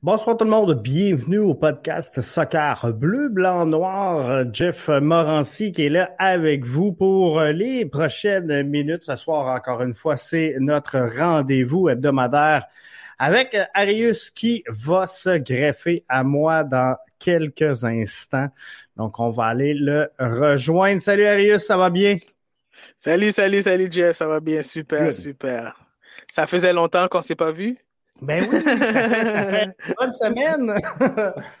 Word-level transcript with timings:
Bonsoir 0.00 0.36
tout 0.36 0.44
le 0.44 0.50
monde, 0.52 0.80
bienvenue 0.80 1.38
au 1.38 1.54
podcast 1.54 2.20
Soccer 2.20 2.92
Bleu, 2.94 3.28
Blanc, 3.28 3.66
Noir. 3.66 4.44
Jeff 4.52 4.88
Morancy 4.88 5.72
qui 5.72 5.86
est 5.86 5.88
là 5.88 6.14
avec 6.20 6.64
vous 6.64 6.92
pour 6.92 7.40
les 7.40 7.84
prochaines 7.84 8.62
minutes. 8.62 9.02
Ce 9.02 9.16
soir, 9.16 9.52
encore 9.52 9.82
une 9.82 9.94
fois, 9.94 10.16
c'est 10.16 10.54
notre 10.60 11.00
rendez-vous 11.18 11.88
hebdomadaire 11.88 12.66
avec 13.18 13.56
Arius 13.74 14.30
qui 14.30 14.62
va 14.68 15.08
se 15.08 15.36
greffer 15.36 16.04
à 16.08 16.22
moi 16.22 16.62
dans 16.62 16.96
quelques 17.18 17.84
instants. 17.84 18.50
Donc, 18.96 19.18
on 19.18 19.30
va 19.30 19.46
aller 19.46 19.74
le 19.74 20.12
rejoindre. 20.20 21.00
Salut 21.00 21.26
Arius, 21.26 21.66
ça 21.66 21.76
va 21.76 21.90
bien? 21.90 22.14
Salut, 22.96 23.32
salut, 23.32 23.62
salut 23.62 23.88
Jeff, 23.90 24.16
ça 24.16 24.28
va 24.28 24.38
bien, 24.38 24.62
super, 24.62 25.12
super. 25.12 25.74
Ça 26.30 26.46
faisait 26.46 26.72
longtemps 26.72 27.08
qu'on 27.08 27.20
s'est 27.20 27.34
pas 27.34 27.50
vu? 27.50 27.78
Ben 28.20 28.44
oui, 28.50 28.60
ça 28.60 28.76
fait, 28.76 29.64
une 29.64 29.94
bonne 29.98 30.12
semaine. 30.12 30.74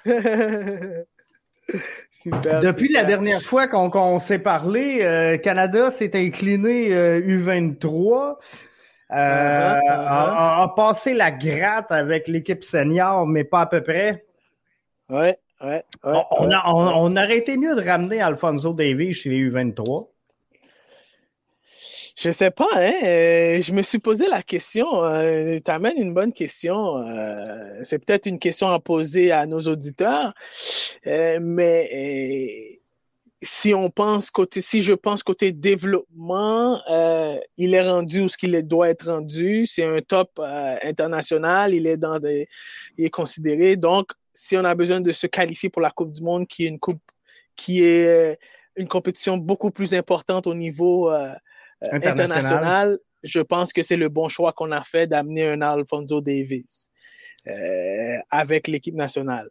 super, 2.10 2.60
Depuis 2.60 2.92
la 2.92 3.04
dernière 3.04 3.42
fois 3.42 3.68
qu'on 3.68 4.18
s'est 4.18 4.40
parlé, 4.40 5.00
euh, 5.02 5.38
Canada 5.38 5.90
s'est 5.90 6.16
incliné 6.16 6.90
U23. 7.20 8.36
Euh, 9.10 9.14
uh-huh, 9.14 9.80
uh-huh. 9.80 10.62
a, 10.62 10.74
passé 10.76 11.14
la 11.14 11.30
gratte 11.30 11.90
avec 11.90 12.28
l'équipe 12.28 12.62
senior, 12.62 13.26
mais 13.26 13.44
pas 13.44 13.62
à 13.62 13.66
peu 13.66 13.82
près. 13.82 14.26
Ouais, 15.08 15.38
ouais. 15.62 15.82
ouais, 16.04 16.22
on, 16.34 16.50
on, 16.66 17.16
aurait 17.16 17.38
été 17.38 17.56
mieux 17.56 17.74
de 17.74 17.82
ramener 17.82 18.20
Alfonso 18.20 18.74
Davies 18.74 19.14
chez 19.14 19.30
les 19.30 19.50
U23. 19.50 20.08
Je 22.20 22.32
sais 22.32 22.50
pas, 22.50 22.66
hein. 22.74 22.92
Euh, 23.04 23.60
je 23.60 23.72
me 23.72 23.80
suis 23.80 24.00
posé 24.00 24.26
la 24.26 24.42
question. 24.42 25.04
Euh, 25.04 25.60
tu 25.64 25.70
amènes 25.70 25.98
une 25.98 26.14
bonne 26.14 26.32
question. 26.32 26.96
Euh, 26.96 27.78
c'est 27.84 28.04
peut-être 28.04 28.26
une 28.26 28.40
question 28.40 28.66
à 28.68 28.80
poser 28.80 29.30
à 29.30 29.46
nos 29.46 29.60
auditeurs. 29.60 30.34
mais 31.06 32.80
si 33.40 33.72
on 33.72 33.88
pense 33.88 34.32
côté, 34.32 34.62
si 34.62 34.82
je 34.82 34.94
pense 34.94 35.22
côté 35.22 35.52
développement, 35.52 36.82
il 37.56 37.74
est 37.74 37.88
rendu 37.88 38.22
où 38.22 38.28
ce 38.28 38.36
qu'il 38.36 38.60
doit 38.66 38.90
être 38.90 39.12
rendu. 39.12 39.66
C'est 39.66 39.84
un 39.84 40.00
top 40.00 40.40
international. 40.82 41.72
Il 41.72 41.86
est 41.86 41.98
dans 41.98 42.18
des, 42.18 42.48
il 42.96 43.04
est 43.04 43.10
considéré. 43.10 43.76
Donc, 43.76 44.10
si 44.34 44.56
on 44.56 44.64
a 44.64 44.74
besoin 44.74 45.00
de 45.00 45.12
se 45.12 45.28
qualifier 45.28 45.70
pour 45.70 45.82
la 45.82 45.92
Coupe 45.92 46.12
du 46.12 46.22
Monde, 46.22 46.48
qui 46.48 46.64
est 46.64 46.68
une 46.68 46.80
coupe, 46.80 47.02
qui 47.54 47.84
est 47.84 48.38
une 48.74 48.88
compétition 48.88 49.36
beaucoup 49.36 49.70
plus 49.70 49.94
importante 49.94 50.48
au 50.48 50.54
niveau 50.54 51.12
euh, 51.82 51.88
international. 51.92 52.98
je 53.22 53.40
pense 53.40 53.72
que 53.72 53.82
c'est 53.82 53.96
le 53.96 54.08
bon 54.08 54.28
choix 54.28 54.52
qu'on 54.52 54.72
a 54.72 54.82
fait 54.82 55.06
d'amener 55.06 55.48
un 55.48 55.62
Alfonso 55.62 56.20
Davis 56.20 56.88
euh, 57.46 58.16
avec 58.30 58.68
l'équipe 58.68 58.94
nationale. 58.94 59.48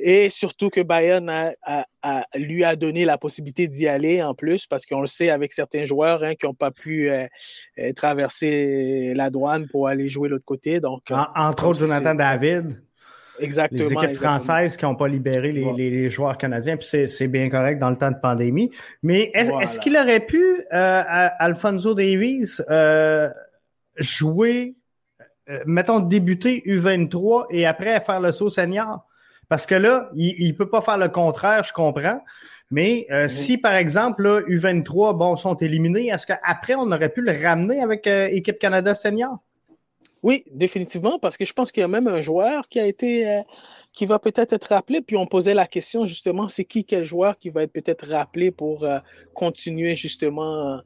Et 0.00 0.30
surtout 0.30 0.70
que 0.70 0.80
Bayern 0.80 1.28
a, 1.28 2.24
lui 2.36 2.62
a 2.62 2.76
donné 2.76 3.04
la 3.04 3.18
possibilité 3.18 3.66
d'y 3.66 3.88
aller 3.88 4.22
en 4.22 4.32
plus, 4.32 4.64
parce 4.64 4.86
qu'on 4.86 5.00
le 5.00 5.08
sait 5.08 5.28
avec 5.28 5.52
certains 5.52 5.86
joueurs 5.86 6.22
hein, 6.22 6.36
qui 6.36 6.46
n'ont 6.46 6.54
pas 6.54 6.70
pu 6.70 7.10
euh, 7.10 7.26
traverser 7.96 9.12
la 9.16 9.28
douane 9.30 9.66
pour 9.66 9.88
aller 9.88 10.08
jouer 10.08 10.28
l'autre 10.28 10.44
côté. 10.44 10.78
Donc, 10.78 11.10
entre 11.10 11.66
autres, 11.66 11.80
Jonathan 11.80 12.14
David. 12.14 12.80
Exactement. 13.40 14.00
Les 14.00 14.06
équipes 14.06 14.18
françaises 14.18 14.76
qui 14.76 14.84
n'ont 14.84 14.94
pas 14.94 15.08
libéré 15.08 15.52
les, 15.52 16.10
joueurs 16.10 16.36
canadiens, 16.36 16.76
puis 16.76 17.08
c'est 17.08 17.28
bien 17.28 17.48
correct 17.48 17.78
dans 17.78 17.90
le 17.90 17.96
temps 17.96 18.10
de 18.10 18.18
pandémie. 18.20 18.70
Mais 19.02 19.30
est-ce 19.34 19.78
qu'il 19.78 19.96
aurait 19.96 20.20
pu, 20.20 20.42
euh, 20.72 21.02
Alfonso 21.38 21.94
Davies, 21.94 22.60
euh, 22.70 23.30
jouer, 23.96 24.76
euh, 25.50 25.60
mettons, 25.66 26.00
débuter 26.00 26.62
U23 26.66 27.46
et 27.50 27.66
après 27.66 28.00
faire 28.00 28.20
le 28.20 28.32
saut 28.32 28.50
senior? 28.50 29.04
Parce 29.48 29.64
que 29.64 29.74
là, 29.74 30.10
il 30.14 30.46
ne 30.46 30.52
peut 30.52 30.68
pas 30.68 30.82
faire 30.82 30.98
le 30.98 31.08
contraire, 31.08 31.64
je 31.64 31.72
comprends. 31.72 32.22
Mais 32.70 33.06
si, 33.28 33.56
par 33.56 33.72
exemple, 33.72 34.22
là, 34.22 34.40
U23 34.42 35.16
bon, 35.16 35.36
sont 35.38 35.56
éliminés, 35.56 36.08
est-ce 36.08 36.26
qu'après, 36.26 36.74
on 36.74 36.92
aurait 36.92 37.08
pu 37.08 37.22
le 37.22 37.32
ramener 37.32 37.80
avec 37.82 38.06
équipe 38.06 38.58
Canada 38.58 38.94
senior? 38.94 39.38
Oui, 40.22 40.44
définitivement, 40.52 41.18
parce 41.18 41.36
que 41.36 41.44
je 41.44 41.52
pense 41.52 41.72
qu'il 41.72 41.80
y 41.80 41.84
a 41.84 41.88
même 41.88 42.08
un 42.08 42.20
joueur 42.20 42.68
qui 42.68 42.80
a 42.80 42.86
été 42.86 43.28
euh, 43.28 43.40
qui 43.92 44.06
va 44.06 44.18
peut-être 44.18 44.52
être 44.52 44.68
rappelé. 44.68 45.00
Puis 45.00 45.16
on 45.16 45.26
posait 45.26 45.54
la 45.54 45.66
question 45.66 46.06
justement, 46.06 46.48
c'est 46.48 46.64
qui 46.64 46.84
quel 46.84 47.04
joueur 47.04 47.38
qui 47.38 47.50
va 47.50 47.62
être 47.62 47.72
peut-être 47.72 48.08
rappelé 48.08 48.50
pour 48.50 48.84
euh, 48.84 48.98
continuer 49.34 49.94
justement. 49.94 50.80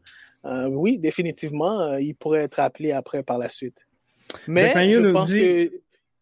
Euh, 0.45 0.67
oui, 0.67 0.99
définitivement, 0.99 1.97
il 1.99 2.15
pourrait 2.15 2.43
être 2.43 2.57
rappelé 2.57 2.93
après 2.93 3.23
par 3.23 3.39
la 3.39 3.49
suite. 3.49 3.87
Mais 4.49 4.73
je 4.73 5.11
pense 5.13 5.33
que 5.33 5.71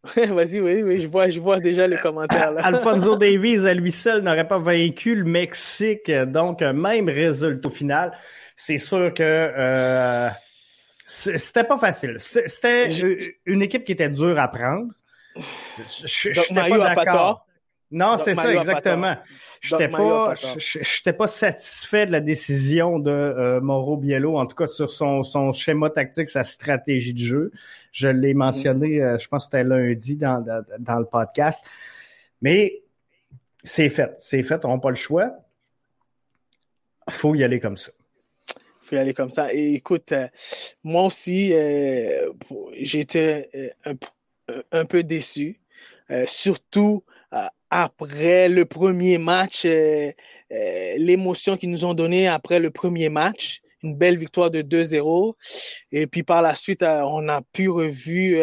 Vas-y, 0.32 0.60
oui, 0.60 0.82
oui, 0.82 1.00
je 1.00 1.08
vois, 1.08 1.28
je 1.28 1.40
vois 1.40 1.60
déjà 1.60 1.86
les 1.86 1.98
commentaires. 1.98 2.52
Là. 2.52 2.64
Alfonso 2.64 3.16
Davies, 3.18 3.66
à 3.66 3.74
lui 3.74 3.92
seul, 3.92 4.22
n'aurait 4.22 4.48
pas 4.48 4.58
vaincu 4.58 5.14
le 5.14 5.24
Mexique. 5.24 6.10
Donc, 6.10 6.62
même 6.62 7.10
résultat 7.10 7.68
final. 7.68 8.12
C'est 8.56 8.78
sûr 8.78 9.12
que 9.12 10.30
c'était 11.10 11.64
pas 11.64 11.76
facile. 11.76 12.16
C'était 12.18 12.86
une 13.44 13.62
équipe 13.62 13.84
qui 13.84 13.92
était 13.92 14.08
dure 14.08 14.38
à 14.38 14.48
prendre. 14.48 14.92
Je 15.34 16.28
n'étais 16.28 16.70
pas 16.70 16.94
d'accord. 16.94 17.46
Non, 17.90 18.16
c'est 18.16 18.36
ça, 18.36 18.54
exactement. 18.54 19.16
Je 19.60 19.74
n'étais 19.74 19.88
pas, 19.88 20.34
pas 21.18 21.26
satisfait 21.26 22.06
de 22.06 22.12
la 22.12 22.20
décision 22.20 23.00
de 23.00 23.10
euh, 23.10 23.60
Mauro 23.60 23.96
Biello, 23.96 24.38
en 24.38 24.46
tout 24.46 24.54
cas 24.54 24.68
sur 24.68 24.92
son, 24.92 25.24
son 25.24 25.52
schéma 25.52 25.90
tactique, 25.90 26.28
sa 26.28 26.44
stratégie 26.44 27.12
de 27.12 27.18
jeu. 27.18 27.52
Je 27.90 28.08
l'ai 28.08 28.32
mentionné, 28.32 29.02
euh, 29.02 29.18
je 29.18 29.26
pense 29.28 29.46
que 29.46 29.50
c'était 29.50 29.64
lundi 29.64 30.14
dans, 30.14 30.40
dans, 30.40 30.64
dans, 30.78 30.98
le 31.00 31.04
podcast. 31.04 31.62
Mais 32.40 32.82
c'est 33.64 33.88
fait, 33.90 34.12
c'est 34.16 34.44
fait, 34.44 34.64
on 34.64 34.76
n'a 34.76 34.80
pas 34.80 34.90
le 34.90 34.94
choix. 34.94 35.32
faut 37.08 37.34
y 37.34 37.42
aller 37.42 37.58
comme 37.58 37.76
ça 37.76 37.90
aller 38.96 39.14
comme 39.14 39.30
ça. 39.30 39.52
Et 39.52 39.74
écoute, 39.74 40.12
euh, 40.12 40.28
moi 40.82 41.04
aussi, 41.04 41.52
euh, 41.52 42.32
j'étais 42.78 43.48
euh, 43.86 43.94
un, 44.72 44.84
peu 44.84 45.02
déçu, 45.02 45.60
surtout 46.26 47.04
après 47.70 48.48
le 48.48 48.64
premier 48.64 49.18
match, 49.18 49.64
l'émotion 50.50 51.56
qu'ils 51.56 51.70
nous 51.70 51.84
ont 51.84 51.94
donnée 51.94 52.26
après 52.26 52.58
le 52.58 52.70
premier 52.70 53.08
match 53.08 53.60
une 53.82 53.96
belle 53.96 54.18
victoire 54.18 54.50
de 54.50 54.60
2-0. 54.60 55.34
Et 55.92 56.06
puis 56.06 56.22
par 56.22 56.42
la 56.42 56.54
suite, 56.54 56.82
on 56.82 57.28
a 57.28 57.40
pu 57.40 57.70
revu 57.70 58.38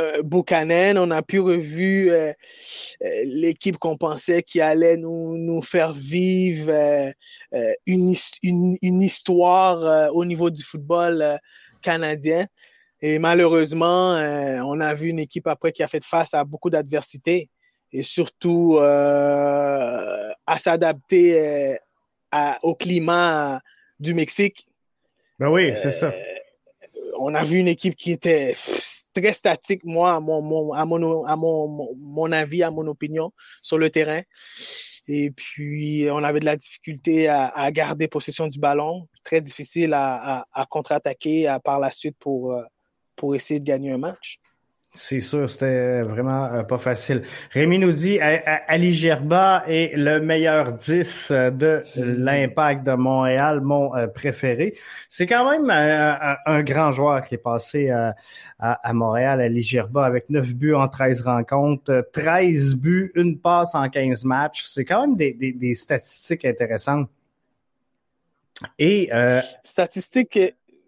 euh, 0.00 0.22
Buchanan, 0.22 0.98
on 0.98 1.10
a 1.10 1.22
pu 1.22 1.40
revu 1.40 2.10
euh, 2.10 2.32
euh, 3.02 3.22
l'équipe 3.24 3.78
qu'on 3.78 3.96
pensait 3.96 4.42
qui 4.42 4.60
allait 4.60 4.96
nous, 4.96 5.38
nous 5.38 5.62
faire 5.62 5.92
vivre 5.92 6.70
euh, 6.70 7.12
une, 7.86 8.14
une, 8.42 8.76
une, 8.82 9.02
histoire 9.02 10.12
au 10.14 10.24
niveau 10.24 10.50
du 10.50 10.62
football 10.62 11.38
canadien. 11.80 12.46
Et 13.00 13.18
malheureusement, 13.18 14.14
on 14.66 14.80
a 14.80 14.94
vu 14.94 15.08
une 15.08 15.20
équipe 15.20 15.46
après 15.46 15.72
qui 15.72 15.82
a 15.82 15.88
fait 15.88 16.04
face 16.04 16.34
à 16.34 16.44
beaucoup 16.44 16.68
d'adversité 16.68 17.48
et 17.92 18.02
surtout 18.02 18.78
à 18.80 20.58
s'adapter 20.58 21.78
au 22.62 22.74
climat 22.74 23.60
du 24.00 24.14
Mexique. 24.14 24.66
Ben 25.38 25.48
oui, 25.48 25.72
c'est 25.80 25.92
ça 25.92 26.12
on 27.18 27.34
a 27.34 27.44
vu 27.44 27.58
une 27.58 27.68
équipe 27.68 27.96
qui 27.96 28.12
était 28.12 28.56
très 29.14 29.32
statique, 29.32 29.84
moi, 29.84 30.14
à 30.14 30.20
mon, 30.20 30.72
avis, 32.32 32.62
à 32.62 32.70
mon 32.70 32.86
opinion, 32.86 33.32
sur 33.62 33.78
le 33.78 33.90
terrain. 33.90 34.22
Et 35.06 35.30
puis, 35.30 36.06
on 36.10 36.22
avait 36.22 36.40
de 36.40 36.44
la 36.44 36.56
difficulté 36.56 37.28
à, 37.28 37.70
garder 37.72 38.08
possession 38.08 38.46
du 38.46 38.58
ballon, 38.58 39.08
très 39.24 39.40
difficile 39.40 39.94
à, 39.94 40.44
contre-attaquer 40.70 41.56
par 41.64 41.80
la 41.80 41.90
suite 41.90 42.16
euh, 42.26 42.62
pour 43.16 43.34
essayer 43.34 43.60
de 43.60 43.64
gagner 43.64 43.92
un 43.92 43.98
match. 43.98 44.38
C'est 45.00 45.20
sûr, 45.20 45.48
c'était 45.48 46.02
vraiment 46.02 46.46
euh, 46.46 46.62
pas 46.64 46.78
facile. 46.78 47.22
Rémi 47.52 47.78
nous 47.78 47.92
dit 47.92 48.18
Ali 48.20 48.92
Gerba 48.92 49.62
est 49.68 49.96
le 49.96 50.18
meilleur 50.18 50.72
10 50.72 51.30
euh, 51.30 51.50
de 51.52 51.82
l'impact 51.96 52.84
de 52.84 52.92
Montréal, 52.94 53.60
mon 53.60 53.94
euh, 53.94 54.08
préféré. 54.08 54.74
C'est 55.08 55.26
quand 55.26 55.48
même 55.48 55.70
un, 55.70 56.62
grand 56.62 56.90
joueur 56.90 57.24
qui 57.24 57.36
est 57.36 57.38
passé 57.38 57.90
à, 57.90 58.92
Montréal, 58.92 59.40
Ali 59.40 59.62
Gerba, 59.62 60.04
avec 60.04 60.28
9 60.30 60.54
buts 60.54 60.74
en 60.74 60.88
13 60.88 61.22
rencontres, 61.22 62.08
13 62.12 62.74
buts, 62.74 63.12
une 63.14 63.38
passe 63.38 63.76
en 63.76 63.88
15 63.88 64.24
matchs. 64.24 64.64
C'est 64.64 64.84
quand 64.84 65.02
même 65.02 65.16
des, 65.16 65.32
des, 65.32 65.74
statistiques 65.74 66.44
intéressantes. 66.44 67.08
Et 68.80 69.10
statistiques 69.62 70.38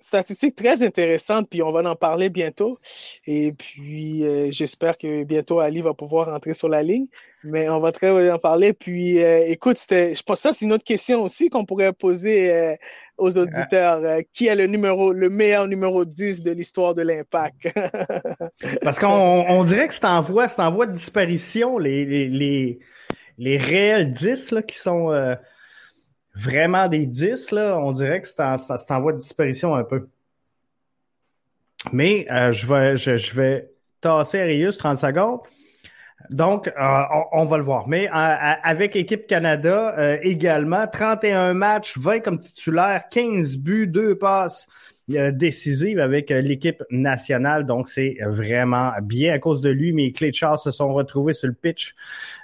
statistique 0.03 0.57
très 0.57 0.83
intéressante, 0.83 1.49
puis 1.49 1.63
on 1.63 1.73
va 1.73 1.89
en 1.89 1.97
parler 1.97 2.29
bientôt. 2.29 2.79
Et 3.27 3.53
puis, 3.53 4.25
euh, 4.25 4.49
j'espère 4.51 4.99
que 4.99 5.25
bientôt 5.25 5.61
Ali 5.61 5.81
va 5.81 5.95
pouvoir 5.95 6.27
rentrer 6.27 6.55
sur 6.55 6.69
la 6.69 6.83
ligne. 6.83 7.07
Mais 7.43 7.69
on 7.71 7.81
va 7.81 7.93
très 7.93 8.31
en 8.31 8.39
parler. 8.39 8.73
Puis, 8.73 9.23
euh, 9.23 9.47
écoute, 9.47 9.79
je 9.91 10.23
pense 10.23 10.39
que 10.39 10.49
ça, 10.49 10.53
c'est 10.53 10.65
une 10.65 10.73
autre 10.73 10.85
question 10.85 11.23
aussi 11.23 11.49
qu'on 11.49 11.65
pourrait 11.65 11.93
poser 11.93 12.53
euh, 12.53 12.75
aux 13.17 13.39
auditeurs. 13.39 14.03
qui 14.33 14.47
est 14.47 14.57
le 14.57 14.67
numéro, 14.67 15.13
le 15.13 15.31
meilleur 15.31 15.67
numéro 15.67 16.05
10 16.05 16.43
de 16.43 16.51
l'histoire 16.51 16.95
de 16.95 17.03
l'impact? 17.03 17.73
Parce 18.83 18.99
qu'on 18.99 19.65
dirait 19.65 19.89
que 19.89 19.95
c'est 19.95 20.05
en 20.05 20.21
voie, 20.21 20.49
c'est 20.49 20.61
en 20.61 20.71
voie 20.71 20.87
de 20.87 20.93
disparition, 20.93 21.79
les, 21.79 22.05
les, 22.05 22.29
les, 22.29 22.79
les 23.39 23.57
réels 23.57 24.13
10 24.13 24.51
là, 24.51 24.63
qui 24.63 24.79
sont 24.79 25.11
vraiment 26.35 26.89
des 26.89 27.07
10, 27.07 27.51
là, 27.53 27.79
on 27.79 27.93
dirait 27.93 28.21
que 28.21 28.29
c'est 28.29 28.41
en, 28.41 29.01
voie 29.01 29.13
de 29.13 29.19
disparition 29.19 29.75
un 29.75 29.85
peu. 29.85 30.09
Mais 31.93 32.27
euh, 32.31 32.53
je, 32.53 32.67
vais, 32.67 32.97
je, 32.97 33.35
vais 33.35 33.71
tasser 34.01 34.41
Arius 34.41 34.77
30 34.79 34.99
secondes. 34.99 35.41
Donc, 36.29 36.69
euh, 36.69 37.03
on, 37.33 37.47
va 37.47 37.57
le 37.57 37.63
voir. 37.63 37.89
Mais 37.89 38.07
euh, 38.09 38.13
avec 38.13 38.95
Équipe 38.95 39.27
Canada 39.27 40.19
également, 40.23 40.87
31 40.87 41.55
matchs, 41.55 41.97
20 41.97 42.21
comme 42.21 42.39
titulaire, 42.39 43.05
15 43.11 43.57
buts, 43.57 43.87
2 43.87 44.19
passes 44.19 44.69
décisives 45.33 46.01
avec 46.01 46.31
l'équipe 46.31 46.83
nationale. 46.91 47.67
Donc, 47.67 47.89
c'est 47.89 48.17
vraiment 48.27 48.93
bien 49.03 49.35
à 49.35 49.39
cause 49.39 49.61
de 49.61 49.71
lui. 49.71 49.93
Mais 49.93 50.13
clés 50.13 50.33
se 50.33 50.71
sont 50.71 50.93
retrouvés 50.93 51.33
sur 51.33 51.49
le 51.49 51.55
pitch 51.55 51.95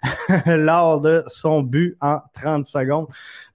lors 0.47 1.01
de 1.01 1.25
son 1.27 1.63
but 1.63 1.97
en 2.01 2.21
30 2.35 2.65
secondes. 2.65 3.07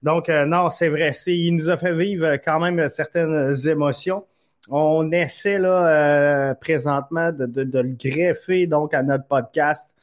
Donc, 0.02 0.28
non, 0.28 0.70
c'est 0.70 0.88
vrai. 0.88 1.12
Il 1.26 1.56
nous 1.56 1.68
a 1.68 1.76
fait 1.76 1.94
vivre 1.94 2.34
quand 2.44 2.60
même 2.60 2.88
certaines 2.88 3.54
émotions. 3.66 4.24
On 4.68 5.10
essaie 5.10 5.58
là 5.58 6.54
présentement 6.54 7.32
de, 7.32 7.46
de, 7.46 7.80
le 7.80 7.96
greffer 7.96 8.66
donc 8.66 8.94
à 8.94 9.02
notre 9.02 9.26
podcast. 9.26 9.94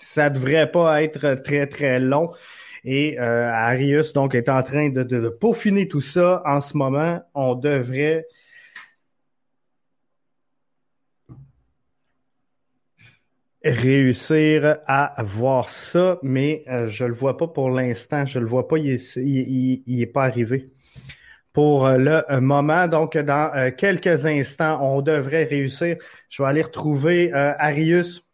Ça 0.00 0.30
devrait 0.30 0.70
pas 0.70 1.02
être 1.02 1.34
très 1.42 1.66
très 1.66 1.98
long. 1.98 2.32
Et 2.90 3.20
euh, 3.20 3.52
Arius 3.52 4.14
donc 4.14 4.34
est 4.34 4.48
en 4.48 4.62
train 4.62 4.88
de, 4.88 5.28
peaufiner 5.28 5.88
tout 5.88 6.00
ça 6.00 6.40
en 6.46 6.62
ce 6.62 6.74
moment. 6.74 7.20
On 7.34 7.54
devrait 7.54 8.24
réussir 13.62 14.78
à 14.86 15.22
voir 15.22 15.68
ça, 15.68 16.18
mais 16.22 16.64
euh, 16.68 16.88
je 16.88 17.04
le 17.04 17.12
vois 17.12 17.36
pas 17.36 17.48
pour 17.48 17.68
l'instant. 17.68 18.24
Je 18.24 18.38
le 18.38 18.46
vois 18.46 18.66
pas. 18.66 18.78
Il 18.78 18.88
est, 18.88 19.16
il 19.16 20.00
est 20.00 20.06
pas 20.06 20.24
arrivé 20.24 20.70
pour 21.52 21.86
euh, 21.86 21.98
le 21.98 22.40
moment. 22.40 22.88
Donc, 22.88 23.18
dans 23.18 23.52
euh, 23.54 23.70
quelques 23.70 24.24
instants, 24.24 24.78
on 24.80 25.02
devrait 25.02 25.44
réussir. 25.44 25.98
Je 26.30 26.42
vais 26.42 26.48
aller 26.48 26.62
retrouver 26.62 27.34
Arius 27.34 28.27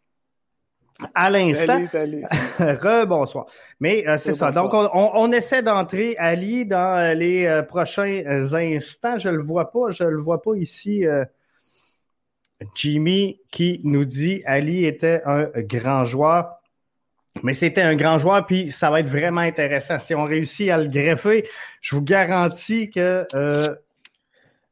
à 1.13 1.29
l'instant. 1.29 1.85
Salut, 1.85 2.21
salut. 2.21 2.23
Rebonsoir. 2.59 3.45
Mais 3.79 4.05
c'est 4.17 4.33
ça. 4.33 4.51
Donc, 4.51 4.71
on, 4.73 5.31
essaie 5.31 5.63
d'entrer 5.63 6.15
Ali 6.17 6.65
dans 6.65 7.17
les 7.17 7.61
prochains 7.67 8.23
instants. 8.25 9.17
Je 9.17 9.29
le 9.29 9.43
vois 9.43 9.71
pas. 9.71 9.91
Je 9.91 10.03
le 10.03 10.21
vois 10.21 10.41
pas 10.41 10.55
ici. 10.55 11.03
Jimmy 12.75 13.41
qui 13.51 13.81
nous 13.83 14.05
dit 14.05 14.41
Ali 14.45 14.85
était 14.85 15.21
un 15.25 15.49
grand 15.55 16.05
joueur. 16.05 16.55
Mais 17.43 17.53
c'était 17.53 17.81
un 17.81 17.95
grand 17.95 18.17
joueur, 18.17 18.45
puis 18.45 18.71
ça 18.71 18.89
va 18.89 19.01
être 19.01 19.09
vraiment 19.09 19.41
intéressant. 19.41 19.99
Si 19.99 20.15
on 20.15 20.23
réussit 20.23 20.69
à 20.69 20.77
le 20.77 20.87
greffer, 20.87 21.47
je 21.81 21.95
vous 21.95 22.01
garantis 22.01 22.89
que. 22.89 23.25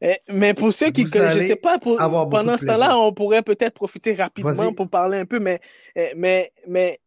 Euh, 0.04 0.14
eh, 0.14 0.34
mais 0.34 0.54
pour 0.54 0.74
ceux 0.74 0.92
qui, 0.92 1.04
je 1.04 1.40
sais 1.48 1.56
pas, 1.56 1.80
pendant 1.80 2.58
ce 2.58 2.66
temps-là, 2.66 2.98
on 2.98 3.14
pourrait 3.14 3.44
peut-être 3.44 3.74
profiter 3.74 4.14
rapidement 4.16 4.74
pour 4.74 4.90
parler 4.90 5.20
un 5.20 5.26
peu, 5.26 5.40
mais, 5.40 5.60
eh, 5.96 6.12
mais, 6.16 6.52
mais 6.68 7.00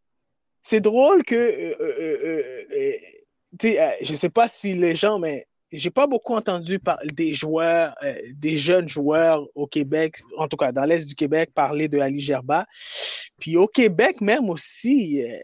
c'est 0.62 0.80
drôle 0.80 1.24
que, 1.24 1.34
euh, 1.34 1.74
euh, 1.80 2.62
euh 2.74 2.92
je 4.02 4.14
sais 4.14 4.28
pas 4.28 4.48
si 4.48 4.74
les 4.74 4.96
gens, 4.96 5.18
mais 5.18 5.46
j'ai 5.72 5.90
pas 5.90 6.06
beaucoup 6.06 6.34
entendu 6.34 6.78
parler 6.78 7.10
des 7.12 7.34
joueurs, 7.34 7.94
des 8.34 8.58
jeunes 8.58 8.88
joueurs 8.88 9.46
au 9.54 9.66
Québec, 9.66 10.22
en 10.36 10.46
tout 10.48 10.56
cas 10.56 10.72
dans 10.72 10.84
l'Est 10.84 11.06
du 11.06 11.14
Québec, 11.14 11.50
parler 11.54 11.88
de 11.88 11.98
Ali 11.98 12.20
Gerba. 12.20 12.66
Puis 13.38 13.56
au 13.56 13.66
Québec 13.66 14.20
même 14.20 14.48
aussi, 14.50 15.22
euh, 15.22 15.28
euh, 15.28 15.38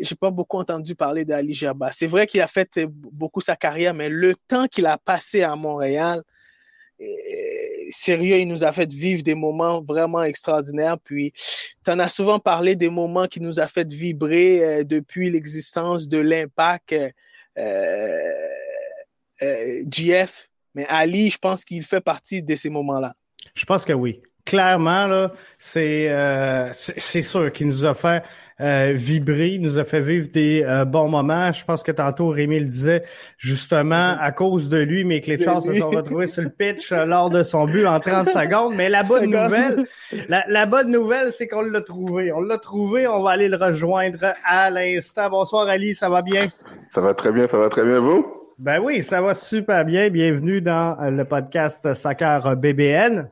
j'ai 0.00 0.14
pas 0.14 0.30
beaucoup 0.30 0.58
entendu 0.58 0.94
parler 0.94 1.24
d'Ali 1.24 1.54
Gerba. 1.54 1.90
C'est 1.92 2.06
vrai 2.06 2.26
qu'il 2.26 2.40
a 2.40 2.48
fait 2.48 2.86
beaucoup 2.86 3.40
sa 3.40 3.56
carrière, 3.56 3.94
mais 3.94 4.08
le 4.08 4.34
temps 4.48 4.66
qu'il 4.66 4.86
a 4.86 4.98
passé 4.98 5.42
à 5.42 5.56
Montréal, 5.56 6.22
euh, 7.00 7.04
sérieux, 7.90 8.36
il 8.38 8.48
nous 8.48 8.64
a 8.64 8.72
fait 8.72 8.90
vivre 8.90 9.22
des 9.22 9.34
moments 9.34 9.82
vraiment 9.82 10.22
extraordinaires. 10.22 10.98
Puis, 11.02 11.32
tu 11.84 11.90
en 11.90 11.98
as 11.98 12.08
souvent 12.08 12.38
parlé 12.38 12.76
des 12.76 12.90
moments 12.90 13.26
qui 13.26 13.40
nous 13.40 13.60
a 13.60 13.68
fait 13.68 13.90
vibrer 13.90 14.84
depuis 14.84 15.30
l'existence 15.30 16.08
de 16.08 16.18
l'impact 16.18 16.94
GF. 19.40 20.48
Mais 20.74 20.86
Ali, 20.88 21.30
je 21.30 21.38
pense 21.38 21.64
qu'il 21.64 21.82
fait 21.82 22.00
partie 22.00 22.42
de 22.42 22.54
ces 22.54 22.70
moments-là. 22.70 23.14
Je 23.54 23.64
pense 23.64 23.84
que 23.84 23.92
oui 23.92 24.22
clairement, 24.44 25.28
c'est 25.58 26.08
euh, 26.10 26.70
c'est 26.72 27.22
sûr 27.22 27.52
qu'il 27.52 27.68
nous 27.68 27.84
a 27.84 27.94
fait 27.94 28.22
euh, 28.60 28.92
vibrer, 28.94 29.58
nous 29.58 29.78
a 29.78 29.84
fait 29.84 30.00
vivre 30.00 30.28
des 30.32 30.62
euh, 30.62 30.84
bons 30.84 31.08
moments. 31.08 31.50
Je 31.50 31.64
pense 31.64 31.82
que 31.82 31.90
tantôt 31.90 32.28
Rémi 32.28 32.60
le 32.60 32.66
disait, 32.66 33.02
justement, 33.36 34.16
à 34.20 34.30
cause 34.30 34.68
de 34.68 34.78
lui, 34.78 35.04
mes 35.04 35.20
clés 35.20 35.36
de 35.36 35.42
chance 35.42 35.66
se 35.66 35.74
sont 35.74 35.90
retrouvés 35.90 36.28
sur 36.28 36.42
le 36.42 36.50
pitch 36.50 36.92
lors 36.92 37.30
de 37.30 37.42
son 37.42 37.64
but 37.64 37.84
en 37.84 37.98
30 37.98 38.28
secondes. 38.28 38.74
Mais 38.76 38.88
la 38.88 39.02
bonne 39.02 39.26
nouvelle, 39.26 39.86
la, 40.28 40.66
bonne 40.66 40.92
nouvelle, 40.92 41.32
c'est 41.32 41.48
qu'on 41.48 41.62
l'a 41.62 41.80
trouvé. 41.80 42.30
On 42.32 42.40
l'a 42.40 42.58
trouvé, 42.58 43.08
on 43.08 43.22
va 43.22 43.30
aller 43.30 43.48
le 43.48 43.56
rejoindre 43.56 44.34
à 44.44 44.70
l'instant. 44.70 45.30
Bonsoir 45.30 45.66
Ali, 45.66 45.94
ça 45.94 46.08
va 46.08 46.22
bien? 46.22 46.46
Ça 46.90 47.00
va 47.00 47.12
très 47.12 47.32
bien, 47.32 47.48
ça 47.48 47.58
va 47.58 47.68
très 47.68 47.84
bien, 47.84 47.98
vous? 47.98 48.24
Ben 48.58 48.78
oui, 48.78 49.02
ça 49.02 49.20
va 49.20 49.34
super 49.34 49.84
bien. 49.84 50.10
Bienvenue 50.10 50.60
dans 50.60 50.96
le 51.00 51.24
podcast 51.24 51.92
Soccer 51.94 52.56
BBN. 52.56 53.28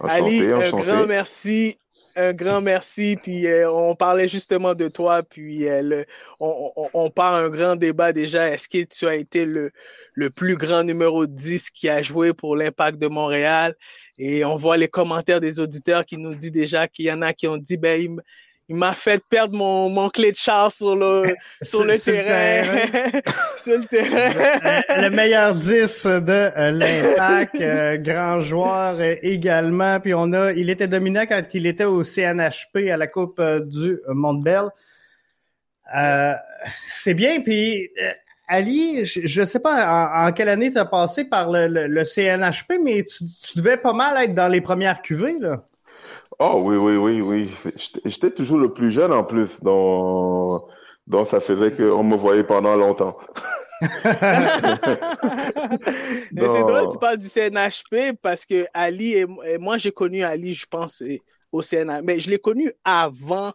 Ali, 0.00 0.50
un 0.50 0.70
grand 0.70 1.06
merci. 1.06 1.78
Un 2.18 2.32
grand 2.32 2.62
merci. 2.62 3.16
Puis 3.22 3.46
euh, 3.46 3.70
on 3.70 3.94
parlait 3.94 4.26
justement 4.26 4.74
de 4.74 4.88
toi. 4.88 5.22
Puis 5.22 5.68
euh, 5.68 6.02
on, 6.40 6.72
on, 6.74 6.88
on, 6.94 7.10
part 7.10 7.34
un 7.34 7.50
grand 7.50 7.76
débat 7.76 8.12
déjà. 8.12 8.48
Est-ce 8.50 8.68
que 8.68 8.84
tu 8.84 9.06
as 9.06 9.16
été 9.16 9.44
le, 9.44 9.70
le 10.14 10.30
plus 10.30 10.56
grand 10.56 10.82
numéro 10.82 11.26
10 11.26 11.70
qui 11.70 11.90
a 11.90 12.00
joué 12.02 12.32
pour 12.32 12.56
l'Impact 12.56 12.98
de 12.98 13.08
Montréal? 13.08 13.74
Et 14.18 14.46
on 14.46 14.56
voit 14.56 14.78
les 14.78 14.88
commentaires 14.88 15.40
des 15.40 15.60
auditeurs 15.60 16.06
qui 16.06 16.16
nous 16.16 16.34
disent 16.34 16.52
déjà 16.52 16.88
qu'il 16.88 17.04
y 17.04 17.12
en 17.12 17.20
a 17.20 17.34
qui 17.34 17.48
ont 17.48 17.58
dit, 17.58 17.76
ben, 17.76 18.18
il 18.68 18.76
m'a 18.76 18.92
fait 18.92 19.22
perdre 19.28 19.56
mon, 19.56 19.88
mon 19.88 20.08
clé 20.08 20.32
de 20.32 20.36
chasse 20.36 20.76
sur 20.76 20.96
le, 20.96 21.34
sur, 21.62 21.84
le 21.84 21.98
terrain. 21.98 23.20
sur 23.56 23.78
le 23.78 23.84
terrain. 23.84 24.82
le, 25.02 25.08
meilleur 25.10 25.54
10 25.54 26.06
de 26.06 26.32
euh, 26.32 26.70
l'Impact, 26.72 27.60
euh, 27.60 27.96
grand 27.98 28.40
joueur 28.40 28.96
euh, 28.98 29.14
également. 29.22 30.00
Puis 30.00 30.14
on 30.14 30.32
a, 30.32 30.52
il 30.52 30.68
était 30.68 30.88
dominant 30.88 31.26
quand 31.28 31.42
il 31.54 31.66
était 31.66 31.84
au 31.84 32.02
CNHP 32.02 32.90
à 32.92 32.96
la 32.96 33.06
Coupe 33.06 33.40
du 33.40 34.00
Monde 34.08 34.42
Bell. 34.42 34.68
c'est 36.88 37.14
bien. 37.14 37.40
Puis 37.40 37.88
Ali, 38.48 39.04
je 39.04 39.40
ne 39.40 39.46
sais 39.46 39.60
pas 39.60 40.26
en, 40.26 40.32
quelle 40.32 40.48
année 40.48 40.72
tu 40.72 40.78
as 40.78 40.84
passé 40.84 41.24
par 41.24 41.50
le, 41.50 41.68
le, 41.68 42.04
CNHP, 42.04 42.80
mais 42.82 43.04
tu, 43.04 43.24
tu, 43.44 43.58
devais 43.58 43.76
pas 43.76 43.92
mal 43.92 44.16
être 44.24 44.34
dans 44.34 44.48
les 44.48 44.60
premières 44.60 45.02
cuvées, 45.02 45.36
là. 45.40 45.64
Oh 46.38 46.60
oui, 46.64 46.76
oui, 46.76 46.96
oui, 46.96 47.20
oui. 47.20 47.50
J'étais 48.04 48.30
toujours 48.30 48.58
le 48.58 48.72
plus 48.72 48.90
jeune 48.90 49.12
en 49.12 49.24
plus, 49.24 49.60
donc, 49.62 50.64
donc 51.06 51.26
ça 51.26 51.40
faisait 51.40 51.72
qu'on 51.72 52.02
me 52.02 52.16
voyait 52.16 52.44
pendant 52.44 52.76
longtemps. 52.76 53.16
Mais 53.80 53.90
c'est 56.32 56.62
drôle, 56.62 56.88
tu 56.90 56.98
parles 56.98 57.18
du 57.18 57.28
CNHP 57.28 58.16
parce 58.20 58.44
que 58.46 58.66
Ali 58.74 59.14
et, 59.14 59.26
moi, 59.58 59.78
j'ai 59.78 59.92
connu 59.92 60.24
Ali, 60.24 60.54
je 60.54 60.66
pense, 60.66 61.02
au 61.52 61.62
CNHP. 61.62 62.02
Mais 62.04 62.20
je 62.20 62.30
l'ai 62.30 62.38
connu 62.38 62.72
avant 62.84 63.52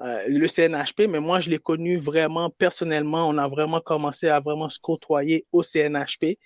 euh, 0.00 0.22
le 0.26 0.46
CNHP, 0.48 1.08
mais 1.08 1.20
moi, 1.20 1.40
je 1.40 1.50
l'ai 1.50 1.58
connu 1.58 1.96
vraiment 1.96 2.50
personnellement. 2.50 3.28
On 3.28 3.36
a 3.38 3.46
vraiment 3.46 3.80
commencé 3.80 4.28
à 4.28 4.40
vraiment 4.40 4.68
se 4.68 4.78
côtoyer 4.80 5.46
au 5.52 5.62
CNHP. 5.62 6.38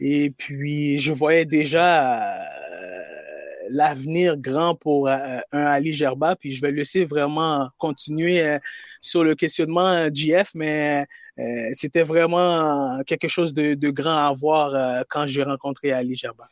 Et 0.00 0.30
puis, 0.30 1.00
je 1.00 1.12
voyais 1.12 1.44
déjà. 1.44 2.38
Euh, 2.40 3.27
l'avenir 3.70 4.36
grand 4.36 4.74
pour 4.74 5.08
euh, 5.08 5.38
un 5.52 5.64
Ali 5.64 5.92
Gerba. 5.92 6.36
Puis 6.36 6.54
je 6.54 6.62
vais 6.62 6.72
laisser 6.72 7.04
vraiment 7.04 7.68
continuer 7.78 8.42
euh, 8.42 8.58
sur 9.00 9.24
le 9.24 9.34
questionnement 9.34 10.08
GF, 10.12 10.50
mais 10.54 11.06
euh, 11.38 11.42
c'était 11.72 12.02
vraiment 12.02 13.00
quelque 13.06 13.28
chose 13.28 13.54
de, 13.54 13.90
grand 13.90 14.28
à 14.28 14.32
voir 14.32 15.04
quand 15.08 15.26
j'ai 15.26 15.42
rencontré 15.42 15.92
Ali 15.92 16.16
Gerba. 16.16 16.48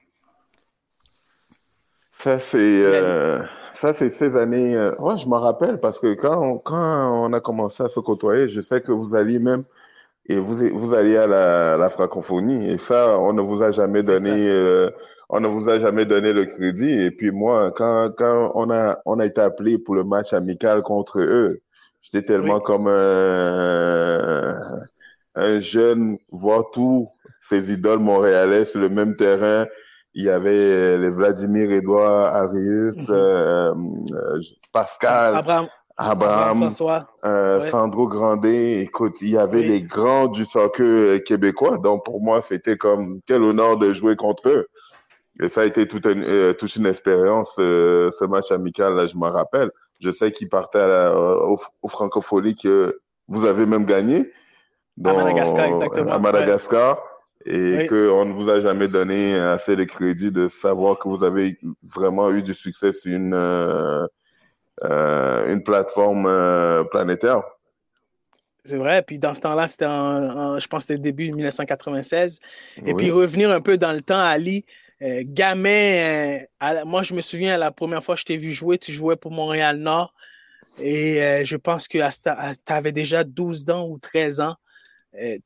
Ça, 2.18 2.38
c'est. 2.38 2.82
ça, 3.75 3.92
c'est 3.92 4.08
ces 4.08 4.37
années. 4.37 4.73
je 4.73 5.28
me 5.28 5.37
rappelle 5.37 5.80
parce 5.80 5.99
que 5.99 6.14
quand 6.14 6.40
on, 6.40 6.58
quand 6.58 7.25
on 7.25 7.32
a 7.32 7.40
commencé 7.40 7.82
à 7.82 7.88
se 7.88 8.00
côtoyer, 8.00 8.49
je 8.49 8.61
sais 8.61 8.80
que 8.80 8.92
vous 8.92 9.14
alliez 9.14 9.38
même 9.38 9.64
et 10.28 10.38
vous, 10.38 10.56
vous 10.75 10.94
alliez 10.94 11.16
à 11.16 11.26
la, 11.26 11.76
la 11.76 11.90
francophonie. 11.90 12.70
Et 12.70 12.78
ça, 12.78 13.18
on 13.18 13.32
ne 13.32 13.40
vous 13.40 13.62
a 13.62 13.70
jamais 13.70 14.02
donné, 14.02 14.32
euh, 14.32 14.90
on 15.28 15.40
ne 15.40 15.49
vous 15.49 15.68
a 15.68 15.80
jamais 15.80 16.04
donné 16.06 16.33
le 16.33 16.45
crédit. 16.45 16.90
Et 16.90 17.11
puis 17.11 17.30
moi, 17.30 17.73
quand, 17.73 18.11
quand 18.16 18.52
on 18.54 18.71
a, 18.71 18.99
on 19.06 19.18
a 19.18 19.26
été 19.26 19.40
appelé 19.40 19.78
pour 19.78 19.95
le 19.95 20.04
match 20.04 20.33
amical 20.33 20.83
contre 20.83 21.21
eux, 21.21 21.61
j'étais 22.00 22.25
tellement 22.25 22.61
comme 22.61 22.87
un, 22.88 24.56
un 25.35 25.61
jeune, 25.61 26.18
voir 26.30 26.71
tous 26.73 27.09
ces 27.40 27.73
idoles 27.73 27.99
montréalais 27.99 28.64
sur 28.64 28.80
le 28.80 28.88
même 28.88 29.16
terrain. 29.16 29.66
Il 30.14 30.25
y 30.25 30.30
avait 30.30 30.97
les 30.97 31.11
Vladimir 31.11 31.71
Edouard 31.73 32.35
Arius, 32.35 33.09
mhm. 33.09 33.14
euh, 33.14 33.75
euh, 34.12 34.40
Pascal. 34.73 35.37
Abraham. 35.37 35.68
Abraham, 35.99 36.68
euh, 37.25 37.62
Sandro 37.62 38.06
Grandet, 38.06 38.80
écoute, 38.83 39.16
il 39.23 39.30
y 39.30 39.38
avait 39.38 39.62
les 39.62 39.83
grands 39.83 40.28
du 40.28 40.45
soccer 40.45 40.85
euh, 40.85 41.18
québécois. 41.18 41.78
Donc 41.78 42.04
pour 42.04 42.21
moi, 42.21 42.42
c'était 42.42 42.76
comme 42.76 43.21
quel 43.26 43.42
honneur 43.42 43.78
de 43.78 43.95
jouer 43.95 44.14
contre 44.14 44.50
eux. 44.50 44.66
Et 45.43 45.49
ça 45.49 45.62
a 45.62 45.64
été 45.64 45.87
toute 45.87 46.07
une, 46.07 46.25
euh, 46.25 46.52
toute 46.55 46.75
une 46.76 46.87
expérience, 46.87 47.57
euh, 47.59 48.11
ce 48.11 48.25
match 48.25 48.50
amical, 48.50 48.95
là, 48.95 49.07
je 49.07 49.16
me 49.16 49.26
rappelle. 49.26 49.71
Je 50.00 50.11
sais 50.11 50.31
qu'il 50.33 50.49
partait 50.49 50.78
au, 51.14 51.59
au 51.83 51.88
Francophonie 51.88 52.55
que 52.55 53.00
vous 53.28 53.47
avez 53.47 53.66
même 53.66 53.85
gagné. 53.85 54.31
à 55.05 55.12
Madagascar, 55.12 55.66
exactement. 55.66 56.12
À 56.12 56.19
Madagascar. 56.19 57.02
Et 57.49 57.87
qu'on 57.88 58.25
ne 58.25 58.33
vous 58.33 58.50
a 58.50 58.61
jamais 58.61 58.88
donné 58.88 59.38
assez 59.38 59.76
de 59.76 59.85
crédit 59.85 60.33
de 60.33 60.49
savoir 60.49 60.99
que 60.99 61.09
vous 61.09 61.23
avez 61.23 61.57
vraiment 61.83 62.33
eu 62.33 62.43
du 62.43 62.52
succès 62.55 62.93
sur 62.93 63.14
une, 63.14 63.35
euh, 64.85 65.50
une 65.50 65.62
plateforme 65.62 66.26
euh, 66.26 66.85
planétaire. 66.85 67.43
C'est 68.64 68.76
vrai. 68.76 69.02
Puis 69.02 69.19
dans 69.19 69.33
ce 69.33 69.40
temps-là, 69.40 69.66
c'était 69.66 69.87
en, 69.87 70.59
je 70.59 70.66
pense 70.66 70.83
c'était 70.83 70.99
début 70.99 71.31
1996. 71.31 72.40
Et 72.85 72.93
puis 72.95 73.11
revenir 73.11 73.50
un 73.50 73.61
peu 73.61 73.78
dans 73.78 73.93
le 73.93 74.02
temps, 74.02 74.19
Ali, 74.19 74.64
euh, 75.03 75.23
gamin, 75.25 76.41
moi 76.85 77.03
je 77.03 77.15
me 77.15 77.21
souviens 77.21 77.57
la 77.57 77.71
première 77.71 78.03
fois 78.03 78.15
que 78.15 78.21
je 78.21 78.25
t'ai 78.26 78.37
vu 78.37 78.53
jouer, 78.53 78.79
tu 78.79 78.93
jouais 78.93 79.17
pour 79.17 79.33
Montréal 79.33 79.79
Nord. 79.79 80.15
Et 80.79 81.43
je 81.45 81.57
pense 81.57 81.88
que 81.88 81.99
tu 81.99 82.73
avais 82.73 82.93
déjà 82.93 83.25
12 83.25 83.71
ans 83.71 83.88
ou 83.88 83.99
13 83.99 84.41
ans. 84.41 84.57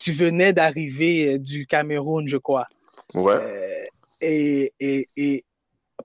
tu 0.01 0.11
venais 0.11 0.53
d'arriver 0.53 1.39
du 1.39 1.67
Cameroun, 1.67 2.27
je 2.27 2.37
crois. 2.37 2.67
Ouais. 3.15 3.89
et, 4.21 4.73
et, 4.81 5.09
et, 5.17 5.45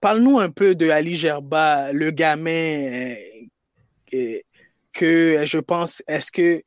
Parle-nous 0.01 0.39
un 0.39 0.49
peu 0.49 0.75
de 0.75 0.89
Ali 0.89 1.15
Gerba, 1.15 1.91
le 1.91 2.11
gamin 2.11 3.15
euh, 4.13 4.39
que 4.93 5.45
je 5.45 5.57
pense, 5.57 6.03
est-ce 6.07 6.31
que, 6.31 6.61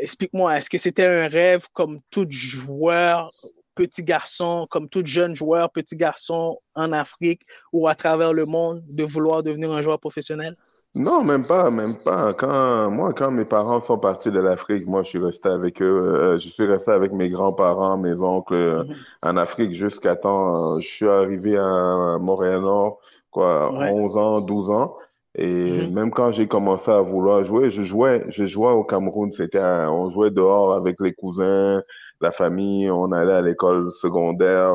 explique-moi, 0.00 0.56
est-ce 0.56 0.70
que 0.70 0.78
c'était 0.78 1.06
un 1.06 1.28
rêve 1.28 1.66
comme 1.72 2.00
tout 2.10 2.26
joueur, 2.30 3.32
petit 3.78 4.02
garçon, 4.02 4.66
comme 4.70 4.88
tout 4.88 5.06
jeune 5.06 5.36
joueur, 5.36 5.70
petit 5.70 5.94
garçon 5.94 6.58
en 6.74 6.92
Afrique 6.92 7.42
ou 7.72 7.86
à 7.86 7.94
travers 7.94 8.32
le 8.32 8.44
monde, 8.44 8.82
de 8.88 9.04
vouloir 9.04 9.44
devenir 9.44 9.70
un 9.70 9.82
joueur 9.82 10.00
professionnel? 10.00 10.56
Non, 10.94 11.22
même 11.22 11.46
pas, 11.46 11.70
même 11.70 11.96
pas. 11.96 12.34
Quand 12.34 12.90
moi, 12.90 13.12
quand 13.12 13.30
mes 13.30 13.44
parents 13.44 13.78
sont 13.78 13.98
partis 13.98 14.32
de 14.32 14.40
l'Afrique, 14.40 14.86
moi, 14.86 15.02
je 15.04 15.10
suis 15.10 15.18
resté 15.18 15.48
avec 15.48 15.80
eux. 15.80 15.84
Euh, 15.84 16.38
je 16.38 16.48
suis 16.48 16.64
resté 16.64 16.90
avec 16.90 17.12
mes 17.12 17.28
grands-parents, 17.28 17.98
mes 17.98 18.20
oncles 18.20 18.54
euh, 18.54 18.84
mhm. 18.84 18.94
en 19.22 19.36
Afrique 19.36 19.74
jusqu'à 19.74 20.16
temps. 20.16 20.74
Euh, 20.74 20.80
je 20.80 20.88
suis 20.88 21.08
arrivé 21.08 21.56
à 21.56 22.18
Montréal-Nord, 22.18 22.98
quoi, 23.30 23.70
11 23.72 24.16
ans, 24.16 24.40
12 24.40 24.70
ans. 24.70 24.96
Et 25.36 25.86
mhm. 25.86 25.94
même 25.94 26.10
quand 26.10 26.32
j'ai 26.32 26.48
commencé 26.48 26.90
à 26.90 27.00
vouloir 27.00 27.44
jouer, 27.44 27.70
je 27.70 27.82
jouais, 27.82 28.24
je 28.28 28.44
jouais 28.44 28.72
au 28.72 28.82
Cameroun. 28.82 29.30
C'était, 29.30 29.60
on 29.60 30.08
jouait 30.08 30.32
dehors 30.32 30.72
avec 30.72 30.96
les 31.00 31.12
cousins, 31.12 31.80
la 32.20 32.32
famille. 32.32 32.90
On 32.90 33.12
allait 33.12 33.32
à 33.32 33.42
l'école 33.42 33.92
secondaire, 33.92 34.74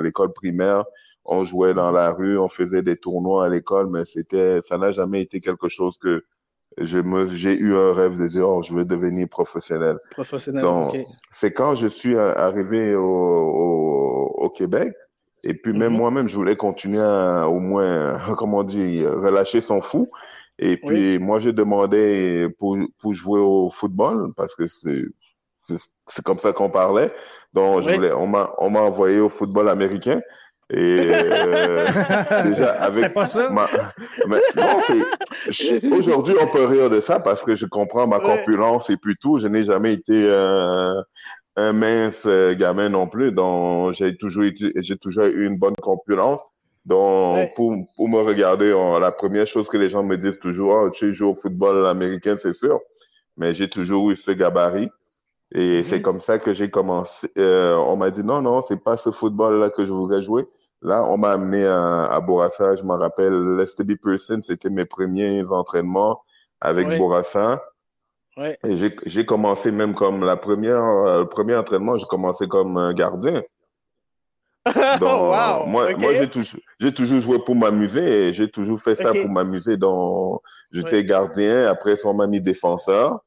l'école 0.00 0.32
primaire 0.32 0.84
on 1.24 1.44
jouait 1.44 1.74
dans 1.74 1.90
la 1.92 2.12
rue, 2.12 2.38
on 2.38 2.48
faisait 2.48 2.82
des 2.82 2.96
tournois 2.96 3.46
à 3.46 3.48
l'école, 3.48 3.88
mais 3.90 4.04
c'était, 4.04 4.60
ça 4.62 4.76
n'a 4.76 4.90
jamais 4.90 5.22
été 5.22 5.40
quelque 5.40 5.68
chose 5.68 5.98
que 5.98 6.24
je 6.78 6.98
me, 6.98 7.28
j'ai 7.28 7.56
eu 7.56 7.74
un 7.76 7.92
rêve 7.92 8.18
de 8.18 8.26
dire, 8.26 8.48
oh, 8.48 8.62
je 8.62 8.72
veux 8.72 8.84
devenir 8.84 9.28
professionnel. 9.28 9.98
Professionnel. 10.10 10.62
Donc, 10.62 10.96
c'est 11.30 11.52
quand 11.52 11.74
je 11.74 11.86
suis 11.86 12.16
arrivé 12.16 12.94
au, 12.94 14.32
au, 14.36 14.50
Québec, 14.50 14.94
et 15.44 15.54
puis 15.54 15.72
même 15.72 15.92
mm-hmm. 15.92 15.96
moi-même, 15.96 16.28
je 16.28 16.36
voulais 16.36 16.56
continuer 16.56 17.00
à, 17.00 17.48
au 17.48 17.60
moins, 17.60 18.18
comment 18.38 18.64
dit, 18.64 19.06
relâcher 19.06 19.60
son 19.60 19.80
fou. 19.80 20.10
Et 20.58 20.76
puis 20.76 21.18
moi, 21.18 21.40
je 21.40 21.50
demandais 21.50 22.48
pour, 22.58 22.76
pour 22.98 23.14
jouer 23.14 23.40
au 23.40 23.70
football, 23.70 24.32
parce 24.36 24.54
que 24.54 24.66
c'est, 24.66 25.04
c'est 25.68 26.24
comme 26.24 26.38
ça 26.38 26.52
qu'on 26.52 26.70
parlait. 26.70 27.10
Donc, 27.52 27.82
je 27.82 27.92
voulais, 27.92 28.12
on 28.12 28.26
m'a, 28.26 28.52
on 28.58 28.70
m'a 28.70 28.80
envoyé 28.80 29.20
au 29.20 29.28
football 29.28 29.68
américain. 29.68 30.20
Et 30.70 31.00
euh, 31.04 31.84
déjà 32.44 32.72
avec 32.82 33.12
pas 33.12 33.26
ça? 33.26 33.50
mais, 33.50 34.40
non, 34.56 34.78
c'est 35.50 35.84
aujourd'hui 35.92 36.34
on 36.40 36.46
peut 36.46 36.64
rire 36.64 36.88
de 36.88 37.00
ça 37.00 37.20
parce 37.20 37.42
que 37.44 37.56
je 37.56 37.66
comprends 37.66 38.06
ma 38.06 38.20
corpulence 38.20 38.88
et 38.88 38.96
puis 38.96 39.14
tout. 39.20 39.38
Je 39.38 39.48
n'ai 39.48 39.64
jamais 39.64 39.92
été 39.92 40.32
un, 40.32 41.04
un 41.56 41.72
mince 41.74 42.24
euh, 42.24 42.54
gamin 42.54 42.88
non 42.88 43.06
plus, 43.06 43.32
donc 43.32 43.92
j'ai 43.92 44.16
toujours 44.16 44.44
j'ai 44.76 44.96
toujours 44.96 45.26
eu 45.26 45.46
une 45.46 45.58
bonne 45.58 45.76
corpulence. 45.76 46.42
Donc 46.86 47.54
pour 47.54 47.74
pour 47.94 48.08
me 48.08 48.20
regarder, 48.20 48.74
la 48.98 49.12
première 49.12 49.46
chose 49.46 49.68
que 49.68 49.76
les 49.76 49.90
gens 49.90 50.02
me 50.02 50.16
disent 50.16 50.38
toujours, 50.38 50.84
oh, 50.84 50.90
tu 50.90 51.12
joues 51.12 51.30
au 51.30 51.34
football 51.34 51.86
américain, 51.86 52.36
c'est 52.36 52.54
sûr. 52.54 52.80
Mais 53.36 53.52
j'ai 53.52 53.68
toujours 53.68 54.10
eu 54.10 54.16
ce 54.16 54.30
gabarit. 54.30 54.88
Et 55.54 55.84
c'est 55.84 55.98
mm-hmm. 55.98 56.02
comme 56.02 56.20
ça 56.20 56.38
que 56.38 56.52
j'ai 56.52 56.70
commencé. 56.70 57.30
Euh, 57.38 57.76
on 57.76 57.96
m'a 57.96 58.10
dit 58.10 58.24
non, 58.24 58.40
non, 58.42 58.62
c'est 58.62 58.82
pas 58.82 58.96
ce 58.96 59.10
football-là 59.10 59.70
que 59.70 59.84
je 59.84 59.92
voudrais 59.92 60.22
jouer. 60.22 60.46
Là, 60.80 61.04
on 61.04 61.16
m'a 61.16 61.32
amené 61.32 61.64
à, 61.64 62.06
à 62.06 62.20
Bourassa. 62.20 62.74
Je 62.74 62.82
me 62.82 62.94
rappelle, 62.94 63.56
Lester 63.56 63.84
B. 63.84 63.92
Person, 64.02 64.40
c'était 64.40 64.70
mes 64.70 64.84
premiers 64.84 65.46
entraînements 65.50 66.22
avec 66.60 66.88
oui. 66.88 66.98
Bourassa. 66.98 67.62
Et 68.64 68.76
j'ai 69.04 69.26
commencé 69.26 69.70
même 69.70 69.94
comme 69.94 70.24
la 70.24 70.36
première, 70.36 70.82
euh, 70.82 71.20
le 71.20 71.28
premier 71.28 71.54
entraînement, 71.54 71.98
j'ai 71.98 72.06
commencé 72.06 72.48
comme 72.48 72.94
gardien. 72.94 73.42
Donc, 75.00 75.02
wow, 75.02 75.66
moi, 75.66 75.84
okay. 75.84 75.96
moi 75.96 76.14
j'ai 76.14 76.30
toujours, 76.30 76.60
j'ai 76.78 76.94
toujours 76.94 77.20
joué 77.20 77.38
pour 77.40 77.56
m'amuser 77.56 78.28
et 78.28 78.32
j'ai 78.32 78.48
toujours 78.48 78.80
fait 78.80 78.94
ça 78.94 79.10
okay. 79.10 79.22
pour 79.22 79.30
m'amuser. 79.30 79.76
Donc, 79.76 80.40
j'étais 80.70 81.04
gardien. 81.04 81.66
Après, 81.66 81.94
on 82.06 82.14
m'a 82.14 82.26
mis 82.26 82.40
défenseur. 82.40 83.20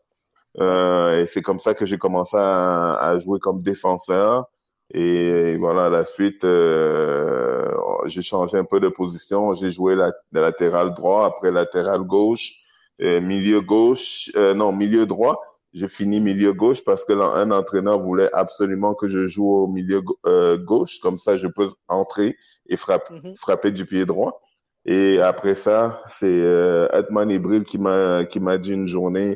Euh, 0.60 1.22
et 1.22 1.28
c'est 1.28 1.42
comme 1.42 1.60
ça 1.60 1.74
que 1.74 1.86
j'ai 1.86 1.98
commencé 1.98 2.38
à, 2.38 2.96
à, 2.96 3.20
jouer 3.20 3.40
comme 3.40 3.62
défenseur. 3.62 4.46
Et 4.94 5.58
voilà, 5.58 5.90
la 5.90 6.06
suite, 6.06 6.46
euh, 6.46 7.72
j'ai 8.06 8.22
changé 8.22 8.58
un 8.58 8.64
peu 8.66 8.80
de 8.80 8.90
position. 8.90 9.54
J'ai 9.54 9.72
joué 9.72 9.96
la, 9.96 10.12
de 10.32 10.40
latéral 10.40 10.94
droit, 10.94 11.26
après 11.26 11.52
latéral 11.52 12.02
gauche, 12.02 12.54
euh, 13.02 13.20
milieu 13.22 13.62
gauche, 13.62 14.32
euh, 14.36 14.54
non, 14.54 14.72
milieu 14.72 15.06
droit. 15.06 15.42
J'ai 15.74 15.90
fini 15.90 16.22
milieu 16.22 16.54
gauche 16.54 16.84
parce 16.86 17.04
que 17.04 17.12
un 17.12 17.52
entraîneur 17.52 18.00
voulait 18.00 18.30
absolument 18.34 18.94
que 18.96 19.10
je 19.10 19.28
joue 19.28 19.50
au 19.50 19.68
milieu 19.68 20.02
euh, 20.26 20.58
gauche, 20.58 21.00
comme 21.02 21.18
ça 21.18 21.36
je 21.36 21.48
peux 21.48 21.68
entrer 21.90 22.38
et 22.70 22.78
frappe, 22.78 23.10
mm 23.12 23.18
-hmm. 23.18 23.36
frapper 23.38 23.72
du 23.72 23.86
pied 23.86 24.06
droit. 24.06 24.40
Et 24.86 25.20
après 25.20 25.56
ça, 25.56 26.02
c'est 26.08 26.42
euh, 26.42 26.88
Edman 26.94 27.30
Ibril 27.30 27.64
qui 27.64 27.78
m'a 27.78 28.24
qui 28.26 28.40
m'a 28.40 28.58
dit 28.58 28.72
une 28.72 28.88
journée, 28.88 29.36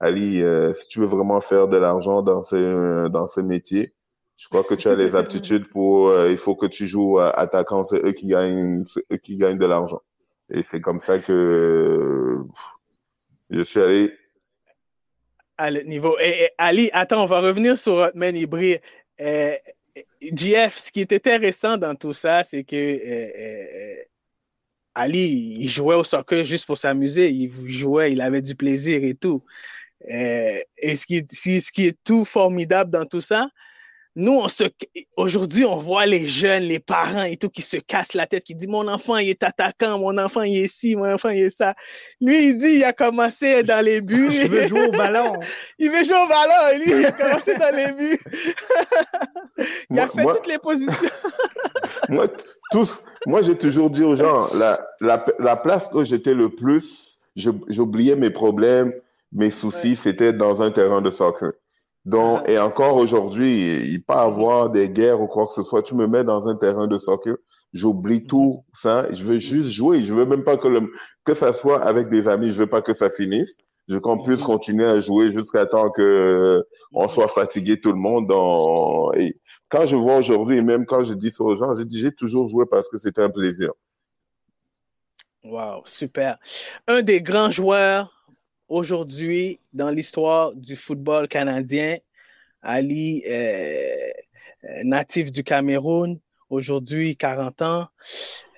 Ali, 0.00 0.42
euh, 0.42 0.72
si 0.74 0.88
tu 0.88 1.00
veux 1.00 1.06
vraiment 1.06 1.40
faire 1.40 1.68
de 1.68 1.76
l'argent 1.76 2.22
dans 2.22 2.42
ce 2.42 3.08
dans 3.08 3.26
ce 3.26 3.40
métier, 3.40 3.94
je 4.36 4.48
crois 4.48 4.64
que 4.64 4.74
tu 4.74 4.88
as 4.88 4.94
les 4.94 5.14
aptitudes 5.16 5.68
pour. 5.68 6.08
Euh, 6.08 6.30
il 6.30 6.38
faut 6.38 6.54
que 6.54 6.66
tu 6.66 6.86
joues 6.86 7.18
à 7.18 7.30
attaquant. 7.30 7.84
C'est 7.84 8.04
eux 8.04 8.12
qui 8.12 8.28
gagnent, 8.28 8.84
eux 9.12 9.16
qui 9.16 9.36
gagnent 9.36 9.58
de 9.58 9.66
l'argent. 9.66 10.00
Et 10.50 10.62
c'est 10.62 10.80
comme 10.80 11.00
ça 11.00 11.18
que 11.18 12.36
je 13.50 13.60
suis 13.60 13.80
allé. 13.80 14.12
À 15.56 15.70
le 15.70 15.82
niveau. 15.82 16.16
Et, 16.20 16.44
et, 16.44 16.50
Ali, 16.58 16.88
attends, 16.92 17.24
on 17.24 17.26
va 17.26 17.40
revenir 17.40 17.76
sur 17.76 17.94
Hotman 17.94 18.36
Ibri. 18.36 18.78
Euh, 19.20 19.56
GF, 20.20 20.76
ce 20.76 20.92
qui 20.92 21.00
est 21.00 21.12
intéressant 21.12 21.76
dans 21.76 21.94
tout 21.94 22.12
ça, 22.12 22.44
c'est 22.44 22.64
que 22.64 22.76
euh, 22.76 23.98
euh, 23.98 24.02
Ali, 24.94 25.56
il 25.60 25.68
jouait 25.68 25.94
au 25.94 26.04
soccer 26.04 26.44
juste 26.44 26.66
pour 26.66 26.78
s'amuser. 26.78 27.30
Il 27.30 27.50
jouait, 27.68 28.12
il 28.12 28.20
avait 28.20 28.42
du 28.42 28.54
plaisir 28.54 29.02
et 29.04 29.14
tout. 29.14 29.42
Euh, 30.10 30.60
et 30.78 30.96
ce 30.96 31.06
qui, 31.06 31.26
ce 31.30 31.72
qui 31.72 31.86
est 31.86 31.98
tout 32.04 32.24
formidable 32.24 32.90
dans 32.90 33.04
tout 33.04 33.20
ça, 33.20 33.48
nous, 34.18 34.32
on 34.32 34.48
se, 34.48 34.64
aujourd'hui, 35.16 35.64
on 35.64 35.76
voit 35.76 36.04
les 36.04 36.26
jeunes, 36.26 36.64
les 36.64 36.80
parents 36.80 37.22
et 37.22 37.36
tout 37.36 37.48
qui 37.48 37.62
se 37.62 37.76
cassent 37.76 38.14
la 38.14 38.26
tête, 38.26 38.42
qui 38.42 38.56
disent 38.56 38.66
mon 38.66 38.88
enfant, 38.88 39.16
il 39.16 39.28
est 39.28 39.44
attaquant, 39.44 39.96
mon 39.96 40.18
enfant, 40.18 40.42
il 40.42 40.56
est 40.58 40.66
ci, 40.66 40.96
mon 40.96 41.14
enfant, 41.14 41.28
il 41.28 41.44
est 41.44 41.56
ça. 41.56 41.74
Lui, 42.20 42.48
il 42.48 42.58
dit, 42.58 42.78
il 42.78 42.84
a 42.84 42.92
commencé 42.92 43.62
dans 43.62 43.84
les 43.84 44.00
buts. 44.00 44.28
il 44.32 44.48
veut 44.48 44.66
jouer 44.66 44.88
au 44.88 44.90
ballon. 44.90 45.34
il 45.78 45.92
veut 45.92 46.04
jouer 46.04 46.16
au 46.16 46.26
ballon, 46.26 46.74
et 46.74 46.78
lui, 46.78 46.98
il 46.98 47.06
a 47.06 47.12
commencé 47.12 47.54
dans 47.54 47.76
les 47.76 47.92
buts. 47.92 48.20
il 49.58 49.64
moi, 49.90 50.02
a 50.02 50.08
fait 50.08 50.22
moi, 50.22 50.34
toutes 50.34 50.48
les 50.48 50.58
positions. 50.58 51.10
moi, 52.08 52.26
tous, 52.72 53.02
moi, 53.24 53.42
j'ai 53.42 53.56
toujours 53.56 53.88
dit 53.88 54.02
aux 54.02 54.16
gens, 54.16 54.52
la, 54.54 54.84
la, 55.00 55.24
la 55.38 55.54
place 55.54 55.90
où 55.92 56.02
j'étais 56.02 56.34
le 56.34 56.48
plus, 56.48 57.20
j'oubliais 57.36 58.16
mes 58.16 58.30
problèmes, 58.30 58.92
mes 59.32 59.50
soucis, 59.50 59.90
ouais. 59.90 59.94
c'était 59.94 60.32
dans 60.32 60.62
un 60.62 60.70
terrain 60.70 61.00
de 61.00 61.10
soccer. 61.10 61.52
Donc, 62.04 62.42
ah. 62.44 62.50
et 62.50 62.58
encore 62.58 62.96
aujourd'hui, 62.96 63.92
il 63.92 64.02
pas 64.02 64.22
avoir 64.22 64.70
des 64.70 64.88
guerres 64.88 65.20
ou 65.20 65.26
quoi 65.26 65.46
que 65.46 65.52
ce 65.52 65.62
soit. 65.62 65.82
Tu 65.82 65.94
me 65.94 66.06
mets 66.06 66.24
dans 66.24 66.48
un 66.48 66.56
terrain 66.56 66.86
de 66.86 66.96
soccer, 66.98 67.36
j'oublie 67.72 68.26
tout 68.26 68.64
ça. 68.72 69.12
Je 69.12 69.22
veux 69.24 69.38
juste 69.38 69.68
jouer. 69.68 70.02
Je 70.02 70.14
veux 70.14 70.24
même 70.24 70.44
pas 70.44 70.56
que 70.56 70.68
le, 70.68 70.90
que 71.24 71.34
ça 71.34 71.52
soit 71.52 71.82
avec 71.82 72.08
des 72.08 72.26
amis. 72.28 72.50
Je 72.50 72.58
veux 72.58 72.66
pas 72.66 72.82
que 72.82 72.94
ça 72.94 73.10
finisse. 73.10 73.56
Je 73.88 73.94
veux 73.94 74.00
qu'on 74.00 74.22
puisse 74.22 74.42
continuer 74.42 74.86
à 74.86 75.00
jouer 75.00 75.32
jusqu'à 75.32 75.66
temps 75.66 75.90
que 75.90 76.64
on 76.92 77.08
soit 77.08 77.28
fatigué 77.28 77.80
tout 77.80 77.92
le 77.92 77.98
monde. 77.98 78.26
Dans... 78.26 79.12
Et 79.12 79.38
quand 79.68 79.86
je 79.86 79.96
vois 79.96 80.16
aujourd'hui, 80.16 80.62
même 80.62 80.86
quand 80.86 81.04
je 81.04 81.14
dis 81.14 81.30
ça 81.30 81.44
aux 81.44 81.56
gens, 81.56 81.74
je 81.74 81.82
dis 81.82 82.00
j'ai 82.00 82.12
toujours 82.12 82.48
joué 82.48 82.64
parce 82.70 82.88
que 82.88 82.98
c'était 82.98 83.22
un 83.22 83.30
plaisir. 83.30 83.72
Wow, 85.44 85.82
super. 85.84 86.38
Un 86.86 87.02
des 87.02 87.22
grands 87.22 87.50
joueurs 87.50 88.17
aujourd'hui 88.68 89.60
dans 89.72 89.90
l'histoire 89.90 90.54
du 90.54 90.76
football 90.76 91.28
canadien, 91.28 91.98
Ali, 92.62 93.22
euh, 93.26 94.10
euh, 94.64 94.82
natif 94.84 95.30
du 95.30 95.42
Cameroun, 95.42 96.18
aujourd'hui 96.50 97.16
40 97.16 97.62
ans. 97.62 97.88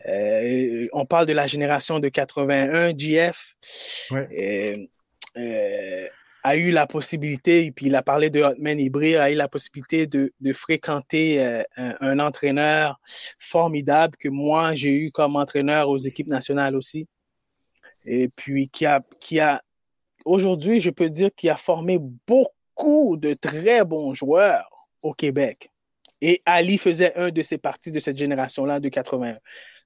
Euh, 0.07 0.89
on 0.93 1.05
parle 1.05 1.27
de 1.27 1.33
la 1.33 1.47
génération 1.47 1.99
de 1.99 2.09
81, 2.09 2.97
GF. 2.97 3.57
a 6.43 6.57
eu 6.57 6.71
la 6.71 6.87
possibilité, 6.87 7.67
et 7.67 7.71
puis 7.71 7.87
il 7.87 7.95
a 7.95 8.03
parlé 8.03 8.31
de 8.31 8.41
Hotman 8.41 8.81
Ibrahim, 8.81 9.21
a 9.21 9.31
eu 9.31 9.35
la 9.35 9.49
possibilité 9.49 10.07
de, 10.07 10.33
fréquenter 10.55 11.45
un, 11.77 11.97
un, 12.01 12.19
entraîneur 12.19 12.99
formidable 13.39 14.17
que 14.17 14.31
moi 14.31 14.75
j'ai 14.75 14.97
eu 14.97 15.11
comme 15.11 15.37
entraîneur 15.37 15.91
aux 15.91 15.99
équipes 15.99 16.29
nationales 16.29 16.77
aussi. 16.77 17.07
Et 18.07 18.29
puis 18.29 18.71
qui 18.71 18.87
a, 18.87 19.03
qui 19.21 19.39
a 19.39 19.63
aujourd'hui, 20.25 20.81
je 20.81 20.91
peux 20.91 21.11
dire 21.11 21.31
qu'il 21.35 21.51
a 21.51 21.57
formé 21.57 21.99
beaucoup 22.27 23.17
de 23.17 23.35
très 23.35 23.85
bons 23.85 24.15
joueurs 24.15 24.89
au 25.03 25.13
Québec. 25.13 25.71
Et 26.23 26.43
Ali 26.45 26.79
faisait 26.79 27.15
un 27.17 27.31
de 27.31 27.43
ces 27.43 27.59
parties 27.59 27.93
de 27.93 28.01
cette 28.01 28.19
génération-là 28.19 28.81
de 28.81 28.89
81. 28.89 29.39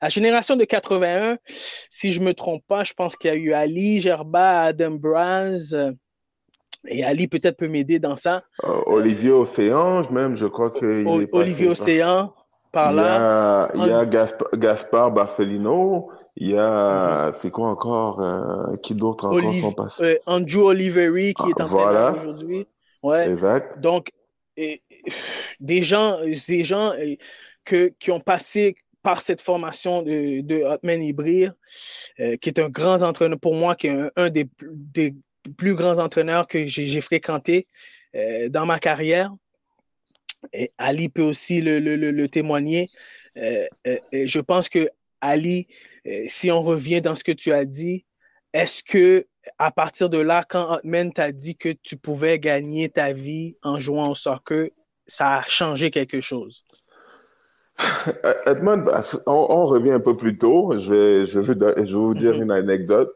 La 0.03 0.09
génération 0.09 0.57
de 0.57 0.65
81, 0.65 1.39
si 1.89 2.13
je 2.13 2.21
ne 2.21 2.27
me 2.27 2.35
trompe 2.35 2.65
pas, 2.67 2.85
je 2.85 2.93
pense 2.93 3.17
qu'il 3.17 3.31
y 3.31 3.33
a 3.33 3.37
eu 3.37 3.53
Ali, 3.53 4.01
Gerba, 4.01 4.63
Adam 4.63 4.93
Braz. 4.93 5.75
Et 6.87 7.03
Ali 7.03 7.29
peut-être 7.29 7.57
peut 7.57 7.69
m'aider 7.69 7.99
dans 7.99 8.17
ça. 8.17 8.43
Euh, 8.65 8.83
Olivier 8.87 9.31
Océan, 9.31 10.11
même, 10.11 10.37
je 10.37 10.47
crois 10.47 10.71
qu'il 10.71 11.07
est 11.09 11.29
Olivier 11.33 11.69
Océan, 11.69 12.35
par 12.75 12.93
là. 12.93 13.71
Il 13.75 13.87
y 13.87 13.91
a, 13.91 14.05
Gaspard 14.05 15.13
Barcelino. 15.13 16.11
Il 16.37 16.51
y 16.51 16.59
a, 16.59 17.27
mhm. 17.27 17.33
c'est 17.33 17.51
quoi 17.51 17.69
encore, 17.69 18.21
euh, 18.21 18.77
qui 18.77 18.95
d'autres 18.95 19.27
encore 19.27 19.55
sont 19.55 19.73
passés? 19.73 20.05
Euh, 20.05 20.19
Andrew 20.27 20.67
Oliveri 20.67 21.33
qui 21.35 21.51
est 21.51 21.61
en 21.61 21.65
voilà. 21.65 22.13
aujourd'hui. 22.13 22.67
Ouais. 23.03 23.31
Exact. 23.31 23.79
Donc, 23.81 24.11
et, 24.57 24.83
des 25.61 25.83
gens, 25.83 26.19
des 26.23 26.65
gens 26.65 26.93
euh, 26.93 27.15
que, 27.65 27.93
qui 27.99 28.11
ont 28.11 28.21
passé 28.21 28.77
par 29.03 29.21
cette 29.21 29.41
formation 29.41 30.03
de, 30.03 30.41
de 30.41 30.63
Hotman 30.65 31.03
Ibrahim, 31.03 31.53
qui 32.17 32.49
est 32.49 32.59
un 32.59 32.71
grand 32.71 33.03
entraîneur 33.03 33.39
pour 33.39 33.55
moi, 33.55 33.75
qui 33.77 33.89
est 33.89 34.11
un, 34.17 34.31
des, 34.31 34.49
des, 34.63 35.15
plus 35.59 35.75
grands 35.75 35.99
entraîneurs 35.99 36.47
que 36.47 36.65
j'ai 36.65 37.03
fréquenté 37.03 37.69
dans 38.49 38.65
ma 38.65 38.79
carrière. 38.79 39.31
Et 40.53 40.73
Ali 40.79 41.09
peut 41.09 41.23
aussi 41.23 41.61
le, 41.61 41.79
le, 41.79 41.97
le, 41.97 42.29
témoigner. 42.29 42.91
je 43.35 44.41
pense 44.41 44.69
que 44.69 44.89
Ali 45.21 45.67
euh, 46.07 46.25
si 46.27 46.51
on 46.51 46.63
revient 46.63 47.01
dans 47.01 47.15
ce 47.15 47.25
que 47.25 47.33
tu 47.33 47.53
as 47.53 47.65
dit, 47.65 48.05
est-ce 48.53 48.83
que 48.83 49.27
à 49.59 49.71
partir 49.71 50.09
de 50.09 50.19
là, 50.19 50.45
quand 50.49 50.75
Hotman 50.77 51.13
t'a 51.13 51.33
dit 51.33 51.57
que 51.57 51.71
tu 51.83 51.97
pouvais 51.97 52.39
gagner 52.39 52.89
ta 52.89 53.13
vie 53.13 53.57
en 53.63 53.79
jouant 53.79 54.11
au 54.11 54.15
soccer, 54.15 54.71
ça 55.07 55.39
a 55.39 55.43
changé 55.47 55.91
quelque 55.91 56.21
chose? 56.21 56.65
Edmond, 58.47 58.79
bah, 58.79 59.03
on, 59.27 59.67
revient 59.67 59.93
un 59.93 60.01
peu 60.01 60.17
plus 60.17 60.39
tôt. 60.39 60.79
Je 60.79 60.93
vais, 60.93 61.27
je 61.27 61.41
vais, 61.41 61.93
vous 61.93 62.15
dire 62.15 62.37
mhm. 62.37 62.43
une 62.43 62.51
anecdote. 62.53 63.13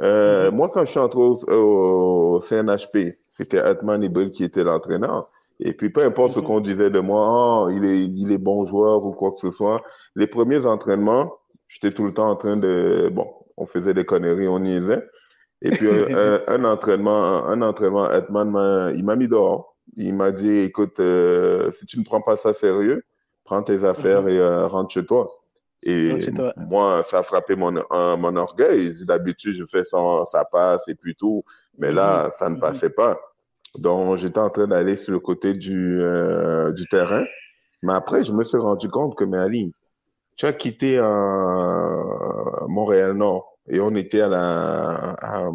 Euh, 0.00 0.50
mhm. 0.50 0.56
Moi, 0.56 0.68
quand 0.70 0.84
je 0.84 0.90
suis 0.90 1.00
entré 1.00 1.20
au, 1.20 2.40
CNHP, 2.40 3.18
c'était 3.28 3.58
Edmond 3.58 4.02
Ibril 4.02 4.30
qui 4.30 4.44
était 4.44 4.64
l'entraîneur. 4.64 5.30
Et 5.60 5.72
puis, 5.72 5.90
peu 5.90 6.04
importe 6.04 6.34
ce 6.34 6.40
mhm. 6.40 6.44
qu'on 6.44 6.60
disait 6.60 6.90
de 6.90 7.00
moi, 7.00 7.64
oh, 7.64 7.70
il, 7.70 7.84
est, 7.84 8.02
il 8.04 8.32
est 8.32 8.38
bon 8.38 8.64
joueur 8.64 9.04
ou 9.04 9.12
quoi 9.12 9.32
que 9.32 9.40
ce 9.40 9.50
soit, 9.50 9.82
les 10.14 10.26
premiers 10.26 10.66
entraînements, 10.66 11.32
J'étais 11.68 11.92
tout 11.92 12.04
le 12.04 12.14
temps 12.14 12.30
en 12.30 12.36
train 12.36 12.56
de, 12.56 13.10
bon, 13.12 13.28
on 13.56 13.66
faisait 13.66 13.94
des 13.94 14.04
conneries, 14.04 14.48
on 14.48 14.60
niaisait. 14.60 15.02
Et 15.62 15.70
puis 15.70 15.88
un, 15.88 16.40
un, 16.46 16.64
entraînement, 16.64 17.44
un 17.46 17.62
entraînement, 17.62 18.10
Edman, 18.10 18.92
il 18.94 19.04
m'a 19.04 19.16
mis 19.16 19.28
dehors. 19.28 19.76
Il 19.96 20.14
m'a 20.14 20.30
dit, 20.30 20.58
écoute, 20.58 21.00
euh, 21.00 21.70
si 21.70 21.86
tu 21.86 21.98
ne 21.98 22.04
prends 22.04 22.20
pas 22.20 22.36
ça 22.36 22.52
sérieux, 22.52 23.04
prends 23.44 23.62
tes 23.62 23.84
affaires 23.84 24.22
mhm. 24.22 24.28
et 24.28 24.38
euh, 24.38 24.66
rentre 24.66 24.92
chez 24.92 25.04
toi. 25.04 25.30
Et 25.82 26.18
moi, 26.56 27.02
ça 27.04 27.18
a 27.18 27.22
frappé 27.22 27.54
mon, 27.54 27.72
mon 27.72 28.36
orgueil. 28.36 28.94
D'habitude, 29.04 29.54
je 29.54 29.64
fais 29.66 29.84
ça, 29.84 29.98
ça 30.26 30.44
passe 30.44 30.88
et 30.88 30.96
puis 30.96 31.14
tout. 31.14 31.44
Mais 31.78 31.92
là, 31.92 32.24
mhm. 32.24 32.30
ça 32.32 32.48
ne 32.48 32.58
passait 32.58 32.90
pas. 32.90 33.18
Donc, 33.78 34.16
j'étais 34.16 34.38
en 34.38 34.50
train 34.50 34.66
d'aller 34.66 34.96
sur 34.96 35.12
le 35.12 35.20
côté 35.20 35.54
du, 35.54 36.00
euh, 36.00 36.72
du 36.72 36.86
terrain. 36.88 37.24
Mais 37.82 37.92
après, 37.92 38.22
je 38.22 38.32
me 38.32 38.42
suis 38.44 38.58
rendu 38.58 38.88
compte 38.88 39.16
que, 39.16 39.24
mais 39.24 39.38
Ali, 39.38 39.72
tu 40.36 40.46
as 40.46 40.52
quitté 40.52 40.98
euh, 40.98 42.02
Montréal-Nord 42.68 43.58
et 43.68 43.80
on 43.80 43.94
était 43.94 44.20
à 44.20 44.28
la. 44.28 45.50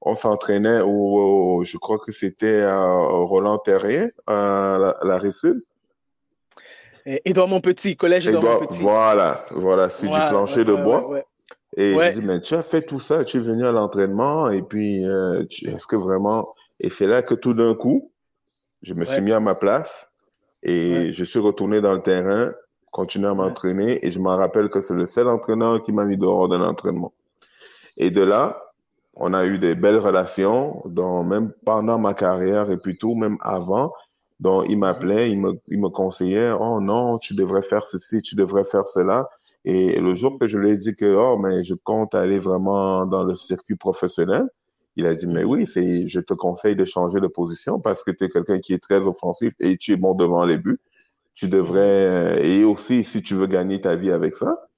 on 0.00 0.16
s'entraînait 0.16 0.80
au, 0.82 1.62
Je 1.64 1.78
crois 1.78 1.98
que 1.98 2.12
c'était 2.12 2.64
au 2.64 3.26
Roland 3.26 3.58
Terrien, 3.58 4.08
à 4.26 4.78
la, 4.80 4.96
la 5.02 5.18
Rive-Sud. 5.18 5.62
Edouard 7.06 7.48
Montpetit, 7.48 7.96
collège 7.96 8.26
Edouard 8.26 8.60
Montpetit. 8.60 8.82
Voilà, 8.82 9.44
voilà, 9.50 9.88
c'est 9.88 10.06
du 10.06 10.12
plancher 10.12 10.64
de 10.64 10.74
bois. 10.74 11.22
et 11.76 11.94
je 11.94 12.20
dis, 12.20 12.26
mais 12.26 12.40
tu 12.40 12.54
as 12.54 12.62
fait 12.62 12.82
tout 12.82 13.00
ça, 13.00 13.24
tu 13.24 13.38
es 13.38 13.40
venu 13.40 13.66
à 13.66 13.72
l'entraînement, 13.72 14.50
et 14.50 14.62
puis, 14.62 15.04
euh, 15.06 15.44
est-ce 15.62 15.86
que 15.86 15.96
vraiment. 15.96 16.54
Et 16.80 16.90
c'est 16.90 17.06
là 17.06 17.22
que 17.22 17.34
tout 17.34 17.54
d'un 17.54 17.74
coup, 17.74 18.10
je 18.82 18.94
me 18.94 19.04
suis 19.04 19.20
mis 19.20 19.32
à 19.32 19.40
ma 19.40 19.54
place, 19.54 20.10
et 20.62 21.12
je 21.12 21.24
suis 21.24 21.38
retourné 21.38 21.80
dans 21.80 21.92
le 21.92 22.02
terrain, 22.02 22.52
continuer 22.90 23.28
à 23.28 23.34
m'entraîner 23.34 24.04
et 24.04 24.10
je 24.10 24.18
me 24.18 24.28
rappelle 24.28 24.68
que 24.68 24.80
c'est 24.80 24.94
le 24.94 25.06
seul 25.06 25.28
entraîneur 25.28 25.80
qui 25.82 25.92
m'a 25.92 26.04
mis 26.04 26.16
dehors 26.16 26.48
d'un 26.48 26.62
entraînement. 26.62 27.12
Et 27.96 28.10
de 28.10 28.22
là, 28.22 28.60
on 29.14 29.32
a 29.32 29.46
eu 29.46 29.58
des 29.58 29.74
belles 29.74 29.98
relations, 29.98 30.82
dans, 30.86 31.24
même 31.24 31.52
pendant 31.64 31.98
ma 31.98 32.14
carrière 32.14 32.70
et 32.70 32.78
tout, 32.98 33.14
même 33.14 33.36
avant. 33.40 33.92
Donc, 34.38 34.66
il 34.68 34.78
m'appelait, 34.78 35.30
il 35.30 35.38
me, 35.38 35.60
il 35.68 35.78
me 35.80 35.88
conseillait, 35.88 36.52
oh 36.52 36.80
non, 36.80 37.18
tu 37.18 37.34
devrais 37.34 37.62
faire 37.62 37.84
ceci, 37.84 38.22
tu 38.22 38.34
devrais 38.34 38.64
faire 38.64 38.88
cela. 38.88 39.28
Et 39.64 40.00
le 40.00 40.14
jour 40.14 40.38
que 40.38 40.48
je 40.48 40.58
lui 40.58 40.70
ai 40.70 40.76
dit 40.78 40.94
que, 40.94 41.14
oh, 41.14 41.36
mais 41.36 41.62
je 41.64 41.74
compte 41.74 42.14
aller 42.14 42.38
vraiment 42.38 43.04
dans 43.04 43.24
le 43.24 43.34
circuit 43.34 43.76
professionnel, 43.76 44.48
il 45.00 45.06
a 45.06 45.14
dit, 45.14 45.26
mais 45.26 45.44
oui, 45.44 45.66
c'est, 45.66 46.08
je 46.08 46.20
te 46.20 46.34
conseille 46.34 46.76
de 46.76 46.84
changer 46.84 47.20
de 47.20 47.26
position 47.26 47.80
parce 47.80 48.04
que 48.04 48.10
tu 48.10 48.24
es 48.24 48.28
quelqu'un 48.28 48.60
qui 48.60 48.72
est 48.72 48.82
très 48.82 49.00
offensif 49.00 49.52
et 49.60 49.76
tu 49.76 49.92
es 49.92 49.96
bon 49.96 50.14
devant 50.14 50.44
les 50.44 50.58
buts 50.58 50.78
tu 51.40 51.48
devrais, 51.48 51.80
euh, 51.80 52.42
et 52.42 52.64
aussi 52.64 53.02
si 53.02 53.22
tu 53.22 53.34
veux 53.34 53.46
gagner 53.46 53.80
ta 53.80 53.96
vie 53.96 54.10
avec 54.10 54.34
ça, 54.34 54.68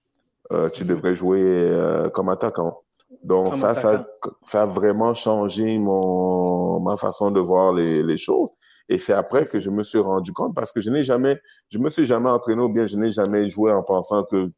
euh, 0.52 0.68
tu 0.68 0.84
devrais 0.84 1.16
jouer 1.16 1.40
euh, 1.42 2.08
comme 2.08 2.28
attaquant. 2.28 2.78
Donc 3.24 3.56
ça, 3.56 3.74
ça, 3.74 4.06
ça 4.44 4.62
a 4.62 4.66
vraiment 4.66 5.12
changé 5.12 5.76
mon, 5.78 6.78
ma 6.78 6.96
façon 6.96 7.32
de 7.32 7.40
voir 7.40 7.72
les, 7.72 8.04
les 8.04 8.16
choses. 8.16 8.50
Et 8.88 8.98
c'est 8.98 9.12
après 9.12 9.46
que 9.46 9.58
je 9.58 9.70
me 9.70 9.82
suis 9.82 9.98
rendu 9.98 10.32
compte 10.32 10.54
parce 10.54 10.70
que 10.70 10.80
je 10.80 10.90
n'ai 10.90 11.02
jamais, 11.02 11.40
je 11.70 11.78
me 11.78 11.90
suis 11.90 12.06
jamais 12.06 12.30
entraîné 12.30 12.62
ou 12.62 12.68
bien 12.68 12.86
je 12.86 12.96
n'ai 12.96 13.10
jamais 13.10 13.48
joué 13.48 13.72
en 13.72 13.82
pensant 13.82 14.22
que 14.22 14.48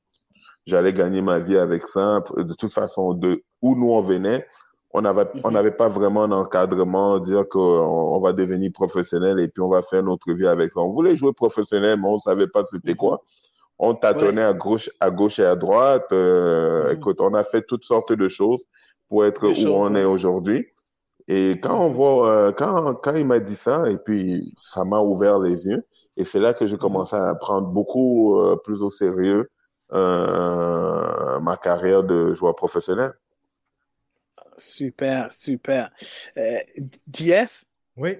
j'allais 0.66 0.92
gagner 0.92 1.22
ma 1.22 1.38
vie 1.38 1.56
avec 1.56 1.88
ça. 1.88 2.22
De 2.36 2.52
toute 2.52 2.74
façon, 2.74 3.14
de 3.14 3.42
où 3.62 3.74
nous 3.76 3.90
on 3.90 4.02
venait, 4.02 4.46
on 4.94 5.02
n'avait 5.02 5.26
on 5.42 5.48
mhm. 5.48 5.54
n'avait 5.54 5.72
pas 5.72 5.88
vraiment 5.88 6.26
d'encadrement, 6.28 7.18
dire 7.18 7.48
qu'on 7.48 7.60
on 7.60 8.20
va 8.20 8.32
devenir 8.32 8.70
professionnel 8.72 9.40
et 9.40 9.48
puis 9.48 9.60
on 9.60 9.68
va 9.68 9.82
faire 9.82 10.02
notre 10.02 10.32
vie 10.32 10.46
avec 10.46 10.72
ça. 10.72 10.80
On 10.80 10.92
voulait 10.92 11.16
jouer 11.16 11.32
professionnel, 11.32 11.98
mais 12.00 12.08
on 12.08 12.18
savait 12.18 12.46
pas 12.46 12.64
c'était 12.64 12.92
mhm. 12.92 12.96
quoi. 12.96 13.22
On 13.78 13.94
tâtonnait 13.94 14.44
à 14.44 14.52
gauche, 14.54 14.88
à 15.00 15.10
gauche 15.10 15.40
et 15.40 15.44
à 15.44 15.56
droite. 15.56 16.06
Euh, 16.12 16.86
mhm. 16.86 16.96
Écoute, 16.96 17.20
on 17.20 17.34
a 17.34 17.42
fait 17.42 17.62
toutes 17.62 17.84
sortes 17.84 18.12
de 18.12 18.28
choses 18.28 18.64
pour 19.08 19.26
être 19.26 19.46
où 19.46 19.68
on 19.68 19.94
est 19.96 20.04
aujourd'hui. 20.04 20.64
Et 21.26 21.52
quand 21.62 21.80
on 21.80 21.90
voit, 21.90 22.30
euh, 22.30 22.52
quand, 22.52 22.94
quand 22.96 23.14
il 23.14 23.26
m'a 23.26 23.40
dit 23.40 23.54
ça, 23.56 23.90
et 23.90 23.96
puis 23.98 24.54
ça 24.58 24.84
m'a 24.84 25.00
ouvert 25.00 25.38
les 25.38 25.66
yeux, 25.66 25.84
et 26.16 26.24
c'est 26.24 26.40
là 26.40 26.52
que 26.52 26.66
j'ai 26.66 26.76
commencé 26.76 27.16
à 27.16 27.34
prendre 27.34 27.68
beaucoup 27.68 28.38
euh, 28.38 28.56
plus 28.62 28.82
au 28.82 28.90
sérieux 28.90 29.50
euh, 29.92 31.40
ma 31.40 31.56
carrière 31.56 32.04
de 32.04 32.34
joueur 32.34 32.54
professionnel. 32.54 33.14
Super, 34.56 35.30
super. 35.30 35.90
Euh, 36.36 36.58
Jeff? 37.12 37.64
Oui. 37.96 38.16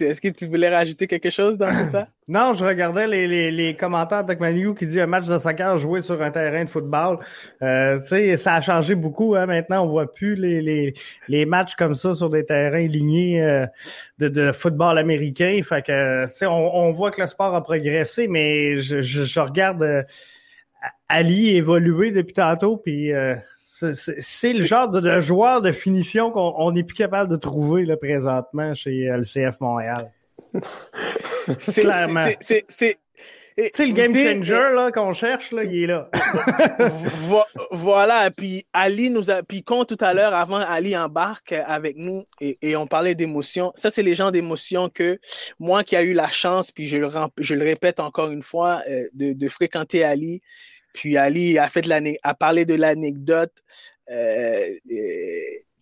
Est-ce 0.00 0.20
que 0.20 0.28
tu 0.28 0.46
voulais 0.46 0.68
rajouter 0.68 1.06
quelque 1.06 1.30
chose 1.30 1.56
dans 1.56 1.70
tout 1.70 1.84
ça? 1.88 2.08
non, 2.28 2.54
je 2.54 2.64
regardais 2.64 3.06
les, 3.06 3.28
les, 3.28 3.50
les 3.52 3.76
commentaires 3.76 4.24
de 4.24 4.34
Manu 4.34 4.74
qui 4.74 4.86
dit 4.86 5.00
un 5.00 5.06
match 5.06 5.26
de 5.26 5.38
soccer 5.38 5.78
joué 5.78 6.02
sur 6.02 6.20
un 6.22 6.30
terrain 6.32 6.64
de 6.64 6.68
football. 6.68 7.18
Euh, 7.62 7.98
tu 8.00 8.08
sais, 8.08 8.36
ça 8.36 8.54
a 8.54 8.60
changé 8.60 8.96
beaucoup. 8.96 9.36
Hein, 9.36 9.46
maintenant, 9.46 9.84
on 9.84 9.88
voit 9.88 10.12
plus 10.12 10.34
les, 10.34 10.60
les, 10.60 10.94
les 11.28 11.46
matchs 11.46 11.76
comme 11.76 11.94
ça 11.94 12.14
sur 12.14 12.30
des 12.30 12.44
terrains 12.44 12.86
lignés 12.86 13.40
euh, 13.42 13.66
de, 14.18 14.28
de 14.28 14.50
football 14.50 14.98
américain. 14.98 15.60
Fait 15.62 15.82
que, 15.86 16.26
tu 16.26 16.34
sais, 16.34 16.46
on, 16.46 16.76
on, 16.76 16.90
voit 16.90 17.12
que 17.12 17.20
le 17.20 17.28
sport 17.28 17.54
a 17.54 17.62
progressé, 17.62 18.26
mais 18.26 18.78
je, 18.78 19.02
je, 19.02 19.22
je 19.24 19.40
regarde 19.40 19.82
euh, 19.82 20.02
Ali 21.08 21.56
évoluer 21.56 22.10
depuis 22.10 22.34
tantôt, 22.34 22.76
puis 22.76 23.12
euh, 23.12 23.36
c'est 23.76 24.52
le 24.52 24.64
genre 24.64 24.88
de, 24.88 25.20
joueur 25.20 25.60
de 25.60 25.72
finition 25.72 26.30
qu'on 26.30 26.72
n'est 26.72 26.84
plus 26.84 26.96
capable 26.96 27.30
de 27.30 27.36
trouver 27.36 27.84
là, 27.84 27.96
présentement 27.96 28.74
chez 28.74 29.08
euh, 29.08 29.18
le 29.18 29.22
CF 29.22 29.60
Montréal. 29.60 30.12
Clairement. 31.74 32.26
C'est 33.72 33.86
le 33.86 33.92
game 33.92 34.12
changer 34.12 34.74
là 34.74 34.90
qu'on 34.92 35.14
cherche 35.14 35.50
là, 35.50 35.64
il 35.64 35.84
est 35.84 35.86
là. 35.86 36.10
voilà, 37.70 38.30
puis 38.30 38.66
Ali 38.74 39.08
nous 39.08 39.30
a 39.30 39.42
puis 39.42 39.62
quand 39.62 39.86
tout 39.86 39.96
à 40.00 40.12
l'heure 40.12 40.34
avant 40.34 40.56
Ali 40.56 40.94
embarque 40.94 41.52
avec 41.52 41.96
nous 41.96 42.24
et, 42.40 42.76
on 42.76 42.86
parlait 42.86 43.14
d'émotions. 43.14 43.72
Ça 43.74 43.88
c'est 43.88 44.02
les 44.02 44.14
gens 44.14 44.30
d'émotions 44.30 44.90
que 44.90 45.18
moi 45.58 45.84
qui 45.84 45.96
a 45.96 46.02
eu 46.02 46.12
la 46.12 46.28
chance 46.28 46.70
puis 46.70 46.86
je 46.86 46.98
le 46.98 47.10
je 47.38 47.54
le 47.54 47.64
répète 47.64 47.98
encore 47.98 48.30
une 48.30 48.42
fois 48.42 48.82
euh, 48.90 49.04
de, 49.14 49.32
de 49.32 49.48
fréquenter 49.48 50.04
Ali 50.04 50.42
puis 50.96 51.18
Ali 51.18 51.58
a 51.58 52.34
parlé 52.34 52.64
de 52.64 52.74
l'anecdote 52.74 53.52
euh, 54.10 54.70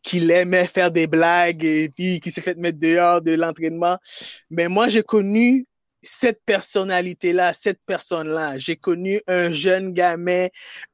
qu'il 0.03 0.31
aimait 0.31 0.67
faire 0.67 0.91
des 0.91 1.07
blagues 1.07 1.65
et 1.65 1.89
puis 1.89 2.21
qui 2.21 2.31
s'est 2.31 2.41
fait 2.41 2.59
mettre 2.59 2.79
dehors 2.81 3.23
de 3.23 3.33
l'entraînement. 3.33 3.97
Mais 4.51 4.69
moi, 4.69 4.89
j'ai 4.89 5.03
connu 5.03 5.67
cette 6.03 6.41
personnalité-là, 6.45 7.55
cette 7.55 7.81
personne-là. 7.87 8.59
J'ai 8.59 8.77
connu 8.77 9.21
un 9.29 9.53
jeune 9.53 9.93
gamin 9.95 10.49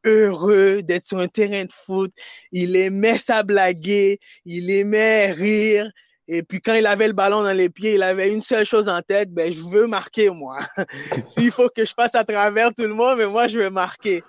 heureux 0.05 0.83
d'être 0.83 1.07
sur 1.07 1.19
un 1.19 1.29
terrain 1.29 1.65
de 1.65 1.73
foot. 1.73 2.13
Il 2.53 2.77
aimait 2.77 3.19
ça 3.19 3.43
blaguer, 3.43 4.21
il 4.45 4.71
aimait 4.71 5.33
rire. 5.33 5.91
Et 6.33 6.45
puis 6.45 6.61
quand 6.61 6.75
il 6.75 6.87
avait 6.87 7.09
le 7.09 7.13
ballon 7.13 7.43
dans 7.43 7.53
les 7.53 7.69
pieds, 7.69 7.95
il 7.95 8.05
avait 8.05 8.31
une 8.31 8.41
seule 8.41 8.65
chose 8.65 8.89
en 8.89 9.03
tête, 9.03 9.33
ben 9.33 9.53
je 9.53 9.61
veux 9.63 9.89
marquer 9.89 10.31
moi. 10.31 10.59
S'il 11.25 11.51
faut 11.51 11.69
que 11.69 11.85
je 11.85 11.93
passe 11.93 12.15
à 12.15 12.23
travers 12.23 12.73
tout 12.73 12.85
le 12.85 12.95
monde, 12.95 13.19
mais 13.19 13.27
moi 13.27 13.49
je 13.49 13.59
veux 13.59 13.69
marquer. 13.69 14.23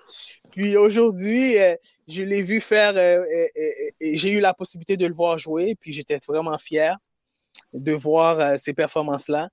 Puis 0.49 0.75
aujourd'hui, 0.77 1.59
euh, 1.59 1.75
je 2.07 2.23
l'ai 2.23 2.41
vu 2.41 2.59
faire 2.59 2.93
euh, 2.95 3.23
et, 3.99 4.17
j'ai 4.17 4.31
eu 4.31 4.39
la 4.39 4.55
possibilité 4.55 4.97
de 4.97 5.05
le 5.05 5.13
voir 5.13 5.37
jouer, 5.37 5.75
puis 5.79 5.91
j'étais 5.91 6.19
vraiment 6.27 6.57
fier 6.57 6.97
de 7.71 7.91
voir 7.91 8.39
euh, 8.39 8.57
ces 8.57 8.73
performances-là. 8.73 9.49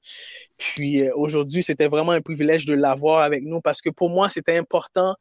Puis 0.57 1.03
aujourd'hui, 1.11 1.63
c'était 1.63 1.89
vraiment 1.89 2.13
un 2.13 2.23
privilège 2.23 2.65
de 2.65 2.73
l'avoir 2.73 3.21
avec 3.21 3.43
nous 3.45 3.61
parce 3.61 3.83
que 3.83 3.91
pour 3.91 4.09
moi, 4.09 4.31
c'était 4.31 4.57
important 4.57 5.17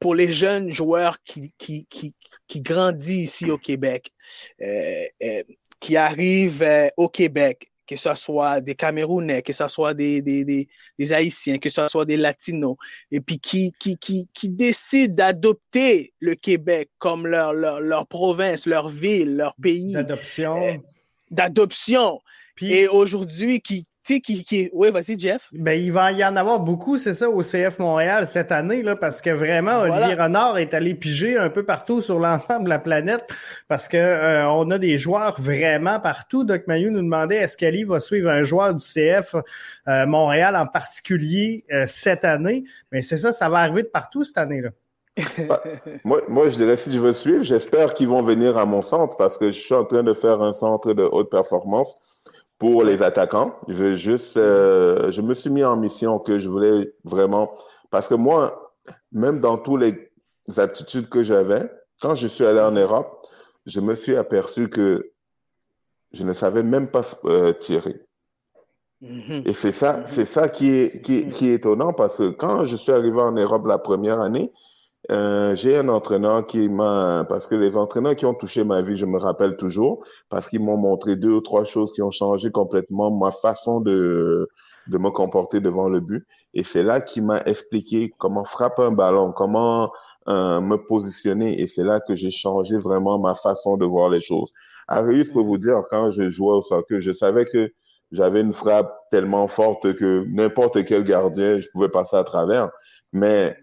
pour 0.00 0.14
les 0.14 0.32
jeunes 0.32 0.70
joueurs 0.70 1.22
qui, 1.22 1.52
qui, 1.58 1.86
qui, 1.86 2.14
qui 2.46 2.60
grandissent 2.60 3.40
ici 3.40 3.50
au 3.50 3.58
Québec, 3.58 4.12
euh, 4.62 5.04
euh, 5.22 5.42
qui 5.80 5.96
arrivent 5.96 6.62
euh, 6.62 6.88
au 6.96 7.08
Québec, 7.08 7.70
que 7.86 7.96
ce 7.96 8.14
soit 8.14 8.60
des 8.60 8.74
Camerounais, 8.74 9.42
que 9.42 9.52
ce 9.52 9.66
soit 9.66 9.94
des, 9.94 10.20
des, 10.22 10.44
des, 10.44 10.68
des, 10.98 11.12
Haïtiens, 11.12 11.58
que 11.58 11.70
ce 11.70 11.88
soit 11.88 12.04
des 12.04 12.16
Latinos, 12.16 12.76
et 13.10 13.20
puis 13.20 13.38
qui, 13.38 13.72
qui, 13.78 13.96
qui, 13.96 14.28
qui 14.34 14.50
décident 14.50 15.14
d'adopter 15.14 16.12
le 16.20 16.34
Québec 16.34 16.90
comme 16.98 17.26
leur, 17.26 17.52
leur, 17.52 17.80
leur 17.80 18.06
province, 18.06 18.66
leur 18.66 18.88
ville, 18.88 19.36
leur 19.36 19.54
pays. 19.60 19.94
D'adoption. 19.94 20.82
D'adoption. 21.30 22.20
Et 22.60 22.88
aujourd'hui, 22.88 23.60
qui, 23.60 23.86
qui, 24.08 24.44
qui... 24.44 24.70
Oui, 24.72 24.90
vas-y, 24.90 25.18
Jeff. 25.18 25.48
Ben, 25.52 25.78
il 25.78 25.92
va 25.92 26.12
y 26.12 26.24
en 26.24 26.36
avoir 26.36 26.60
beaucoup, 26.60 26.96
c'est 26.96 27.14
ça, 27.14 27.28
au 27.28 27.42
CF 27.42 27.78
Montréal 27.78 28.26
cette 28.26 28.50
année, 28.50 28.82
là, 28.82 28.96
parce 28.96 29.20
que 29.20 29.30
vraiment, 29.30 29.80
Olivier 29.80 30.14
Renard 30.14 30.58
est 30.58 30.74
allé 30.74 30.94
piger 30.94 31.36
un 31.36 31.50
peu 31.50 31.64
partout 31.64 32.00
sur 32.00 32.18
l'ensemble 32.18 32.64
de 32.64 32.70
la 32.70 32.78
planète, 32.78 33.28
parce 33.68 33.88
que 33.88 33.96
euh, 33.96 34.48
on 34.48 34.70
a 34.70 34.78
des 34.78 34.98
joueurs 34.98 35.40
vraiment 35.40 36.00
partout. 36.00 36.44
Doc 36.44 36.62
Mayou 36.66 36.90
nous 36.90 37.02
demandait 37.02 37.36
est-ce 37.36 37.56
qu'Ali 37.56 37.84
va 37.84 38.00
suivre 38.00 38.30
un 38.30 38.42
joueur 38.42 38.74
du 38.74 38.84
CF 38.84 39.34
euh, 39.88 40.06
Montréal 40.06 40.56
en 40.56 40.66
particulier 40.66 41.64
euh, 41.72 41.84
cette 41.86 42.24
année? 42.24 42.64
Mais 42.92 43.02
c'est 43.02 43.18
ça, 43.18 43.32
ça 43.32 43.48
va 43.48 43.58
arriver 43.58 43.82
de 43.82 43.88
partout 43.88 44.24
cette 44.24 44.38
année-là. 44.38 44.70
moi, 46.04 46.22
moi, 46.28 46.48
je 46.48 46.56
dirais, 46.56 46.76
si 46.76 46.90
je 46.90 47.00
veux 47.00 47.12
suivre, 47.12 47.42
j'espère 47.42 47.94
qu'ils 47.94 48.08
vont 48.08 48.22
venir 48.22 48.56
à 48.56 48.64
mon 48.66 48.82
centre 48.82 49.16
parce 49.16 49.36
que 49.36 49.50
je 49.50 49.58
suis 49.58 49.74
en 49.74 49.84
train 49.84 50.02
de 50.02 50.14
faire 50.14 50.40
un 50.40 50.52
centre 50.52 50.92
de 50.94 51.02
haute 51.02 51.30
performance 51.30 51.96
pour 52.58 52.82
les 52.84 53.02
attaquants. 53.02 53.54
Je 53.68 53.92
juste, 53.92 54.36
euh, 54.36 55.10
je 55.10 55.22
me 55.22 55.34
suis 55.34 55.50
mis 55.50 55.64
en 55.64 55.76
mission 55.76 56.18
que 56.18 56.38
je 56.38 56.48
voulais 56.48 56.92
vraiment, 57.04 57.52
parce 57.90 58.08
que 58.08 58.14
moi, 58.14 58.74
même 59.12 59.40
dans 59.40 59.58
toutes 59.58 59.80
les 59.80 60.58
aptitudes 60.58 61.08
que 61.08 61.22
j'avais, 61.22 61.70
quand 62.00 62.14
je 62.14 62.26
suis 62.26 62.44
allé 62.44 62.60
en 62.60 62.72
Europe, 62.72 63.26
je 63.66 63.80
me 63.80 63.94
suis 63.94 64.16
aperçu 64.16 64.68
que 64.68 65.12
je 66.12 66.24
ne 66.24 66.32
savais 66.32 66.62
même 66.62 66.88
pas 66.88 67.04
euh, 67.26 67.52
tirer. 67.52 68.02
Mm-hmm. 69.02 69.48
Et 69.48 69.52
c'est 69.52 69.72
ça, 69.72 70.02
c'est 70.06 70.24
ça 70.24 70.48
qui 70.48 70.70
est, 70.70 71.02
qui, 71.02 71.30
qui 71.30 71.50
est 71.50 71.54
étonnant 71.54 71.92
parce 71.92 72.18
que 72.18 72.30
quand 72.30 72.64
je 72.64 72.76
suis 72.76 72.92
arrivé 72.92 73.20
en 73.20 73.32
Europe 73.32 73.66
la 73.66 73.78
première 73.78 74.20
année, 74.20 74.52
euh, 75.10 75.54
j'ai 75.54 75.76
un 75.76 75.88
entraîneur 75.88 76.46
qui 76.46 76.68
m'a, 76.68 77.24
parce 77.28 77.46
que 77.46 77.54
les 77.54 77.76
entraîneurs 77.76 78.16
qui 78.16 78.26
ont 78.26 78.34
touché 78.34 78.64
ma 78.64 78.82
vie, 78.82 78.96
je 78.96 79.06
me 79.06 79.18
rappelle 79.18 79.56
toujours, 79.56 80.04
parce 80.28 80.48
qu'ils 80.48 80.60
m'ont 80.60 80.76
montré 80.76 81.16
deux 81.16 81.32
ou 81.32 81.40
trois 81.40 81.64
choses 81.64 81.92
qui 81.92 82.02
ont 82.02 82.10
changé 82.10 82.50
complètement 82.50 83.10
ma 83.10 83.30
façon 83.30 83.80
de, 83.80 84.48
de 84.88 84.98
me 84.98 85.10
comporter 85.10 85.60
devant 85.60 85.88
le 85.88 86.00
but. 86.00 86.26
Et 86.54 86.64
c'est 86.64 86.82
là 86.82 87.00
qu'il 87.00 87.24
m'a 87.24 87.42
expliqué 87.44 88.12
comment 88.18 88.44
frapper 88.44 88.82
un 88.82 88.92
ballon, 88.92 89.32
comment 89.32 89.90
euh, 90.28 90.60
me 90.60 90.76
positionner. 90.76 91.60
Et 91.60 91.66
c'est 91.66 91.84
là 91.84 92.00
que 92.00 92.14
j'ai 92.14 92.30
changé 92.30 92.76
vraiment 92.76 93.18
ma 93.18 93.34
façon 93.34 93.78
de 93.78 93.86
voir 93.86 94.10
les 94.10 94.20
choses. 94.20 94.52
Arius 94.88 95.32
peut 95.32 95.42
vous 95.42 95.58
dire, 95.58 95.82
quand 95.90 96.12
je 96.12 96.28
jouais 96.28 96.52
au 96.52 96.62
soccer, 96.62 97.00
je 97.00 97.12
savais 97.12 97.46
que 97.46 97.70
j'avais 98.12 98.40
une 98.40 98.52
frappe 98.52 98.94
tellement 99.10 99.46
forte 99.46 99.94
que 99.94 100.24
n'importe 100.28 100.84
quel 100.84 101.04
gardien, 101.04 101.60
je 101.60 101.68
pouvais 101.72 101.88
passer 101.88 102.16
à 102.16 102.24
travers. 102.24 102.70
Mais 103.12 103.56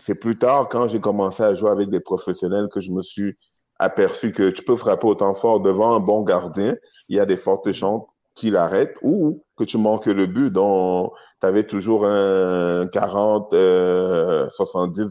c'est 0.00 0.14
plus 0.14 0.38
tard, 0.38 0.68
quand 0.68 0.88
j'ai 0.88 1.00
commencé 1.00 1.42
à 1.42 1.54
jouer 1.54 1.70
avec 1.70 1.90
des 1.90 2.00
professionnels, 2.00 2.68
que 2.72 2.80
je 2.80 2.90
me 2.90 3.02
suis 3.02 3.36
aperçu 3.78 4.32
que 4.32 4.50
tu 4.50 4.62
peux 4.64 4.76
frapper 4.76 5.06
autant 5.06 5.34
fort 5.34 5.60
devant 5.60 5.94
un 5.94 6.00
bon 6.00 6.22
gardien. 6.22 6.74
Il 7.08 7.16
y 7.16 7.20
a 7.20 7.26
des 7.26 7.36
fortes 7.36 7.70
chances 7.72 8.04
qu'il 8.34 8.56
arrête 8.56 8.96
ou 9.02 9.42
que 9.56 9.64
tu 9.64 9.76
manques 9.76 10.06
le 10.06 10.26
but 10.26 10.50
dont 10.50 11.12
tu 11.40 11.46
avais 11.46 11.64
toujours 11.64 12.06
un 12.06 12.86
40, 12.86 13.50
70 13.52 13.54
euh, 13.54 15.06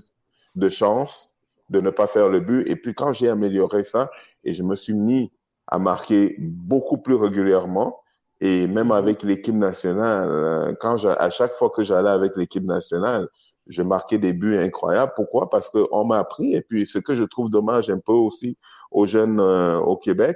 de 0.55 0.69
chance 0.69 1.35
de 1.69 1.79
ne 1.81 1.91
pas 1.91 2.07
faire 2.07 2.29
le 2.29 2.39
but. 2.39 2.67
Et 2.67 2.75
puis 2.75 2.95
quand 2.95 3.13
j'ai 3.13 3.29
amélioré 3.29 3.83
ça 3.83 4.09
et 4.43 4.53
je 4.53 4.63
me 4.63 4.75
suis 4.75 4.93
mis 4.93 5.31
à 5.67 5.77
marquer 5.77 6.35
beaucoup 6.39 6.97
plus 6.97 7.15
régulièrement 7.15 7.99
et 8.41 8.67
même 8.67 8.91
avec 8.91 9.21
l'équipe 9.21 9.55
nationale, 9.55 10.29
euh, 10.29 10.73
quand 10.79 11.05
à 11.05 11.29
chaque 11.29 11.51
fois 11.53 11.69
que 11.69 11.83
j'allais 11.83 12.09
avec 12.09 12.35
l'équipe 12.37 12.63
nationale, 12.63 13.27
j'ai 13.69 13.83
marqué 13.83 14.17
des 14.17 14.33
buts 14.33 14.57
incroyables. 14.57 15.13
Pourquoi? 15.15 15.49
Parce 15.49 15.69
qu'on 15.69 16.03
m'a 16.03 16.17
appris. 16.17 16.53
Et 16.55 16.61
puis, 16.61 16.85
ce 16.85 16.99
que 16.99 17.15
je 17.15 17.23
trouve 17.23 17.49
dommage 17.49 17.89
un 17.89 17.99
peu 17.99 18.13
aussi 18.13 18.57
aux 18.91 19.05
jeunes 19.05 19.39
euh, 19.39 19.79
au 19.79 19.95
Québec, 19.95 20.35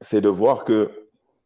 c'est 0.00 0.20
de 0.20 0.28
voir 0.28 0.64
que 0.64 0.90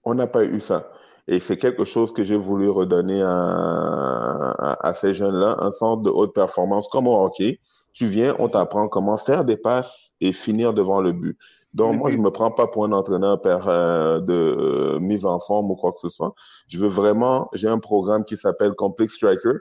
on 0.05 0.15
n'a 0.15 0.27
pas 0.27 0.45
eu 0.45 0.61
ça. 0.61 0.91
Et 1.29 1.39
c'est 1.39 1.59
quelque 1.59 1.85
chose 1.85 2.13
que 2.13 2.25
j'ai 2.25 2.37
voulu 2.37 2.69
redonner 2.71 3.23
à, 3.23 4.77
à, 4.81 4.95
ces 4.95 5.15
jeunes-là, 5.15 5.57
un 5.61 5.71
centre 5.71 6.03
de 6.03 6.11
haute 6.11 6.35
performance 6.35 6.89
comme 6.89 7.07
au 7.07 7.25
hockey. 7.25 7.61
Tu 7.93 8.07
viens, 8.07 8.35
on 8.39 8.49
t'apprend 8.49 8.89
comment 8.89 9.17
faire 9.17 9.45
des 9.45 9.57
passes 9.57 10.11
et 10.21 10.33
finir 10.33 10.73
devant 10.73 11.01
le 11.01 11.13
but. 11.13 11.39
Donc, 11.75 11.97
moi, 11.97 12.11
je 12.11 12.17
me 12.19 12.31
prends 12.31 12.51
pas 12.51 12.67
pour 12.67 12.85
un 12.85 12.93
entraîneur 12.93 13.41
père, 13.41 13.69
euh, 13.69 14.19
de 14.19 14.33
euh, 14.33 14.99
mise 14.99 15.25
en 15.25 15.39
forme 15.39 15.71
ou 15.71 15.77
quoi 15.77 15.93
que 15.93 16.01
ce 16.01 16.09
soit. 16.09 16.35
Je 16.67 16.79
veux 16.79 16.89
vraiment, 16.89 17.49
j'ai 17.53 17.69
un 17.69 17.79
programme 17.79 18.25
qui 18.25 18.37
s'appelle 18.37 18.75
Complex 18.75 19.15
Striker, 19.15 19.59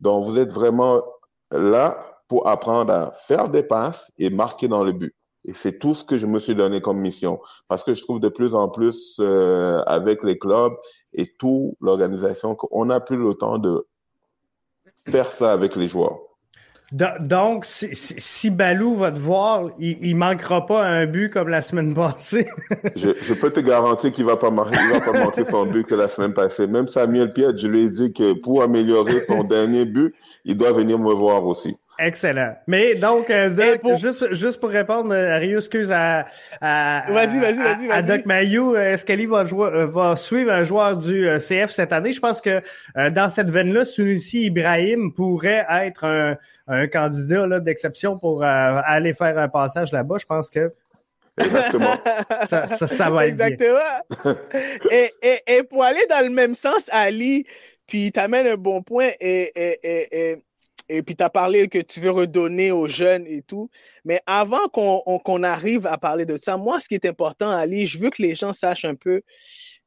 donc, 0.00 0.24
vous 0.24 0.38
êtes 0.38 0.52
vraiment 0.52 1.02
là 1.50 1.98
pour 2.28 2.46
apprendre 2.46 2.92
à 2.92 3.12
faire 3.12 3.48
des 3.48 3.62
passes 3.62 4.10
et 4.18 4.30
marquer 4.30 4.68
dans 4.68 4.84
le 4.84 4.92
but. 4.92 5.14
Et 5.44 5.52
c'est 5.52 5.78
tout 5.78 5.94
ce 5.94 6.04
que 6.04 6.18
je 6.18 6.26
me 6.26 6.38
suis 6.38 6.54
donné 6.54 6.80
comme 6.80 6.98
mission. 6.98 7.40
Parce 7.68 7.82
que 7.82 7.94
je 7.94 8.02
trouve 8.02 8.20
de 8.20 8.28
plus 8.28 8.54
en 8.54 8.68
plus 8.68 9.16
euh, 9.20 9.82
avec 9.86 10.22
les 10.22 10.38
clubs 10.38 10.74
et 11.12 11.32
toute 11.38 11.74
l'organisation 11.80 12.54
qu'on 12.54 12.84
n'a 12.84 13.00
plus 13.00 13.16
le 13.16 13.34
temps 13.34 13.58
de 13.58 13.86
faire 15.08 15.32
ça 15.32 15.52
avec 15.52 15.76
les 15.76 15.88
joueurs. 15.88 16.18
Donc, 16.92 17.66
si, 17.66 18.50
Balou 18.50 18.96
va 18.96 19.12
te 19.12 19.18
voir, 19.18 19.70
il, 19.78 19.98
il 20.04 20.16
manquera 20.16 20.66
pas 20.66 20.84
un 20.84 21.06
but 21.06 21.30
comme 21.30 21.48
la 21.48 21.62
semaine 21.62 21.94
passée. 21.94 22.48
je, 22.96 23.32
peux 23.34 23.50
te 23.50 23.60
garantir 23.60 24.10
qu'il 24.10 24.24
va 24.24 24.36
pas 24.36 24.50
marquer, 24.50 24.76
il 24.82 24.98
va 24.98 25.00
pas 25.00 25.18
manquer 25.24 25.44
son 25.44 25.66
but 25.66 25.86
que 25.86 25.94
la 25.94 26.08
semaine 26.08 26.34
passée. 26.34 26.66
Même 26.66 26.88
Samuel 26.88 27.32
Pierre, 27.32 27.56
je 27.56 27.68
lui 27.68 27.82
ai 27.82 27.88
dit 27.88 28.12
que 28.12 28.32
pour 28.32 28.62
améliorer 28.62 29.20
son 29.20 29.44
dernier 29.44 29.84
but, 29.84 30.14
il 30.44 30.56
doit 30.56 30.72
venir 30.72 30.98
me 30.98 31.12
voir 31.12 31.44
aussi. 31.44 31.76
Excellent. 32.02 32.56
Mais 32.66 32.94
donc, 32.94 33.28
euh, 33.28 33.50
juste, 33.98 34.32
juste 34.32 34.58
pour 34.58 34.70
répondre, 34.70 35.12
euh, 35.12 35.36
Rio, 35.36 35.58
excuse 35.58 35.92
à, 35.92 36.26
à, 36.62 37.04
vas-y, 37.10 37.38
vas-y, 37.38 37.56
vas-y, 37.58 37.90
à, 37.90 38.00
Doc 38.00 38.24
Mayou, 38.24 38.74
euh, 38.74 38.92
est-ce 38.92 39.04
qu'Ali 39.04 39.26
va, 39.26 39.44
jouer, 39.44 39.84
va 39.84 40.16
suivre 40.16 40.50
un 40.50 40.64
joueur 40.64 40.96
du 40.96 41.28
CF 41.38 41.70
cette 41.70 41.92
année? 41.92 42.12
Je 42.12 42.20
pense 42.20 42.40
que 42.40 42.62
dans 43.10 43.28
cette 43.28 43.50
veine-là, 43.50 43.84
Sunusi 43.84 44.46
Ibrahim 44.46 45.12
pourrait 45.12 45.66
être 45.70 46.04
un, 46.04 46.36
un 46.68 46.86
candidat 46.86 47.60
d'exception 47.60 48.18
pour 48.18 48.42
aller 48.42 49.12
faire 49.12 49.36
un 49.38 49.48
passage 49.48 49.92
là-bas. 49.92 50.16
Je 50.18 50.26
pense 50.26 50.48
que 50.48 50.72
Exactement. 51.38 51.96
ça, 52.48 52.66
ça, 52.66 52.86
ça, 52.86 53.10
va 53.10 53.26
être 53.26 53.40
Exactement. 53.40 54.34
et, 54.90 55.10
et, 55.22 55.38
et, 55.46 55.62
pour 55.64 55.84
aller 55.84 56.04
dans 56.08 56.24
le 56.24 56.30
même 56.30 56.54
sens, 56.54 56.88
Ali, 56.92 57.46
puis 57.86 58.12
tu 58.12 58.20
amènes 58.20 58.46
un 58.46 58.56
bon 58.56 58.82
point 58.82 59.10
et, 59.20 59.52
et, 59.56 60.36
et 60.90 61.02
puis 61.02 61.14
tu 61.14 61.22
as 61.22 61.30
parlé 61.30 61.68
que 61.68 61.78
tu 61.78 62.00
veux 62.00 62.10
redonner 62.10 62.72
aux 62.72 62.88
jeunes 62.88 63.26
et 63.26 63.42
tout. 63.42 63.70
Mais 64.04 64.20
avant 64.26 64.68
qu'on 64.68 65.42
arrive 65.42 65.86
à 65.86 65.98
parler 65.98 66.26
de 66.26 66.36
ça, 66.36 66.56
moi, 66.56 66.80
ce 66.80 66.88
qui 66.88 66.94
est 66.94 67.06
important, 67.06 67.50
Ali, 67.50 67.86
je 67.86 67.98
veux 67.98 68.10
que 68.10 68.20
les 68.20 68.34
gens 68.34 68.52
sachent 68.52 68.84
un 68.84 68.96
peu 68.96 69.22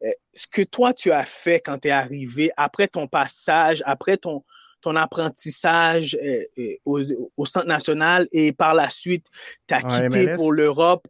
euh, 0.04 0.12
ce 0.34 0.48
que 0.48 0.62
toi, 0.62 0.94
tu 0.94 1.12
as 1.12 1.26
fait 1.26 1.60
quand 1.60 1.80
tu 1.80 1.89
es 1.89 1.92
arrivé, 1.92 2.52
après 2.56 2.88
ton 2.88 3.08
passage, 3.08 3.84
après 3.86 4.18
ton, 4.18 4.44
ton 4.82 4.96
apprentissage 4.96 6.18
euh, 6.22 6.44
euh, 6.58 6.76
au, 6.86 7.02
au, 7.38 7.46
Centre 7.46 7.68
national 7.68 8.28
et 8.32 8.54
par 8.54 8.74
la 8.74 8.89
suite, 8.89 9.28
tu 9.68 9.76
as 9.76 9.82
quitté 9.82 10.34
pour 10.36 10.54
l'Europe. 10.54 11.08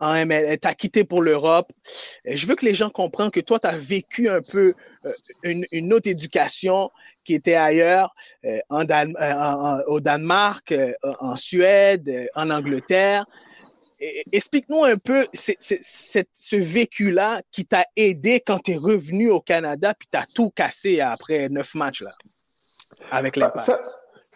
Tu 0.00 0.68
as 0.68 0.74
quitté 0.74 1.04
pour 1.04 1.22
l'Europe. 1.22 1.72
Je 2.24 2.46
veux 2.46 2.56
que 2.56 2.64
les 2.64 2.74
gens 2.74 2.90
comprennent 2.90 3.30
que 3.30 3.40
toi, 3.40 3.58
tu 3.58 3.68
as 3.68 3.76
vécu 3.78 4.28
un 4.28 4.42
peu 4.42 4.74
une, 5.42 5.64
une 5.72 5.92
autre 5.92 6.08
éducation 6.08 6.90
qui 7.24 7.34
était 7.34 7.54
ailleurs, 7.54 8.14
euh, 8.44 8.58
euh, 8.70 9.82
au 9.86 10.00
Danemark, 10.00 10.72
euh, 10.72 10.92
en 11.20 11.36
Suède, 11.36 12.28
en 12.34 12.50
Angleterre. 12.50 13.24
Explique-nous 14.32 14.84
un 14.84 14.98
peu 14.98 15.26
ce 15.32 16.56
vécu-là 16.56 17.42
qui 17.50 17.64
t'a 17.64 17.86
aidé 17.96 18.40
quand 18.40 18.58
tu 18.58 18.72
es 18.72 18.76
revenu 18.76 19.30
au 19.30 19.40
Canada, 19.40 19.94
puis 19.98 20.08
tu 20.12 20.18
as 20.18 20.26
tout 20.26 20.50
cassé 20.50 21.00
après 21.00 21.48
neuf 21.48 21.74
matchs 21.74 22.02
là, 22.02 22.12
avec 23.10 23.36
les 23.36 23.46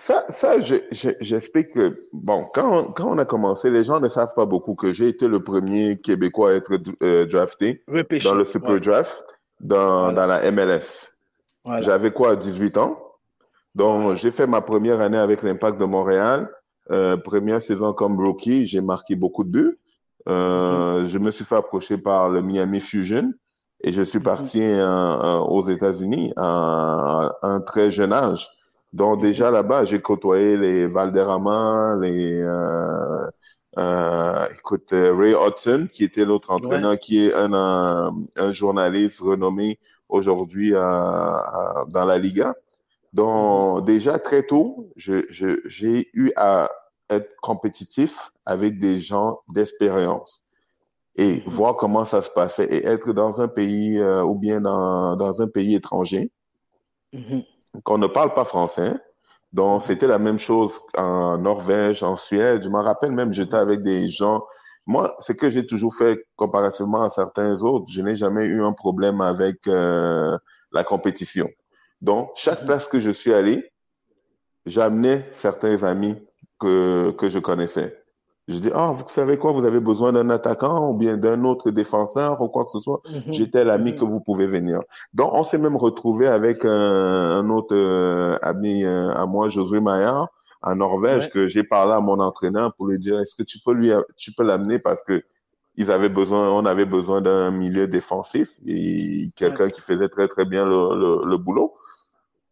ça, 0.00 0.24
ça, 0.28 0.60
j'explique 0.60 1.72
que, 1.72 2.06
bon, 2.12 2.46
quand, 2.54 2.92
quand, 2.92 3.10
on 3.10 3.18
a 3.18 3.24
commencé, 3.24 3.68
les 3.68 3.82
gens 3.82 3.98
ne 3.98 4.08
savent 4.08 4.32
pas 4.36 4.46
beaucoup 4.46 4.76
que 4.76 4.92
j'ai 4.92 5.08
été 5.08 5.26
le 5.26 5.42
premier 5.42 6.00
Québécois 6.00 6.50
à 6.50 6.54
être 6.54 6.76
drafté 7.24 7.82
dans 8.22 8.34
le 8.36 8.44
Super 8.44 8.78
Draft 8.80 9.24
dans, 9.58 10.12
dans 10.12 10.26
la 10.26 10.48
MLS. 10.52 11.10
J'avais 11.80 12.12
quoi, 12.12 12.36
18 12.36 12.76
ans? 12.76 12.96
Donc, 13.74 14.14
j'ai 14.14 14.30
fait 14.30 14.46
ma 14.46 14.60
première 14.60 15.00
année 15.00 15.18
avec 15.18 15.42
l'Impact 15.42 15.80
de 15.80 15.84
Montréal. 15.84 16.48
Euh, 16.92 17.16
première 17.16 17.60
saison 17.60 17.92
comme 17.92 18.18
rookie, 18.18 18.66
j'ai 18.66 18.80
marqué 18.80 19.16
beaucoup 19.16 19.42
de 19.42 19.50
buts. 19.50 19.78
Euh, 20.28 21.00
mhm. 21.00 21.08
Je 21.08 21.18
me 21.18 21.32
suis 21.32 21.44
fait 21.44 21.56
approcher 21.56 21.98
par 21.98 22.28
le 22.28 22.40
Miami 22.40 22.78
Fusion 22.80 23.32
et 23.82 23.90
je 23.90 24.02
suis 24.02 24.18
mhm. 24.18 24.24
parti 24.24 24.62
euh, 24.62 25.38
aux 25.38 25.62
États-Unis 25.62 26.32
à, 26.36 27.30
un 27.42 27.60
très 27.62 27.90
jeune 27.90 28.12
âge. 28.12 28.48
Donc 28.92 29.16
mhm. 29.16 29.22
déjà 29.22 29.50
là-bas, 29.50 29.84
j'ai 29.84 30.00
côtoyé 30.00 30.56
les 30.56 30.86
Valderrama, 30.86 31.96
les 32.00 32.44
écoute 34.56 34.90
Ray 34.90 35.34
Hudson, 35.34 35.88
qui 35.92 36.04
était 36.04 36.24
l'autre 36.24 36.50
entraîneur, 36.50 36.98
qui 36.98 37.26
est 37.26 37.34
un, 37.34 38.12
un 38.36 38.52
journaliste 38.52 39.20
renommé 39.20 39.78
aujourd'hui 40.08 40.72
dans 40.72 42.04
la 42.04 42.18
Liga. 42.18 42.54
Donc, 43.12 43.86
déjà 43.86 44.18
très 44.18 44.42
tôt, 44.42 44.90
j'ai 44.96 45.24
je, 45.30 46.04
eu 46.12 46.32
à 46.36 46.70
être 47.10 47.34
compétitif 47.40 48.30
avec 48.44 48.78
des 48.78 49.00
gens 49.00 49.40
d'expérience 49.48 50.42
et 51.16 51.36
mhm. 51.36 51.42
voir 51.46 51.76
comment 51.76 52.04
ça 52.04 52.22
se 52.22 52.30
passait 52.30 52.66
et 52.66 52.86
être 52.86 53.12
dans 53.12 53.40
un 53.40 53.48
pays 53.48 53.98
euh, 53.98 54.22
ou 54.22 54.34
bien 54.34 54.60
dans, 54.60 55.16
dans, 55.16 55.40
un 55.40 55.48
pays 55.48 55.74
étranger. 55.74 56.30
Qu'on 57.84 57.98
ne 57.98 58.06
parle 58.06 58.34
pas 58.34 58.44
français. 58.44 58.94
Donc, 59.52 59.82
c'était 59.82 60.06
la 60.06 60.18
même 60.18 60.38
chose 60.38 60.80
en 60.96 61.38
Norvège, 61.38 62.02
en 62.02 62.16
Suède. 62.16 62.62
Je 62.62 62.68
me 62.68 62.80
rappelle 62.80 63.12
même, 63.12 63.32
j'étais 63.32 63.56
avec 63.56 63.82
des 63.82 64.08
gens 64.08 64.42
moi, 64.88 65.14
ce 65.18 65.32
que 65.32 65.50
j'ai 65.50 65.66
toujours 65.66 65.94
fait 65.94 66.26
comparativement 66.34 67.02
à 67.02 67.10
certains 67.10 67.60
autres, 67.60 67.84
je 67.90 68.00
n'ai 68.00 68.14
jamais 68.14 68.44
eu 68.44 68.62
un 68.62 68.72
problème 68.72 69.20
avec 69.20 69.66
euh, 69.66 70.38
la 70.72 70.82
compétition. 70.82 71.46
Donc, 72.00 72.30
chaque 72.36 72.60
mhm. 72.60 72.66
place 72.66 72.88
que 72.88 72.98
je 72.98 73.10
suis 73.10 73.34
allé, 73.34 73.70
j'amenais 74.64 75.28
certains 75.32 75.82
amis 75.82 76.16
que, 76.58 77.10
que 77.10 77.28
je 77.28 77.38
connaissais. 77.38 77.97
Je 78.48 78.58
dis, 78.58 78.70
ah, 78.74 78.92
vous 78.96 79.04
savez 79.08 79.36
quoi, 79.36 79.52
vous 79.52 79.66
avez 79.66 79.80
besoin 79.80 80.12
d'un 80.12 80.30
attaquant 80.30 80.90
ou 80.90 80.94
bien 80.94 81.18
d'un 81.18 81.44
autre 81.44 81.70
défenseur 81.70 82.40
ou 82.40 82.48
quoi 82.48 82.64
que 82.64 82.70
ce 82.70 82.80
soit. 82.80 83.02
Mhm. 83.08 83.32
J'étais 83.32 83.62
l'ami 83.62 83.92
mhm. 83.92 83.98
que 83.98 84.04
vous 84.06 84.20
pouvez 84.20 84.46
venir. 84.46 84.80
Donc, 85.12 85.34
on 85.34 85.44
s'est 85.44 85.58
même 85.58 85.76
retrouvé 85.76 86.26
avec 86.26 86.64
un, 86.64 86.70
un 86.70 87.50
autre 87.50 87.76
euh, 87.76 88.38
ami 88.40 88.84
euh, 88.84 89.12
à 89.12 89.26
moi, 89.26 89.50
Josué 89.50 89.80
Maillard, 89.80 90.28
en 90.62 90.76
Norvège 90.76 91.30
que 91.30 91.48
j'ai 91.48 91.62
parlé 91.62 91.92
à 91.92 92.00
mon 92.00 92.20
entraîneur 92.20 92.74
pour 92.74 92.86
lui 92.86 92.98
dire 92.98 93.20
est-ce 93.20 93.36
que 93.36 93.42
tu 93.42 93.58
peux 93.64 93.72
lui 93.72 93.92
tu 94.16 94.32
peux 94.32 94.42
l'amener 94.42 94.78
parce 94.78 95.02
que 95.02 95.22
ils 95.76 95.90
avaient 95.90 96.08
besoin 96.08 96.50
on 96.50 96.66
avait 96.66 96.84
besoin 96.84 97.20
d'un 97.20 97.50
milieu 97.52 97.86
défensif 97.86 98.58
et 98.66 99.30
quelqu'un 99.36 99.70
qui 99.70 99.80
faisait 99.80 100.08
très 100.08 100.26
très 100.26 100.44
bien 100.44 100.64
le, 100.64 101.24
le, 101.24 101.36
boulot. 101.38 101.74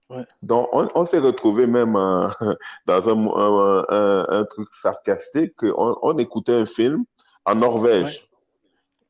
Ouais. 0.08 0.24
Donc 0.42 0.68
on, 0.72 0.88
on 0.94 1.04
s'est 1.04 1.18
retrouvé 1.18 1.66
même 1.66 1.96
euh, 1.96 2.28
dans 2.86 3.08
un, 3.08 3.84
un, 3.88 4.26
un, 4.28 4.44
truc 4.44 4.68
sarcastique 4.70 5.64
on, 5.64 5.96
on 6.00 6.16
écoutait 6.18 6.54
un 6.54 6.66
film 6.66 7.04
en 7.44 7.56
Norvège, 7.56 8.24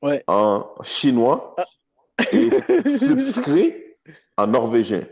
ouais. 0.02 0.24
en 0.26 0.66
chinois 0.82 1.54
ah. 1.58 1.64
et 2.32 2.50
subscrit 2.96 3.74
en 4.38 4.46
norvégien. 4.46 5.02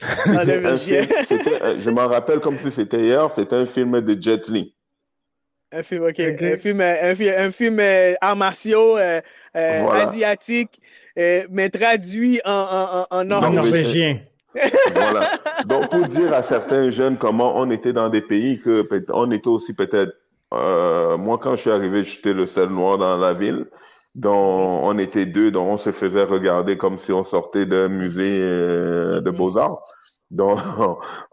je 0.00 1.90
m'en 1.90 2.06
rappelle 2.06 2.40
comme 2.40 2.58
si 2.58 2.70
c'était 2.70 3.00
hier, 3.00 3.30
c'était 3.30 3.56
un 3.56 3.66
film 3.66 4.00
de 4.00 4.20
Jet 4.20 4.48
Li. 4.48 4.74
Un 5.70 5.82
film, 5.82 6.04
ok. 6.04 6.20
Un 6.20 6.56
film, 6.56 6.80
un, 6.80 7.14
un 7.38 7.50
film 7.50 7.78
euh, 7.80 8.14
arts 8.20 8.36
martiaux 8.36 8.96
euh, 8.96 9.20
euh 9.54 9.86
asiatique, 9.88 10.80
euh, 11.18 11.46
mais 11.50 11.68
traduit 11.68 12.40
en, 12.44 13.06
en, 13.10 13.18
en, 13.18 13.24
norvégien. 13.24 14.20
Voilà. 14.92 15.30
Donc, 15.66 15.90
pour 15.90 16.06
dire 16.08 16.32
à 16.34 16.42
certains 16.42 16.90
jeunes 16.90 17.16
comment 17.18 17.58
on 17.58 17.70
était 17.70 17.92
dans 17.92 18.08
des 18.08 18.20
pays 18.20 18.60
que 18.60 18.86
on 19.12 19.30
était 19.30 19.48
aussi 19.48 19.74
peut-être. 19.74 20.12
Euh, 20.54 21.18
moi, 21.18 21.38
quand 21.38 21.56
je 21.56 21.62
suis 21.62 21.70
arrivé, 21.70 22.04
j'étais 22.04 22.32
le 22.32 22.46
seul 22.46 22.70
noir 22.70 22.98
dans 22.98 23.16
la 23.16 23.34
ville. 23.34 23.66
Donc, 24.14 24.80
on 24.84 24.98
était 24.98 25.26
deux, 25.26 25.50
donc 25.50 25.68
on 25.68 25.78
se 25.78 25.92
faisait 25.92 26.24
regarder 26.24 26.76
comme 26.78 26.98
si 26.98 27.12
on 27.12 27.22
sortait 27.22 27.66
d'un 27.66 27.88
musée 27.88 28.42
euh, 28.42 29.20
de 29.20 29.30
beaux-arts. 29.30 29.82
Donc, 30.30 30.58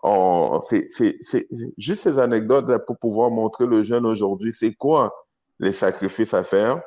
c'est 0.69 1.47
juste 1.77 2.03
ces 2.03 2.19
anecdotes 2.19 2.69
là 2.69 2.79
pour 2.79 2.97
pouvoir 2.97 3.31
montrer 3.31 3.65
le 3.65 3.83
jeune 3.83 4.05
aujourd'hui, 4.05 4.51
c'est 4.51 4.73
quoi 4.73 5.13
les 5.59 5.73
sacrifices 5.73 6.33
à 6.33 6.43
faire 6.43 6.81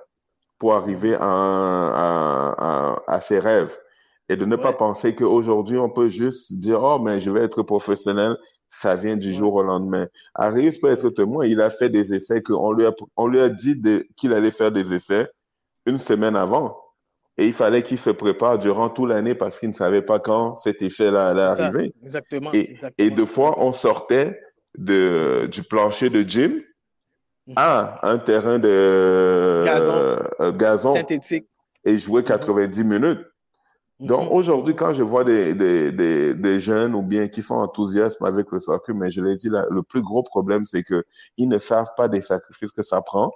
pour 0.59 0.75
arriver 0.75 1.15
à, 1.15 1.21
à, 1.21 3.03
à, 3.07 3.21
ses 3.21 3.39
rêves. 3.39 3.79
Et 4.29 4.37
de 4.37 4.45
ne 4.45 4.57
pas 4.57 4.73
penser 4.73 5.15
qu'aujourd'hui, 5.15 5.79
on 5.79 5.89
peut 5.89 6.09
juste 6.09 6.59
dire, 6.59 6.83
oh, 6.83 6.99
mais 6.99 7.21
je 7.21 7.31
vais 7.31 7.41
être 7.41 7.63
professionnel, 7.63 8.37
ça 8.69 8.95
vient 8.95 9.17
du 9.17 9.33
jour 9.33 9.55
au 9.55 9.63
lendemain. 9.63 10.07
Arrive 10.35 10.79
peut 10.81 10.91
être 10.91 11.11
témoin, 11.11 11.47
il 11.47 11.61
a 11.61 11.71
fait 11.71 11.89
des 11.89 12.15
essais 12.15 12.43
qu'on 12.43 12.73
lui 12.73 12.85
a, 12.85 12.93
on 13.17 13.27
lui 13.27 13.41
a 13.41 13.49
dit 13.49 13.81
qu'il 14.17 14.33
allait 14.33 14.51
faire 14.51 14.71
des 14.73 14.95
essais 14.95 15.29
une 15.87 15.99
semaine 15.99 16.37
avant. 16.37 16.79
Et 17.39 17.47
il 17.47 17.53
fallait 17.53 17.83
qu'il 17.83 17.99
se 17.99 18.11
prépare 18.11 18.59
durant 18.59 18.91
toute 18.91 19.09
l'année 19.09 19.35
parce 19.35 19.61
qu'il 19.61 19.69
ne 19.69 19.75
savait 19.75 20.03
pas 20.03 20.19
quand 20.19 20.57
cet 20.57 20.83
effet-là 20.83 21.29
allait 21.29 21.41
arriver. 21.41 21.95
Exactement 22.03 22.51
et, 22.53 22.73
exactement. 22.73 22.93
et 22.99 23.11
deux 23.11 23.27
fois, 23.27 23.61
on 23.61 23.73
sortait 23.73 24.41
de, 24.77 25.49
du 25.51 25.63
plancher 25.63 26.11
de 26.11 26.23
gym 26.29 26.61
mhm. 27.47 27.55
à 27.57 28.01
un 28.03 28.19
terrain 28.19 28.59
de 28.59 29.65
gazon, 29.65 29.93
euh, 30.41 30.53
gazon 30.53 30.95
synthétique 30.95 31.47
et 31.85 31.97
jouer 31.97 32.25
90 32.25 32.85
mhm. 32.85 32.89
minutes. 32.89 33.21
Donc 34.01 34.31
mhm. 34.31 34.37
aujourd'hui, 34.37 34.77
quand 34.77 34.93
je 34.93 35.03
vois 35.03 35.25
des, 35.25 35.55
des, 35.55 35.91
des, 35.91 36.35
des, 36.35 36.61
jeunes 36.61 36.95
ou 36.95 37.03
bien 37.03 37.29
qui 37.29 37.43
sont 37.43 37.57
enthousiastes 37.57 38.23
avec 38.23 38.51
le 38.53 38.61
soccer, 38.61 38.95
mais 38.95 39.11
je 39.11 39.23
l'ai 39.23 39.37
dit, 39.37 39.49
là, 39.49 39.67
le 39.71 39.83
plus 39.83 40.03
gros 40.03 40.23
problème, 40.23 40.65
c'est 40.67 40.85
que 40.85 41.05
ils 41.37 41.49
ne 41.49 41.59
savent 41.59 41.91
pas 41.97 42.09
des 42.09 42.21
sacrifices 42.21 42.73
que 42.73 42.83
ça 42.83 43.01
prend 43.03 43.33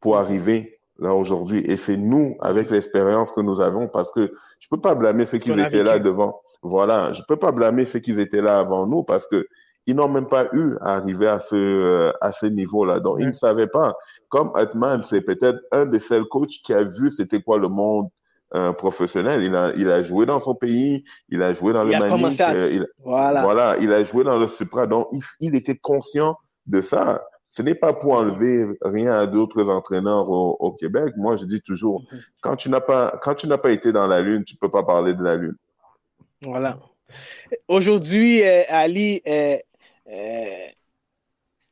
pour 0.00 0.16
arriver 0.16 0.78
là 0.98 1.14
aujourd'hui. 1.14 1.60
Et 1.66 1.76
c'est 1.76 1.96
nous, 1.96 2.36
avec 2.40 2.70
l'expérience 2.70 3.32
que 3.32 3.40
nous 3.40 3.60
avons, 3.60 3.88
parce 3.88 4.12
que 4.12 4.32
je 4.60 4.68
peux 4.70 4.80
pas 4.80 4.94
blâmer 4.94 5.24
ceux 5.24 5.38
qui 5.38 5.50
étaient 5.50 5.82
là 5.82 5.98
devant. 5.98 6.40
Voilà, 6.62 7.12
je 7.12 7.22
peux 7.26 7.36
pas 7.36 7.52
blâmer 7.52 7.84
ceux 7.84 8.00
qui 8.00 8.18
étaient 8.20 8.42
là 8.42 8.58
avant 8.58 8.86
nous 8.86 9.02
parce 9.02 9.26
que 9.26 9.46
ils 9.86 9.96
n'ont 9.96 10.08
même 10.08 10.28
pas 10.28 10.48
eu 10.52 10.76
à 10.82 10.96
arriver 10.96 11.26
à 11.26 11.40
ce 11.40 11.56
euh, 11.56 12.12
à 12.20 12.32
ce 12.32 12.46
niveau-là. 12.46 13.00
Donc 13.00 13.16
ils 13.18 13.26
ne 13.26 13.32
savaient 13.32 13.66
pas. 13.66 13.94
Comme 14.28 14.52
Atman, 14.54 15.02
c'est 15.02 15.22
peut-être 15.22 15.58
un 15.72 15.86
des 15.86 15.98
seuls 16.00 16.26
coachs 16.26 16.60
qui 16.62 16.74
a 16.74 16.84
vu 16.84 17.10
c'était 17.10 17.40
quoi 17.40 17.58
le 17.58 17.68
monde 17.68 18.08
euh, 18.54 18.72
professionnel. 18.72 19.42
Il 19.42 19.54
a 19.54 19.72
il 19.76 19.90
a 19.90 20.02
joué 20.02 20.26
dans 20.26 20.40
son 20.40 20.54
pays, 20.54 21.04
il 21.28 21.42
a 21.42 21.54
joué 21.54 21.72
dans 21.72 21.84
le 21.84 21.92
Manic, 21.92 22.40
euh, 22.40 22.70
il, 22.72 22.86
voilà. 23.04 23.42
voilà, 23.42 23.76
il 23.80 23.92
a 23.92 24.02
joué 24.04 24.24
dans 24.24 24.38
le 24.38 24.48
Supra. 24.48 24.86
Donc 24.86 25.08
il, 25.12 25.20
il 25.40 25.54
était 25.54 25.76
conscient 25.76 26.36
de 26.66 26.80
ça. 26.80 27.22
Ce 27.48 27.62
n'est 27.62 27.74
pas 27.74 27.92
pour 27.92 28.14
enlever 28.14 28.66
rien 28.82 29.12
à 29.12 29.26
d'autres 29.26 29.68
entraîneurs 29.68 30.28
au, 30.28 30.72
Québec. 30.72 31.14
Moi, 31.16 31.36
je 31.36 31.44
dis 31.44 31.60
toujours, 31.60 32.02
mhm. 32.12 32.20
quand 32.42 32.56
tu 32.56 32.70
n'as 32.70 32.80
pas, 32.80 33.18
quand 33.22 33.34
tu 33.34 33.48
n'as 33.48 33.58
pas 33.58 33.72
été 33.72 33.92
dans 33.92 34.06
la 34.06 34.20
lune, 34.20 34.44
tu 34.44 34.56
peux 34.56 34.70
pas 34.70 34.84
parler 34.84 35.14
de 35.14 35.22
la 35.22 35.36
lune. 35.36 35.56
Voilà. 36.42 36.78
Aujourd'hui, 37.66 38.44
euh, 38.44 38.62
Ali, 38.68 39.20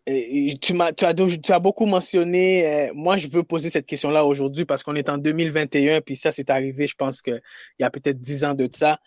euh, 0.09 0.13
euh, 0.13 0.55
tu, 0.61 0.81
as, 0.81 0.93
tu, 1.15 1.53
as, 1.53 1.59
beaucoup 1.59 1.87
mentionné, 1.87 2.91
moi 2.95 3.17
je 3.17 3.29
veux 3.29 3.43
poser 3.43 3.71
cette 3.71 3.87
question-là 3.87 4.25
aujourd'hui 4.25 4.65
parce 4.65 4.83
qu'on 4.83 4.95
est 4.95 5.09
en 5.09 5.19
2021, 5.19 6.01
puis 6.01 6.17
ça 6.17 6.33
c'est 6.33 6.51
arrivé, 6.51 6.87
je 6.87 6.95
pense 6.95 7.21
qu'il 7.21 7.41
y 7.79 7.85
a 7.85 7.91
peut-être 7.91 8.21
dix 8.21 8.45
ans 8.45 8.55
de 8.55 8.69
ça. 8.73 8.99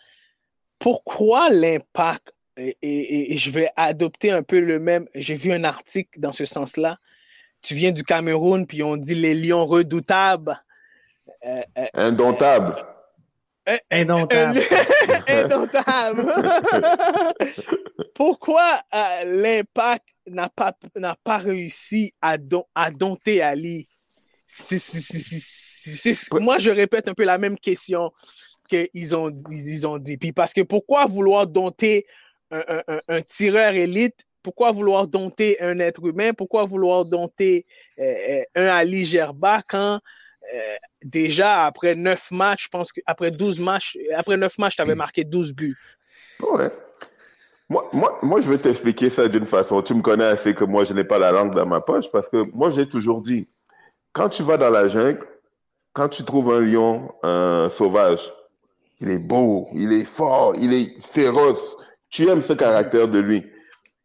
Pourquoi 0.78 1.50
l'impact, 1.50 2.32
et, 2.56 3.36
je 3.36 3.50
vais 3.50 3.70
adopter 3.76 4.30
un 4.30 4.42
peu 4.42 4.60
le 4.60 4.78
même, 4.78 5.06
j'ai 5.14 5.34
vu 5.34 5.52
un 5.52 5.64
article 5.64 6.20
dans 6.20 6.32
ce 6.32 6.44
sens-là, 6.44 6.98
tu 7.62 7.74
viens 7.74 7.92
du 7.92 8.02
Cameroun, 8.02 8.66
puis 8.66 8.82
on 8.82 8.96
dit 8.96 9.14
les 9.14 9.34
lions 9.34 9.66
redoutables. 9.66 10.60
Indomptables. 11.94 12.84
Indomptable. 13.90 14.60
Indomptable. 15.28 16.26
Pourquoi 18.14 18.82
euh, 18.94 19.24
l'impact 19.24 20.11
n'a 20.26 20.48
pas, 20.48 20.76
n'a 20.96 21.16
pas 21.22 21.38
réussi 21.38 22.14
à, 22.20 22.36
à 22.74 22.90
dompter 22.90 23.42
Ali? 23.42 23.88
moi, 26.40 26.58
je 26.58 26.70
répète 26.70 27.08
un 27.08 27.14
peu 27.14 27.24
la 27.24 27.38
même 27.38 27.58
question 27.58 28.12
qu'ils 28.68 29.16
ont, 29.16 29.34
ils 29.50 29.86
ont 29.86 29.98
dit. 29.98 30.16
Puis 30.16 30.32
parce 30.32 30.52
que 30.52 30.60
pourquoi 30.62 31.06
vouloir 31.06 31.46
dompter 31.46 32.06
un, 32.50 32.82
un, 32.88 33.00
un, 33.08 33.22
tireur 33.22 33.74
élite? 33.74 34.24
Pourquoi 34.42 34.72
vouloir 34.72 35.06
dompter 35.06 35.60
un 35.60 35.78
être 35.78 36.04
humain? 36.04 36.32
Pourquoi 36.34 36.64
vouloir 36.66 37.04
dompter 37.04 37.66
euh, 37.98 38.02
euh, 38.28 38.42
un 38.56 38.66
Ali 38.66 39.04
Gerba 39.04 39.62
quand 39.68 40.00
euh, 40.54 40.76
déjà 41.04 41.66
après 41.66 41.94
neuf 41.94 42.30
matchs, 42.32 42.64
je 42.64 42.68
pense 42.68 42.92
qu'après 42.92 43.30
12 43.30 43.60
matchs, 43.60 43.96
après 44.14 44.36
neuf 44.36 44.58
matchs, 44.58 44.76
tu 44.76 44.82
avais 44.82 44.96
marqué 44.96 45.22
12 45.22 45.52
buts. 45.52 45.78
Ouais. 46.40 46.68
Moi, 47.72 47.88
moi, 47.94 48.18
moi, 48.22 48.40
je 48.42 48.50
vais 48.50 48.58
t'expliquer 48.58 49.08
ça 49.08 49.28
d'une 49.28 49.46
façon. 49.46 49.80
Tu 49.80 49.94
me 49.94 50.02
connais 50.02 50.26
assez 50.26 50.54
que 50.54 50.64
moi, 50.64 50.84
je 50.84 50.92
n'ai 50.92 51.04
pas 51.04 51.18
la 51.18 51.32
langue 51.32 51.54
dans 51.54 51.64
ma 51.64 51.80
poche 51.80 52.10
parce 52.12 52.28
que 52.28 52.44
moi, 52.54 52.70
j'ai 52.70 52.86
toujours 52.86 53.22
dit, 53.22 53.48
quand 54.12 54.28
tu 54.28 54.42
vas 54.42 54.58
dans 54.58 54.68
la 54.68 54.88
jungle, 54.88 55.26
quand 55.94 56.08
tu 56.08 56.22
trouves 56.22 56.52
un 56.52 56.60
lion 56.60 57.10
sauvage, 57.70 58.30
il 59.00 59.10
est 59.10 59.18
beau, 59.18 59.68
il 59.72 59.90
est 59.92 60.04
fort, 60.04 60.54
il 60.58 60.74
est 60.74 61.02
féroce. 61.02 61.78
Tu 62.10 62.28
aimes 62.28 62.42
ce 62.42 62.52
caractère 62.52 63.08
de 63.08 63.18
lui. 63.18 63.42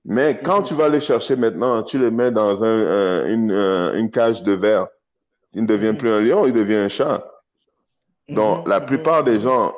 Mais 0.06 0.40
quand 0.42 0.64
tu 0.64 0.74
vas 0.74 0.88
le 0.88 1.02
chercher 1.02 1.36
maintenant, 1.36 1.84
tu 1.84 2.00
le 2.00 2.10
mets 2.10 2.32
dans 2.32 2.64
un, 2.64 3.26
une, 3.28 3.52
une 3.52 4.10
cage 4.10 4.44
de 4.44 4.54
verre 4.54 4.88
il 5.58 5.64
ne 5.64 5.68
devient 5.68 5.94
plus 5.98 6.12
un 6.12 6.22
lion, 6.22 6.46
il 6.46 6.54
devient 6.54 6.76
un 6.76 6.88
chat. 6.88 7.26
Donc, 8.30 8.66
mhm. 8.66 8.70
la 8.70 8.82
plupart 8.82 9.24
des 9.24 9.40
gens, 9.40 9.74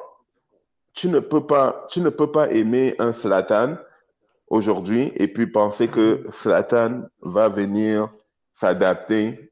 tu 0.94 1.10
ne 1.10 1.20
peux 1.20 1.46
pas, 1.46 1.86
tu 1.90 2.02
ne 2.02 2.10
peux 2.10 2.32
pas 2.32 2.50
aimer 2.50 2.96
un 3.00 3.14
Slatan 3.14 3.78
aujourd'hui 4.50 5.12
et 5.16 5.28
puis 5.28 5.48
penser 5.48 5.88
que 5.88 6.24
Slatan 6.30 7.04
va 7.22 7.50
venir 7.50 8.10
s'adapter 8.54 9.52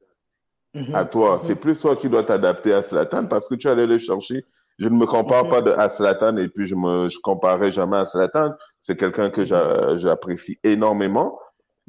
mhm. 0.74 0.94
à 0.94 1.04
toi. 1.04 1.38
C'est 1.42 1.56
plus 1.56 1.80
toi 1.80 1.96
qui 1.96 2.08
dois 2.08 2.24
t'adapter 2.24 2.72
à 2.72 2.82
Slatan 2.82 3.26
parce 3.26 3.48
que 3.48 3.54
tu 3.54 3.68
allais 3.68 3.86
le 3.86 3.98
chercher. 3.98 4.44
Je 4.78 4.88
ne 4.88 4.96
me 4.96 5.06
compare 5.06 5.44
mhm. 5.44 5.50
pas 5.50 5.62
de, 5.62 5.70
à 5.72 5.88
Slatan 5.88 6.36
et 6.36 6.48
puis 6.48 6.66
je 6.66 6.74
me, 6.74 7.08
je 7.08 7.18
comparerai 7.20 7.72
jamais 7.72 7.96
à 7.96 8.06
Slatan. 8.06 8.52
C'est 8.80 8.96
quelqu'un 8.96 9.30
que 9.30 9.44
j'apprécie 9.44 10.58
énormément. 10.64 11.38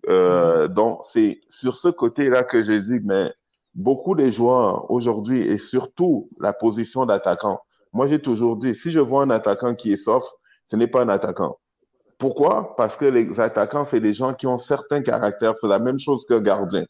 Euh, 0.08 0.68
donc, 0.68 1.00
c'est 1.04 1.42
sur 1.50 1.76
ce 1.76 1.90
côté-là 1.90 2.44
que 2.44 2.64
j'ai 2.64 2.80
dit, 2.80 3.00
mais 3.04 3.34
beaucoup 3.76 4.16
des 4.16 4.32
joueurs 4.32 4.90
aujourd'hui 4.90 5.42
et 5.42 5.58
surtout 5.58 6.30
la 6.40 6.54
position 6.54 7.06
d'attaquant. 7.06 7.60
Moi, 7.94 8.08
j'ai 8.08 8.20
toujours 8.20 8.58
dit, 8.58 8.76
si 8.76 8.92
je 8.92 9.00
vois 9.00 9.24
un 9.24 9.30
attaquant 9.30 9.76
qui 9.76 9.92
est 9.92 9.98
soft, 9.98 10.28
ce 10.66 10.76
n'est 10.76 10.88
pas 10.88 11.02
un 11.02 11.10
attaquant. 11.10 11.58
Pourquoi? 12.18 12.76
Parce 12.76 12.98
que 12.98 13.06
les 13.06 13.40
attaquants, 13.40 13.86
c'est 13.86 14.02
des 14.02 14.14
gens 14.14 14.34
qui 14.34 14.46
ont 14.46 14.58
certains 14.58 15.02
caractères. 15.02 15.54
C'est 15.58 15.68
la 15.68 15.80
même 15.80 15.98
chose 15.98 16.26
qu'un 16.28 16.42
gardien. 16.42 16.86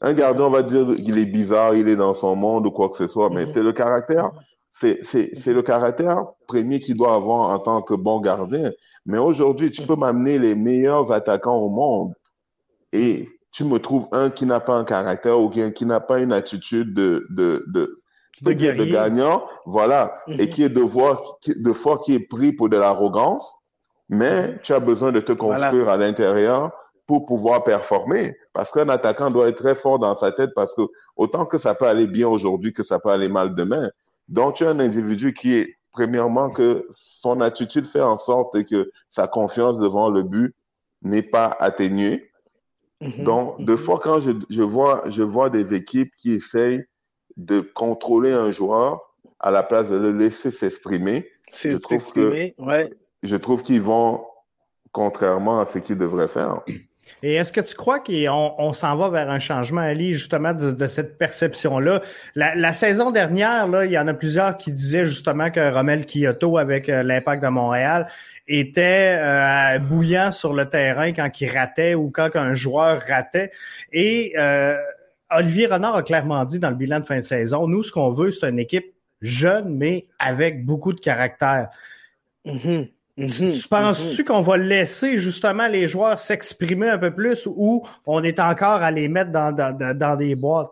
Un 0.00 0.12
gardien, 0.12 0.46
on 0.46 0.50
va 0.50 0.62
dire 0.62 0.94
qu'il 0.96 1.18
est 1.18 1.26
bizarre, 1.26 1.74
il 1.74 1.88
est 1.88 1.96
dans 1.96 2.12
son 2.12 2.36
monde 2.36 2.66
ou 2.66 2.70
quoi 2.70 2.90
que 2.90 2.96
ce 2.96 3.06
soit, 3.06 3.30
mais 3.30 3.42
mhm. 3.42 3.46
c'est 3.46 3.62
le 3.62 3.72
caractère. 3.72 4.30
C'est, 4.70 4.98
c'est, 5.02 5.30
c'est 5.32 5.54
le 5.54 5.62
caractère 5.62 6.22
premier 6.46 6.80
qu'il 6.80 6.96
doit 6.96 7.14
avoir 7.14 7.48
en 7.48 7.58
tant 7.58 7.80
que 7.80 7.94
bon 7.94 8.20
gardien. 8.20 8.72
Mais 9.06 9.16
aujourd'hui, 9.16 9.70
tu 9.70 9.82
peux 9.82 9.96
m'amener 9.96 10.38
les 10.38 10.54
meilleurs 10.54 11.12
attaquants 11.12 11.56
au 11.56 11.70
monde. 11.70 12.12
Et 12.92 13.26
tu 13.52 13.64
me 13.64 13.78
trouves 13.78 14.06
un 14.12 14.28
qui 14.28 14.44
n'a 14.44 14.60
pas 14.60 14.74
un 14.74 14.84
caractère 14.84 15.40
ou 15.40 15.48
qui, 15.48 15.72
qui 15.72 15.86
n'a 15.86 16.00
pas 16.00 16.20
une 16.20 16.32
attitude 16.32 16.92
de, 16.92 17.26
de, 17.30 17.64
de, 17.68 18.02
de, 18.42 18.84
gagnant, 18.84 19.44
voilà, 19.64 20.16
et 20.28 20.44
mhm. 20.44 20.48
qui 20.48 20.62
est 20.62 20.68
de, 20.68 20.80
voir, 20.80 21.38
de 21.46 21.72
fois 21.72 21.98
qui 21.98 22.14
est 22.14 22.20
pris 22.20 22.52
pour 22.52 22.68
de 22.68 22.76
l'arrogance, 22.76 23.56
mais 24.08 24.48
mhm. 24.48 24.58
tu 24.62 24.72
as 24.72 24.80
besoin 24.80 25.12
de 25.12 25.20
te 25.20 25.32
construire 25.32 25.88
à 25.88 25.96
l'intérieur 25.96 26.70
pour 27.06 27.24
pouvoir 27.24 27.64
performer. 27.64 28.36
Parce 28.52 28.70
qu'un 28.70 28.88
attaquant 28.88 29.30
doit 29.30 29.48
être 29.48 29.62
très 29.62 29.74
fort 29.74 29.98
dans 29.98 30.14
sa 30.14 30.32
tête 30.32 30.50
parce 30.54 30.74
que 30.74 30.82
autant 31.16 31.46
que 31.46 31.56
ça 31.58 31.74
peut 31.74 31.86
aller 31.86 32.06
bien 32.06 32.28
aujourd'hui 32.28 32.72
que 32.72 32.82
ça 32.82 32.98
peut 32.98 33.10
aller 33.10 33.28
mal 33.28 33.54
demain. 33.54 33.90
Donc, 34.28 34.54
tu 34.54 34.64
as 34.64 34.70
un 34.70 34.80
individu 34.80 35.32
qui 35.32 35.54
est, 35.54 35.76
premièrement, 35.92 36.50
que 36.50 36.86
son 36.90 37.40
attitude 37.40 37.86
fait 37.86 38.00
en 38.00 38.16
sorte 38.16 38.62
que 38.64 38.90
sa 39.08 39.28
confiance 39.28 39.78
devant 39.78 40.10
le 40.10 40.24
but 40.24 40.54
n'est 41.02 41.22
pas 41.22 41.56
atténuée. 41.60 42.28
Mhm. 43.00 43.24
Donc, 43.24 43.58
mhm. 43.60 43.76
fois, 43.76 44.00
quand 44.02 44.20
je, 44.20 44.32
je, 44.50 44.62
vois, 44.62 45.02
je 45.08 45.22
vois 45.22 45.48
des 45.48 45.74
équipes 45.74 46.12
qui 46.16 46.32
essayent 46.32 46.84
de 47.36 47.60
contrôler 47.60 48.32
un 48.32 48.50
joueur 48.50 49.12
à 49.40 49.50
la 49.50 49.62
place 49.62 49.90
de 49.90 49.96
le 49.96 50.12
laisser 50.12 50.50
s'exprimer, 50.50 51.28
je 51.52 51.76
trouve 51.76 52.12
que 52.12 52.52
ouais. 52.58 52.90
je 53.22 53.36
trouve 53.36 53.62
qu'ils 53.62 53.82
vont 53.82 54.24
contrairement 54.92 55.60
à 55.60 55.66
ce 55.66 55.78
qu'ils 55.78 55.98
devraient 55.98 56.28
faire. 56.28 56.62
Et 57.22 57.34
est-ce 57.34 57.52
que 57.52 57.60
tu 57.60 57.74
crois 57.74 58.00
qu'on 58.00 58.54
on, 58.58 58.72
s'en 58.72 58.96
va 58.96 59.08
vers 59.10 59.30
un 59.30 59.38
changement, 59.38 59.80
Ali, 59.80 60.14
justement, 60.14 60.52
de, 60.52 60.70
de 60.70 60.86
cette 60.86 61.18
perception-là? 61.18 62.02
La, 62.34 62.54
la, 62.54 62.72
saison 62.72 63.10
dernière, 63.10 63.68
là, 63.68 63.84
il 63.84 63.92
y 63.92 63.98
en 63.98 64.08
a 64.08 64.14
plusieurs 64.14 64.56
qui 64.56 64.72
disaient 64.72 65.06
justement 65.06 65.50
que 65.50 65.72
Romel 65.72 66.04
Kyoto, 66.06 66.58
avec 66.58 66.88
euh, 66.88 67.02
l'impact 67.02 67.42
de 67.42 67.48
Montréal, 67.48 68.06
était 68.48 69.16
euh, 69.18 69.78
bouillant 69.78 70.30
sur 70.30 70.52
le 70.52 70.68
terrain 70.68 71.12
quand 71.12 71.40
il 71.40 71.50
ratait 71.50 71.94
ou 71.94 72.10
quand 72.10 72.34
un 72.34 72.54
joueur 72.54 73.00
ratait. 73.08 73.50
Et 73.92 74.34
euh, 74.38 74.76
Olivier 75.30 75.66
Renard 75.66 75.96
a 75.96 76.02
clairement 76.02 76.44
dit 76.44 76.58
dans 76.58 76.70
le 76.70 76.76
bilan 76.76 77.00
de 77.00 77.06
fin 77.06 77.16
de 77.16 77.22
saison, 77.22 77.66
nous, 77.66 77.82
ce 77.82 77.92
qu'on 77.92 78.10
veut, 78.10 78.30
c'est 78.30 78.48
une 78.48 78.58
équipe 78.58 78.94
jeune, 79.20 79.76
mais 79.76 80.04
avec 80.18 80.64
beaucoup 80.64 80.92
de 80.92 81.00
caractère. 81.00 81.68
Mm-hmm. 82.44 82.90
Mm-hmm. 83.18 83.60
Tu 83.60 83.68
penses-tu 83.68 84.22
mm-hmm. 84.22 84.24
qu'on 84.24 84.40
va 84.42 84.56
laisser 84.56 85.16
justement 85.16 85.66
les 85.66 85.88
joueurs 85.88 86.20
s'exprimer 86.20 86.88
un 86.88 86.98
peu 86.98 87.10
plus 87.10 87.46
ou 87.46 87.86
on 88.06 88.22
est 88.22 88.38
encore 88.38 88.82
à 88.82 88.90
les 88.90 89.08
mettre 89.08 89.32
dans, 89.32 89.52
dans, 89.52 89.76
dans 89.76 90.16
des 90.16 90.34
boîtes? 90.34 90.70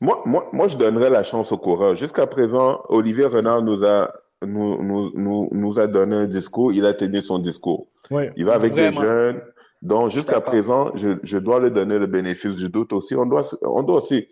Moi, 0.00 0.22
moi, 0.26 0.48
moi, 0.52 0.68
je 0.68 0.76
donnerais 0.76 1.10
la 1.10 1.22
chance 1.22 1.52
au 1.52 1.58
coureur. 1.58 1.94
Jusqu'à 1.94 2.26
présent, 2.26 2.82
Olivier 2.88 3.26
Renard 3.26 3.62
nous 3.62 3.84
a 3.84 4.12
nous, 4.44 4.82
nous, 4.82 5.10
nous, 5.14 5.48
nous, 5.52 5.78
a 5.78 5.86
donné 5.86 6.16
un 6.16 6.26
discours, 6.26 6.72
il 6.72 6.84
a 6.84 6.92
tenu 6.92 7.22
son 7.22 7.38
discours. 7.38 7.86
il 8.10 8.44
va 8.44 8.54
avec 8.54 8.74
des 8.74 8.92
jeunes. 8.92 9.40
Donc, 9.84 10.08
jusqu'à 10.08 10.40
présent, 10.40 10.96
je, 10.96 11.18
je 11.22 11.36
dois 11.36 11.60
lui 11.60 11.70
donner 11.70 11.98
le 11.98 12.06
bénéfice 12.06 12.56
du 12.56 12.70
doute 12.70 12.94
aussi. 12.94 13.14
On 13.14 13.26
doit, 13.26 13.42
on 13.62 13.82
doit 13.82 13.98
aussi. 13.98 14.26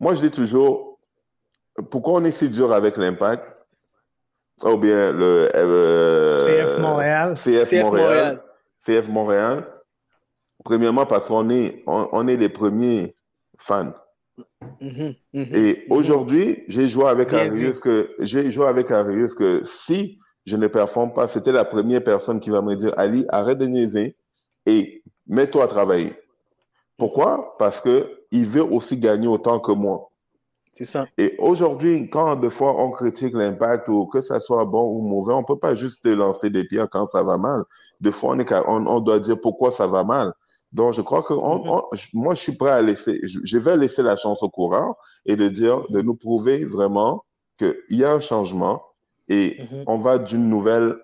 Moi, 0.00 0.14
je 0.14 0.22
dis 0.22 0.30
toujours, 0.30 0.98
pourquoi 1.90 2.14
on 2.14 2.24
est 2.24 2.30
si 2.32 2.48
dur 2.48 2.72
avec 2.72 2.96
l'impact? 2.96 3.44
Ou 4.64 4.78
bien 4.78 5.12
le 5.12 5.50
euh, 5.54 6.46
CF 6.46 6.80
Montréal. 6.80 7.34
CF, 7.34 7.72
Montréal. 7.82 8.42
CF 8.80 9.08
Montréal. 9.08 9.70
Premièrement, 10.64 11.04
parce 11.04 11.28
qu'on 11.28 11.50
est, 11.50 11.82
on, 11.86 12.08
on 12.12 12.26
est 12.26 12.38
les 12.38 12.48
premiers 12.48 13.14
fans. 13.58 13.92
Mhm, 14.80 15.14
mhm, 15.34 15.54
Et 15.54 15.86
aujourd'hui, 15.90 16.64
j'ai 16.68 16.88
joué 16.88 17.04
avec 17.04 17.34
Arius 17.34 17.80
que 17.80 18.14
j'ai 18.20 18.50
joué 18.50 18.66
avec 18.66 18.90
Arius 18.90 19.34
que 19.34 19.62
si 19.64 20.18
je 20.46 20.56
ne 20.56 20.68
performe 20.68 21.12
pas, 21.12 21.28
c'était 21.28 21.52
la 21.52 21.66
première 21.66 22.02
personne 22.02 22.40
qui 22.40 22.48
va 22.48 22.62
me 22.62 22.76
dire 22.76 22.92
Ali, 22.96 23.26
arrête 23.28 23.58
de 23.58 23.66
niaiser 23.66 24.16
et 24.66 25.02
mets-toi 25.26 25.64
à 25.64 25.68
travailler. 25.68 26.12
Pourquoi? 26.98 27.56
Parce 27.58 27.80
que 27.80 28.24
il 28.30 28.46
veut 28.46 28.64
aussi 28.64 28.96
gagner 28.96 29.28
autant 29.28 29.60
que 29.60 29.72
moi. 29.72 30.10
C'est 30.72 30.84
ça. 30.84 31.06
Et 31.16 31.34
aujourd'hui, 31.38 32.10
quand 32.10 32.36
des 32.36 32.50
fois 32.50 32.74
on 32.78 32.90
critique 32.90 33.34
l'impact 33.34 33.88
ou 33.88 34.06
que 34.06 34.20
ça 34.20 34.40
soit 34.40 34.66
bon 34.66 34.90
ou 34.94 35.00
mauvais, 35.00 35.32
on 35.32 35.42
peut 35.42 35.58
pas 35.58 35.74
juste 35.74 36.04
lancer 36.04 36.50
des 36.50 36.64
pierres 36.64 36.88
quand 36.90 37.06
ça 37.06 37.22
va 37.22 37.38
mal. 37.38 37.62
Des 38.00 38.12
fois, 38.12 38.34
on, 38.34 38.38
est, 38.38 38.52
on, 38.52 38.86
on 38.86 39.00
doit 39.00 39.18
dire 39.18 39.40
pourquoi 39.40 39.70
ça 39.70 39.86
va 39.86 40.04
mal. 40.04 40.34
Donc, 40.72 40.92
je 40.92 41.00
crois 41.00 41.22
que 41.22 41.32
mm-hmm. 41.32 42.10
moi, 42.12 42.34
je 42.34 42.40
suis 42.40 42.56
prêt 42.56 42.70
à 42.70 42.82
laisser, 42.82 43.20
je, 43.22 43.58
vais 43.58 43.78
laisser 43.78 44.02
la 44.02 44.16
chance 44.16 44.42
au 44.42 44.50
courant 44.50 44.94
et 45.24 45.34
de 45.36 45.48
dire, 45.48 45.88
de 45.88 46.02
nous 46.02 46.14
prouver 46.14 46.66
vraiment 46.66 47.24
qu'il 47.56 47.74
y 47.90 48.04
a 48.04 48.12
un 48.12 48.20
changement 48.20 48.82
et 49.28 49.56
mm-hmm. 49.58 49.84
on 49.86 49.96
va 49.96 50.18
d'une 50.18 50.50
nouvelle 50.50 50.96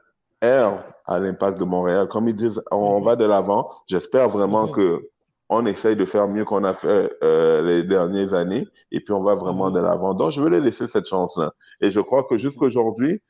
ère 0.43 0.84
à 1.07 1.18
l'impact 1.18 1.59
de 1.59 1.64
Montréal. 1.64 2.09
Comme 2.09 2.28
ils 2.28 2.34
disent, 2.34 2.62
on, 2.70 3.01
mm-hmm. 3.01 3.05
va 3.05 3.16
de 3.16 3.24
l'avant. 3.24 3.70
J'espère 3.86 4.28
vraiment 4.28 4.68
que 4.68 5.09
on 5.53 5.66
essaye 5.66 5.97
de 5.97 6.05
faire 6.05 6.28
mieux 6.28 6.45
qu'on 6.45 6.64
a 6.64 6.72
fait 6.72 7.12
euh, 7.22 7.62
les 7.62 7.82
dernières 7.84 8.32
années 8.32 8.66
et 8.90 9.01
puis 9.01 9.12
on 9.12 9.22
va 9.22 9.34
vraiment 9.34 9.68
mhm. 9.68 9.74
de 9.74 9.80
l'avant. 9.80 10.14
Donc, 10.14 10.30
je 10.30 10.40
veux 10.40 10.49
lui 10.49 10.61
laisser 10.61 10.86
cette 10.86 11.07
chance-là. 11.07 11.53
Et 11.80 11.90
je 11.90 12.01
crois 12.01 12.24
que 12.24 12.36
jusqu'à 12.38 12.64
aujourd'hui, 12.64 13.20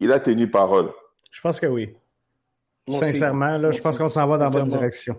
il 0.00 0.12
a 0.12 0.20
tenu 0.20 0.50
parole. 0.50 0.90
Je 1.30 1.40
pense 1.40 1.58
que 1.58 1.66
oui. 1.66 1.94
Sincèrement, 2.88 3.56
là, 3.56 3.70
je 3.70 3.80
pense 3.80 3.96
qu'on 3.96 4.08
s'en 4.08 4.26
va 4.26 4.38
dans 4.38 4.46
la 4.46 4.50
bonne 4.50 4.68
direction. 4.68 5.16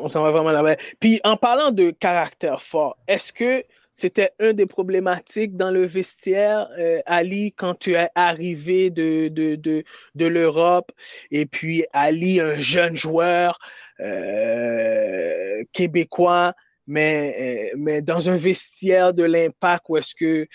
On 0.00 0.08
s'en 0.08 0.22
va 0.22 0.30
vraiment 0.30 0.50
là-bas. 0.50 0.76
Puis, 1.00 1.20
en 1.24 1.36
parlant 1.36 1.70
de 1.70 1.90
caractère 1.90 2.60
fort, 2.60 2.96
est-ce 3.06 3.32
que 3.32 3.64
c'était 3.94 4.30
un 4.40 4.52
des 4.52 4.66
problématiques 4.66 5.56
dans 5.56 5.70
le 5.70 5.84
vestiaire, 5.84 6.68
euh, 6.78 7.00
Ali, 7.06 7.52
quand 7.52 7.74
tu 7.78 7.94
es 7.94 8.08
arrivé 8.14 8.90
de, 8.90 9.28
de, 9.28 9.56
de, 9.56 9.84
de 10.14 10.26
l'Europe, 10.26 10.92
et 11.30 11.46
puis 11.46 11.84
Ali, 11.92 12.40
un 12.40 12.54
jeune 12.58 12.96
joueur, 12.96 13.58
euh, 14.00 15.62
québécois, 15.72 16.54
mais, 16.86 17.70
euh, 17.72 17.76
mais 17.78 18.02
dans 18.02 18.28
un 18.28 18.36
vestiaire 18.36 19.14
de 19.14 19.22
l'impact 19.22 19.84
où 19.88 19.96
est-ce 19.96 20.14
que 20.14 20.46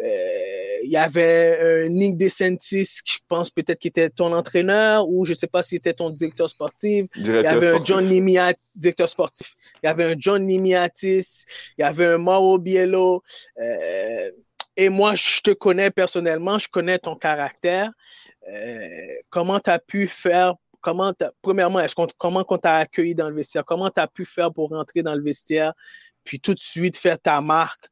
euh, 0.00 0.78
il 0.82 0.90
y 0.90 0.96
avait 0.96 1.58
un 1.60 1.88
Nick 1.88 2.16
DeSantis, 2.16 3.00
je 3.04 3.18
pense 3.28 3.50
peut-être 3.50 3.78
qu'il 3.78 3.90
était 3.90 4.10
ton 4.10 4.32
entraîneur, 4.32 5.08
ou 5.08 5.24
je 5.24 5.34
sais 5.34 5.46
pas 5.46 5.62
si 5.62 5.76
c'était 5.76 5.94
ton 5.94 6.10
directeur 6.10 6.50
sportif. 6.50 7.06
il 7.16 7.26
y 7.26 7.46
avait 7.46 7.68
un 7.68 7.84
John 7.84 8.06
Nimiatis, 8.06 8.60
directeur 8.74 9.08
sportif. 9.08 9.54
Il 9.82 9.86
y 9.86 9.88
avait 9.88 10.12
un 10.12 10.14
John 10.18 10.46
Nimiatis, 10.46 11.44
il 11.76 11.82
y 11.82 11.84
avait 11.84 12.06
un 12.06 12.18
Mauro 12.18 12.58
Biello. 12.58 13.22
et 14.76 14.88
moi, 14.88 15.14
je 15.14 15.40
te 15.40 15.50
connais 15.50 15.90
personnellement, 15.90 16.58
je 16.58 16.68
connais 16.68 16.98
ton 16.98 17.16
caractère. 17.16 17.90
comment 19.30 19.60
tu 19.60 19.70
as 19.70 19.78
pu 19.78 20.06
faire 20.06 20.54
comment 20.88 21.12
premièrement, 21.42 21.84
qu'on, 21.94 22.06
comment 22.16 22.44
on 22.48 22.58
t'a 22.58 22.76
accueilli 22.76 23.14
dans 23.14 23.28
le 23.28 23.34
vestiaire? 23.34 23.64
Comment 23.64 23.90
tu 23.90 24.00
as 24.00 24.08
pu 24.08 24.24
faire 24.24 24.52
pour 24.52 24.70
rentrer 24.70 25.02
dans 25.02 25.14
le 25.14 25.22
vestiaire? 25.22 25.74
Puis 26.24 26.40
tout 26.40 26.54
de 26.54 26.60
suite 26.60 26.96
faire 26.96 27.18
ta 27.18 27.40
marque. 27.42 27.88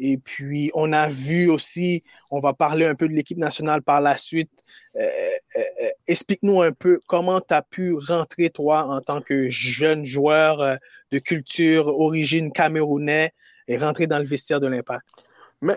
Et 0.00 0.16
puis, 0.16 0.70
on 0.74 0.92
a 0.92 1.08
vu 1.08 1.50
aussi, 1.50 2.04
on 2.30 2.38
va 2.38 2.54
parler 2.54 2.86
un 2.86 2.94
peu 2.94 3.08
de 3.08 3.12
l'équipe 3.12 3.36
nationale 3.36 3.82
par 3.82 4.00
la 4.00 4.16
suite. 4.16 4.50
Euh, 4.96 5.02
euh, 5.02 5.60
euh, 5.82 5.90
explique-nous 6.06 6.62
un 6.62 6.72
peu 6.72 7.00
comment 7.08 7.40
tu 7.40 7.52
as 7.52 7.62
pu 7.62 7.94
rentrer, 7.94 8.48
toi, 8.48 8.84
en 8.84 9.00
tant 9.00 9.20
que 9.20 9.48
jeune 9.48 10.04
joueur 10.04 10.78
de 11.10 11.18
culture, 11.18 11.88
origine 11.88 12.52
camerounais, 12.52 13.32
et 13.66 13.76
rentrer 13.76 14.06
dans 14.06 14.18
le 14.18 14.24
vestiaire 14.24 14.60
de 14.60 14.68
l'Impact. 14.68 15.06
Mais 15.60 15.76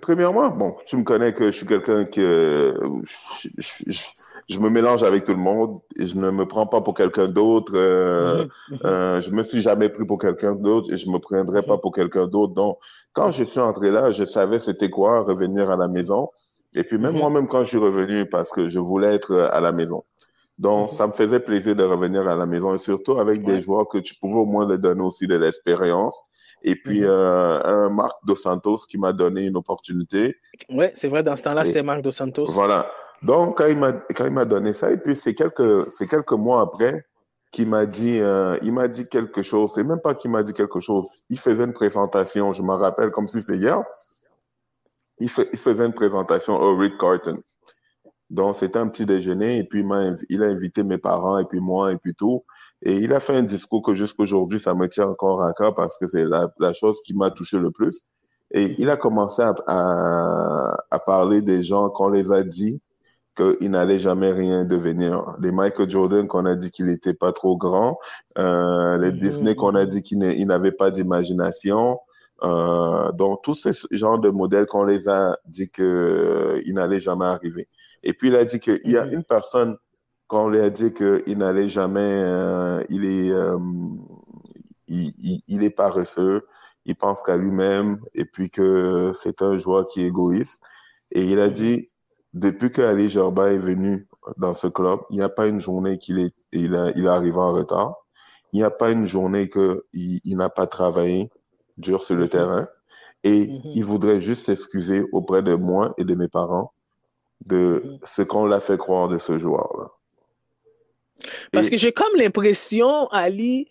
premièrement, 0.00 0.50
bon, 0.50 0.76
tu 0.86 0.96
me 0.96 1.04
connais 1.04 1.32
que 1.32 1.50
je 1.50 1.56
suis 1.56 1.66
quelqu'un 1.66 2.04
qui 2.04 2.20
je 4.48 4.58
me 4.60 4.68
mélange 4.68 5.02
avec 5.02 5.24
tout 5.24 5.32
le 5.32 5.38
monde 5.38 5.80
et 5.96 6.06
je 6.06 6.16
ne 6.16 6.30
me 6.30 6.46
prends 6.46 6.66
pas 6.66 6.80
pour 6.80 6.94
quelqu'un 6.94 7.28
d'autre. 7.28 7.72
Euh, 7.74 8.46
mhm. 8.70 8.78
euh, 8.84 9.20
je 9.20 9.30
me 9.30 9.42
suis 9.42 9.60
jamais 9.60 9.88
pris 9.88 10.04
pour 10.04 10.18
quelqu'un 10.18 10.54
d'autre 10.54 10.92
et 10.92 10.96
je 10.96 11.08
me 11.10 11.18
prendrai 11.18 11.62
pas 11.62 11.78
pour 11.78 11.92
quelqu'un 11.92 12.26
d'autre. 12.26 12.54
Donc, 12.54 12.78
quand 13.12 13.30
je 13.30 13.44
suis 13.44 13.60
entré 13.60 13.90
là, 13.90 14.10
je 14.10 14.24
savais 14.24 14.58
c'était 14.58 14.90
quoi 14.90 15.20
revenir 15.22 15.70
à 15.70 15.76
la 15.76 15.88
maison. 15.88 16.30
Et 16.74 16.84
puis 16.84 16.98
même 16.98 17.12
mhm. 17.12 17.18
moi-même 17.18 17.48
quand 17.48 17.64
je 17.64 17.68
suis 17.68 17.78
revenu 17.78 18.28
parce 18.28 18.50
que 18.50 18.68
je 18.68 18.78
voulais 18.78 19.14
être 19.14 19.34
à 19.52 19.60
la 19.60 19.72
maison. 19.72 20.04
Donc, 20.58 20.90
mhm. 20.90 20.96
ça 20.96 21.06
me 21.06 21.12
faisait 21.12 21.40
plaisir 21.40 21.76
de 21.76 21.84
revenir 21.84 22.28
à 22.28 22.36
la 22.36 22.46
maison 22.46 22.74
et 22.74 22.78
surtout 22.78 23.18
avec 23.18 23.44
des 23.44 23.60
joueurs 23.60 23.88
que 23.88 23.98
tu 23.98 24.14
pouvais 24.16 24.40
au 24.40 24.46
moins 24.46 24.66
leur 24.66 24.78
donner 24.78 25.02
aussi 25.02 25.26
de 25.26 25.36
l'expérience. 25.36 26.22
Et 26.62 26.76
puis, 26.76 27.04
euh, 27.04 27.60
un 27.64 27.90
Marc 27.90 28.16
Dos 28.24 28.36
Santos 28.36 28.78
qui 28.88 28.98
m'a 28.98 29.12
donné 29.12 29.46
une 29.46 29.56
opportunité. 29.56 30.36
Oui, 30.70 30.86
c'est 30.94 31.08
vrai, 31.08 31.22
dans 31.22 31.36
ce 31.36 31.42
temps-là, 31.42 31.64
c'était 31.64 31.82
Marc 31.82 32.02
Dos 32.02 32.12
Santos. 32.12 32.46
Voilà. 32.46 32.90
Donc, 33.22 33.58
quand 33.58 33.66
il 33.66 33.78
m'a, 33.78 33.92
quand 33.92 34.26
il 34.26 34.32
m'a 34.32 34.44
donné 34.44 34.72
ça, 34.72 34.90
et 34.90 34.96
puis 34.96 35.16
c'est 35.16 35.34
quelques, 35.34 35.90
c'est 35.90 36.06
quelques 36.06 36.32
mois 36.32 36.60
après 36.60 37.04
qu'il 37.52 37.68
m'a 37.68 37.86
dit, 37.86 38.20
euh, 38.20 38.56
il 38.62 38.72
m'a 38.72 38.88
dit 38.88 39.08
quelque 39.08 39.42
chose. 39.42 39.72
C'est 39.74 39.84
même 39.84 40.00
pas 40.00 40.14
qu'il 40.14 40.30
m'a 40.30 40.42
dit 40.42 40.52
quelque 40.52 40.80
chose. 40.80 41.06
Il 41.28 41.38
faisait 41.38 41.64
une 41.64 41.72
présentation. 41.72 42.52
Je 42.52 42.62
me 42.62 42.72
rappelle 42.72 43.10
comme 43.10 43.28
si 43.28 43.42
c'est 43.42 43.56
hier. 43.56 43.82
Il, 45.18 45.28
fait, 45.28 45.48
il 45.52 45.58
faisait 45.58 45.84
une 45.84 45.92
présentation 45.92 46.54
au 46.54 46.76
Rick 46.76 46.98
Carton. 46.98 47.40
Donc, 48.30 48.56
c'était 48.56 48.78
un 48.78 48.88
petit 48.88 49.04
déjeuner, 49.04 49.58
et 49.58 49.64
puis 49.64 49.80
il, 49.80 49.86
m'a, 49.86 50.12
il 50.30 50.42
a 50.42 50.46
invité 50.46 50.82
mes 50.82 50.96
parents, 50.96 51.38
et 51.38 51.44
puis 51.44 51.60
moi, 51.60 51.92
et 51.92 51.98
puis 51.98 52.14
tout. 52.14 52.44
Et 52.82 52.96
il 52.96 53.12
a 53.12 53.20
fait 53.20 53.36
un 53.36 53.42
discours 53.42 53.82
que 53.82 53.94
jusqu'aujourd'hui, 53.94 54.60
ça 54.60 54.74
me 54.74 54.88
tient 54.88 55.08
encore 55.08 55.42
à 55.42 55.52
cœur 55.52 55.74
parce 55.74 55.98
que 55.98 56.06
c'est 56.06 56.24
la, 56.24 56.48
la 56.58 56.72
chose 56.72 57.00
qui 57.04 57.14
m'a 57.14 57.30
touché 57.30 57.58
le 57.58 57.70
plus. 57.70 58.06
Et 58.50 58.74
il 58.78 58.90
a 58.90 58.96
commencé 58.96 59.40
à, 59.42 59.54
à, 59.66 60.76
à 60.90 60.98
parler 60.98 61.42
des 61.42 61.62
gens 61.62 61.88
qu'on 61.88 62.08
les 62.08 62.32
a 62.32 62.42
dit 62.42 62.80
qu'il 63.36 63.70
n'allait 63.70 63.98
jamais 63.98 64.30
rien 64.32 64.64
devenir. 64.64 65.34
Les 65.40 65.52
Michael 65.52 65.88
Jordan 65.88 66.26
qu'on 66.26 66.44
a 66.44 66.54
dit 66.54 66.70
qu'il 66.70 66.86
n'était 66.86 67.14
pas 67.14 67.32
trop 67.32 67.56
grand, 67.56 67.98
euh, 68.38 68.98
les 68.98 69.12
mhm. 69.12 69.18
Disney 69.18 69.54
qu'on 69.54 69.74
a 69.74 69.86
dit 69.86 70.02
qu'il 70.02 70.18
n'avait 70.18 70.72
pas 70.72 70.90
d'imagination. 70.90 71.98
Euh, 72.42 73.12
donc 73.12 73.42
tous 73.42 73.54
ces 73.54 73.70
genres 73.92 74.18
de 74.18 74.28
modèles 74.28 74.66
qu'on 74.66 74.84
les 74.84 75.08
a 75.08 75.38
dit 75.46 75.70
qu'il 75.70 75.84
euh, 75.84 76.60
n'allait 76.66 77.00
jamais 77.00 77.26
arriver. 77.26 77.68
Et 78.02 78.12
puis 78.12 78.28
il 78.28 78.36
a 78.36 78.44
dit 78.44 78.58
qu'il 78.58 78.80
y 78.84 78.96
a 78.96 79.06
mhm. 79.06 79.12
une 79.14 79.24
personne 79.24 79.76
qu'on 80.26 80.48
lui 80.48 80.60
a 80.60 80.70
dit 80.70 80.92
qu'il 80.92 81.38
n'allait 81.38 81.68
jamais, 81.68 82.00
euh, 82.00 82.82
il 82.88 83.04
est, 83.04 83.30
euh, 83.30 83.58
il, 84.88 85.12
il, 85.18 85.42
il, 85.48 85.64
est 85.64 85.70
paresseux, 85.70 86.46
il 86.84 86.96
pense 86.96 87.22
qu'à 87.22 87.36
lui-même 87.36 88.00
et 88.14 88.24
puis 88.24 88.50
que 88.50 89.12
c'est 89.14 89.42
un 89.42 89.58
joueur 89.58 89.86
qui 89.86 90.02
est 90.02 90.06
égoïste. 90.06 90.62
Et 91.10 91.24
il 91.24 91.40
a 91.40 91.48
dit 91.48 91.90
depuis 92.34 92.70
que 92.70 92.80
Ali 92.80 93.08
Gerba 93.08 93.52
est 93.52 93.58
venu 93.58 94.08
dans 94.38 94.54
ce 94.54 94.66
club, 94.66 95.00
il 95.10 95.16
n'y 95.16 95.22
a 95.22 95.28
pas 95.28 95.46
une 95.46 95.60
journée 95.60 95.98
qu'il 95.98 96.18
est, 96.18 96.34
il, 96.52 96.74
a, 96.74 96.90
il 96.96 97.06
arrivé 97.06 97.36
en 97.36 97.52
retard. 97.52 97.96
Il 98.52 98.58
n'y 98.58 98.64
a 98.64 98.70
pas 98.70 98.90
une 98.90 99.06
journée 99.06 99.48
qu'il 99.48 99.80
il, 99.92 100.36
n'a 100.36 100.50
pas 100.50 100.66
travaillé 100.66 101.30
dur 101.78 102.02
sur 102.02 102.16
le 102.16 102.28
terrain. 102.28 102.68
Et 103.24 103.44
mm-hmm. 103.44 103.72
il 103.74 103.84
voudrait 103.84 104.20
juste 104.20 104.44
s'excuser 104.46 105.04
auprès 105.12 105.42
de 105.42 105.54
moi 105.54 105.94
et 105.98 106.04
de 106.04 106.14
mes 106.14 106.28
parents 106.28 106.72
de 107.46 107.82
mm-hmm. 107.84 107.98
ce 108.04 108.22
qu'on 108.22 108.46
l'a 108.46 108.60
fait 108.60 108.78
croire 108.78 109.08
de 109.08 109.18
ce 109.18 109.38
joueur-là. 109.38 109.90
Parce 111.52 111.70
que 111.70 111.76
j'ai 111.76 111.92
comme 111.92 112.14
l'impression, 112.16 113.08
Ali, 113.08 113.68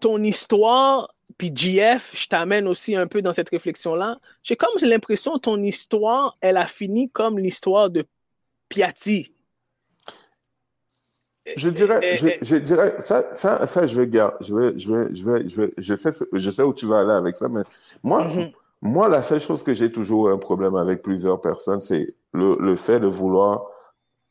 ton 0.00 0.22
histoire 0.22 1.14
puis 1.38 1.50
GF, 1.54 2.12
je 2.14 2.28
t'amène 2.28 2.68
aussi 2.68 2.94
un 2.94 3.06
peu 3.06 3.22
dans 3.22 3.32
cette 3.32 3.48
réflexion-là. 3.48 4.18
J'ai 4.42 4.56
comme 4.56 4.70
l'impression 4.82 5.34
que 5.34 5.40
ton 5.40 5.60
histoire, 5.62 6.36
elle 6.40 6.56
a 6.56 6.66
fini 6.66 7.10
comme 7.10 7.38
l'histoire 7.38 7.90
de 7.90 8.04
Piatti. 8.68 9.34
Je 11.56 11.68
dirais, 11.68 12.38
je, 12.42 12.56
dirais, 12.56 12.94
ça, 13.00 13.34
ça, 13.34 13.66
ça, 13.66 13.86
je 13.86 13.98
vais 13.98 14.06
garder, 14.06 14.36
je 14.40 14.54
vais, 14.54 14.78
je 14.78 14.92
vais, 14.92 15.14
je 15.14 15.24
vais, 15.24 15.48
je 15.48 15.60
vais, 15.60 15.72
je 15.76 15.96
sais, 15.96 16.10
je 16.32 16.50
sais 16.52 16.62
où 16.62 16.72
tu 16.72 16.86
vas 16.86 17.00
aller 17.00 17.10
avec 17.10 17.34
ça, 17.34 17.48
mais 17.48 17.62
moi, 18.04 18.28
mm-hmm. 18.28 18.52
moi, 18.82 19.08
la 19.08 19.22
seule 19.22 19.40
chose 19.40 19.64
que 19.64 19.74
j'ai 19.74 19.90
toujours 19.90 20.30
un 20.30 20.38
problème 20.38 20.76
avec 20.76 21.02
plusieurs 21.02 21.40
personnes, 21.40 21.80
c'est 21.80 22.14
le, 22.32 22.56
le 22.60 22.76
fait 22.76 23.00
de 23.00 23.08
vouloir 23.08 23.66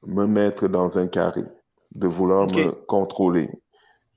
me 0.07 0.25
mettre 0.25 0.69
dans 0.69 0.97
un 0.97 1.07
carré, 1.07 1.43
de 1.95 2.07
vouloir 2.07 2.47
me 2.47 2.71
contrôler. 2.71 3.49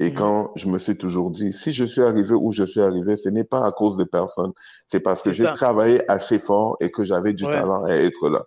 Et 0.00 0.10
mm. 0.10 0.14
quand 0.14 0.52
je 0.56 0.68
me 0.68 0.78
suis 0.78 0.96
toujours 0.96 1.30
dit, 1.30 1.52
si 1.52 1.72
je 1.72 1.84
suis 1.84 2.02
arrivé 2.02 2.34
où 2.34 2.52
je 2.52 2.64
suis 2.64 2.80
arrivé, 2.80 3.16
ce 3.16 3.28
n'est 3.28 3.44
pas 3.44 3.64
à 3.64 3.72
cause 3.72 3.96
de 3.96 4.04
personne. 4.04 4.52
C'est 4.88 5.00
parce 5.00 5.22
que 5.22 5.32
j'ai 5.32 5.50
travaillé 5.52 6.08
assez 6.10 6.38
fort 6.38 6.76
et 6.80 6.90
que 6.90 7.04
j'avais 7.04 7.32
du 7.32 7.44
talent 7.44 7.84
à 7.84 7.92
être 7.92 8.28
là. 8.28 8.44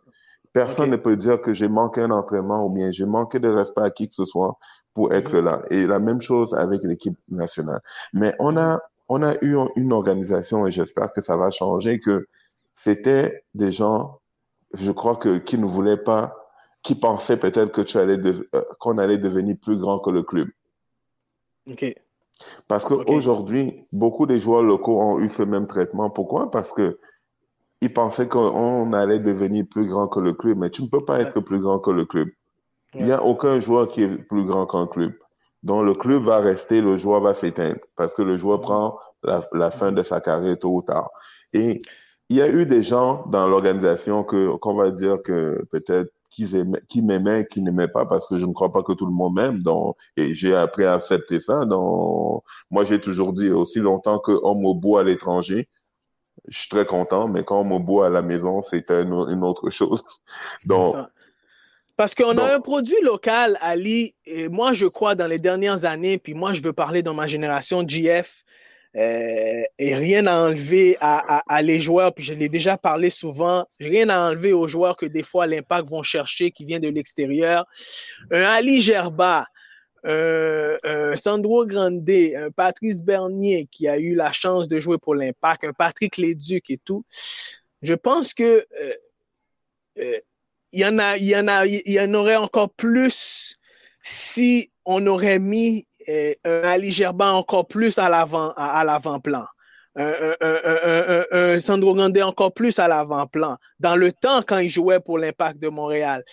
Personne 0.53 0.89
ne 0.89 0.97
peut 0.97 1.15
dire 1.15 1.41
que 1.41 1.53
j'ai 1.53 1.67
manqué 1.67 2.01
un 2.01 2.11
entraînement 2.11 2.65
ou 2.65 2.69
bien 2.69 2.91
j'ai 2.91 3.05
manqué 3.05 3.39
de 3.39 3.49
respect 3.49 3.82
à 3.82 3.91
qui 3.91 4.07
que 4.07 4.15
ce 4.15 4.25
soit 4.25 4.57
pour 4.93 5.13
être 5.13 5.39
mm. 5.39 5.45
là. 5.45 5.63
Et 5.69 5.86
la 5.88 5.99
même 5.99 6.21
chose 6.21 6.53
avec 6.53 6.84
l'équipe 6.84 7.17
nationale. 7.30 7.82
Mais 8.13 8.34
on 8.39 8.57
a, 8.57 8.80
on 9.09 9.23
a 9.23 9.36
eu 9.41 9.55
une 9.75 9.93
organisation 9.93 10.67
et 10.67 10.71
j'espère 10.71 11.13
que 11.13 11.21
ça 11.21 11.38
va 11.38 11.51
changer 11.51 11.99
que 11.99 12.28
c'était 12.73 13.43
des 13.55 13.71
gens, 13.71 14.19
je 14.73 14.91
crois 14.91 15.15
que, 15.15 15.38
qui 15.39 15.57
ne 15.57 15.65
voulaient 15.65 15.97
pas, 15.97 16.37
qui 16.88 16.96
pensaient 16.96 17.36
peut-être 17.36 17.74
que 17.74 17.82
tu 17.82 17.98
allais, 17.98 18.18
euh, 18.26 18.62
qu'on 18.80 18.98
allait 18.98 19.18
devenir 19.18 19.58
plus 19.62 19.78
grand 19.78 20.00
que 20.00 20.10
le 20.10 20.24
club. 20.24 20.48
Parce 22.70 22.86
qu'aujourd'hui, 22.86 23.86
beaucoup 23.92 24.26
de 24.26 24.38
joueurs 24.38 24.64
locaux 24.64 24.98
ont 24.98 25.20
eu 25.20 25.28
ce 25.28 25.44
même 25.44 25.68
traitement. 25.68 26.10
Pourquoi? 26.10 26.50
Parce 26.50 26.72
que 26.72 26.98
ils 27.82 27.92
pensaient 27.92 28.30
qu'on 28.30 28.94
allait 28.94 29.20
devenir 29.20 29.66
plus 29.70 29.86
grand 29.86 30.08
que 30.08 30.22
le 30.22 30.32
club, 30.32 30.60
mais 30.60 30.70
tu 30.70 30.82
ne 30.82 30.88
peux 30.88 31.04
pas 31.04 31.20
être 31.20 31.42
plus 31.42 31.60
grand 31.60 31.80
que 31.80 31.92
le 31.92 32.06
club. 32.06 32.30
Il 32.94 33.04
n'y 33.04 33.12
a 33.12 33.22
aucun 33.22 33.60
joueur 33.60 33.90
qui 33.90 34.04
est 34.04 34.24
plus 34.24 34.46
grand 34.46 34.66
qu'un 34.66 34.88
club. 34.88 35.12
Donc 35.64 35.84
le 35.84 35.94
club 35.94 36.24
va 36.24 36.38
rester, 36.38 36.80
le 36.80 36.96
joueur 36.96 37.22
va 37.22 37.34
s'éteindre 37.34 37.82
parce 37.98 38.14
que 38.14 38.22
le 38.22 38.38
joueur 38.38 38.62
prend 38.62 38.98
la, 39.24 39.72
fin 39.72 39.92
de 39.92 40.04
sa 40.04 40.22
carrière 40.22 40.58
tôt 40.58 40.74
ou 40.74 40.82
tard. 40.82 41.10
Et 41.52 41.82
il 42.30 42.38
y 42.38 42.42
a 42.42 42.48
eu 42.48 42.66
des 42.66 42.82
gens 42.82 43.26
dans 43.28 43.46
l'organisation 43.46 44.24
que 44.24 44.56
qu'on 44.56 44.76
va 44.76 44.92
dire 44.92 45.22
que 45.22 45.66
peut-être 45.70 46.12
qui 46.88 47.02
m'aimaient, 47.02 47.48
qui 47.48 47.62
n'aimaient 47.62 47.88
pas, 47.88 48.06
parce 48.06 48.28
que 48.28 48.38
je 48.38 48.46
ne 48.46 48.54
crois 48.54 48.72
pas 48.72 48.84
que 48.84 48.94
tout 48.94 49.06
le 49.06 49.12
monde 49.12 49.36
m'aime. 49.36 49.64
Donc, 49.64 49.96
et 50.16 50.34
j'ai 50.34 50.56
appris 50.56 50.86
à 50.86 50.94
accepter 50.94 51.40
ça. 51.40 51.66
Donc, 51.66 52.44
moi, 52.70 52.86
j'ai 52.86 53.02
toujours 53.02 53.34
dit 53.34 53.50
aussi 53.50 53.80
longtemps 53.80 54.20
que 54.20 54.34
on 54.44 54.56
me 54.56 54.74
bout 54.74 54.98
à 54.98 55.04
l'étranger, 55.04 55.68
je 56.48 56.60
suis 56.60 56.70
très 56.70 56.86
content, 56.86 57.28
mais 57.28 57.44
quand 57.44 57.62
on 57.62 57.66
me 57.66 57.80
boit 57.80 58.08
à 58.08 58.10
la 58.10 58.22
maison, 58.22 58.62
c'est 58.64 58.90
une 58.92 59.44
autre 59.44 59.70
chose. 59.70 60.04
Donc, 60.66 60.96
Parce 61.96 62.14
qu'on 62.14 62.38
a 62.38 62.54
un 62.54 62.60
produit 62.60 63.02
local, 63.02 63.58
Ali, 63.60 64.16
et 64.26 64.50
moi 64.50 64.72
je 64.72 64.86
crois 64.86 65.16
dans 65.16 65.28
les 65.28 65.40
dernières 65.40 65.86
années, 65.86 66.20
puis 66.20 66.36
moi 66.36 66.54
je 66.54 66.62
veux 66.62 66.74
parler 66.74 67.02
dans 67.02 67.16
ma 67.16 67.26
génération 67.26 67.84
GF, 67.88 68.44
euh, 68.98 69.64
et 69.78 69.95
rien 69.95 70.26
à 70.26 70.48
enlever 70.48 70.98
à, 71.00 71.62
les 71.62 71.80
joueurs, 71.80 72.14
puis 72.14 72.24
je 72.24 72.34
l'ai 72.34 72.50
déjà 72.50 72.78
parlé 72.78 73.10
souvent, 73.10 73.68
rien 73.80 74.10
à 74.10 74.30
enlever 74.30 74.54
aux 74.54 74.68
joueurs 74.68 74.98
que 74.98 75.06
des 75.06 75.24
fois 75.24 75.45
l'impact 75.45 75.89
vont 75.89 76.04
chercher 76.04 76.52
qui 76.52 76.66
vient 76.66 76.80
de 76.80 76.89
l'extérieur. 76.89 77.66
Un 78.32 78.41
Ali 78.41 78.82
Gerba, 78.82 79.45
un 80.04 81.16
Sandro 81.16 81.66
Grande, 81.66 82.10
un 82.10 82.50
Patrice 82.52 83.04
Bernier 83.04 83.68
qui 83.72 83.88
a 83.88 84.00
eu 84.00 84.16
la 84.16 84.32
chance 84.32 84.68
de 84.68 84.80
jouer 84.80 84.98
pour 84.98 85.16
l'impact, 85.16 85.64
un 85.66 85.74
Patrick 85.74 86.18
Léduc 86.18 86.70
et 86.70 86.78
tout. 86.78 87.06
Je 87.82 87.93
pense 87.93 88.34
que 88.34 88.66
euh, 88.82 88.93
euh, 90.00 90.20
il 90.72 90.82
y 90.82 90.86
en 90.86 90.98
a, 91.00 91.18
il 91.18 91.26
y 91.26 91.36
en 91.36 91.48
a, 91.48 91.66
il 91.66 91.91
y 91.91 92.00
en 92.00 92.14
aurait 92.14 92.36
encore 92.36 92.70
plus 92.72 93.58
si 94.10 94.72
on 94.86 95.05
aurait 95.08 95.39
mis 95.39 95.86
euh, 96.08 96.34
un 96.45 96.62
Ali 96.64 96.91
Gerba 96.91 97.34
encore 97.34 97.68
plus 97.68 97.97
à 97.97 98.10
l'avant, 98.10 98.53
à, 98.55 98.84
l'avant-plan. 98.84 99.45
Un, 99.95 100.36
un, 100.41 101.24
un, 101.32 101.60
Sandro 101.60 101.95
Grande 101.95 102.18
encore 102.20 102.53
plus 102.53 102.78
à 102.80 102.88
l'avant-plan. 102.88 103.58
Dans 103.80 103.95
le 103.95 104.12
temps 104.12 104.43
quand 104.43 104.60
il 104.60 104.70
jouait 104.70 104.99
pour 104.99 105.18
l'Impact 105.18 105.60
de 105.60 105.70
Montréal. 105.70 106.24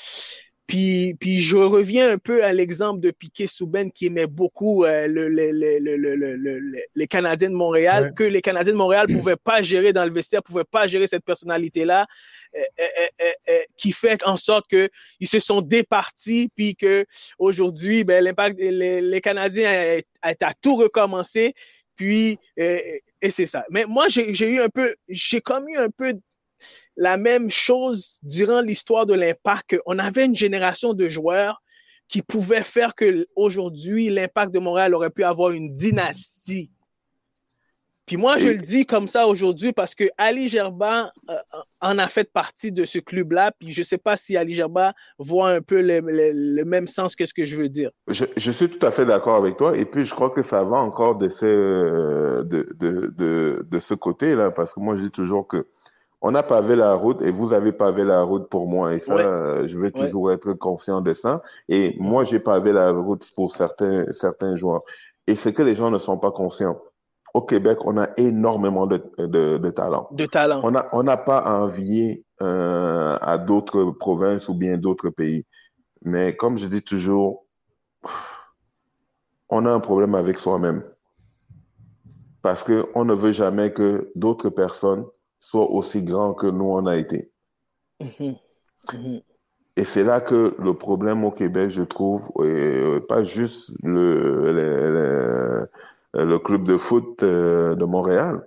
Puis, 0.66 1.14
puis 1.20 1.40
je 1.42 1.56
reviens 1.56 2.12
un 2.12 2.18
peu 2.18 2.42
à 2.42 2.52
l'exemple 2.52 3.00
de 3.00 3.10
Piquet 3.10 3.46
Souben 3.46 3.90
qui 3.90 4.06
aimait 4.06 4.26
beaucoup 4.26 4.84
euh, 4.84 5.06
le, 5.06 5.28
le, 5.28 5.50
le, 5.52 6.58
les 6.94 7.06
Canadiens 7.06 7.50
de 7.50 7.54
Montréal, 7.54 8.14
que 8.16 8.24
les 8.24 8.40
Canadiens 8.40 8.72
de 8.72 8.78
Montréal 8.78 9.06
pouvaient 9.08 9.36
pas 9.36 9.60
gérer 9.60 9.92
dans 9.92 10.04
le 10.04 10.10
vestiaire, 10.10 10.42
pouvaient 10.42 10.64
pas 10.64 10.86
gérer 10.86 11.06
cette 11.06 11.24
personnalité-là, 11.24 12.06
qui 13.76 13.92
fait 13.92 14.22
en 14.24 14.36
sorte 14.36 14.66
que 14.68 14.88
ils 15.20 15.28
se 15.28 15.38
sont 15.38 15.60
départis, 15.60 16.50
puis 16.54 16.76
que 16.76 17.04
aujourd'hui, 17.38 18.04
ben, 18.04 18.22
l'impact, 18.22 18.60
les, 18.60 19.20
Canadiens 19.20 20.00
a, 20.22 20.28
à 20.28 20.54
tout 20.54 20.76
recommencer, 20.76 21.54
puis 21.96 22.38
et 22.56 23.30
c'est 23.30 23.46
ça. 23.46 23.64
Mais 23.70 23.86
moi, 23.86 24.08
j'ai 24.08 24.52
eu 24.52 24.60
un 24.60 24.68
peu, 24.68 24.94
j'ai 25.08 25.40
commis 25.40 25.76
un 25.76 25.90
peu 25.90 26.14
la 26.96 27.16
même 27.16 27.50
chose 27.50 28.18
durant 28.22 28.60
l'histoire 28.60 29.06
de 29.06 29.14
l'impact. 29.14 29.76
On 29.86 29.98
avait 29.98 30.24
une 30.24 30.36
génération 30.36 30.94
de 30.94 31.08
joueurs 31.08 31.62
qui 32.08 32.22
pouvaient 32.22 32.64
faire 32.64 32.94
que 32.94 33.26
aujourd'hui 33.34 34.10
l'impact 34.10 34.52
de 34.52 34.58
Montréal 34.58 34.94
aurait 34.94 35.10
pu 35.10 35.24
avoir 35.24 35.52
une 35.52 35.72
dynastie. 35.72 36.70
Puis 38.06 38.16
moi, 38.18 38.36
je 38.36 38.48
le 38.48 38.58
dis 38.58 38.84
comme 38.84 39.08
ça 39.08 39.26
aujourd'hui 39.26 39.72
parce 39.72 39.94
que 39.94 40.04
Ali 40.18 40.48
Gerba 40.48 41.10
euh, 41.30 41.34
en 41.80 41.98
a 41.98 42.08
fait 42.08 42.30
partie 42.30 42.70
de 42.70 42.84
ce 42.84 42.98
club-là. 42.98 43.52
Puis 43.58 43.72
je 43.72 43.80
ne 43.80 43.84
sais 43.84 43.98
pas 43.98 44.16
si 44.16 44.36
Ali 44.36 44.54
Gerba 44.54 44.92
voit 45.18 45.48
un 45.48 45.62
peu 45.62 45.80
le, 45.80 46.64
même 46.64 46.86
sens 46.86 47.16
que 47.16 47.24
ce 47.24 47.32
que 47.32 47.46
je 47.46 47.56
veux 47.56 47.70
dire. 47.70 47.90
Je, 48.08 48.50
suis 48.50 48.68
tout 48.68 48.84
à 48.86 48.90
fait 48.90 49.06
d'accord 49.06 49.36
avec 49.36 49.56
toi. 49.56 49.76
Et 49.76 49.86
puis 49.86 50.04
je 50.04 50.14
crois 50.14 50.30
que 50.30 50.42
ça 50.42 50.64
va 50.64 50.76
encore 50.76 51.16
de 51.16 51.30
ce, 51.30 52.42
de, 52.42 52.66
de, 52.78 53.66
de 53.66 53.78
ce 53.80 53.94
côté-là 53.94 54.50
parce 54.50 54.74
que 54.74 54.80
moi, 54.80 54.96
je 54.96 55.04
dis 55.04 55.10
toujours 55.10 55.48
que 55.48 55.66
on 56.26 56.34
a 56.34 56.42
pavé 56.42 56.74
la 56.74 56.94
route 56.94 57.20
et 57.20 57.30
vous 57.30 57.52
avez 57.52 57.72
pavé 57.72 58.02
la 58.02 58.22
route 58.22 58.48
pour 58.48 58.66
moi. 58.66 58.94
Et 58.94 58.98
ça, 58.98 59.66
je 59.66 59.78
vais 59.78 59.90
toujours 59.90 60.32
être 60.32 60.54
conscient 60.54 61.02
de 61.02 61.12
ça. 61.12 61.42
Et 61.68 61.96
moi, 61.98 62.24
j'ai 62.24 62.40
pavé 62.40 62.72
la 62.72 62.92
route 62.92 63.30
pour 63.36 63.54
certains, 63.54 64.10
certains 64.10 64.56
joueurs. 64.56 64.82
Et 65.26 65.36
c'est 65.36 65.52
que 65.52 65.62
les 65.62 65.74
gens 65.74 65.90
ne 65.90 65.98
sont 65.98 66.16
pas 66.16 66.30
conscients. 66.30 66.80
Au 67.34 67.42
Québec, 67.42 67.78
on 67.84 67.98
a 67.98 68.08
énormément 68.16 68.86
de, 68.86 69.02
de, 69.18 69.70
talent. 69.70 70.08
De. 70.12 70.26
On 70.62 70.70
n'a 70.70 70.88
on 70.92 71.06
a 71.08 71.16
pas 71.16 71.38
à 71.38 71.58
envier 71.58 72.24
euh, 72.42 73.18
à 73.20 73.38
d'autres 73.38 73.90
provinces 73.90 74.48
ou 74.48 74.54
bien 74.54 74.78
d'autres 74.78 75.10
pays. 75.10 75.44
Mais 76.02 76.36
comme 76.36 76.56
je 76.56 76.66
dis 76.66 76.82
toujours, 76.82 77.44
on 79.48 79.66
a 79.66 79.72
un 79.72 79.80
problème 79.80 80.14
avec 80.14 80.38
soi-même. 80.38 80.84
Parce 82.40 82.62
qu'on 82.62 83.04
ne 83.04 83.14
veut 83.14 83.32
jamais 83.32 83.72
que 83.72 84.12
d'autres 84.14 84.50
personnes 84.50 85.04
soit 85.40 85.70
aussi 85.70 86.04
grand 86.04 86.34
que 86.34 86.46
nous 86.46 86.66
on 86.66 86.86
a 86.86 86.96
été. 86.96 87.32
Mm-hmm. 88.00 88.36
Mm-hmm. 88.92 89.22
Et 89.76 89.84
c'est 89.84 90.04
là 90.04 90.20
que 90.20 90.54
le 90.58 90.74
problème 90.74 91.24
au 91.24 91.32
Québec, 91.32 91.70
je 91.70 91.82
trouve, 91.82 92.30
euh, 92.38 93.00
pas 93.00 93.24
juste 93.24 93.72
le, 93.82 94.52
le, 94.52 95.68
club 96.38 96.64
de 96.64 96.76
foot 96.76 97.22
euh, 97.22 97.74
de 97.74 97.84
Montréal, 97.84 98.46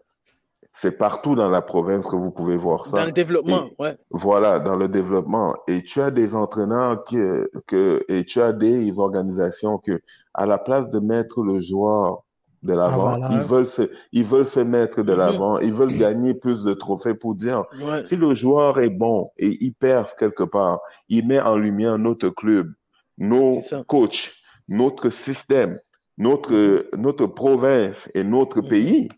c'est 0.71 0.97
partout 0.97 1.35
dans 1.35 1.49
la 1.49 1.61
province 1.61 2.05
que 2.05 2.15
vous 2.15 2.31
pouvez 2.31 2.55
voir 2.55 2.85
ça. 2.85 2.97
Dans 2.97 3.05
le 3.05 3.11
développement, 3.11 3.69
ouais. 3.79 3.97
Voilà, 4.11 4.59
dans 4.59 4.75
le 4.75 4.87
développement. 4.87 5.55
Et 5.67 5.83
tu 5.83 6.01
as 6.01 6.11
des 6.11 6.35
entraîneurs 6.35 7.03
qui, 7.03 7.17
que, 7.65 8.03
et 8.07 8.25
tu 8.25 8.41
as 8.41 8.53
des 8.53 8.99
organisations 8.99 9.79
que, 9.79 9.99
à 10.35 10.45
la 10.45 10.59
place 10.59 10.89
de 10.89 10.99
mettre 10.99 11.41
le 11.41 11.59
joueur 11.59 12.23
de 12.63 12.73
l'avant. 12.73 13.19
Ah, 13.23 13.29
ils 13.31 13.39
veulent 13.39 13.67
se, 13.67 13.83
ils 14.11 14.23
veulent 14.23 14.45
se 14.45 14.59
mettre 14.59 15.01
de 15.01 15.13
l'avant. 15.13 15.59
Ils 15.59 15.73
veulent 15.73 15.95
gagner 15.95 16.33
plus 16.33 16.63
de 16.63 16.73
trophées 16.73 17.15
pour 17.15 17.35
dire 17.35 17.63
si 18.03 18.15
le 18.15 18.33
joueur 18.33 18.79
est 18.79 18.89
bon 18.89 19.31
et 19.37 19.57
il 19.61 19.73
perce 19.73 20.13
quelque 20.13 20.43
part, 20.43 20.79
il 21.09 21.27
met 21.27 21.39
en 21.39 21.55
lumière 21.55 21.97
notre 21.97 22.29
club, 22.29 22.71
nos 23.17 23.59
coachs, 23.87 24.33
notre 24.67 25.09
système, 25.09 25.79
notre, 26.17 26.87
notre 26.95 27.25
province 27.27 28.09
et 28.13 28.23
notre 28.23 28.61
mm-hmm. 28.61 28.67
pays. 28.67 29.09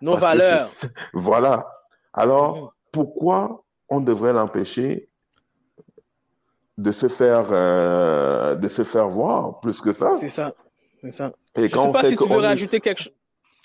Nos 0.00 0.16
valeurs. 0.16 0.66
Voilà. 1.12 1.66
Alors, 2.12 2.56
mm-hmm. 2.56 2.70
pourquoi 2.92 3.64
on 3.88 4.00
devrait 4.00 4.32
l'empêcher 4.32 5.08
de 6.78 6.90
se 6.90 7.08
faire 7.08 7.46
euh, 7.50 8.54
de 8.56 8.68
se 8.68 8.84
faire 8.84 9.08
voir 9.08 9.60
plus 9.60 9.80
que 9.80 9.92
ça? 9.92 10.16
C'est 10.16 10.28
ça. 10.28 10.54
C'est 11.02 11.10
ça. 11.10 11.32
Et 11.56 11.68
je 11.68 11.76
sais 11.76 11.90
pas 11.90 12.04
si 12.04 12.16
tu 12.16 12.28
veux 12.28 12.38
rajouter 12.38 12.80
quelque 12.80 13.02
chose. 13.02 13.12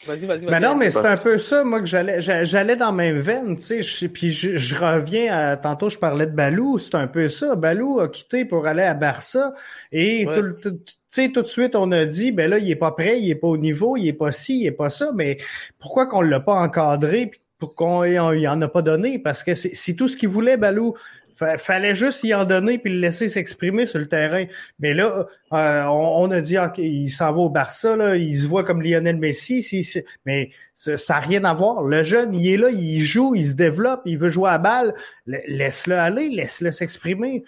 Vas-y, 0.05 0.27
vas-y, 0.27 0.45
vas-y. 0.45 0.51
Mais 0.51 0.59
non, 0.59 0.75
mais 0.75 0.91
c'est 0.91 1.05
un 1.05 1.17
peu 1.17 1.39
ça, 1.39 1.63
moi, 1.63 1.79
que 1.79 1.87
j'allais, 1.87 2.21
j'allais 2.21 2.75
dans 2.75 2.87
la 2.87 2.91
même 2.91 3.17
veine, 3.17 3.57
tu 3.57 3.81
sais, 3.81 4.07
puis 4.09 4.29
je, 4.29 4.75
reviens 4.75 5.35
à, 5.35 5.57
tantôt, 5.57 5.89
je 5.89 5.97
parlais 5.97 6.27
de 6.27 6.31
Balou, 6.31 6.77
c'est 6.77 6.93
un 6.93 7.07
peu 7.07 7.27
ça. 7.27 7.55
Balou 7.55 7.99
a 7.99 8.07
quitté 8.07 8.45
pour 8.45 8.67
aller 8.67 8.83
à 8.83 8.93
Barça, 8.93 9.55
et 9.91 10.27
tu 10.61 10.69
sais, 11.09 11.31
tout 11.31 11.41
de 11.41 11.47
suite, 11.47 11.75
on 11.75 11.91
a 11.91 12.05
dit, 12.05 12.31
ben 12.31 12.47
là, 12.47 12.59
il 12.59 12.69
est 12.69 12.75
pas 12.75 12.91
prêt, 12.91 13.19
il 13.19 13.29
est 13.31 13.35
pas 13.35 13.47
au 13.47 13.57
niveau, 13.57 13.97
il 13.97 14.07
est 14.07 14.13
pas 14.13 14.31
ci, 14.31 14.59
il 14.59 14.67
est 14.67 14.71
pas 14.71 14.89
ça, 14.89 15.11
mais 15.15 15.37
pourquoi 15.79 16.05
qu'on 16.05 16.21
l'a 16.21 16.41
pas 16.41 16.61
encadré, 16.61 17.27
puis 17.27 17.41
pourquoi 17.57 17.87
on, 17.87 18.33
il 18.33 18.47
en 18.47 18.61
a 18.61 18.67
pas 18.67 18.83
donné? 18.83 19.17
Parce 19.17 19.43
que 19.43 19.55
c'est 19.55 19.93
tout 19.95 20.07
ce 20.07 20.15
qu'il 20.15 20.29
voulait, 20.29 20.57
Balou 20.57 20.93
fallait 21.37 21.95
juste 21.95 22.23
y 22.23 22.33
en 22.33 22.45
donner 22.45 22.77
puis 22.77 22.91
le 22.91 22.99
laisser 22.99 23.29
s'exprimer 23.29 23.85
sur 23.85 23.99
le 23.99 24.07
terrain. 24.07 24.45
Mais 24.79 24.93
là, 24.93 25.27
euh, 25.53 25.83
on, 25.83 26.29
a 26.31 26.41
dit, 26.41 26.57
OK, 26.57 26.77
il 26.77 27.09
s'en 27.09 27.31
va 27.31 27.39
au 27.39 27.49
Barça, 27.49 27.95
là, 27.95 28.15
il 28.15 28.35
se 28.35 28.47
voit 28.47 28.63
comme 28.63 28.81
Lionel 28.81 29.17
Messi, 29.17 29.87
mais 30.25 30.51
ça 30.75 30.95
n'a 31.09 31.19
rien 31.19 31.43
à 31.43 31.53
voir. 31.53 31.83
Le 31.83 32.03
jeune, 32.03 32.33
il 32.33 32.47
est 32.51 32.57
là, 32.57 32.69
il 32.69 33.01
joue, 33.01 33.35
il 33.35 33.45
se 33.45 33.53
développe, 33.53 34.01
il 34.05 34.17
veut 34.17 34.29
jouer 34.29 34.49
à 34.49 34.57
balle. 34.57 34.93
Laisse-le 35.25 35.95
aller, 35.97 36.29
laisse-le 36.29 36.71
s'exprimer. 36.71 37.43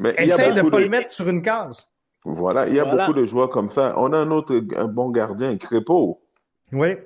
Mais 0.00 0.14
Essaye 0.18 0.52
de 0.52 0.62
ne 0.62 0.70
pas 0.70 0.80
le 0.80 0.88
mettre 0.88 1.10
sur 1.10 1.28
une 1.28 1.42
case. 1.42 1.88
Voilà, 2.24 2.68
il 2.68 2.74
y 2.74 2.80
a 2.80 2.84
beaucoup 2.84 3.12
de 3.12 3.24
joueurs 3.24 3.50
comme 3.50 3.68
ça. 3.68 3.94
On 3.98 4.12
a 4.12 4.18
un 4.18 4.30
autre 4.30 4.62
un 4.76 4.86
bon 4.86 5.10
gardien, 5.10 5.56
Crépeau. 5.56 6.22
Oui. 6.72 6.96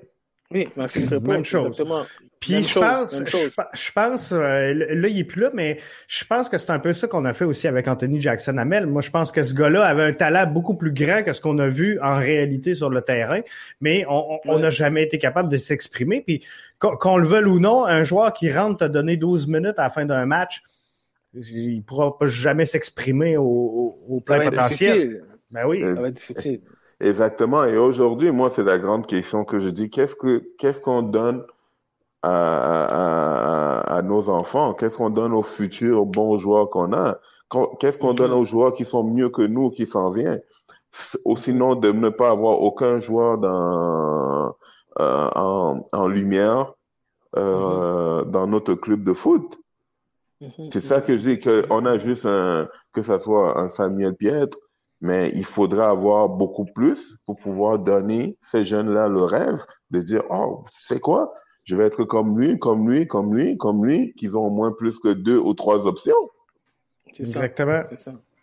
Oui, 0.51 0.67
Maxime 0.77 1.07
Crépeau, 1.07 1.33
Même 1.33 1.45
chose. 1.45 1.67
exactement. 1.67 2.05
Puis 2.41 2.63
je, 2.63 2.79
pense, 2.79 3.23
je, 3.75 3.93
pense, 3.93 4.33
euh, 4.33 4.73
là, 4.73 5.09
il 5.09 5.19
est 5.19 5.25
plus 5.25 5.43
là, 5.43 5.51
mais 5.53 5.79
je 6.07 6.25
pense 6.25 6.49
que 6.49 6.57
c'est 6.57 6.71
un 6.71 6.79
peu 6.79 6.93
ça 6.93 7.09
qu'on 7.09 7.25
a 7.25 7.35
fait 7.35 7.45
aussi 7.45 7.67
avec 7.67 7.89
Anthony 7.89 8.21
Jackson 8.21 8.57
Hamel. 8.57 8.87
Moi, 8.87 9.03
je 9.03 9.11
pense 9.11 9.33
que 9.33 9.43
ce 9.43 9.53
gars-là 9.53 9.85
avait 9.85 10.05
un 10.05 10.13
talent 10.13 10.47
beaucoup 10.47 10.75
plus 10.75 10.93
grand 10.93 11.25
que 11.25 11.33
ce 11.33 11.41
qu'on 11.41 11.59
a 11.59 11.67
vu 11.67 11.99
en 12.01 12.17
réalité 12.17 12.75
sur 12.75 12.91
le 12.91 13.03
terrain, 13.03 13.41
mais 13.81 14.05
on 14.09 14.59
n'a 14.59 14.71
jamais 14.71 15.03
été 15.03 15.19
capable 15.19 15.49
de 15.49 15.57
s'exprimer. 15.57 16.23
Puis 16.23 16.45
qu'on 16.79 17.17
le 17.19 17.27
veuille 17.27 17.45
ou 17.45 17.59
non, 17.59 17.85
un 17.85 18.05
joueur 18.05 18.33
qui 18.33 18.51
rentre 18.53 18.79
te 18.79 18.85
donner 18.85 19.17
12 19.17 19.49
minutes 19.49 19.79
à 19.79 19.85
la 19.85 19.91
fin 19.91 20.07
d'un 20.07 20.25
match, 20.25 20.63
il 21.35 21.83
pourra 21.83 22.17
jamais 22.23 22.67
s'exprimer 22.67 23.37
au, 23.37 23.99
au, 24.09 24.21
plein 24.21 24.49
potentiel. 24.49 25.25
Ben 25.51 25.67
oui, 25.67 25.81
ça 25.83 25.95
va 25.95 26.09
être 26.09 26.15
difficile. 26.15 26.61
Exactement. 27.01 27.65
Et 27.65 27.77
aujourd'hui, 27.77 28.33
moi, 28.33 28.51
c'est 28.51 28.65
la 28.65 28.79
grande 28.79 29.07
question 29.07 29.45
que 29.45 29.61
je 29.61 29.69
dis. 29.69 29.89
Qu'est-ce 29.89 30.17
que 30.17 30.39
qu'est-ce 30.59 30.81
qu'on 30.81 31.03
donne 31.03 31.45
à, 32.23 32.85
à, 33.85 33.97
à, 33.97 34.03
nos 34.03 34.29
enfants? 34.31 34.75
Qu'est-ce 34.75 34.97
qu'on 34.99 35.11
donne 35.11 35.33
aux 35.33 35.43
futurs 35.43 36.07
bons 36.07 36.37
joueurs 36.37 36.71
qu'on 36.71 36.93
a? 36.93 37.19
Qu'est-ce 37.79 37.99
qu'on 37.99 38.15
donne 38.15 38.33
aux 38.33 38.45
joueurs 38.45 38.73
qui 38.73 38.85
sont 38.85 39.05
mieux 39.05 39.31
que 39.31 39.43
nous, 39.43 39.71
qui 39.71 39.87
s'en 39.87 40.11
viennent? 40.11 40.43
Ou 41.25 41.37
sinon, 41.37 41.77
de 41.77 41.93
ne 41.93 42.09
pas 42.09 42.31
avoir 42.31 42.61
aucun 42.61 42.99
joueur 42.99 43.39
dans, 43.39 44.57
euh, 45.01 45.29
en, 45.37 45.85
en, 45.93 46.09
lumière 46.09 46.75
euh, 47.37 48.25
mhm. 48.25 48.31
dans 48.33 48.47
notre 48.49 48.75
club 48.75 49.05
de 49.05 49.13
foot. 49.13 49.59
Mhm. 50.41 50.71
C'est 50.71 50.81
ça 50.81 51.01
que 51.01 51.17
je 51.17 51.29
dis, 51.29 51.39
qu'on 51.39 51.87
a 51.87 51.99
juste 51.99 52.27
un, 52.27 52.69
que 52.93 53.03
ça 53.03 53.21
soit 53.21 53.59
un 53.59 53.69
Samuel 53.69 54.15
Pietre, 54.17 54.59
mais 55.01 55.31
il 55.35 55.45
faudra 55.45 55.91
avoir 55.91 56.29
beaucoup 56.29 56.65
plus 56.65 57.17
pour 57.27 57.37
pouvoir 57.37 57.79
donner 57.79 58.37
ces 58.41 58.65
jeunes-là 58.65 59.09
le 59.09 59.23
rêve 59.23 59.65
de 59.91 60.01
dire, 60.01 60.23
oh, 60.31 60.63
c'est 60.71 61.01
quoi? 61.01 61.33
je 61.69 61.77
vais 61.77 61.85
être 61.85 62.05
comme 62.05 62.41
lui, 62.41 62.59
comme 62.59 62.89
lui, 62.89 63.07
comme 63.07 63.37
lui, 63.37 63.59
comme 63.59 63.85
lui, 63.85 64.15
qu'ils 64.15 64.39
ont 64.39 64.47
au 64.47 64.51
moins 64.51 64.73
plus 64.73 64.99
que 64.99 65.13
deux 65.13 65.39
ou 65.39 65.53
trois 65.53 65.87
options. 65.87 66.31
Exactement. 67.19 67.83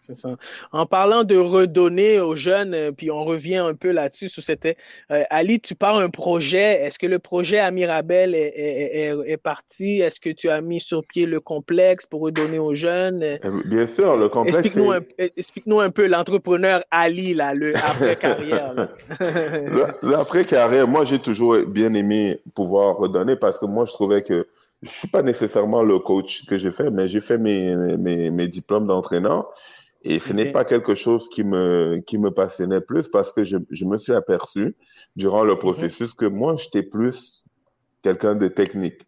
C'est 0.06 0.16
ça. 0.16 0.36
En 0.72 0.86
parlant 0.86 1.24
de 1.24 1.36
redonner 1.36 2.20
aux 2.20 2.36
jeunes, 2.36 2.76
euh, 2.76 2.92
puis 2.92 3.10
on 3.10 3.24
revient 3.24 3.58
un 3.58 3.74
peu 3.74 3.90
là-dessus, 3.92 4.30
sur 4.30 4.44
c'était 4.44 4.78
euh, 5.12 5.24
Ali, 5.32 5.60
tu 5.60 5.74
parles 5.74 6.04
un 6.04 6.10
projet. 6.10 6.84
Est-ce 6.84 7.00
que 7.00 7.08
le 7.08 7.18
projet 7.18 7.58
à 7.58 7.72
Mirabel 7.72 8.36
est, 8.36 9.38
parti? 9.42 10.02
Est-ce 10.02 10.20
que 10.20 10.30
tu 10.30 10.50
as 10.50 10.62
mis 10.62 10.80
sur 10.80 11.04
pied 11.04 11.26
le 11.26 11.40
complexe 11.40 12.06
pour 12.06 12.22
redonner 12.22 12.60
aux 12.60 12.76
jeunes? 12.76 13.24
Euh, 13.24 13.62
bien 13.66 13.88
sûr, 13.88 14.16
le 14.16 14.30
complexe. 14.30 14.60
Explique-nous 15.38 15.80
un, 15.80 15.90
peu 15.90 16.08
l'entrepreneur 16.08 16.84
Ali, 16.92 17.34
là, 17.34 17.54
le 17.54 17.76
après-carrière. 17.76 18.90
L'après-carrière, 20.04 20.88
moi, 20.88 21.06
j'ai 21.06 21.20
toujours 21.20 21.58
bien 21.66 21.94
aimé 21.96 22.40
pouvoir 22.54 22.98
redonner 22.98 23.36
parce 23.36 23.60
que 23.60 23.66
moi, 23.66 23.86
je 23.86 23.94
trouvais 23.94 24.22
que 24.22 24.48
je 24.84 24.90
suis 24.90 25.08
pas 25.08 25.24
nécessairement 25.24 25.82
le 25.82 25.98
coach 25.98 26.46
que 26.46 26.58
j'ai 26.58 26.72
fait, 26.72 26.92
mais 26.92 27.08
j'ai 27.08 27.22
fait 27.22 27.40
mes, 27.40 27.76
mes, 27.76 28.30
mes 28.30 28.48
diplômes 28.48 28.86
d'entraîneur. 28.86 29.52
Et 30.08 30.20
ce 30.20 30.34
n'est 30.34 30.52
pas 30.52 30.64
quelque 30.66 30.94
chose 30.94 31.28
qui 31.30 31.44
me, 31.44 32.00
qui 32.06 32.20
me 32.20 32.30
passionnait 32.30 32.80
plus 32.80 33.08
parce 33.08 33.32
que 33.32 33.44
je, 33.44 33.58
je 33.72 33.86
me 33.86 33.98
suis 33.98 34.14
aperçu 34.14 34.78
durant 35.16 35.44
le 35.44 35.54
mhm. 35.54 35.60
processus 35.60 36.14
que 36.14 36.28
moi, 36.28 36.56
j'étais 36.58 36.84
plus 36.84 37.46
quelqu'un 38.04 38.36
de 38.36 38.48
technique. 38.48 39.02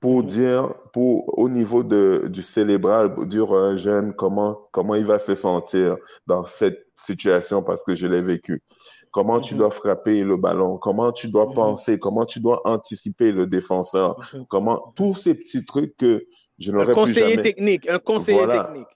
Pour 0.00 0.22
mhm. 0.22 0.26
dire, 0.26 0.74
pour, 0.92 1.38
au 1.38 1.48
niveau 1.48 1.84
de, 1.84 2.26
du 2.28 2.42
cérébral, 2.42 3.14
pour 3.14 3.26
dire 3.26 3.52
à 3.52 3.60
un 3.60 3.76
jeune 3.76 4.12
comment, 4.12 4.58
comment 4.72 4.96
il 4.96 5.06
va 5.06 5.20
se 5.20 5.36
sentir 5.36 5.96
dans 6.26 6.44
cette 6.44 6.88
situation 6.96 7.62
parce 7.62 7.84
que 7.84 7.94
je 7.94 8.08
l'ai 8.08 8.20
vécu. 8.20 8.60
Comment 9.12 9.38
tu 9.38 9.54
mhm. 9.54 9.60
dois 9.60 9.70
frapper 9.70 10.24
le 10.24 10.36
ballon, 10.36 10.78
comment 10.78 11.12
tu 11.12 11.28
dois 11.28 11.52
penser, 11.52 12.00
comment 12.00 12.26
tu 12.26 12.40
dois 12.40 12.60
anticiper 12.66 13.30
le 13.30 13.46
défenseur, 13.46 14.16
comment, 14.48 14.92
tous 14.96 15.14
ces 15.14 15.34
petits 15.34 15.64
trucs 15.64 15.96
que 15.96 16.26
je 16.58 16.72
n'aurais 16.72 16.86
plus 16.86 16.94
jamais. 16.94 17.00
Un 17.00 17.04
conseiller 17.04 17.42
technique, 17.42 17.88
un 17.88 17.98
conseiller 18.00 18.46
technique 18.48 18.88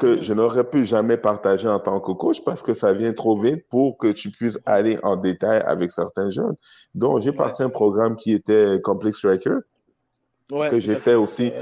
que 0.00 0.22
je 0.22 0.32
n'aurais 0.32 0.64
pu 0.64 0.84
jamais 0.84 1.16
partager 1.16 1.68
en 1.68 1.78
tant 1.78 2.00
que 2.00 2.12
coach 2.12 2.42
parce 2.44 2.62
que 2.62 2.74
ça 2.74 2.92
vient 2.92 3.12
trop 3.12 3.38
vite 3.38 3.68
pour 3.68 3.98
que 3.98 4.08
tu 4.08 4.30
puisses 4.30 4.58
aller 4.66 4.98
en 5.02 5.16
détail 5.16 5.62
avec 5.66 5.92
certains 5.92 6.30
jeunes. 6.30 6.56
Donc, 6.94 7.20
j'ai 7.20 7.32
parti 7.32 7.62
un 7.62 7.68
programme 7.68 8.16
qui 8.16 8.32
était 8.32 8.80
Complex 8.82 9.18
Striker. 9.18 9.58
que 10.48 10.78
j'ai 10.80 10.96
fait, 10.96 11.14
aussi, 11.14 11.52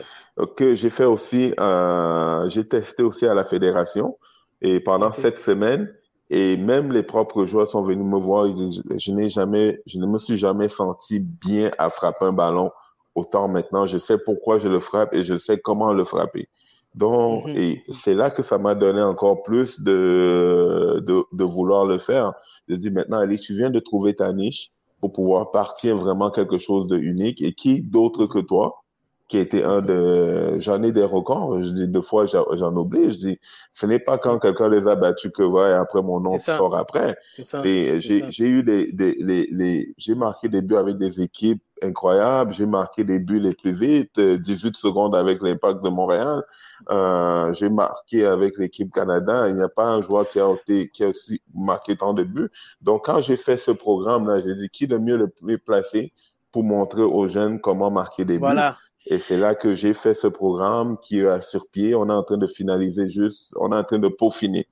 que 0.56 0.74
j'ai 0.74 0.88
fait 0.88 1.04
aussi, 1.04 1.52
euh, 1.60 2.48
j'ai 2.48 2.66
testé 2.66 3.02
aussi 3.02 3.26
à 3.26 3.34
la 3.34 3.44
fédération 3.44 4.16
et 4.62 4.80
pendant 4.80 5.12
sept 5.12 5.38
semaines 5.38 5.92
et 6.30 6.56
même 6.56 6.92
les 6.92 7.02
propres 7.02 7.44
joueurs 7.44 7.68
sont 7.68 7.82
venus 7.82 8.06
me 8.06 8.18
voir. 8.18 8.48
Je, 8.48 8.98
je 8.98 9.12
n'ai 9.12 9.28
jamais, 9.28 9.82
je 9.86 9.98
ne 9.98 10.06
me 10.06 10.18
suis 10.18 10.36
jamais 10.36 10.68
senti 10.68 11.20
bien 11.20 11.70
à 11.78 11.90
frapper 11.90 12.26
un 12.26 12.32
ballon 12.32 12.70
autant 13.14 13.48
maintenant. 13.48 13.86
Je 13.86 13.98
sais 13.98 14.18
pourquoi 14.18 14.58
je 14.58 14.68
le 14.68 14.78
frappe 14.78 15.14
et 15.14 15.22
je 15.22 15.36
sais 15.36 15.58
comment 15.58 15.92
le 15.92 16.04
frapper. 16.04 16.48
Donc, 16.94 17.46
mhm. 17.46 17.56
et 17.56 17.84
c'est 17.92 18.14
là 18.14 18.30
que 18.30 18.42
ça 18.42 18.58
m'a 18.58 18.74
donné 18.74 19.02
encore 19.02 19.42
plus 19.42 19.80
de, 19.80 21.02
de, 21.06 21.22
de, 21.32 21.44
vouloir 21.44 21.86
le 21.86 21.98
faire. 21.98 22.32
Je 22.66 22.74
dis 22.74 22.90
maintenant, 22.90 23.18
allez, 23.18 23.38
tu 23.38 23.54
viens 23.54 23.70
de 23.70 23.78
trouver 23.78 24.14
ta 24.14 24.32
niche 24.32 24.72
pour 25.00 25.12
pouvoir 25.12 25.50
partir 25.50 25.96
vraiment 25.96 26.30
quelque 26.30 26.58
chose 26.58 26.86
de 26.86 26.98
unique. 26.98 27.40
Et 27.42 27.52
qui 27.52 27.82
d'autre 27.82 28.26
que 28.26 28.38
toi 28.38 28.82
qui 29.28 29.36
était 29.36 29.62
un 29.62 29.82
de, 29.82 30.58
j'en 30.58 30.82
ai 30.82 30.90
des 30.90 31.04
records. 31.04 31.60
Je 31.62 31.70
dis 31.70 31.86
deux 31.86 32.00
fois, 32.00 32.24
j'en 32.26 32.76
oublie. 32.76 33.12
Je 33.12 33.18
dis, 33.18 33.38
ce 33.72 33.84
n'est 33.84 33.98
pas 33.98 34.16
quand 34.16 34.38
quelqu'un 34.38 34.70
les 34.70 34.88
a 34.88 34.96
battus 34.96 35.30
que 35.30 35.42
ouais, 35.42 35.72
après 35.74 36.02
mon 36.02 36.18
nom 36.18 36.38
sort 36.38 36.74
après. 36.74 37.14
C'est, 37.44 38.00
j'ai, 38.00 38.24
j'ai 38.30 38.48
eu 38.48 38.62
des, 38.62 38.90
des, 38.92 39.14
les, 39.20 39.46
les, 39.52 39.94
j'ai 39.98 40.14
marqué 40.14 40.48
des 40.48 40.62
buts 40.62 40.76
avec 40.76 40.96
des 40.96 41.20
équipes 41.20 41.62
incroyables. 41.82 42.52
J'ai 42.52 42.66
marqué 42.66 43.04
des 43.04 43.20
buts 43.20 43.40
les 43.40 43.54
plus 43.54 43.74
vite, 43.74 44.18
18 44.20 44.76
secondes 44.76 45.14
avec 45.16 45.42
l'impact 45.42 45.82
de 45.84 45.88
Montréal. 45.88 46.42
Euh, 46.90 47.52
j'ai 47.54 47.68
marqué 47.68 48.24
avec 48.24 48.58
l'équipe 48.58 48.92
Canada. 48.92 49.48
Il 49.48 49.56
n'y 49.56 49.62
a 49.62 49.68
pas 49.68 49.84
un 49.84 50.02
joueur 50.02 50.28
qui 50.28 50.40
a 50.40 50.52
été, 50.52 50.88
qui 50.88 51.04
a 51.04 51.08
aussi 51.08 51.42
marqué 51.54 51.96
tant 51.96 52.14
de 52.14 52.24
buts. 52.24 52.50
Donc, 52.80 53.06
quand 53.06 53.20
j'ai 53.20 53.36
fait 53.36 53.56
ce 53.56 53.70
programme-là, 53.70 54.40
j'ai 54.40 54.54
dit 54.54 54.68
qui 54.68 54.84
est 54.84 54.88
le 54.88 54.98
mieux 54.98 55.16
le 55.16 55.28
plus 55.28 55.58
placé 55.58 56.12
pour 56.52 56.64
montrer 56.64 57.02
aux 57.02 57.28
jeunes 57.28 57.60
comment 57.60 57.90
marquer 57.90 58.24
des 58.24 58.38
buts? 58.38 58.44
Et 59.06 59.18
c'est 59.18 59.38
là 59.38 59.54
que 59.54 59.74
j'ai 59.74 59.94
fait 59.94 60.14
ce 60.14 60.26
programme 60.26 60.98
qui 60.98 61.20
est 61.20 61.42
sur 61.42 61.68
pied. 61.68 61.94
On 61.94 62.08
est 62.08 62.12
en 62.12 62.22
train 62.22 62.36
de 62.36 62.46
finaliser 62.46 63.08
juste, 63.08 63.54
on 63.56 63.72
est 63.72 63.76
en 63.76 63.84
train 63.84 63.98
de 63.98 64.08
peaufiner. 64.08 64.66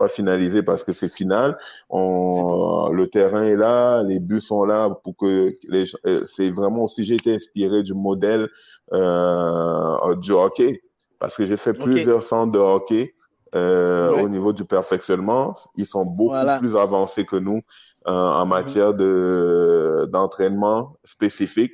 Pas 0.00 0.08
finaliser 0.08 0.62
parce 0.62 0.82
que 0.82 0.92
c'est 0.92 1.12
final. 1.12 1.58
On, 1.90 2.88
le 2.90 3.06
terrain 3.06 3.44
est 3.44 3.56
là, 3.56 4.02
les 4.02 4.18
buts 4.18 4.40
sont 4.40 4.64
là 4.64 4.88
pour 5.04 5.14
que 5.14 5.54
les, 5.68 5.84
euh, 6.06 6.24
c'est 6.24 6.50
vraiment 6.50 6.84
aussi, 6.84 7.04
j'ai 7.04 7.16
été 7.16 7.34
inspiré 7.34 7.82
du 7.82 7.92
modèle, 7.92 8.48
euh, 8.94 10.14
du 10.16 10.32
hockey. 10.32 10.82
Parce 11.18 11.36
que 11.36 11.44
j'ai 11.44 11.58
fait 11.58 11.74
plusieurs 11.74 12.22
centres 12.22 12.52
de 12.52 12.58
hockey, 12.58 13.14
euh, 13.56 14.12
au 14.22 14.28
niveau 14.28 14.52
du 14.52 14.64
perfectionnement. 14.64 15.54
Ils 15.76 15.86
sont 15.86 16.04
beaucoup 16.04 16.36
plus 16.60 16.76
avancés 16.76 17.24
que 17.24 17.34
nous 17.34 17.60
euh, 18.06 18.12
en 18.12 18.44
mhm. 18.44 18.50
matière 18.50 18.94
de 18.94 20.08
d'entraînement 20.12 20.96
spécifique 21.04 21.72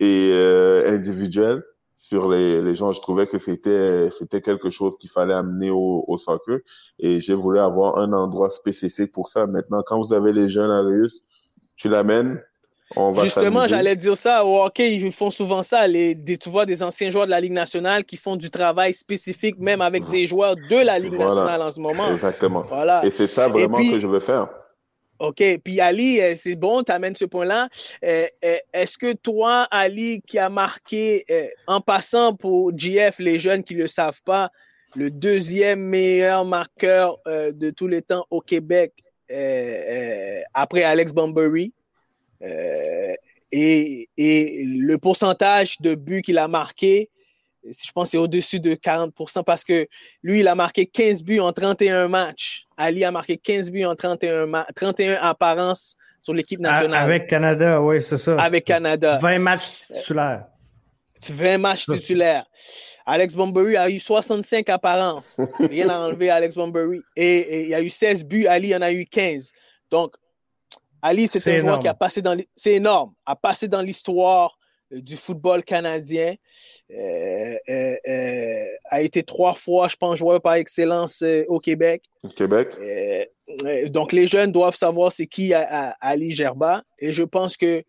et 0.00 0.32
euh, 0.34 0.92
individuel 0.92 1.62
sur 1.98 2.30
les, 2.30 2.62
les 2.62 2.74
gens. 2.76 2.92
Je 2.92 3.02
trouvais 3.02 3.26
que 3.26 3.38
c'était 3.38 4.08
c'était 4.10 4.40
quelque 4.40 4.70
chose 4.70 4.96
qu'il 4.98 5.10
fallait 5.10 5.34
amener 5.34 5.68
au, 5.68 6.04
au 6.06 6.16
soccer 6.16 6.60
et 6.98 7.20
j'ai 7.20 7.34
voulu 7.34 7.58
avoir 7.58 7.98
un 7.98 8.12
endroit 8.12 8.48
spécifique 8.48 9.12
pour 9.12 9.28
ça. 9.28 9.46
Maintenant, 9.46 9.82
quand 9.84 9.98
vous 9.98 10.14
avez 10.14 10.32
les 10.32 10.48
jeunes 10.48 10.70
à 10.70 10.80
Rius, 10.80 11.22
tu 11.76 11.88
l'amènes. 11.90 12.40
On 12.96 13.12
va 13.12 13.24
Justement, 13.24 13.66
j'allais 13.68 13.96
dire 13.96 14.16
ça. 14.16 14.46
Au 14.46 14.62
hockey, 14.64 14.94
ils 14.94 15.12
font 15.12 15.28
souvent 15.30 15.62
ça. 15.62 15.86
Les, 15.86 16.14
des, 16.14 16.38
tu 16.38 16.48
vois 16.48 16.64
des 16.64 16.82
anciens 16.82 17.10
joueurs 17.10 17.26
de 17.26 17.30
la 17.30 17.40
Ligue 17.40 17.52
nationale 17.52 18.04
qui 18.04 18.16
font 18.16 18.36
du 18.36 18.48
travail 18.48 18.94
spécifique, 18.94 19.58
même 19.58 19.82
avec 19.82 20.08
des 20.08 20.26
joueurs 20.26 20.56
de 20.56 20.86
la 20.86 20.98
Ligue 20.98 21.18
nationale 21.18 21.60
en 21.60 21.70
ce 21.70 21.80
moment. 21.80 22.10
Exactement. 22.12 22.62
Voilà. 22.66 23.04
Et 23.04 23.10
c'est 23.10 23.26
ça 23.26 23.48
vraiment 23.48 23.78
que 23.78 24.00
je 24.00 24.06
veux 24.06 24.20
faire. 24.20 24.48
OK. 25.18 25.42
Puis 25.64 25.80
Ali, 25.80 26.20
euh, 26.20 26.34
c'est 26.36 26.54
bon, 26.54 26.82
tu 26.82 26.92
amènes 26.92 27.16
ce 27.16 27.24
point-là. 27.24 27.68
Euh, 28.04 28.26
euh, 28.44 28.56
est-ce 28.72 28.96
que 28.96 29.12
toi, 29.12 29.66
Ali, 29.70 30.22
qui 30.26 30.38
a 30.38 30.48
marqué, 30.48 31.24
en 31.66 31.80
passant 31.80 32.34
pour 32.34 32.76
GF, 32.76 33.18
les 33.18 33.38
jeunes 33.38 33.64
qui 33.64 33.74
ne 33.74 33.80
le 33.80 33.86
savent 33.86 34.22
pas, 34.24 34.50
le 34.94 35.10
deuxième 35.10 35.80
meilleur 35.80 36.44
marqueur 36.44 37.18
de 37.26 37.70
tous 37.70 37.88
les 37.88 38.02
temps 38.02 38.26
au 38.30 38.40
Québec, 38.40 38.92
après 40.54 40.82
Alex 40.82 41.12
Bumbury, 41.12 41.72
et, 43.50 44.08
et, 44.16 44.64
le 44.64 44.96
pourcentage 44.96 45.80
de 45.80 45.94
buts 45.94 46.22
qu'il 46.22 46.38
a 46.38 46.48
marqué, 46.48 47.10
je 47.64 47.92
pense 47.92 48.08
que 48.08 48.10
c'est 48.12 48.18
au-dessus 48.18 48.60
de 48.60 48.74
40% 48.74 49.44
parce 49.44 49.64
que 49.64 49.86
lui, 50.22 50.40
il 50.40 50.48
a 50.48 50.54
marqué 50.54 50.86
15 50.86 51.22
buts 51.22 51.40
en 51.40 51.52
31 51.52 52.08
matchs. 52.08 52.66
Ali 52.76 53.04
a 53.04 53.10
marqué 53.10 53.36
15 53.36 53.70
buts 53.70 53.84
en 53.84 53.94
31, 53.94 54.66
31 54.74 55.14
apparences 55.20 55.96
sur 56.22 56.34
l'équipe 56.34 56.60
nationale. 56.60 57.02
Avec 57.02 57.26
Canada, 57.26 57.80
oui, 57.80 58.02
c'est 58.02 58.16
ça. 58.16 58.40
Avec 58.40 58.64
Canada. 58.64 59.18
20 59.20 59.38
matchs 59.38 59.86
titulaires. 59.88 60.46
20 61.30 61.58
matchs 61.58 61.86
titulaires. 61.86 62.46
Alex 63.06 63.34
Bombery 63.34 63.76
a 63.76 63.88
eu 63.88 63.98
65 63.98 64.68
apparences. 64.68 65.40
Rien 65.58 65.88
à 65.88 65.98
enlever 66.06 66.30
à 66.30 66.36
Alex 66.36 66.54
Bombery. 66.54 67.00
Et, 67.16 67.62
il 67.62 67.68
y 67.68 67.74
a 67.74 67.80
eu 67.80 67.88
16 67.88 68.26
buts, 68.26 68.46
Ali 68.46 68.76
en 68.76 68.82
a 68.82 68.92
eu 68.92 69.06
15. 69.06 69.50
Donc, 69.90 70.14
Ali, 71.00 71.26
c'est 71.26 71.46
un 71.54 71.58
joueur 71.58 71.78
qui 71.78 71.88
a 71.88 71.94
passé 71.94 72.20
dans... 72.20 72.38
C'est 72.54 72.74
énorme. 72.74 73.14
A 73.24 73.34
passé 73.34 73.66
dans 73.66 73.80
l'histoire 73.80 74.58
du 74.90 75.16
football 75.16 75.62
canadien. 75.62 76.34
Euh, 76.90 77.54
euh, 77.68 77.96
euh, 78.08 78.64
a 78.86 79.02
été 79.02 79.22
trois 79.22 79.54
fois, 79.54 79.88
je 79.88 79.96
pense, 79.96 80.18
joueur 80.18 80.40
par 80.40 80.54
excellence 80.54 81.22
au 81.48 81.60
Québec. 81.60 82.04
Au 82.22 82.28
Québec. 82.28 82.68
donc, 83.90 84.12
les 84.12 84.26
jeunes 84.26 84.52
doivent 84.52 84.76
savoir 84.76 85.12
c'est 85.12 85.26
qui 85.26 85.52
Ali 85.54 86.32
Gerba. 86.32 86.82
Et 86.98 87.12
je 87.12 87.22
pense 87.22 87.56
que 87.56 87.82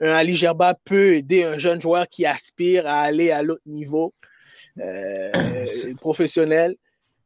un 0.00 0.12
Ali 0.12 0.34
Gerba 0.34 0.74
peut 0.84 1.14
aider 1.14 1.42
un 1.44 1.58
jeune 1.58 1.80
joueur 1.80 2.08
qui 2.08 2.26
aspire 2.26 2.86
à 2.86 3.02
aller 3.02 3.30
à 3.30 3.42
l'autre 3.42 3.62
niveau 3.66 4.14
professionnel. 6.00 6.74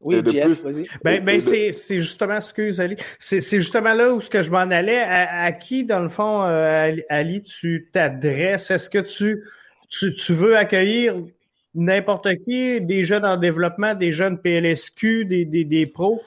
Oui, 0.02 0.22
Jeff, 0.24 0.62
vas-y. 0.62 0.86
Ben, 1.02 1.24
ben 1.24 1.40
c'est, 1.40 1.72
justement, 1.98 2.36
excuse 2.36 2.80
Ali, 2.80 2.96
c'est, 3.18 3.40
justement 3.40 3.94
là 3.94 4.12
où 4.12 4.20
ce 4.20 4.30
que 4.30 4.42
je 4.42 4.50
m'en 4.50 4.58
allais. 4.58 5.00
À, 5.00 5.50
qui, 5.52 5.84
dans 5.84 6.00
le 6.00 6.08
fond, 6.08 6.42
Ali, 7.08 7.42
tu 7.42 7.88
t'adresses? 7.92 8.70
Est-ce 8.70 8.88
que 8.88 8.98
tu 8.98 9.42
tu, 9.88 10.32
veux 10.32 10.56
accueillir 10.56 11.14
n'importe 11.74 12.28
qui, 12.44 12.80
des 12.80 13.04
jeunes 13.04 13.24
en 13.24 13.36
développement, 13.36 13.94
des 13.94 14.12
jeunes 14.12 14.38
PLSQ, 14.38 15.24
des, 15.24 15.44
des, 15.44 15.64
des 15.64 15.86
pros? 15.86 16.22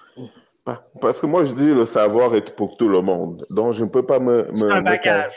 Parce 0.99 1.19
que 1.19 1.26
moi, 1.26 1.45
je 1.45 1.53
dis 1.53 1.74
le 1.74 1.86
savoir 1.86 2.36
est 2.36 2.55
pour 2.55 2.78
tout 2.78 2.88
le 2.88 3.01
monde. 3.01 3.45
Donc, 3.49 3.74
je 3.74 3.84
ne 3.84 3.89
peux 3.89 4.05
pas 4.05 4.19
me... 4.19 4.47
me 4.51 4.72
un 4.72 4.82
bagage. 4.82 5.34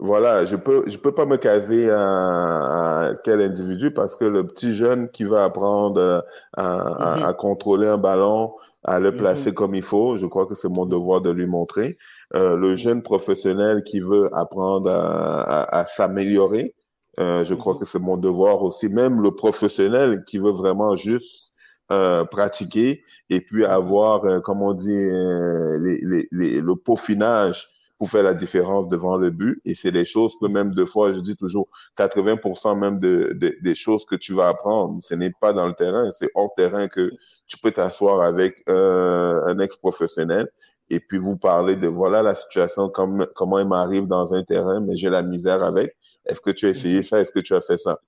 Voilà, 0.00 0.44
je 0.44 0.56
peux 0.56 0.84
je 0.88 0.98
peux 0.98 1.12
pas 1.12 1.24
me 1.24 1.36
caser 1.36 1.88
à, 1.90 3.12
quel 3.24 3.40
individu 3.40 3.92
parce 3.92 4.16
que 4.16 4.24
le 4.24 4.46
petit 4.46 4.74
jeune 4.74 5.08
qui 5.08 5.24
va 5.24 5.44
apprendre 5.44 6.24
à, 6.56 7.26
à, 7.26 7.30
mhm. 7.30 7.36
contrôler 7.36 7.86
un 7.86 7.98
ballon, 7.98 8.54
à 8.82 9.00
le 9.00 9.12
mhm. 9.12 9.16
placer 9.18 9.54
comme 9.54 9.74
il 9.74 9.82
faut, 9.82 10.16
je 10.18 10.26
crois 10.26 10.46
que 10.46 10.54
c'est 10.54 10.68
mon 10.68 10.86
devoir 10.86 11.20
de 11.20 11.30
lui 11.30 11.46
montrer. 11.46 11.96
Euh, 12.34 12.56
le 12.56 12.74
jeune 12.74 13.02
professionnel 13.02 13.84
qui 13.84 14.00
veut 14.00 14.28
apprendre 14.34 14.90
à, 14.90 15.84
s'améliorer, 15.86 16.74
euh, 17.20 17.44
je 17.44 17.54
crois 17.54 17.76
que 17.76 17.84
c'est 17.84 18.00
mon 18.00 18.16
devoir 18.16 18.62
aussi, 18.62 18.88
même 18.88 19.20
le 19.22 19.30
professionnel 19.30 20.24
qui 20.24 20.38
veut 20.38 20.50
vraiment 20.50 20.96
juste 20.96 21.54
euh, 21.92 22.24
pratiquer 22.24 23.02
et 23.28 23.42
puis 23.42 23.64
avoir, 23.66 24.24
euh, 24.24 24.40
comme 24.40 24.62
on 24.62 24.72
dit, 24.72 24.90
euh, 24.90 25.78
les, 25.80 26.26
les, 26.32 26.60
le 26.62 26.76
peaufinage 26.76 27.68
pour 28.04 28.10
faire 28.10 28.22
la 28.22 28.34
différence 28.34 28.86
devant 28.90 29.16
le 29.16 29.30
but. 29.30 29.62
Et 29.64 29.74
c'est 29.74 29.90
des 29.90 30.04
choses 30.04 30.36
que 30.38 30.46
même 30.46 30.74
deux 30.74 30.84
fois, 30.84 31.14
je 31.14 31.20
dis 31.20 31.36
toujours, 31.36 31.68
80% 31.96 32.78
même 32.78 33.00
de, 33.00 33.32
des 33.32 33.74
choses 33.74 34.04
que 34.04 34.14
tu 34.14 34.34
vas 34.34 34.48
apprendre, 34.48 34.98
ce 35.00 35.14
n'est 35.14 35.32
pas 35.40 35.54
dans 35.54 35.66
le 35.66 35.72
terrain, 35.72 36.10
c'est 36.12 36.28
hors 36.34 36.52
terrain 36.54 36.86
que 36.86 37.10
tu 37.46 37.56
peux 37.56 37.70
t'asseoir 37.70 38.20
avec 38.20 38.62
un 38.66 39.58
ex-professionnel 39.58 40.50
et 40.90 41.00
puis 41.00 41.16
vous 41.16 41.38
parler 41.38 41.76
de 41.76 41.88
voilà 41.88 42.22
la 42.22 42.34
situation, 42.34 42.90
comme, 42.90 43.26
comment 43.34 43.58
il 43.58 43.68
m'arrive 43.68 44.06
dans 44.06 44.34
un 44.34 44.44
terrain, 44.44 44.80
mais 44.80 44.98
j'ai 44.98 45.08
la 45.08 45.22
misère 45.22 45.62
avec. 45.62 45.96
Est-ce 46.26 46.42
que 46.42 46.50
tu 46.50 46.66
as 46.66 46.70
essayé 46.70 47.02
ça? 47.02 47.20
Est-ce 47.20 47.32
que 47.32 47.40
tu 47.40 47.54
as 47.54 47.62
fait 47.62 47.78
ça? 47.78 48.00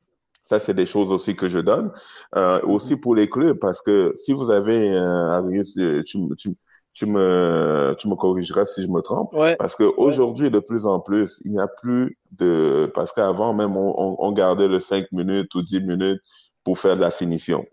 Ça, 0.43 0.59
c'est 0.59 0.75
des 0.75 0.85
choses 0.85 1.11
aussi 1.11 1.35
que 1.35 1.49
je 1.49 1.59
donne. 1.59 1.91
Euh, 2.37 2.61
aussi 2.65 2.97
pour 2.97 3.15
les 3.15 3.31
clubs, 3.31 3.59
parce 3.59 3.81
que 3.81 4.13
si 4.17 4.35
vous 4.35 4.51
avez, 4.51 4.93
euh, 4.95 6.03
tu, 6.05 6.19
tu, 6.37 6.51
tu, 6.97 7.05
me, 7.05 7.95
tu 7.99 8.09
me 8.09 8.15
corrigeras 8.15 8.65
si 8.65 8.83
je 8.83 8.89
me 8.89 9.03
trompe. 9.03 9.31
Parce 9.59 9.77
que 9.77 9.85
aujourd'hui, 9.99 10.51
de 10.51 10.61
plus 10.61 10.87
en 10.87 10.99
plus, 10.99 11.43
il 11.45 11.53
n'y 11.53 11.61
a 11.61 11.69
plus 11.69 12.19
de, 12.33 12.91
parce 12.95 13.13
qu'avant 13.13 13.53
même, 13.53 13.77
on, 13.77 14.17
on, 14.19 14.33
gardait 14.33 14.67
le 14.67 14.81
5 14.81 15.13
minutes 15.13 15.55
ou 15.55 15.63
10 15.63 15.83
minutes 15.83 16.23
pour 16.65 16.79
faire 16.79 16.97
de 16.97 17.03
la 17.03 17.11
finition. 17.11 17.67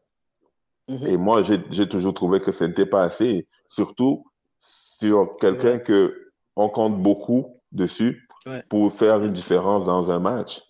Mm-hmm. 0.90 1.08
Et 1.08 1.18
moi, 1.18 1.42
j'ai 1.42 1.88
toujours 1.88 2.14
trouvé 2.14 2.42
que 2.42 2.52
ce 2.52 2.66
n'était 2.66 2.86
pas 2.86 3.04
assez, 3.04 3.48
surtout 3.70 4.26
sur 4.60 5.38
quelqu'un 5.40 5.80
que 5.80 6.32
on 6.58 6.68
compte 6.68 7.02
beaucoup 7.02 7.62
dessus 7.72 8.28
pour 8.68 8.92
faire 8.92 9.24
une 9.24 9.32
différence 9.32 9.86
dans 9.86 10.12
un 10.12 10.20
match. 10.20 10.62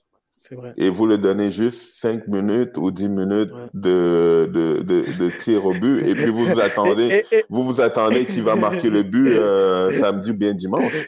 Vrai. 0.52 0.74
Et 0.76 0.90
vous 0.90 1.06
le 1.06 1.18
donnez 1.18 1.52
juste 1.52 2.00
5 2.02 2.28
minutes 2.28 2.78
ou 2.78 2.92
10 2.92 3.10
minutes 3.10 3.52
de, 3.74 4.50
de, 4.52 4.82
de, 4.82 5.06
de, 5.18 5.38
tir 5.38 5.66
au 5.66 5.72
but 5.72 6.06
et 6.06 6.16
puis 6.16 6.26
vous 6.26 6.46
vous 6.46 6.60
attendez, 6.60 7.26
vous 7.50 7.64
vous 7.64 7.80
attendez 7.80 8.26
qu'il 8.26 8.44
va 8.44 8.56
marquer 8.56 8.90
le 8.90 9.04
but 9.04 9.30
euh, 9.30 9.94
samedi 10.00 10.32
ou 10.32 10.34
bien 10.34 10.54
dimanche. 10.54 11.08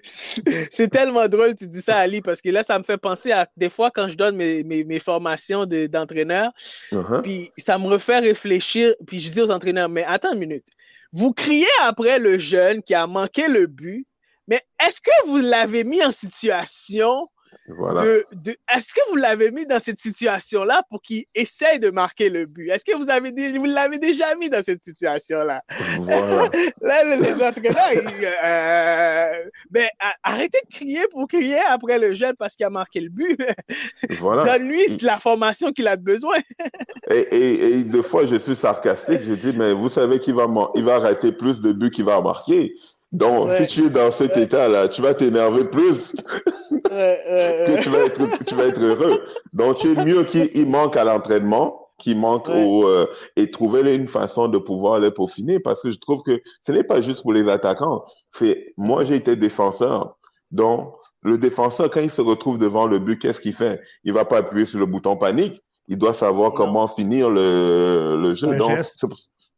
C'est 0.72 0.88
tellement 0.90 1.28
drôle 1.28 1.54
tu 1.56 1.68
dis 1.68 1.82
ça 1.82 1.98
Ali 1.98 2.22
parce 2.22 2.42
que 2.42 2.50
là 2.50 2.64
ça 2.64 2.80
me 2.80 2.86
fait 2.86 2.98
penser 2.98 3.34
à 3.34 3.48
des 3.58 3.70
fois 3.70 3.92
quand 3.92 4.08
je 4.08 4.16
donne 4.16 4.38
mes, 4.38 4.64
mes, 4.64 4.86
mes 4.86 5.00
formations 5.00 5.66
d'entraîneur 5.66 6.52
uh-huh. 6.92 7.22
puis 7.22 7.52
ça 7.58 7.78
me 7.78 7.88
refait 7.88 8.20
réfléchir 8.20 8.94
puis 9.06 9.20
je 9.20 9.32
dis 9.32 9.42
aux 9.42 9.52
entraîneurs 9.52 9.90
mais 9.90 10.06
attends 10.06 10.32
une 10.32 10.40
minute. 10.40 10.66
Vous 11.12 11.34
criez 11.34 11.66
après 11.84 12.20
le 12.20 12.38
jeune 12.38 12.82
qui 12.82 12.94
a 12.94 13.06
manqué 13.06 13.50
le 13.50 13.68
but 13.68 14.08
mais 14.48 14.62
est-ce 14.86 15.02
que 15.02 15.28
vous 15.28 15.38
l'avez 15.38 15.84
mis 15.84 16.04
en 16.04 16.12
situation 16.12 17.28
voilà. 17.68 18.04
de, 18.32 18.56
est-ce 18.74 18.94
que 18.94 19.00
vous 19.10 19.16
l'avez 19.16 19.50
mis 19.50 19.66
dans 19.66 19.80
cette 19.80 20.00
situation-là 20.00 20.84
pour 20.90 21.02
qu'il 21.02 21.26
essaye 21.34 21.80
de 21.80 21.90
marquer 21.90 22.30
le 22.30 22.46
but? 22.46 22.70
Est-ce 22.70 22.86
que 22.86 22.96
vous 22.96 23.10
avez 23.10 23.32
vous 23.58 23.66
l'avez 23.66 23.98
déjà 23.98 24.36
mis 24.36 24.50
dans 24.50 24.64
cette 24.64 24.84
situation-là? 24.84 25.64
Voilà. 26.02 26.50
là, 26.82 27.16
les 27.16 27.34
entraîneurs, 27.34 28.14
euh, 28.44 29.50
ben, 29.72 29.88
arrêtez 30.24 30.60
de 30.70 30.76
crier 30.76 31.02
pour 31.12 31.28
crier 31.28 31.60
après 31.68 31.98
le 31.98 32.14
jeune 32.14 32.36
parce 32.38 32.56
qu'il 32.56 32.66
a 32.66 32.70
marqué 32.70 33.02
le 33.02 33.10
but. 33.10 33.40
Voilà. 34.10 34.58
Donne-lui 34.58 34.98
la 35.02 35.20
formation 35.20 35.72
qu'il 35.72 35.88
a 35.88 35.96
besoin. 35.96 36.38
et, 37.10 37.18
et, 37.18 37.80
et 37.80 37.84
deux 37.84 38.02
fois, 38.02 38.26
je 38.26 38.36
suis 38.36 38.56
sarcastique. 38.56 39.22
Je 39.22 39.34
dis, 39.34 39.54
mais 39.56 39.74
vous 39.74 39.90
savez 39.90 40.20
qu'il 40.20 40.36
va, 40.36 40.48
il 40.76 40.84
va 40.84 40.96
arrêter 40.96 41.32
plus 41.32 41.62
de 41.62 41.74
buts 41.74 41.92
qu'il 41.92 42.06
va 42.06 42.22
marquer. 42.22 42.76
Donc, 43.12 43.52
si 43.52 43.68
tu 43.68 43.86
es 43.86 43.90
dans 43.90 44.12
cet 44.12 44.36
état-là, 44.36 44.88
tu 44.90 45.02
vas 45.02 45.14
t'énerver 45.14 45.66
plus 45.66 46.16
que 46.70 47.82
tu 47.82 47.90
vas, 47.90 48.00
être, 48.00 48.44
tu 48.46 48.56
vas 48.56 48.66
être 48.66 48.82
heureux. 48.82 49.22
Donc, 49.54 49.78
tu 49.78 49.94
es 49.94 50.06
mieux 50.06 50.24
qu'il 50.24 50.68
manque 50.68 50.98
à 50.98 51.04
l'entraînement, 51.04 51.88
qu'il 51.98 52.20
manque 52.20 52.50
au, 52.50 52.88
euh, 52.88 53.08
et 53.36 53.52
trouver 53.52 53.96
une 53.96 54.08
façon 54.08 54.48
de 54.48 54.58
pouvoir 54.58 55.00
les 55.00 55.12
peaufiner 55.12 55.60
parce 55.60 55.82
que 55.82 55.92
je 55.92 56.00
trouve 56.00 56.24
que 56.24 56.42
ce 56.62 56.72
n'est 56.72 56.84
pas 56.84 57.00
juste 57.00 57.22
pour 57.22 57.34
les 57.34 57.48
attaquants. 57.48 58.04
C'est, 58.34 58.74
moi, 58.78 59.04
j'ai 59.04 59.16
été 59.16 59.36
défenseur. 59.36 60.18
Donc, 60.52 60.94
le 61.22 61.38
défenseur, 61.38 61.90
quand 61.90 62.02
il 62.02 62.10
se 62.10 62.22
retrouve 62.22 62.58
devant 62.58 62.86
le 62.86 63.00
but, 63.00 63.20
qu'est-ce 63.20 63.40
qu'il 63.40 63.54
fait? 63.54 63.82
Il 64.04 64.14
va 64.14 64.26
pas 64.26 64.40
appuyer 64.40 64.66
sur 64.66 64.80
le 64.80 64.86
bouton 64.86 65.16
panique. 65.16 65.62
Il 65.88 65.98
doit 65.98 66.14
savoir 66.14 66.54
comment 66.54 66.88
finir 66.88 67.30
le, 67.30 68.20
le 68.22 68.34
jeu. 68.34 68.56
Donc, 68.56 68.78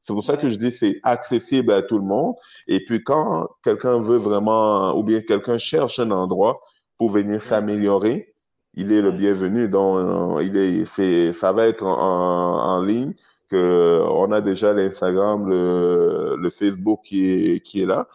c'est 0.08 0.14
pour 0.14 0.24
ça 0.24 0.38
que 0.38 0.50
je 0.50 0.56
dis 0.56 0.72
c'est 0.72 1.02
accessible 1.04 1.74
à 1.74 1.82
tout 1.82 2.00
le 2.00 2.06
monde. 2.06 2.36
Et 2.68 2.82
puis 2.86 3.04
quand 3.04 3.50
quelqu'un 3.62 4.00
veut 4.00 4.16
vraiment, 4.18 4.98
ou 4.98 5.04
bien 5.04 5.20
quelqu'un 5.20 5.58
cherche 5.58 6.00
un 6.00 6.12
endroit 6.12 6.62
pour 6.98 7.10
venir 7.10 7.42
s'améliorer, 7.42 8.34
il 8.74 8.94
est 8.94 9.02
le 9.02 9.12
bienvenu. 9.12 9.68
Donc, 9.68 9.98
euh, 9.98 10.44
il 10.44 10.56
est, 10.56 10.86
c'est, 10.86 11.34
ça 11.34 11.52
va 11.52 11.68
être 11.68 11.84
en, 11.84 12.78
en 12.78 12.84
ligne. 12.84 13.14
Que 13.50 14.02
on 14.10 14.32
a 14.32 14.40
déjà 14.40 14.72
l'Instagram, 14.72 15.50
le, 15.50 16.38
le 16.38 16.50
Facebook 16.50 17.02
qui 17.04 17.30
est, 17.30 17.60
qui 17.60 17.82
est 17.82 17.86
là. 17.86 18.08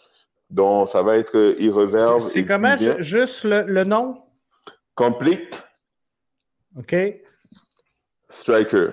Donc, 0.49 0.89
ça 0.89 1.03
va 1.03 1.19
être 1.19 1.57
irreverve. 1.59 2.21
C'est 2.21 2.47
comment? 2.47 2.77
juste 3.01 3.45
le, 3.45 3.65
le 3.65 3.85
nom? 3.85 4.23
Complete. 4.95 5.63
OK. 6.79 6.95
Striker. 8.31 8.91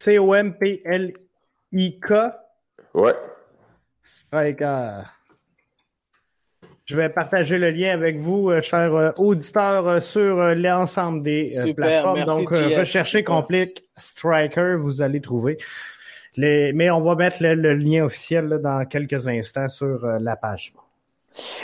C-O-M-P-L 0.00 1.14
IK. 1.72 2.12
Ouais. 2.94 3.14
Striker. 4.02 5.02
Je 6.84 6.96
vais 6.96 7.08
partager 7.08 7.58
le 7.58 7.70
lien 7.70 7.92
avec 7.92 8.18
vous, 8.18 8.50
euh, 8.50 8.60
chers 8.60 8.94
euh, 8.94 9.10
auditeurs, 9.16 9.86
euh, 9.86 10.00
sur 10.00 10.36
l'ensemble 10.54 11.22
des 11.22 11.46
plateformes. 11.76 12.24
Donc, 12.24 12.50
recherchez 12.50 13.22
Complique 13.22 13.84
Striker, 13.96 14.76
vous 14.78 15.00
allez 15.00 15.20
trouver. 15.20 15.58
Les... 16.36 16.72
Mais 16.72 16.90
on 16.90 17.00
va 17.00 17.14
mettre 17.14 17.36
le, 17.40 17.74
lien 17.74 18.04
officiel 18.04 18.60
dans 18.62 18.84
quelques 18.84 19.28
instants 19.28 19.68
sur 19.68 20.04
la 20.06 20.34
page. 20.34 20.72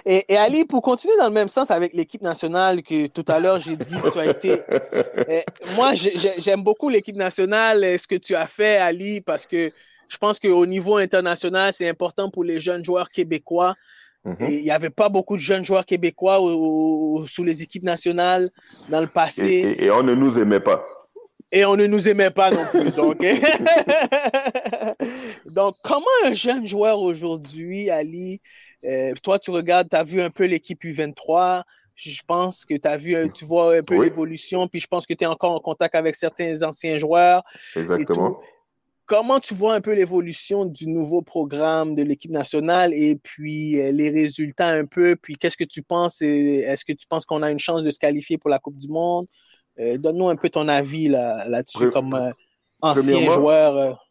Et, 0.06 0.24
et, 0.32 0.36
Ali, 0.36 0.64
pour 0.64 0.80
continuer 0.80 1.16
dans 1.18 1.28
le 1.28 1.34
même 1.34 1.48
sens 1.48 1.70
avec 1.70 1.92
l'équipe 1.92 2.22
nationale 2.22 2.82
que 2.82 3.08
tout 3.08 3.24
à 3.28 3.38
l'heure 3.38 3.60
j'ai 3.60 3.76
dit 3.76 4.00
que 4.00 4.08
tu 4.10 4.18
as 4.18 4.26
été. 4.26 4.62
moi, 5.76 5.92
j'aime 6.38 6.62
beaucoup 6.62 6.88
l'équipe 6.88 7.16
nationale, 7.16 7.98
ce 7.98 8.06
que 8.06 8.14
tu 8.14 8.34
as 8.34 8.46
fait, 8.46 8.78
Ali, 8.78 9.20
parce 9.20 9.46
que 9.46 9.72
je 10.08 10.16
pense 10.16 10.40
qu'au 10.40 10.66
niveau 10.66 10.96
international, 10.96 11.72
c'est 11.72 11.88
important 11.88 12.30
pour 12.30 12.44
les 12.44 12.60
jeunes 12.60 12.84
joueurs 12.84 13.10
québécois. 13.10 13.74
Mhm. 14.24 14.36
Il 14.40 14.62
n'y 14.62 14.70
avait 14.70 14.90
pas 14.90 15.08
beaucoup 15.08 15.36
de 15.36 15.42
jeunes 15.42 15.64
joueurs 15.64 15.86
québécois 15.86 16.38
sous 17.26 17.44
les 17.44 17.62
équipes 17.62 17.84
nationales 17.84 18.50
dans 18.88 19.00
le 19.00 19.06
passé. 19.06 19.76
Et, 19.78 19.90
on 19.90 20.02
ne 20.02 20.14
nous 20.14 20.38
aimait 20.38 20.60
pas. 20.60 20.84
Et 21.50 21.64
on 21.64 21.76
ne 21.76 21.86
nous 21.86 22.08
aimait 22.08 22.30
pas 22.30 22.50
non 22.50 22.64
plus. 22.70 22.90
donc, 22.92 23.18
donc 25.46 25.76
comment 25.82 26.04
un 26.24 26.32
jeune 26.32 26.66
joueur 26.66 27.00
aujourd'hui, 27.00 27.90
Ali, 27.90 28.40
euh, 28.84 29.14
toi, 29.22 29.38
tu 29.38 29.50
regardes, 29.50 29.88
tu 29.88 29.96
as 29.96 30.02
vu 30.02 30.20
un 30.20 30.30
peu 30.30 30.44
l'équipe 30.44 30.82
U23, 30.84 31.62
je 31.94 32.20
pense 32.26 32.64
que 32.64 32.74
tu 32.74 32.88
as 32.88 32.96
vu, 32.96 33.16
tu 33.32 33.44
vois 33.44 33.76
un 33.76 33.82
peu 33.82 34.02
l'évolution, 34.02 34.68
puis 34.68 34.80
je 34.80 34.86
pense 34.86 35.06
que 35.06 35.14
tu 35.14 35.24
es 35.24 35.26
encore 35.26 35.52
en 35.52 35.60
contact 35.60 35.94
avec 35.94 36.14
certains 36.14 36.62
anciens 36.62 36.98
joueurs. 36.98 37.42
Exactement. 37.74 38.40
Comment 39.08 39.40
tu 39.40 39.54
vois 39.54 39.74
un 39.74 39.80
peu 39.80 39.94
l'évolution 39.94 40.66
du 40.66 40.86
nouveau 40.86 41.22
programme 41.22 41.94
de 41.94 42.02
l'équipe 42.02 42.30
nationale 42.30 42.92
et 42.92 43.16
puis 43.16 43.80
euh, 43.80 43.90
les 43.90 44.10
résultats 44.10 44.68
un 44.68 44.84
peu, 44.84 45.16
puis 45.16 45.36
qu'est-ce 45.36 45.56
que 45.56 45.64
tu 45.64 45.82
penses? 45.82 46.20
Est-ce 46.20 46.84
que 46.84 46.92
tu 46.92 47.06
penses 47.06 47.24
qu'on 47.24 47.42
a 47.42 47.50
une 47.50 47.58
chance 47.58 47.82
de 47.84 47.90
se 47.90 47.98
qualifier 47.98 48.36
pour 48.36 48.50
la 48.50 48.58
Coupe 48.58 48.76
du 48.76 48.88
Monde? 48.88 49.26
Euh, 49.80 49.96
donne-nous 49.96 50.28
un 50.28 50.36
peu 50.36 50.50
ton 50.50 50.68
avis 50.68 51.08
là-dessus 51.08 51.90
comme 51.90 52.12
euh, 52.12 52.32
ancien 52.82 53.30
joueur. 53.30 54.06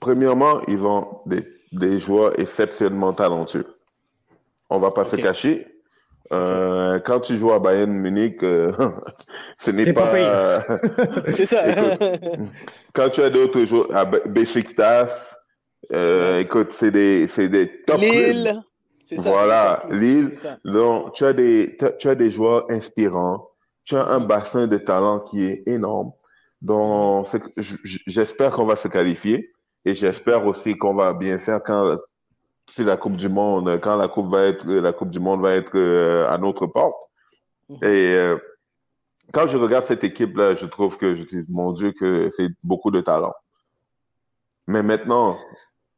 Premièrement, 0.00 0.60
ils 0.66 0.84
ont 0.84 1.20
des, 1.24 1.46
des 1.70 2.00
joueurs 2.00 2.36
exceptionnellement 2.40 3.12
talentueux. 3.12 3.78
On 4.70 4.80
va 4.80 4.90
pas 4.90 5.04
se 5.04 5.14
cacher. 5.14 5.68
Euh, 6.32 6.98
quand 7.00 7.20
tu 7.20 7.36
joues 7.36 7.52
à 7.52 7.58
Bayern 7.58 7.92
Munich, 7.92 8.42
euh, 8.42 8.72
ce 9.58 9.70
n'est 9.70 9.92
pas. 9.92 10.62
c'est 11.34 11.44
ça. 11.44 11.62
quand 12.94 13.10
tu 13.10 13.22
as 13.22 13.30
d'autres 13.30 13.64
joueurs 13.64 13.94
à 13.94 14.04
Besiktas, 14.06 15.36
euh, 15.92 16.38
écoute, 16.38 16.72
c'est 16.72 16.90
des, 16.90 17.28
c'est 17.28 17.48
des 17.48 17.82
top 17.84 18.00
Lille. 18.00 18.62
C'est 19.04 19.18
Ça, 19.18 19.30
voilà, 19.30 19.84
Lille. 19.90 20.32
Donc, 20.64 21.12
tu 21.14 21.24
as 21.24 21.34
des, 21.34 21.76
tu 21.98 22.08
as 22.08 22.14
des 22.14 22.30
joueurs 22.30 22.64
inspirants. 22.70 23.48
Tu 23.84 23.96
as 23.96 24.06
un 24.06 24.20
bassin 24.20 24.66
de 24.66 24.78
talent 24.78 25.20
qui 25.20 25.44
est 25.44 25.64
énorme. 25.66 26.12
Donc, 26.62 27.26
j'espère 28.06 28.52
qu'on 28.52 28.64
va 28.64 28.76
se 28.76 28.86
qualifier 28.86 29.50
et 29.84 29.96
j'espère 29.96 30.46
aussi 30.46 30.78
qu'on 30.78 30.94
va 30.94 31.12
bien 31.12 31.40
faire 31.40 31.60
quand 31.62 31.98
si 32.72 32.84
la 32.84 32.96
Coupe 32.96 33.18
du 33.18 33.28
Monde, 33.28 33.78
quand 33.82 33.96
la 33.96 34.08
Coupe 34.08 34.30
va 34.30 34.44
être, 34.44 34.66
la 34.66 34.94
Coupe 34.94 35.10
du 35.10 35.20
Monde 35.20 35.42
va 35.42 35.52
être 35.52 35.76
euh, 35.76 36.26
à 36.28 36.38
notre 36.38 36.66
porte. 36.66 36.96
Mhm. 37.68 37.78
Et 37.82 38.12
euh, 38.12 38.38
quand 39.30 39.46
je 39.46 39.58
regarde 39.58 39.84
cette 39.84 40.04
équipe-là, 40.04 40.54
je 40.54 40.64
trouve 40.64 40.96
que 40.96 41.14
je 41.14 41.24
dis, 41.24 41.44
mon 41.50 41.72
Dieu, 41.72 41.92
que 41.92 42.30
c'est 42.30 42.48
beaucoup 42.64 42.90
de 42.90 43.02
talent. 43.02 43.34
Mais 44.66 44.82
maintenant, 44.82 45.38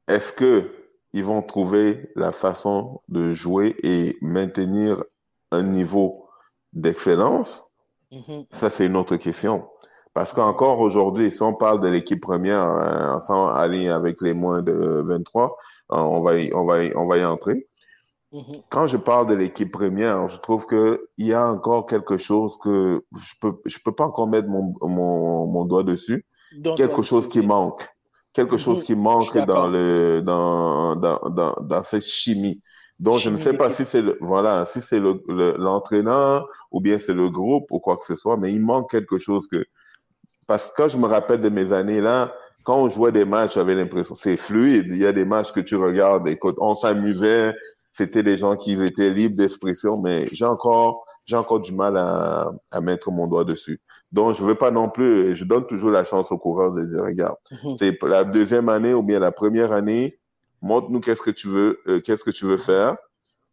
est-ce 0.09 0.33
que 0.33 0.73
ils 1.13 1.25
vont 1.25 1.43
trouver 1.43 2.11
la 2.17 2.33
façon 2.33 3.01
de 3.09 3.31
jouer 3.31 3.77
et 3.85 4.19
maintenir 4.21 5.05
un 5.53 5.63
niveau 5.63 6.27
d'excellence? 6.73 7.71
Mhm. 8.11 8.47
Ça, 8.49 8.69
c'est 8.69 8.87
une 8.87 8.97
autre 8.97 9.15
question. 9.15 9.69
Parce 10.13 10.33
qu'encore 10.33 10.81
aujourd'hui, 10.81 11.31
si 11.31 11.41
on 11.43 11.55
parle 11.55 11.81
de 11.81 11.89
l'équipe 11.89 12.21
première, 12.21 12.63
hein, 12.63 13.21
sans 13.21 13.47
aller 13.47 13.89
avec 13.89 14.21
les 14.21 14.35
moins 14.35 14.61
de 14.63 15.03
23, 15.07 15.57
on 15.89 16.21
va 16.23 16.39
y, 16.39 16.53
on 16.55 16.65
va 16.65 16.85
y, 16.85 16.93
on 16.95 17.07
va 17.07 17.19
y 17.19 17.25
entrer. 17.25 17.67
Mm-hmm. 18.33 18.63
Quand 18.69 18.87
je 18.87 18.97
parle 18.97 19.27
de 19.27 19.35
l'équipe 19.35 19.71
première, 19.71 20.29
je 20.29 20.41
trouve 20.41 20.67
que 20.67 21.09
il 21.19 21.27
y 21.27 21.33
a 21.33 21.47
encore 21.47 21.87
quelque 21.87 22.17
chose 22.17 22.59
que 22.59 23.05
je 23.19 23.33
peux, 23.41 23.55
je 23.65 23.79
peux 23.85 23.93
pas 23.93 24.05
encore 24.05 24.29
mettre 24.29 24.49
mon, 24.49 24.75
mon, 24.83 25.47
mon 25.47 25.65
doigt 25.65 25.85
dessus. 25.85 26.25
quelque 26.77 27.03
chose 27.03 27.29
qui 27.29 27.41
manque. 27.41 27.89
Quelque 28.33 28.59
chose 28.59 28.83
mm-hmm. 28.83 28.87
qui 28.87 28.97
manque 28.97 29.39
dans 29.47 29.69
le, 29.69 30.21
dans, 30.21 30.97
dans, 30.97 31.21
dans, 31.31 31.55
dans 31.61 31.83
cette 31.85 32.03
chimie. 32.05 32.61
Donc, 32.99 33.19
je 33.19 33.31
ne 33.31 33.37
sais 33.37 33.55
pas 33.57 33.71
si 33.71 33.85
c'est 33.85 34.03
le, 34.03 34.17
voilà, 34.21 34.65
si 34.65 34.81
c'est 34.81 35.01
le, 35.01 35.23
l'entraîneur 35.59 36.49
ou 36.71 36.81
bien 36.81 36.99
c'est 36.99 37.15
le 37.15 37.29
groupe 37.29 37.67
ou 37.71 37.81
quoi 37.81 37.97
que 37.97 38.05
ce 38.05 38.15
soit, 38.15 38.37
mais 38.37 38.53
il 38.53 38.61
manque 38.61 38.91
quelque 38.91 39.19
chose 39.19 39.49
que, 39.49 39.65
parce 40.47 40.67
que 40.69 40.73
quand 40.77 40.89
je 40.89 40.97
me 40.97 41.07
rappelle 41.07 41.41
de 41.41 41.49
mes 41.49 41.73
années 41.73 42.01
là, 42.01 42.33
quand 42.65 42.79
on 42.79 42.89
jouait 42.89 43.13
des 43.13 43.27
matchs, 43.27 43.55
j'avais 43.55 43.75
l'impression, 43.75 44.15
c'est 44.15 44.37
fluide. 44.37 44.87
Il 44.89 44.97
y 44.97 45.07
a 45.07 45.13
des 45.13 45.27
matchs 45.27 45.53
que 45.53 45.61
tu 45.61 45.77
regardes, 45.77 46.27
écoute, 46.27 46.57
on 46.59 46.75
s'amusait, 46.75 47.55
c'était 47.93 48.23
des 48.23 48.37
gens 48.37 48.57
qui 48.57 48.73
étaient 48.83 49.11
libres 49.11 49.37
d'expression, 49.37 50.01
mais 50.01 50.29
j'ai 50.33 50.47
encore, 50.47 51.05
j'ai 51.27 51.37
encore 51.37 51.61
du 51.61 51.73
mal 51.73 51.97
à, 51.97 52.51
à 52.71 52.81
mettre 52.81 53.13
mon 53.13 53.27
doigt 53.27 53.45
dessus. 53.45 53.81
Donc, 54.13 54.35
je 54.35 54.43
veux 54.43 54.55
pas 54.55 54.71
non 54.71 54.89
plus, 54.89 55.37
je 55.37 55.45
donne 55.45 55.67
toujours 55.67 55.91
la 55.91 56.05
chance 56.05 56.33
au 56.33 56.39
coureur 56.39 56.73
de 56.73 56.85
dire, 56.85 57.03
regarde, 57.03 57.37
mhm. 57.63 57.77
c'est 57.77 58.03
la 58.03 58.25
deuxième 58.25 58.71
année 58.71 58.95
ou 58.95 59.03
bien 59.03 59.19
la 59.19 59.31
première 59.31 59.73
année, 59.73 60.19
montre-nous 60.63 61.01
qu'est-ce 61.01 61.23
que 61.23 61.31
tu 61.31 61.49
veux, 61.49 61.81
euh, 61.87 62.01
qu'est-ce 62.01 62.25
que 62.25 62.31
tu 62.31 62.47
veux 62.47 62.57
faire. 62.57 62.97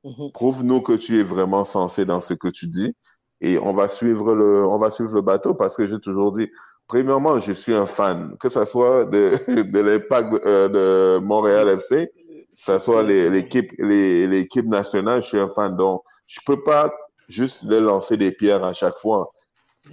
Mhm. 0.05 0.31
Prouve-nous 0.33 0.81
que 0.81 0.93
tu 0.93 1.19
es 1.19 1.23
vraiment 1.23 1.65
sensé 1.65 2.05
dans 2.05 2.21
ce 2.21 2.33
que 2.33 2.47
tu 2.47 2.67
dis. 2.67 2.95
Et 3.41 3.57
on 3.57 3.73
va 3.73 3.87
suivre 3.87 4.35
le, 4.35 4.65
on 4.65 4.77
va 4.77 4.91
suivre 4.91 5.13
le 5.15 5.21
bateau 5.21 5.53
parce 5.53 5.75
que 5.75 5.85
j'ai 5.85 5.99
toujours 5.99 6.31
dit, 6.31 6.47
premièrement, 6.91 7.39
je 7.39 7.53
suis 7.53 7.73
un 7.73 7.85
fan, 7.85 8.35
que 8.37 8.49
ce 8.49 8.65
soit 8.65 9.05
de, 9.05 9.63
de 9.63 9.79
l'impact 9.79 10.45
euh, 10.45 10.67
de 10.67 11.23
Montréal 11.23 11.69
FC, 11.69 12.07
que 12.07 12.13
ce 12.51 12.79
soit 12.79 13.01
l'équipe, 13.03 13.71
l'équipe 13.79 14.65
nationale, 14.65 15.21
je 15.21 15.27
suis 15.27 15.39
un 15.39 15.49
fan. 15.49 15.77
Donc, 15.77 16.03
je 16.27 16.41
peux 16.45 16.61
pas 16.61 16.91
juste 17.29 17.63
les 17.63 17.79
lancer 17.79 18.17
des 18.17 18.33
pierres 18.33 18.65
à 18.65 18.73
chaque 18.73 18.97
fois. 18.97 19.31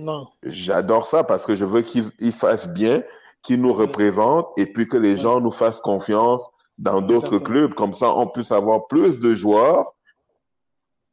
Non. 0.01 0.27
J'adore 0.43 1.07
ça 1.07 1.23
parce 1.23 1.47
que 1.47 1.55
je 1.55 1.65
veux 1.65 1.83
qu'ils 1.83 2.33
fassent 2.33 2.69
bien, 2.69 3.05
qu'ils 3.43 3.61
nous 3.61 3.73
représentent 3.73 4.49
et 4.57 4.67
puis 4.67 4.89
que 4.89 4.97
les 4.97 5.17
gens 5.17 5.41
nous 5.41 5.53
fassent 5.53 5.81
confiance 5.81 6.51
dans 6.79 7.01
d'autres 7.01 7.39
clubs. 7.39 7.75
Comme 7.75 7.95
ça, 7.95 8.13
on 8.13 8.27
puisse 8.27 8.51
avoir 8.51 8.89
plus 8.89 9.21
de 9.21 9.35
joueurs 9.35 9.95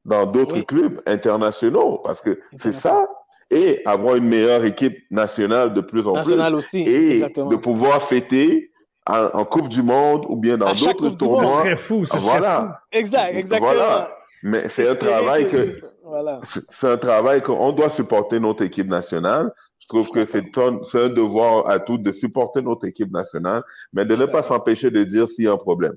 dans 0.03 0.25
d'autres 0.25 0.61
clubs 0.61 0.99
internationaux. 1.05 1.99
Parce 2.03 2.21
que 2.21 2.39
c'est 2.55 2.73
ça. 2.73 3.07
Et 3.55 3.81
avoir 3.85 4.15
une 4.15 4.27
meilleure 4.27 4.65
équipe 4.65 4.97
nationale 5.11 5.73
de 5.73 5.81
plus 5.81 6.05
en 6.07 6.13
nationale 6.13 6.53
plus. 6.53 6.57
aussi. 6.57 6.81
Et 6.81 7.21
de 7.21 7.55
pouvoir 7.55 8.01
fêter 8.03 8.71
en, 9.07 9.45
Coupe 9.45 9.69
du 9.69 9.83
Monde 9.83 10.25
ou 10.29 10.35
bien 10.35 10.57
dans 10.57 10.73
d'autres 10.73 11.09
tournois. 11.09 11.61
C'est 11.63 11.77
fou, 11.77 12.03
voilà. 12.13 12.81
Exact, 12.91 13.35
exactement. 13.35 13.71
Voilà. 13.71 14.11
Mais 14.43 14.67
c'est 14.67 14.87
un 14.87 14.95
travail 14.95 15.47
que, 15.47 15.71
voilà. 16.03 16.39
c'est 16.43 16.87
un 16.87 16.97
travail 16.97 17.41
qu'on 17.41 17.71
doit 17.71 17.89
supporter 17.89 18.39
notre 18.39 18.63
équipe 18.63 18.87
nationale. 18.87 19.51
Je 19.79 19.87
trouve 19.87 20.09
que 20.09 20.25
c'est 20.25 20.57
un, 20.57 20.79
un, 20.93 21.09
devoir 21.09 21.69
à 21.69 21.79
tous 21.79 21.97
de 21.97 22.11
supporter 22.11 22.61
notre 22.61 22.87
équipe 22.87 23.11
nationale, 23.11 23.63
mais 23.93 24.05
de 24.05 24.15
ne 24.15 24.25
pas 24.25 24.43
s'empêcher 24.43 24.91
de 24.91 25.03
dire 25.03 25.29
s'il 25.29 25.45
y 25.45 25.47
a 25.47 25.53
un 25.53 25.57
problème. 25.57 25.93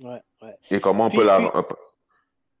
Ouais, 0.00 0.20
ouais. 0.42 0.56
Et 0.70 0.80
comment 0.80 1.06
on 1.06 1.10
peut 1.10 1.24
la. 1.24 1.40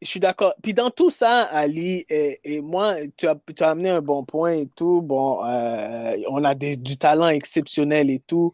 Je 0.00 0.08
suis 0.08 0.20
d'accord. 0.20 0.54
Puis 0.62 0.74
dans 0.74 0.90
tout 0.90 1.10
ça, 1.10 1.42
Ali, 1.42 2.04
et, 2.08 2.60
moi, 2.60 2.96
tu 3.16 3.26
as, 3.26 3.36
tu 3.54 3.62
as, 3.62 3.70
amené 3.70 3.90
un 3.90 4.00
bon 4.00 4.24
point 4.24 4.52
et 4.52 4.66
tout. 4.66 5.02
Bon, 5.02 5.44
euh, 5.44 6.16
on 6.28 6.44
a 6.44 6.54
des, 6.54 6.76
du 6.76 6.96
talent 6.96 7.28
exceptionnel 7.28 8.10
et 8.10 8.20
tout 8.20 8.52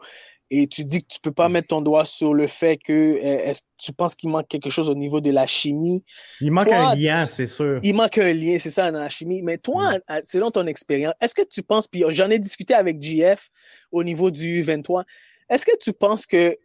et 0.51 0.67
tu 0.67 0.85
dis 0.85 1.03
que 1.03 1.09
tu 1.09 1.21
peux 1.21 1.33
pas 1.33 1.49
mettre 1.49 1.69
ton 1.69 1.81
doigt 1.81 2.05
sur 2.05 2.35
le 2.35 2.47
fait 2.47 2.77
que 2.77 2.93
euh, 2.93 3.53
tu 3.79 3.93
penses 3.93 4.15
qu'il 4.15 4.31
manque 4.31 4.47
quelque 4.47 4.71
chose 4.71 4.89
au 4.91 4.95
niveau 4.95 5.21
de 5.21 5.31
la 5.31 5.47
chimie? 5.47 6.05
Il 6.41 6.53
manque 6.53 6.69
un 6.69 6.95
lien, 6.95 7.27
c'est 7.27 7.47
sûr. 7.47 7.81
Il 7.83 7.95
manque 7.95 8.19
un 8.19 8.33
lien, 8.33 8.59
c'est 8.59 8.71
ça, 8.71 8.93
dans 8.93 9.01
la 9.01 9.09
chimie. 9.09 9.43
Mais 9.43 9.59
toi, 9.59 9.99
selon 10.25 10.51
ton 10.51 10.67
expérience, 10.67 11.15
est-ce 11.21 11.35
que 11.35 11.43
tu 11.43 11.63
penses, 11.63 11.89
puis 11.89 12.05
j'en 12.11 12.31
ai 12.31 12.39
discuté 12.39 12.75
avec 12.75 13.03
JF 13.03 13.51
au 13.91 14.05
niveau 14.05 14.31
du 14.31 14.63
23, 14.63 15.05
est-ce 15.51 15.65
que 15.67 15.77
tu 15.81 15.93
penses 15.93 16.27
que 16.27 16.57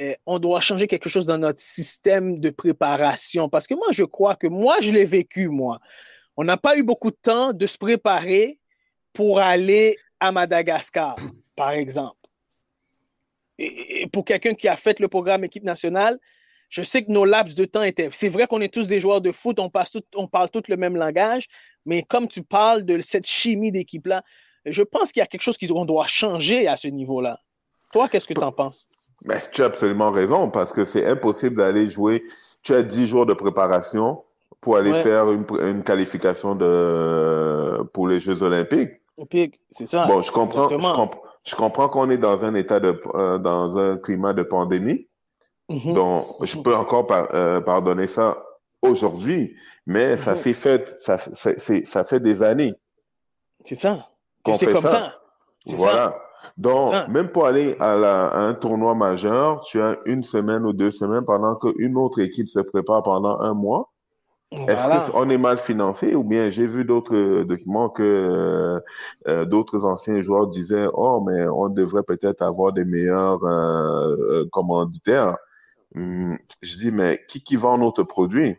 euh, 0.00 0.14
on 0.26 0.38
doit 0.38 0.60
changer 0.60 0.86
quelque 0.86 1.08
chose 1.08 1.26
dans 1.26 1.38
notre 1.38 1.60
système 1.60 2.38
de 2.38 2.50
préparation? 2.50 3.48
Parce 3.48 3.66
que 3.66 3.74
moi, 3.74 3.88
je 3.90 4.04
crois 4.04 4.36
que 4.36 4.46
moi, 4.46 4.76
je 4.80 4.90
l'ai 4.90 5.04
vécu, 5.04 5.48
moi. 5.48 5.78
On 6.36 6.44
n'a 6.44 6.56
pas 6.56 6.76
eu 6.76 6.82
beaucoup 6.82 7.10
de 7.10 7.18
temps 7.20 7.52
de 7.52 7.66
se 7.66 7.78
préparer 7.78 8.58
pour 9.12 9.40
aller 9.40 9.96
à 10.20 10.32
Madagascar, 10.32 11.16
par 11.56 11.70
exemple 11.70 12.18
et, 13.58 14.06
pour 14.12 14.24
quelqu'un 14.24 14.54
qui 14.54 14.68
a 14.68 14.76
fait 14.76 15.00
le 15.00 15.08
programme 15.08 15.44
équipe 15.44 15.64
nationale, 15.64 16.18
je 16.68 16.82
sais 16.82 17.02
que 17.04 17.10
nos 17.10 17.24
laps 17.24 17.54
de 17.54 17.64
temps 17.64 17.82
étaient. 17.82 18.08
C'est 18.12 18.28
vrai 18.28 18.46
qu'on 18.46 18.60
est 18.60 18.72
tous 18.72 18.88
des 18.88 19.00
joueurs 19.00 19.20
de 19.20 19.32
foot, 19.32 19.58
on, 19.58 19.70
passe 19.70 19.90
tout, 19.90 20.02
on 20.14 20.28
parle 20.28 20.50
tous 20.50 20.68
le 20.68 20.76
même 20.76 20.96
langage, 20.96 21.46
mais 21.86 22.02
comme 22.02 22.28
tu 22.28 22.42
parles 22.42 22.84
de 22.84 23.00
cette 23.00 23.26
chimie 23.26 23.72
d'équipe-là, 23.72 24.22
je 24.66 24.82
pense 24.82 25.12
qu'il 25.12 25.20
y 25.20 25.22
a 25.22 25.26
quelque 25.26 25.42
chose 25.42 25.56
qu'on 25.56 25.84
doit 25.84 26.06
changer 26.06 26.68
à 26.68 26.76
ce 26.76 26.88
niveau-là. 26.88 27.40
Toi, 27.92 28.08
qu'est-ce 28.08 28.26
que 28.26 28.34
tu 28.34 28.42
en 28.42 28.52
penses? 28.52 28.86
Ben, 29.24 29.40
tu 29.52 29.62
as 29.62 29.66
absolument 29.66 30.10
raison, 30.10 30.50
parce 30.50 30.72
que 30.72 30.84
c'est 30.84 31.06
impossible 31.06 31.56
d'aller 31.56 31.88
jouer. 31.88 32.24
Tu 32.62 32.74
as 32.74 32.82
10 32.82 33.06
jours 33.06 33.26
de 33.26 33.34
préparation 33.34 34.22
pour 34.60 34.76
aller 34.76 34.92
faire 35.02 35.30
une, 35.30 35.82
qualification 35.82 36.54
de, 36.54 37.82
pour 37.92 38.08
les 38.08 38.20
Jeux 38.20 38.42
Olympiques. 38.42 39.00
Olympiques, 39.16 39.60
c'est 39.70 39.86
ça. 39.86 40.06
Bon, 40.06 40.20
je 40.20 40.30
comprends, 40.30 40.68
je 40.68 40.76
comprends, 40.76 41.10
je 41.44 41.54
comprends 41.56 41.88
qu'on 41.88 42.10
est 42.10 42.18
dans 42.18 42.44
un 42.44 42.54
état 42.54 42.80
de, 42.80 43.00
euh, 43.14 43.38
dans 43.38 43.78
un 43.78 43.96
climat 43.96 44.32
de 44.32 44.42
pandémie. 44.42 45.06
Mm-hmm. 45.70 45.94
Donc, 45.94 46.26
je 46.42 46.56
peux 46.58 46.74
encore 46.74 47.06
euh, 47.12 47.60
pardonner 47.60 48.06
ça 48.06 48.42
aujourd'hui, 48.82 49.56
mais 49.86 50.16
ça 50.16 50.34
mm-hmm. 50.34 50.36
s'est 50.36 50.52
fait, 50.52 50.88
ça, 50.88 51.18
ça 51.18 52.04
fait 52.04 52.20
des 52.20 52.42
années. 52.42 52.74
C'est 53.64 53.74
ça. 53.74 54.08
C'est 54.54 54.72
comme 54.72 54.82
ça. 54.82 55.14
Voilà. 55.66 56.16
Donc, 56.56 56.92
même 57.08 57.28
pour 57.28 57.46
aller 57.46 57.76
à, 57.78 57.92
à, 57.92 58.38
un 58.38 58.54
tournoi 58.54 58.94
majeur, 58.94 59.60
tu 59.60 59.80
as 59.80 59.96
une 60.06 60.24
semaine 60.24 60.64
ou 60.64 60.72
deux 60.72 60.90
semaines 60.90 61.24
pendant 61.24 61.56
qu'une 61.56 61.96
autre 61.96 62.20
équipe 62.20 62.48
se 62.48 62.60
prépare 62.60 63.02
pendant 63.02 63.38
un 63.40 63.54
mois. 63.54 63.90
Est-ce 64.50 65.10
qu'on 65.10 65.28
est 65.28 65.38
mal 65.38 65.58
financé 65.58 66.14
ou 66.14 66.24
bien 66.24 66.48
j'ai 66.48 66.66
vu 66.66 66.84
d'autres 66.86 67.14
euh, 67.14 67.44
documents 67.44 67.90
que 67.90 68.02
euh, 68.02 68.80
euh, 69.28 69.44
d'autres 69.44 69.84
anciens 69.84 70.22
joueurs 70.22 70.46
disaient 70.46 70.86
oh 70.94 71.22
mais 71.26 71.46
on 71.48 71.68
devrait 71.68 72.02
peut-être 72.02 72.40
avoir 72.40 72.72
des 72.72 72.86
meilleurs 72.86 73.40
commanditaires. 74.50 75.36
Hum, 75.94 76.38
je 76.62 76.76
dis 76.78 76.92
mais 76.92 77.20
qui 77.28 77.42
qui 77.42 77.56
vend 77.56 77.76
notre 77.76 78.04
produit? 78.04 78.56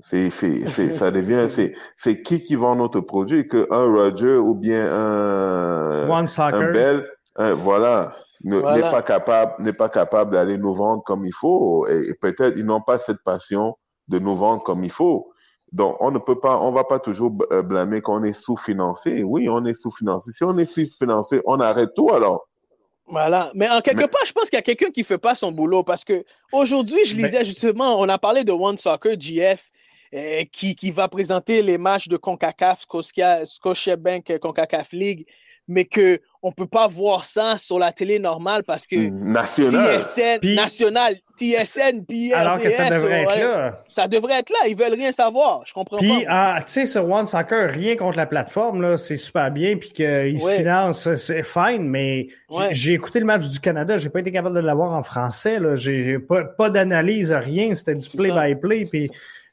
C'est 0.00 0.30
c'est 0.30 0.66
c'est 0.66 0.92
ça 0.92 1.10
devient 1.10 1.46
c'est 1.48 1.74
c'est 1.96 2.22
qui 2.22 2.42
qui 2.42 2.54
vend 2.54 2.76
notre 2.76 3.00
produit? 3.00 3.46
Que 3.46 3.66
un 3.70 3.84
Roger 3.84 4.36
ou 4.36 4.54
bien 4.54 4.92
un 4.92 6.08
One 6.10 6.28
un 6.38 6.72
Bell? 6.72 7.08
Voilà 7.36 8.14
n'est 8.44 8.60
pas 8.60 9.02
capable 9.02 9.62
n'est 9.62 9.72
pas 9.72 9.88
capable 9.88 10.32
d'aller 10.32 10.58
nous 10.58 10.74
vendre 10.74 11.02
comme 11.02 11.24
il 11.24 11.32
faut 11.32 11.86
et 11.88 12.14
peut-être 12.20 12.56
ils 12.56 12.64
n'ont 12.64 12.80
pas 12.80 12.98
cette 12.98 13.22
passion 13.24 13.76
de 14.08 14.18
nous 14.18 14.36
vendre 14.36 14.62
comme 14.62 14.84
il 14.84 14.90
faut. 14.90 15.32
Donc, 15.72 15.96
on 16.00 16.10
ne 16.10 16.18
peut 16.18 16.38
pas, 16.38 16.60
on 16.60 16.70
va 16.70 16.84
pas 16.84 17.00
toujours 17.00 17.32
euh, 17.50 17.62
blâmer 17.62 18.00
qu'on 18.00 18.22
est 18.22 18.32
sous-financé. 18.32 19.24
Oui, 19.24 19.48
on 19.48 19.64
est 19.64 19.74
sous-financé. 19.74 20.30
Si 20.30 20.44
on 20.44 20.56
est 20.58 20.64
sous-financé, 20.64 21.42
on 21.44 21.58
arrête 21.58 21.90
tout 21.94 22.08
alors. 22.10 22.46
Voilà. 23.08 23.50
Mais 23.54 23.68
en 23.68 23.80
quelque 23.80 24.06
part, 24.06 24.24
je 24.24 24.32
pense 24.32 24.44
qu'il 24.48 24.56
y 24.56 24.60
a 24.60 24.62
quelqu'un 24.62 24.90
qui 24.90 25.04
fait 25.04 25.18
pas 25.18 25.34
son 25.34 25.52
boulot 25.52 25.82
parce 25.82 26.04
que 26.04 26.24
aujourd'hui, 26.52 27.04
je 27.04 27.16
lisais 27.16 27.44
justement, 27.44 27.98
on 28.00 28.08
a 28.08 28.18
parlé 28.18 28.44
de 28.44 28.52
One 28.52 28.78
Soccer 28.78 29.16
GF 29.18 29.70
qui, 30.52 30.74
qui 30.74 30.90
va 30.90 31.08
présenter 31.08 31.62
les 31.62 31.78
matchs 31.78 32.08
de 32.08 32.16
CONCACAF, 32.16 32.86
Scotiabank, 33.44 34.38
CONCACAF 34.38 34.92
League 34.92 35.26
mais 35.68 35.84
que 35.84 36.20
on 36.42 36.52
peut 36.52 36.66
pas 36.66 36.86
voir 36.86 37.24
ça 37.24 37.58
sur 37.58 37.78
la 37.78 37.90
télé 37.90 38.18
normale 38.18 38.62
parce 38.62 38.86
que 38.86 38.96
hmm, 38.96 39.32
national. 39.32 40.00
TSN 40.00 40.54
national 40.54 41.14
TSN 41.36 42.04
puis 42.06 42.32
alors 42.32 42.60
que 42.60 42.70
ça 42.70 42.88
devrait 42.88 43.22
être 43.22 43.40
là. 43.40 43.82
Ça 43.88 44.06
devrait 44.06 44.38
être 44.40 44.50
là 44.50 44.68
ils 44.68 44.76
veulent 44.76 44.94
rien 44.94 45.10
savoir 45.12 45.62
je 45.66 45.74
comprends 45.74 45.96
puis, 45.98 46.24
pas. 46.24 46.54
ah, 46.56 46.58
tu 46.64 46.72
sais 46.72 46.86
sur 46.86 47.08
One 47.08 47.26
Soccer 47.26 47.70
rien 47.70 47.96
contre 47.96 48.16
la 48.16 48.26
plateforme 48.26 48.80
là 48.80 48.96
c'est 48.96 49.16
super 49.16 49.50
bien 49.50 49.76
puis 49.76 49.90
qu'ils 49.90 50.40
se 50.40 50.50
financent 50.50 51.14
c'est 51.16 51.42
fine 51.42 51.88
mais 51.88 52.28
j'ai 52.70 52.92
écouté 52.92 53.18
le 53.18 53.26
match 53.26 53.46
du 53.46 53.58
Canada 53.58 53.96
j'ai 53.96 54.08
pas 54.08 54.20
été 54.20 54.30
capable 54.30 54.54
de 54.54 54.60
l'avoir 54.60 54.92
en 54.92 55.02
français 55.02 55.58
là 55.58 55.74
j'ai 55.74 56.18
pas, 56.18 56.44
pas 56.44 56.70
d'analyse 56.70 57.32
rien 57.32 57.74
c'était 57.74 57.96
du 57.96 58.08
play 58.16 58.30
by 58.30 58.54
play 58.54 58.84
puis 58.84 59.10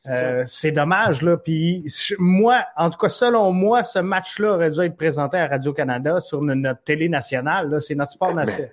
euh, 0.10 0.44
c'est 0.46 0.72
dommage, 0.72 1.22
là. 1.22 1.38
Puis 1.38 1.86
moi, 2.20 2.64
en 2.76 2.90
tout 2.90 2.98
cas, 2.98 3.10
selon 3.10 3.52
moi, 3.52 3.84
ce 3.84 4.00
match-là 4.00 4.54
aurait 4.54 4.72
dû 4.72 4.82
être 4.82 4.98
présenté 4.98 5.38
à 5.38 5.48
Radio-Canada 5.48 6.20
sur 6.20 6.42
notre 6.42 6.84
télé 6.84 7.10
nationale. 7.10 7.80
C'est 7.82 7.96
notre 7.96 8.12
sport 8.12 8.34
national. 8.34 8.70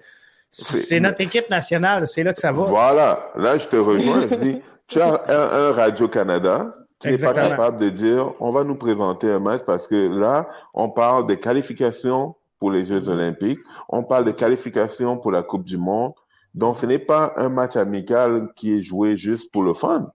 C'est 0.50 0.98
notre 0.98 1.20
équipe 1.20 1.48
nationale, 1.48 2.06
c'est 2.06 2.24
là 2.24 2.32
que 2.32 2.40
ça 2.40 2.50
va. 2.50 2.62
Voilà, 2.62 3.30
là 3.36 3.56
je 3.56 3.68
te 3.68 3.76
rejoins. 3.76 4.22
je 4.28 4.34
dis, 4.34 4.62
tu 4.88 5.00
as 5.00 5.22
un, 5.28 5.72
Radio-Canada 5.72 6.74
Tu 6.98 7.10
n'es 7.10 7.18
pas 7.18 7.32
capable 7.32 7.78
de 7.78 7.88
dire, 7.88 8.32
on 8.40 8.50
va 8.50 8.64
nous 8.64 8.74
présenter 8.74 9.30
un 9.30 9.38
match 9.38 9.62
parce 9.64 9.86
que 9.86 10.08
là, 10.18 10.48
on 10.74 10.90
parle 10.90 11.26
des 11.26 11.38
qualifications 11.38 12.34
pour 12.58 12.72
les 12.72 12.84
Jeux 12.84 13.08
olympiques, 13.08 13.60
on 13.88 14.02
parle 14.02 14.24
de 14.24 14.32
qualifications 14.32 15.16
pour 15.16 15.30
la 15.30 15.42
Coupe 15.42 15.64
du 15.64 15.78
Monde. 15.78 16.12
Donc, 16.54 16.76
ce 16.76 16.84
n'est 16.84 16.98
pas 16.98 17.32
un 17.36 17.48
match 17.48 17.76
amical 17.76 18.48
qui 18.56 18.76
est 18.76 18.82
joué 18.82 19.16
juste 19.16 19.52
pour 19.52 19.62
le 19.62 19.72
fun. 19.72 20.10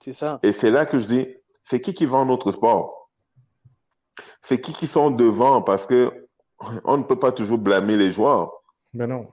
C'est 0.00 0.12
ça. 0.12 0.38
Et 0.42 0.52
c'est 0.52 0.70
là 0.70 0.86
que 0.86 0.98
je 0.98 1.06
dis, 1.06 1.26
c'est 1.62 1.80
qui 1.80 1.94
qui 1.94 2.06
vend 2.06 2.24
notre 2.24 2.52
sport? 2.52 3.10
C'est 4.40 4.60
qui 4.60 4.72
qui 4.72 4.86
sont 4.86 5.10
devant? 5.10 5.62
Parce 5.62 5.86
que 5.86 6.28
on 6.84 6.96
ne 6.96 7.02
peut 7.02 7.18
pas 7.18 7.32
toujours 7.32 7.58
blâmer 7.58 7.96
les 7.96 8.12
joueurs. 8.12 8.62
Ben 8.94 9.06
non. 9.06 9.28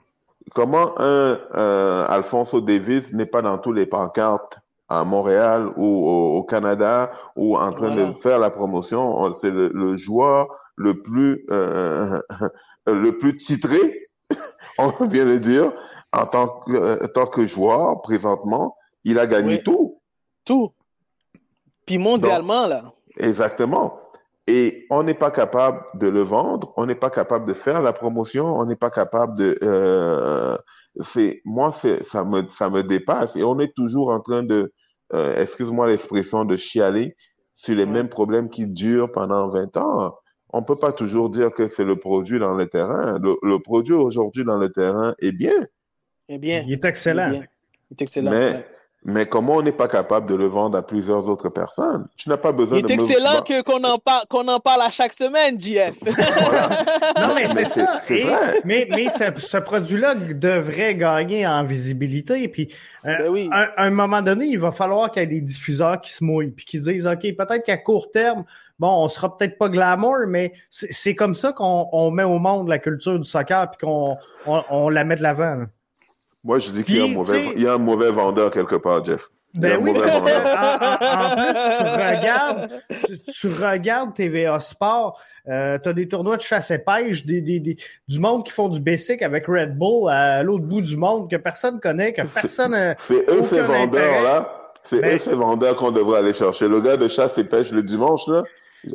Comment 0.53 0.93
un 0.99 1.39
euh, 1.55 2.05
Alfonso 2.07 2.61
Davis 2.61 3.13
n'est 3.13 3.25
pas 3.25 3.41
dans 3.41 3.57
tous 3.57 3.71
les 3.71 3.87
pancartes 3.87 4.59
à 4.89 5.03
Montréal 5.03 5.69
ou 5.75 6.07
au, 6.07 6.43
Canada 6.43 7.09
ou 7.35 7.57
en 7.57 7.71
train 7.71 7.95
de 7.95 8.13
faire 8.13 8.37
la 8.37 8.51
promotion? 8.51 9.33
C'est 9.33 9.49
le, 9.49 9.95
joueur 9.95 10.47
le 10.75 11.01
plus 11.01 11.45
euh, 11.49 12.21
le 12.85 13.17
plus 13.17 13.37
titré, 13.37 13.97
on 14.77 14.91
vient 15.07 15.25
le 15.25 15.39
dire, 15.39 15.71
en 16.13 16.27
tant 16.27 16.47
que, 16.47 16.73
euh, 16.73 17.07
tant 17.07 17.25
que 17.25 17.45
joueur 17.45 18.01
présentement. 18.01 18.75
Il 19.03 19.19
a 19.19 19.27
gagné 19.27 19.63
tout. 19.63 19.94
Tout. 20.45 20.71
Puis 21.85 21.97
mondialement, 21.97 22.67
là. 22.67 22.93
Exactement. 23.17 23.99
Et 24.47 24.85
on 24.91 25.03
n'est 25.03 25.15
pas 25.15 25.31
capable 25.31 25.83
de 25.95 26.07
le 26.07 26.21
vendre, 26.21 26.71
on 26.77 26.85
n'est 26.85 26.95
pas 26.95 27.09
capable 27.09 27.47
de 27.47 27.53
faire 27.53 27.81
la 27.81 27.93
promotion, 27.93 28.55
on 28.55 28.65
n'est 28.65 28.75
pas 28.75 28.91
capable 28.91 29.37
de. 29.37 29.57
Euh, 29.63 30.55
c'est 30.99 31.41
moi, 31.45 31.71
c'est 31.71 32.03
ça 32.03 32.23
me 32.23 32.47
ça 32.49 32.69
me 32.69 32.83
dépasse 32.83 33.35
et 33.35 33.43
on 33.43 33.59
est 33.59 33.73
toujours 33.75 34.09
en 34.11 34.19
train 34.19 34.43
de, 34.43 34.71
euh, 35.13 35.41
excuse-moi 35.41 35.87
l'expression, 35.87 36.45
de 36.45 36.55
chialer 36.55 37.15
sur 37.55 37.75
les 37.75 37.87
mêmes 37.87 38.09
problèmes 38.09 38.49
qui 38.49 38.67
durent 38.67 39.11
pendant 39.11 39.49
20 39.49 39.77
ans. 39.77 40.13
On 40.49 40.61
peut 40.61 40.75
pas 40.75 40.91
toujours 40.91 41.29
dire 41.29 41.51
que 41.51 41.67
c'est 41.67 41.83
le 41.83 41.95
produit 41.95 42.37
dans 42.37 42.53
le 42.53 42.67
terrain. 42.67 43.19
Le, 43.19 43.57
produit 43.57 43.93
aujourd'hui 43.93 44.45
dans 44.45 44.57
le 44.57 44.69
terrain 44.71 45.15
est 45.19 45.31
bien. 45.31 45.65
Est 46.29 46.37
bien. 46.37 46.63
Il 46.65 46.73
est 46.73 46.85
excellent. 46.85 47.31
Il 47.31 47.47
est, 47.91 48.01
excellent. 48.01 48.31
Mais 48.31 48.65
mais 49.07 49.27
comment 49.27 49.57
on 49.57 49.61
n'est 49.61 49.71
pas 49.71 49.87
capable 49.87 50.27
de 50.27 50.33
le 50.33 50.47
vendre 50.47 50.75
à 50.75 50.81
plusieurs 50.81 51.29
autres 51.29 51.49
personnes? 51.49 52.07
Tu 52.15 52.27
n'as 52.27 52.37
pas 52.37 52.51
besoin 52.51 52.81
de. 52.81 52.87
Il 52.87 52.91
est 52.91 52.95
excellent 52.95 53.43
que, 53.43 53.61
qu'on, 53.61 53.83
en 53.83 53.99
parle, 53.99 54.25
qu'on 54.27 54.47
en 54.47 54.59
parle 54.59 54.81
à 54.81 54.89
chaque 54.89 55.13
semaine, 55.13 55.61
JF. 55.61 55.93
non, 56.05 57.35
mais 57.35 57.47
c'est, 57.53 57.67
ça. 57.67 57.99
C'est 58.01 58.21
vrai. 58.21 58.61
Mais, 58.65 58.87
mais 58.89 59.09
ce, 59.09 59.57
produit-là 59.57 60.15
devrait 60.15 60.95
gagner 60.95 61.45
en 61.45 61.63
visibilité. 61.63 62.47
Puis, 62.47 62.73
euh, 63.05 63.31
ben 63.31 63.49
à, 63.51 63.83
un 63.83 63.91
moment 63.91 64.23
donné, 64.23 64.47
il 64.47 64.59
va 64.59 64.71
falloir 64.71 65.11
qu'il 65.11 65.21
y 65.21 65.25
ait 65.25 65.27
des 65.27 65.41
diffuseurs 65.41 66.01
qui 66.01 66.11
se 66.11 66.23
mouillent 66.23 66.49
puis 66.49 66.65
qui 66.65 66.79
disent 66.79 67.05
OK, 67.05 67.21
peut-être 67.21 67.63
qu'à 67.63 67.77
court 67.77 68.11
terme, 68.11 68.43
bon, 68.79 69.03
on 69.03 69.07
sera 69.07 69.37
peut-être 69.37 69.59
pas 69.59 69.69
glamour, 69.69 70.17
mais 70.27 70.51
c'est, 70.71 71.13
comme 71.13 71.35
ça 71.35 71.53
qu'on 71.53 71.89
on 71.91 72.09
met 72.09 72.23
au 72.23 72.39
monde 72.39 72.69
la 72.69 72.79
culture 72.79 73.19
du 73.19 73.29
soccer 73.29 73.69
puis 73.69 73.85
qu'on 73.85 74.17
on, 74.47 74.63
on 74.71 74.89
la 74.89 75.03
met 75.03 75.15
de 75.15 75.21
l'avant. 75.21 75.65
Moi, 76.45 76.59
je 76.59 76.69
dis 76.69 76.83
qu'il 76.83 76.97
y, 76.97 76.99
a 76.99 77.05
un 77.05 77.07
mauvais, 77.07 77.53
il 77.55 77.63
y 77.63 77.67
a 77.67 77.73
un 77.73 77.79
mauvais 77.79 78.11
vendeur 78.11 78.51
quelque 78.51 78.75
part, 78.75 79.03
Jeff. 79.03 79.29
Ben 79.55 79.79
oui, 79.81 79.91
en, 79.91 79.93
plus, 79.93 80.11
tu 80.11 80.17
regardes, 81.93 82.69
tu, 83.33 83.47
regardes 83.47 84.13
TVA 84.13 84.59
Sport, 84.59 85.19
euh, 85.47 85.79
tu 85.81 85.89
as 85.89 85.93
des 85.93 86.07
tournois 86.07 86.37
de 86.37 86.41
chasse 86.41 86.69
et 86.69 86.77
pêche, 86.77 87.25
des, 87.25 87.41
des, 87.41 87.59
des, 87.59 87.77
du 88.07 88.19
monde 88.19 88.45
qui 88.45 88.51
font 88.51 88.67
du 88.67 88.79
basic 88.79 89.23
avec 89.23 89.47
Red 89.47 89.75
Bull 89.75 90.09
à 90.11 90.43
l'autre 90.43 90.65
bout 90.65 90.81
du 90.81 90.97
monde 90.97 91.31
que 91.31 91.37
personne 91.37 91.79
connaît, 91.79 92.13
que 92.13 92.21
personne. 92.21 92.93
C'est 92.99 93.27
eux 93.27 93.41
ces 93.41 93.61
vendeurs-là. 93.61 94.73
C'est 94.83 95.01
ben 95.01 95.15
eux 95.15 95.17
ces 95.17 95.33
vendeurs 95.33 95.75
qu'on 95.77 95.91
devrait 95.91 96.19
aller 96.19 96.33
chercher. 96.33 96.67
Le 96.67 96.79
gars 96.79 96.97
de 96.97 97.07
chasse 97.07 97.39
et 97.39 97.45
pêche 97.45 97.71
le 97.71 97.81
dimanche, 97.81 98.27
là, 98.27 98.43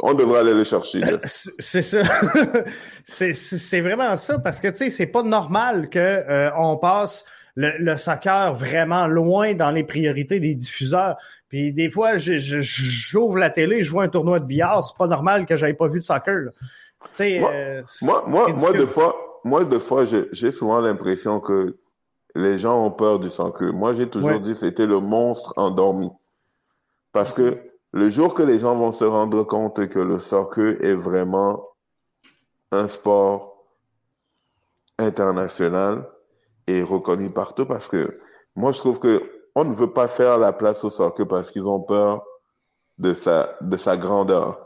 on 0.05 0.15
devrait 0.15 0.41
aller 0.41 0.55
le 0.55 0.63
chercher. 0.63 1.01
C'est 1.59 1.83
ça. 1.83 2.03
c'est 3.33 3.81
vraiment 3.81 4.17
ça 4.17 4.39
parce 4.39 4.61
que 4.61 4.69
tu 4.69 4.77
sais, 4.77 4.91
c'est 4.91 5.07
pas 5.07 5.25
normal 5.25 5.89
que 5.89 5.99
euh, 5.99 6.51
on 6.57 6.77
passe 6.77 7.25
le, 7.57 7.97
soccer 7.97 8.55
vraiment 8.55 9.07
loin 9.07 9.55
dans 9.55 9.71
les 9.71 9.85
priorités 9.85 10.41
des 10.41 10.55
diffuseurs. 10.55 11.17
Puis 11.49 11.73
des 11.73 11.91
fois, 11.91 12.17
j'ouvre 12.17 13.37
la 13.37 13.51
télé, 13.51 13.83
je 13.83 13.91
vois 13.91 14.05
un 14.05 14.09
tournoi 14.09 14.41
de 14.41 14.45
billard, 14.45 14.85
c'est 14.85 14.97
pas 14.97 15.07
normal 15.07 15.47
que 15.47 15.57
j'aille 15.57 15.75
pas 15.75 15.89
vu 15.89 16.01
de 16.01 16.05
soccer. 16.05 16.51
Moi, 17.19 17.51
euh, 17.53 17.83
moi, 18.03 18.25
moi, 18.27 18.53
moi, 18.53 18.73
de 18.73 18.87
fois, 18.87 19.41
moi, 19.45 19.65
fois, 19.81 20.05
j'ai 20.05 20.53
souvent 20.53 20.81
l'impression 20.81 21.41
que 21.41 21.77
les 22.35 22.59
gens 22.59 22.85
ont 22.85 22.91
peur 22.91 23.19
du 23.19 23.31
soccer. 23.31 23.73
Moi, 23.73 23.95
j'ai 23.95 24.09
toujours 24.09 24.39
dit 24.41 24.51
dit 24.51 24.55
c'était 24.55 24.87
le 24.87 25.01
monstre 25.01 25.53
endormi. 25.57 26.11
Parce 27.13 27.33
que 27.33 27.59
le 27.93 28.11
jour 28.11 28.35
que 28.35 28.43
les 28.43 28.61
gens 28.61 28.77
vont 28.77 28.93
se 28.93 29.05
rendre 29.05 29.43
compte 29.43 29.89
que 29.89 29.99
le 29.99 30.21
soccer 30.21 30.77
est 30.85 30.95
vraiment 30.95 31.65
un 32.71 32.87
sport 32.87 33.65
international, 34.99 36.07
est 36.71 36.83
reconnu 36.83 37.31
partout 37.31 37.66
parce 37.66 37.89
que 37.89 38.18
moi, 38.57 38.73
je 38.73 38.79
trouve 38.79 38.99
que 38.99 39.31
on 39.55 39.64
ne 39.64 39.75
veut 39.75 39.93
pas 39.93 40.09
faire 40.09 40.39
la 40.39 40.53
place 40.53 40.85
au 40.85 40.91
soccer 40.91 41.27
parce 41.27 41.51
qu'ils 41.51 41.66
ont 41.66 41.81
peur 41.81 42.23
de 42.99 43.14
sa, 43.14 43.57
de 43.61 43.77
sa 43.77 43.97
grandeur. 43.97 44.59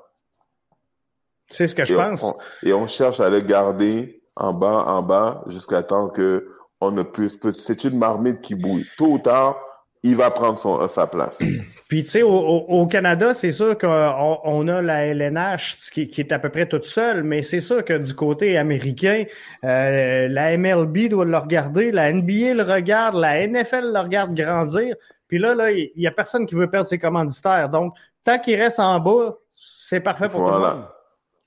C'est 1.50 1.66
ce 1.66 1.74
que 1.74 1.84
je 1.84 1.94
pense. 1.94 2.34
et 2.62 2.72
on 2.72 2.86
cherche 2.86 3.20
à 3.20 3.30
le 3.30 3.40
garder 3.40 4.22
en 4.36 4.52
bas, 4.52 4.84
en 4.86 5.02
bas, 5.02 5.44
jusqu'à 5.46 5.82
temps 5.82 6.08
que 6.08 6.50
on 6.80 6.90
ne 6.90 7.02
puisse. 7.02 7.38
C'est 7.52 7.84
une 7.84 7.98
marmite 7.98 8.40
qui 8.40 8.54
bouille. 8.54 8.86
Tôt 8.98 9.12
ou 9.12 9.18
tard, 9.18 9.56
il 10.04 10.16
va 10.16 10.30
prendre 10.30 10.58
son, 10.58 10.80
euh, 10.80 10.86
sa 10.86 11.06
place. 11.06 11.42
Puis, 11.88 12.02
tu 12.02 12.10
sais, 12.10 12.22
au, 12.22 12.30
au, 12.30 12.86
Canada, 12.86 13.32
c'est 13.32 13.52
sûr 13.52 13.76
qu'on 13.78 14.38
on 14.44 14.68
a 14.68 14.82
la 14.82 15.06
LNH 15.06 15.90
qui, 15.92 16.08
qui, 16.08 16.20
est 16.20 16.30
à 16.30 16.38
peu 16.38 16.50
près 16.50 16.68
toute 16.68 16.84
seule, 16.84 17.24
mais 17.24 17.40
c'est 17.40 17.60
sûr 17.60 17.82
que 17.84 17.94
du 17.94 18.14
côté 18.14 18.58
américain, 18.58 19.24
euh, 19.64 20.28
la 20.28 20.56
MLB 20.58 21.08
doit 21.08 21.24
le 21.24 21.38
regarder, 21.38 21.90
la 21.90 22.12
NBA 22.12 22.52
le 22.52 22.62
regarde, 22.62 23.14
la 23.16 23.46
NFL 23.46 23.92
le 23.94 24.00
regarde 24.00 24.34
grandir. 24.34 24.94
Puis 25.26 25.38
là, 25.38 25.54
là, 25.54 25.72
il 25.72 25.90
y 25.96 26.06
a 26.06 26.10
personne 26.10 26.46
qui 26.46 26.54
veut 26.54 26.68
perdre 26.68 26.86
ses 26.86 26.98
commanditaires. 26.98 27.70
Donc, 27.70 27.94
tant 28.22 28.38
qu'il 28.38 28.60
reste 28.60 28.80
en 28.80 29.00
bas, 29.00 29.38
c'est 29.54 30.00
parfait 30.00 30.28
pour 30.28 30.46
tout 30.46 30.54
le 30.54 30.60
monde. 30.60 30.84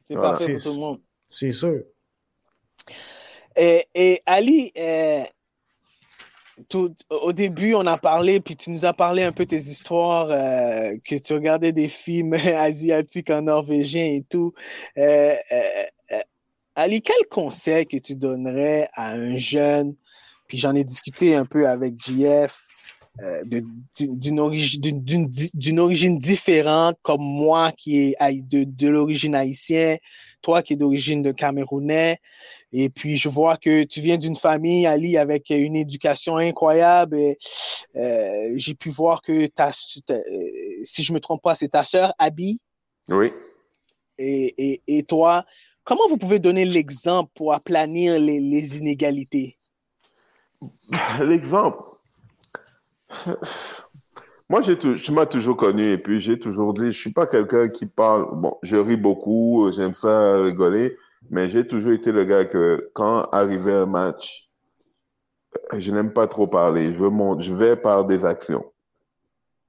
C'est 0.03 0.15
parfait 0.15 0.53
pour 0.53 0.63
tout 0.63 0.73
le 0.73 0.79
monde. 0.79 0.99
C'est 1.29 1.51
sûr. 1.51 1.83
Et, 3.55 3.85
et 3.93 4.21
Ali, 4.25 4.71
euh, 4.77 5.23
au 7.09 7.33
début, 7.33 7.75
on 7.75 7.85
a 7.85 7.97
parlé, 7.97 8.39
puis 8.39 8.55
tu 8.55 8.71
nous 8.71 8.85
as 8.85 8.93
parlé 8.93 9.23
un 9.23 9.31
peu 9.31 9.45
tes 9.45 9.57
histoires, 9.57 10.27
euh, 10.29 10.95
que 11.03 11.15
tu 11.15 11.33
regardais 11.33 11.71
des 11.71 11.87
films 11.87 12.33
asiatiques 12.55 13.29
en 13.29 13.43
norvégien 13.43 14.05
et 14.05 14.23
tout. 14.27 14.53
Euh, 14.97 15.35
euh, 15.51 16.21
Ali, 16.75 17.01
quel 17.01 17.27
conseil 17.29 17.85
que 17.85 17.97
tu 17.97 18.15
donnerais 18.15 18.89
à 18.93 19.11
un 19.11 19.37
jeune, 19.37 19.95
puis 20.47 20.57
j'en 20.57 20.75
ai 20.75 20.83
discuté 20.83 21.35
un 21.35 21.45
peu 21.45 21.67
avec 21.67 21.95
JF, 21.99 22.63
d'une 23.95 24.39
origine, 24.39 25.79
origine 25.79 26.19
différente, 26.19 26.97
comme 27.01 27.23
moi 27.23 27.71
qui 27.71 28.13
est 28.19 28.41
de, 28.43 28.63
de 28.63 28.87
l'origine 28.87 29.33
haïtienne, 29.33 29.97
toi 30.41 30.61
qui 30.61 30.73
es 30.73 30.75
d'origine 30.75 31.21
de 31.21 31.31
Camerounais, 31.31 32.19
et 32.71 32.89
puis, 32.89 33.17
je 33.17 33.29
vois 33.29 33.57
que 33.57 33.83
tu 33.83 34.01
viens 34.01 34.17
d'une 34.17 34.35
famille, 34.35 34.85
Ali, 34.85 35.17
avec 35.17 35.49
une 35.49 35.75
éducation 35.75 36.35
incroyable. 36.37 37.17
Euh, 37.95 38.51
j'ai 38.55 38.75
pu 38.75 38.89
voir 38.89 39.21
que 39.21 39.47
ta, 39.47 39.71
si 39.71 41.03
je 41.03 41.13
me 41.13 41.19
trompe 41.19 41.41
pas, 41.41 41.55
c'est 41.55 41.69
ta 41.69 41.83
sœur, 41.83 42.13
Abby. 42.19 42.61
Oui. 43.07 43.31
Et, 44.17 44.81
et, 44.87 45.03
toi, 45.03 45.45
comment 45.83 46.07
vous 46.09 46.17
pouvez 46.17 46.39
donner 46.39 46.65
l'exemple 46.65 47.31
pour 47.35 47.53
aplanir 47.53 48.19
les, 48.19 48.39
les 48.39 48.77
inégalités? 48.77 49.57
L'exemple. 51.21 51.83
Moi, 54.49 54.61
j'ai 54.61 54.77
tu 54.77 55.11
m'as 55.11 55.25
toujours 55.25 55.57
connu 55.57 55.91
et 55.91 55.97
puis 55.97 56.21
j'ai 56.21 56.39
toujours 56.39 56.73
dit, 56.73 56.91
je 56.91 56.99
suis 56.99 57.11
pas 57.11 57.27
quelqu'un 57.27 57.67
qui 57.67 57.85
parle. 57.85 58.27
Bon, 58.33 58.57
je 58.63 58.77
ris 58.77 58.95
beaucoup, 58.95 59.69
j'aime 59.73 59.93
ça 59.93 60.41
rigoler, 60.41 60.95
mais 61.29 61.49
j'ai 61.49 61.67
toujours 61.67 61.91
été 61.91 62.13
le 62.13 62.23
gars 62.23 62.45
que 62.45 62.89
quand 62.93 63.23
arrivait 63.33 63.73
un 63.73 63.87
match, 63.87 64.49
je 65.73 65.91
n'aime 65.91 66.13
pas 66.13 66.27
trop 66.27 66.47
parler. 66.47 66.93
Je, 66.93 66.99
veux 67.03 67.11
je 67.39 67.53
vais 67.53 67.75
par 67.75 68.05
des 68.05 68.23
actions. 68.23 68.65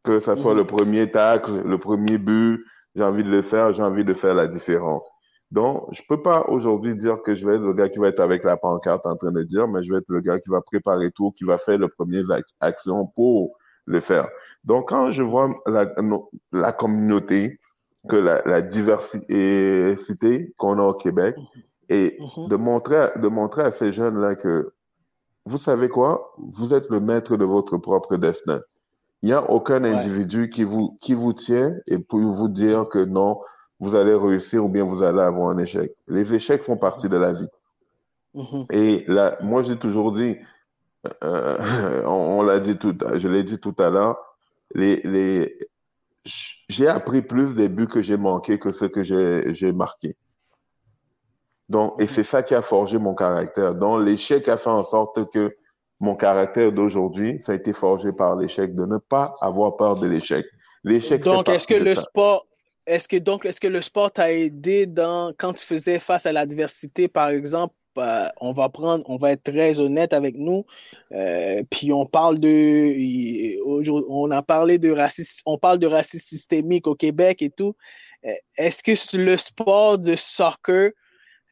Que 0.05 0.20
ça 0.20 0.37
soit 0.37 0.55
le 0.55 0.62
mhm. 0.62 0.68
premier 0.68 1.11
tacle, 1.11 1.62
le 1.64 1.79
premier 1.79 2.18
but, 2.18 2.64
j'ai 2.95 3.03
envie 3.03 3.24
de 3.24 3.31
le 3.31 3.43
faire, 3.43 3.72
j'ai 3.72 3.83
envie 3.83 4.05
de 4.05 4.14
faire 4.14 4.35
la 4.35 4.47
différence. 4.47 5.11
Donc, 5.51 5.89
je 5.93 6.03
peux 6.09 6.22
pas 6.22 6.45
aujourd'hui 6.49 6.95
dire 6.95 7.22
que 7.22 7.35
je 7.35 7.45
vais 7.45 7.57
être 7.57 7.62
le 7.62 7.74
gars 7.74 7.89
qui 7.89 7.99
va 7.99 8.09
être 8.09 8.20
avec 8.20 8.45
la 8.45 8.57
pancarte 8.57 9.07
en 9.07 9.16
train 9.16 9.33
de 9.33 9.43
dire, 9.43 9.66
mais 9.66 9.83
je 9.83 9.91
vais 9.91 9.99
être 9.99 10.09
le 10.09 10.20
gars 10.20 10.39
qui 10.39 10.51
va 10.51 10.61
préparer 10.61 11.11
tout, 11.11 11.33
qui 11.33 11.45
va 11.45 11.59
faire 11.59 11.79
le 11.79 11.89
premier 11.89 12.22
action 12.61 13.07
pour 13.16 13.57
le 13.89 14.01
faire. 14.01 14.28
Donc, 14.64 14.91
quand 14.91 15.11
je 15.11 15.22
vois 15.22 15.51
la, 15.66 15.86
la 16.53 16.72
communauté 16.72 17.59
que 18.09 18.16
la, 18.16 18.43
la 18.45 18.62
diversité 18.62 20.55
qu'on 20.57 20.78
a 20.78 20.84
au 20.84 20.95
Québec 20.95 21.36
et 21.89 22.18
mhm. 22.20 22.49
de 22.49 22.57
montrer, 22.57 23.09
de 23.16 23.28
montrer 23.28 23.62
à 23.62 23.70
ces 23.70 23.93
jeunes-là 23.93 24.36
que 24.36 24.72
vous 25.47 25.59
savez 25.59 25.89
quoi, 25.89 26.34
vous 26.36 26.74
êtes 26.74 26.91
le 26.91 27.01
maître 27.01 27.36
de 27.36 27.45
votre 27.45 27.78
propre 27.78 28.16
destin. 28.16 28.61
Il 29.22 29.28
n'y 29.30 29.32
a 29.32 29.51
aucun 29.51 29.82
individu 29.82 30.51
qui 30.51 30.62
vous, 30.64 30.97
qui 31.01 31.14
vous 31.14 31.32
tient 31.32 31.74
et 31.86 31.99
pour 31.99 32.20
vous 32.20 32.49
dire 32.49 32.89
que 32.89 33.05
non, 33.05 33.41
vous 33.80 33.95
allez 33.95 34.14
réussir 34.14 34.64
ou 34.64 34.68
bien 34.68 34.84
vous 34.84 35.03
allez 35.03 35.20
avoir 35.20 35.49
un 35.49 35.59
échec. 35.59 35.93
Les 36.07 36.34
échecs 36.34 36.62
font 36.62 36.76
partie 36.76 37.09
de 37.09 37.16
la 37.16 37.32
vie. 37.32 37.49
Mm-hmm. 38.34 38.66
Et 38.74 39.05
là, 39.09 39.39
moi, 39.43 39.62
j'ai 39.62 39.76
toujours 39.76 40.12
dit, 40.12 40.36
euh, 41.24 42.03
on, 42.07 42.42
l'a 42.42 42.61
dit 42.61 42.76
tout, 42.76 42.96
je 43.14 43.28
l'ai 43.28 43.42
dit 43.42 43.59
tout 43.59 43.74
à 43.78 43.90
l'heure, 43.90 44.18
les, 44.74 45.01
les, 45.05 45.59
j'ai 46.68 46.88
appris 46.88 47.22
plus 47.22 47.55
des 47.55 47.68
buts 47.68 47.86
que 47.86 48.03
j'ai 48.03 48.16
manqués 48.16 48.59
que 48.59 48.70
ceux 48.70 48.88
que 48.88 49.03
j'ai 49.03 49.72
marqués. 49.72 50.16
Donc, 51.68 52.01
et 52.01 52.07
c'est 52.07 52.24
ça 52.24 52.42
qui 52.42 52.55
a 52.55 52.62
forgé 52.62 52.99
mon 52.99 53.14
caractère. 53.14 53.74
Donc, 53.74 54.05
l'échec 54.05 54.49
a 54.49 54.57
fait 54.57 54.70
en 54.70 54.82
sorte 54.82 55.30
que 55.30 55.55
mon 56.01 56.14
caractère 56.14 56.72
d'aujourd'hui, 56.72 57.40
ça 57.40 57.53
a 57.53 57.55
été 57.55 57.72
forgé 57.72 58.12
par 58.12 58.36
l'échec, 58.36 58.74
de 58.74 58.86
ne 58.86 58.99
pas 58.99 59.34
avoir 59.40 59.76
peur 59.76 59.96
de 59.96 60.07
l'échec. 60.07 60.46
L'échec. 60.84 61.22
Donc, 61.22 61.49
est-ce 61.49 61.66
que 61.66 61.74
le 61.74 61.94
sport, 61.94 62.46
est-ce 62.86 63.09
que 63.09 63.16
donc, 63.16 63.44
est-ce 63.44 63.61
que 63.61 63.66
le 63.66 63.82
sport 63.82 64.11
t'a 64.11 64.32
aidé 64.32 64.86
dans 64.86 65.34
quand 65.36 65.53
tu 65.53 65.66
faisais 65.66 65.99
face 65.99 66.24
à 66.24 66.32
l'adversité, 66.32 67.09
par 67.09 67.28
exemple, 67.28 67.74
euh, 67.99 68.28
on 68.40 68.53
va 68.53 68.68
prendre, 68.68 69.05
on 69.09 69.16
va 69.16 69.32
être 69.32 69.44
très 69.44 69.80
honnête 69.80 70.12
avec 70.12 70.36
nous. 70.36 70.64
Euh, 71.12 71.62
puis 71.70 71.92
on 71.92 72.07
parle 72.07 72.38
de, 72.38 73.61
on 74.09 74.30
a 74.30 74.42
parlé 74.42 74.78
de 74.78 74.90
racisme, 74.90 75.42
on 75.46 75.59
parle 75.59 75.78
de 75.78 75.86
racisme 75.86 76.24
systémique 76.24 76.86
au 76.86 76.94
Québec 76.94 77.42
et 77.42 77.51
tout. 77.51 77.74
Euh, 78.24 78.32
est-ce 78.57 78.82
que 78.82 79.16
le 79.16 79.36
sport 79.36 79.99
de 79.99 80.16
soccer 80.16 80.90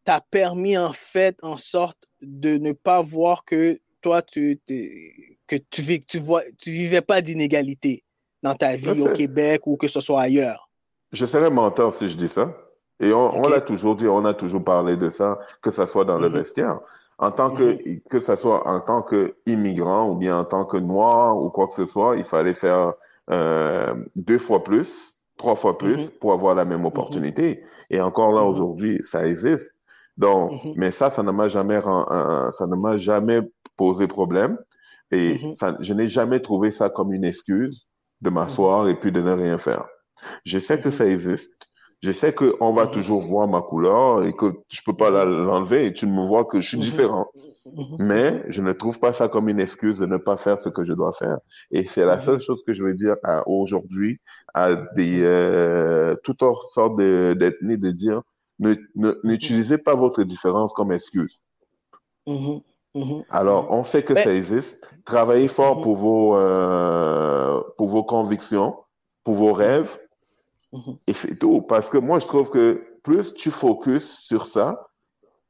t'a 0.04 0.20
permis 0.30 0.76
en 0.76 0.92
fait 0.92 1.36
en 1.42 1.56
sorte 1.56 1.98
de 2.22 2.58
ne 2.58 2.72
pas 2.72 3.02
voir 3.02 3.44
que 3.44 3.80
toi 4.00 4.22
tu 4.22 4.60
que 5.46 5.56
tu 5.56 6.00
tu 6.00 6.18
vois 6.18 6.42
tu 6.58 6.70
vivais 6.70 7.02
pas 7.02 7.22
d'inégalité 7.22 8.04
dans 8.42 8.54
ta 8.54 8.76
vie 8.76 9.00
au 9.00 9.12
Québec 9.12 9.66
ou 9.66 9.76
que 9.76 9.88
ce 9.88 10.00
soit 10.00 10.22
ailleurs? 10.22 10.70
Je 11.12 11.24
serais 11.24 11.50
menteur 11.50 11.94
si 11.94 12.08
je 12.08 12.16
dis 12.16 12.28
ça. 12.28 12.54
Et 13.00 13.12
on, 13.12 13.42
l'a 13.42 13.60
toujours 13.60 13.96
dit, 13.96 14.08
on 14.08 14.24
a 14.24 14.32
toujours 14.32 14.64
parlé 14.64 14.96
de 14.96 15.10
ça, 15.10 15.38
que 15.60 15.70
ce 15.70 15.84
soit 15.86 16.04
dans 16.04 16.18
le 16.18 16.28
mhm. 16.28 16.36
vestiaire. 16.36 16.80
En 17.18 17.30
tant 17.30 17.50
que, 17.50 17.88
mhm. 17.88 18.00
que 18.08 18.20
ce 18.20 18.36
soit 18.36 18.66
en 18.66 18.80
tant 18.80 19.02
qu'immigrant 19.02 20.10
ou 20.10 20.14
bien 20.14 20.38
en 20.38 20.44
tant 20.44 20.64
que 20.64 20.76
noir 20.76 21.36
ou 21.36 21.50
quoi 21.50 21.66
que 21.66 21.74
ce 21.74 21.86
soit, 21.86 22.16
il 22.16 22.24
fallait 22.24 22.54
faire 22.54 22.94
euh, 23.30 23.94
deux 24.16 24.38
fois 24.38 24.64
plus, 24.64 25.14
trois 25.36 25.56
fois 25.56 25.76
plus 25.76 26.06
mhm. 26.06 26.10
pour 26.20 26.32
avoir 26.32 26.54
la 26.54 26.64
même 26.64 26.84
opportunité. 26.84 27.62
Et 27.90 28.00
encore 28.00 28.32
là, 28.32 28.44
aujourd'hui, 28.44 28.98
ça 29.02 29.26
existe. 29.26 29.74
Donc, 30.16 30.52
mais 30.76 30.90
ça, 30.90 31.10
ça 31.10 31.22
ne 31.22 31.30
m'a 31.30 31.48
jamais, 31.48 31.80
ça 31.82 32.66
ne 32.66 32.76
m'a 32.76 32.96
jamais 32.96 33.40
posé 33.76 34.06
problème. 34.06 34.56
Et 35.10 35.38
ça, 35.52 35.76
je 35.80 35.92
n'ai 35.92 36.08
jamais 36.08 36.40
trouvé 36.40 36.70
ça 36.70 36.88
comme 36.88 37.12
une 37.12 37.24
excuse 37.24 37.90
de 38.22 38.30
m'asseoir 38.30 38.88
et 38.88 38.98
puis 38.98 39.12
de 39.12 39.20
ne 39.20 39.32
rien 39.32 39.58
faire. 39.58 39.84
Je 40.44 40.58
sais 40.58 40.80
que 40.80 40.90
ça 40.90 41.06
existe. 41.06 41.65
Je 42.02 42.12
sais 42.12 42.34
qu'on 42.34 42.72
va 42.72 42.86
toujours 42.86 43.22
voir 43.22 43.48
ma 43.48 43.62
couleur 43.62 44.24
et 44.24 44.34
que 44.34 44.52
je 44.68 44.80
peux 44.84 44.94
pas 44.94 45.10
l'enlever 45.24 45.86
et 45.86 45.92
tu 45.92 46.06
me 46.06 46.22
vois 46.26 46.44
que 46.44 46.60
je 46.60 46.68
suis 46.68 46.78
différent. 46.78 47.26
Mais 47.98 48.44
je 48.48 48.62
ne 48.62 48.72
trouve 48.72 49.00
pas 49.00 49.12
ça 49.12 49.28
comme 49.28 49.48
une 49.48 49.60
excuse 49.60 49.98
de 49.98 50.06
ne 50.06 50.18
pas 50.18 50.36
faire 50.36 50.58
ce 50.58 50.68
que 50.68 50.84
je 50.84 50.92
dois 50.92 51.12
faire. 51.12 51.38
Et 51.70 51.86
c'est 51.86 52.04
la 52.04 52.20
seule 52.20 52.38
chose 52.38 52.62
que 52.64 52.72
je 52.72 52.84
veux 52.84 52.94
dire 52.94 53.16
aujourd'hui 53.46 54.20
à 54.54 54.76
des 54.94 55.22
euh, 55.22 56.14
toutes 56.22 56.44
sortes 56.68 56.96
d'ethnies 56.98 57.78
de, 57.78 57.90
dire 57.90 58.22
n'utilisez 59.24 59.78
pas 59.78 59.94
votre 59.94 60.22
différence 60.22 60.72
comme 60.72 60.92
excuse. 60.92 61.42
Alors, 63.30 63.66
on 63.70 63.84
sait 63.84 64.02
que 64.02 64.14
ça 64.14 64.32
existe. 64.32 64.90
Travaillez 65.04 65.48
fort 65.48 65.80
pour 65.80 65.96
vos 65.96 66.36
euh, 66.36 67.60
pour 67.76 67.88
vos 67.88 68.04
convictions, 68.04 68.76
pour 69.24 69.34
vos 69.34 69.52
rêves 69.52 69.98
Mhm. 69.98 70.05
Et 71.06 71.12
c'est 71.14 71.36
tout. 71.38 71.62
Parce 71.62 71.88
que 71.88 71.98
moi, 71.98 72.18
je 72.18 72.26
trouve 72.26 72.50
que 72.50 72.98
plus 73.02 73.34
tu 73.34 73.50
focuses 73.50 74.10
sur 74.18 74.46
ça, 74.46 74.82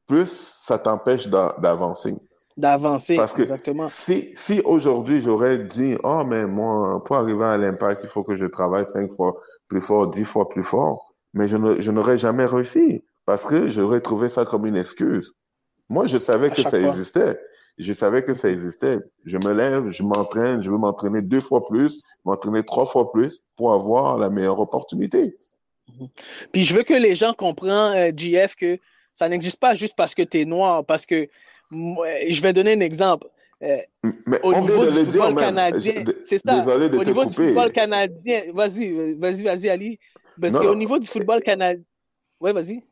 plus 0.07 0.29
ça 0.61 0.79
t'empêche 0.79 1.27
d'avancer. 1.27 2.15
D'avancer, 2.55 3.15
Parce 3.17 3.33
que 3.33 3.43
exactement. 3.43 3.87
Si, 3.87 4.33
si 4.35 4.61
aujourd'hui 4.65 5.21
j'aurais 5.21 5.59
dit, 5.59 5.95
oh, 6.03 6.23
mais 6.25 6.47
moi, 6.47 7.03
pour 7.03 7.17
arriver 7.17 7.45
à 7.45 7.57
l'impact, 7.57 8.01
il 8.03 8.09
faut 8.09 8.23
que 8.23 8.35
je 8.35 8.45
travaille 8.45 8.85
cinq 8.85 9.13
fois 9.13 9.35
plus 9.67 9.81
fort, 9.81 10.07
dix 10.07 10.25
fois 10.25 10.49
plus 10.49 10.63
fort, 10.63 11.13
mais 11.33 11.47
je 11.47 11.91
n'aurais 11.91 12.17
jamais 12.17 12.45
réussi 12.45 13.03
parce 13.25 13.45
que 13.45 13.67
j'aurais 13.67 14.01
trouvé 14.01 14.29
ça 14.29 14.45
comme 14.45 14.65
une 14.65 14.77
excuse. 14.77 15.33
Moi, 15.89 16.07
je 16.07 16.17
savais 16.17 16.49
que 16.49 16.63
ça 16.63 16.79
existait. 16.79 17.39
Je 17.77 17.93
savais 17.93 18.23
que 18.23 18.33
ça 18.33 18.49
existait. 18.49 18.99
Je 19.25 19.37
me 19.37 19.53
lève, 19.53 19.91
je 19.91 20.03
m'entraîne, 20.03 20.61
je 20.61 20.71
veux 20.71 20.77
m'entraîner 20.77 21.21
deux 21.21 21.39
fois 21.39 21.65
plus, 21.67 22.01
m'entraîner 22.25 22.63
trois 22.63 22.85
fois 22.85 23.11
plus 23.11 23.43
pour 23.55 23.73
avoir 23.73 24.17
la 24.17 24.29
meilleure 24.29 24.59
opportunité. 24.59 25.37
Puis 26.51 26.63
je 26.63 26.75
veux 26.75 26.83
que 26.83 26.93
les 26.93 27.15
gens 27.15 27.33
comprennent, 27.33 27.93
euh, 27.95 28.11
GF, 28.15 28.55
que 28.55 28.79
ça 29.13 29.29
n'existe 29.29 29.59
pas 29.59 29.75
juste 29.75 29.95
parce 29.95 30.15
que 30.15 30.23
tu 30.23 30.41
es 30.41 30.45
noir, 30.45 30.85
parce 30.85 31.05
que 31.05 31.27
je 31.71 32.41
vais 32.41 32.53
donner 32.53 32.73
un 32.73 32.79
exemple. 32.79 33.27
Euh, 33.63 33.77
mais 34.25 34.39
au 34.43 34.53
niveau 34.53 34.85
du 34.85 34.91
football 34.91 35.35
canadien, 35.35 36.03
c'est 36.23 36.37
ça. 36.37 36.59
Désolé 36.59 36.89
de 36.89 36.97
au 36.97 37.03
niveau 37.03 37.25
du 37.25 37.35
football 37.35 37.71
canadien, 37.71 38.41
vas-y, 38.53 39.15
vas-y, 39.15 39.43
vas-y, 39.43 39.69
Ali. 39.69 39.99
Parce 40.39 40.57
qu'au 40.57 40.75
niveau 40.75 40.99
du 40.99 41.07
football 41.07 41.41
canadien, 41.41 41.83
ouais, 42.39 42.53
vas-y 42.53 42.83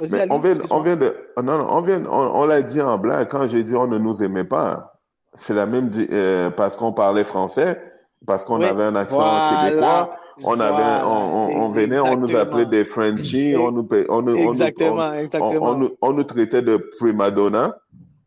on 0.00 0.38
vient, 0.38 0.54
on 0.70 0.80
vient 0.80 0.96
de, 0.96 1.14
non, 1.36 1.58
non, 1.58 1.66
on 1.70 1.80
vient, 1.80 2.04
on, 2.06 2.44
l'a 2.44 2.62
dit 2.62 2.80
en 2.80 2.98
blague 2.98 3.28
quand 3.28 3.46
j'ai 3.46 3.62
dit 3.62 3.74
on 3.76 3.86
ne 3.86 3.98
nous 3.98 4.22
aimait 4.22 4.44
pas. 4.44 5.00
C'est 5.34 5.54
la 5.54 5.66
même, 5.66 5.90
euh, 6.12 6.50
parce 6.50 6.76
qu'on 6.76 6.92
parlait 6.92 7.24
français, 7.24 7.80
parce 8.26 8.44
qu'on 8.44 8.62
avait 8.62 8.84
un 8.84 8.96
accent 8.96 9.64
québécois. 9.64 10.16
On 10.42 10.58
avait, 10.58 11.04
on, 11.04 11.68
venait, 11.68 12.00
on 12.00 12.16
nous 12.16 12.34
appelait 12.34 12.66
des 12.66 12.84
Frenchies, 12.84 13.54
on 13.56 13.70
nous, 13.70 13.86
on, 14.08 14.26
on, 14.26 14.50
exactement, 14.50 15.12
exactement. 15.12 15.78
on, 16.00 16.12
nous 16.12 16.24
traitait 16.24 16.62
de 16.62 16.76
prima 16.98 17.30
donna. 17.30 17.76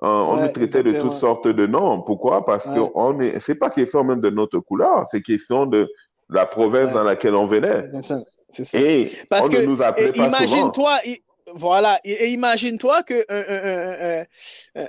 Euh, 0.03 0.07
on 0.07 0.37
nous 0.37 0.47
traitait 0.49 0.83
de 0.83 0.93
toutes 0.93 1.13
sortes 1.13 1.47
de 1.47 1.65
noms. 1.67 2.01
Pourquoi? 2.01 2.45
Parce 2.45 2.69
que 2.69 2.79
on 2.95 3.19
est, 3.19 3.39
c'est 3.39 3.55
pas 3.55 3.69
question 3.69 4.03
même 4.05 4.21
de 4.21 4.29
notre 4.29 4.59
couleur, 4.59 5.05
c'est 5.05 5.21
question 5.21 5.65
de 5.65 5.89
la 6.29 6.45
province 6.45 6.93
dans 6.93 7.03
laquelle 7.03 7.35
on 7.35 7.47
venait. 7.47 7.89
C'est 8.49 8.63
ça. 8.63 8.79
Et 8.79 9.11
Parce 9.29 9.45
on 9.45 9.49
que, 9.49 9.57
ne 9.57 9.65
nous 9.65 9.81
appelait 9.81 10.13
pas 10.13 10.27
Imagine-toi, 10.27 10.99
voilà. 11.57 11.99
Et, 12.03 12.29
imagine-toi 12.31 13.03
que 13.03 13.13
euh, 13.13 13.25
euh, 13.29 14.25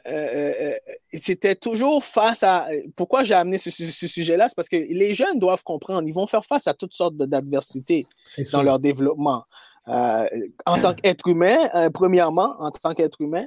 euh, 0.07 0.75
c'était 1.12 1.55
toujours 1.55 2.05
face 2.05 2.43
à. 2.43 2.69
Pourquoi 2.97 3.25
j'ai 3.25 3.35
amené 3.35 3.59
ce, 3.59 3.71
sujet-là? 3.71 4.49
C'est 4.49 4.55
parce 4.55 4.69
que 4.69 4.77
les 4.77 5.14
jeunes 5.14 5.39
doivent 5.39 5.64
comprendre. 5.64 6.07
Ils 6.07 6.14
vont 6.14 6.27
faire 6.27 6.45
face 6.45 6.66
à 6.66 6.75
toutes 6.75 6.95
sortes 6.95 7.16
d'adversités 7.16 8.07
dans 8.53 8.62
leur 8.62 8.79
développement. 8.79 9.45
en 9.87 10.81
tant 10.81 10.95
qu'être 11.03 11.27
humain, 11.29 11.91
premièrement, 11.93 12.55
en 12.61 12.71
tant 12.71 12.95
qu'être 12.95 13.21
humain, 13.21 13.47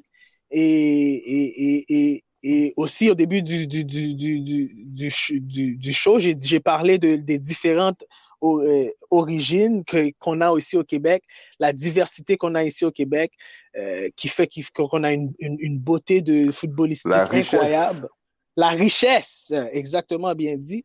et, 0.50 2.24
et, 2.44 2.74
aussi 2.76 3.10
au 3.10 3.14
début 3.14 3.44
du, 3.44 3.68
du, 3.68 3.86
du, 3.86 4.14
du, 4.14 5.78
du 5.78 5.94
show, 5.94 6.20
j'ai 6.20 6.60
parlé 6.60 6.98
de, 6.98 7.16
des 7.16 7.38
différentes 7.38 8.04
euh, 8.44 8.90
origine 9.12 9.84
qu'on 10.20 10.42
a 10.42 10.50
aussi 10.50 10.76
au 10.76 10.84
Québec, 10.84 11.24
la 11.60 11.74
diversité 11.74 12.38
qu'on 12.38 12.56
a 12.56 12.64
ici 12.64 12.86
au 12.86 12.92
Québec, 12.92 13.34
euh, 13.78 14.10
qui 14.16 14.30
fait 14.30 14.50
qu'on 14.74 15.04
a 15.04 15.14
une, 15.14 15.32
une, 15.40 15.78
beauté 15.78 16.22
de 16.22 16.52
footballistique 16.52 17.12
incroyable. 17.12 18.10
La 18.58 18.70
richesse, 18.70 19.54
exactement 19.72 20.34
bien 20.34 20.58
dit. 20.58 20.84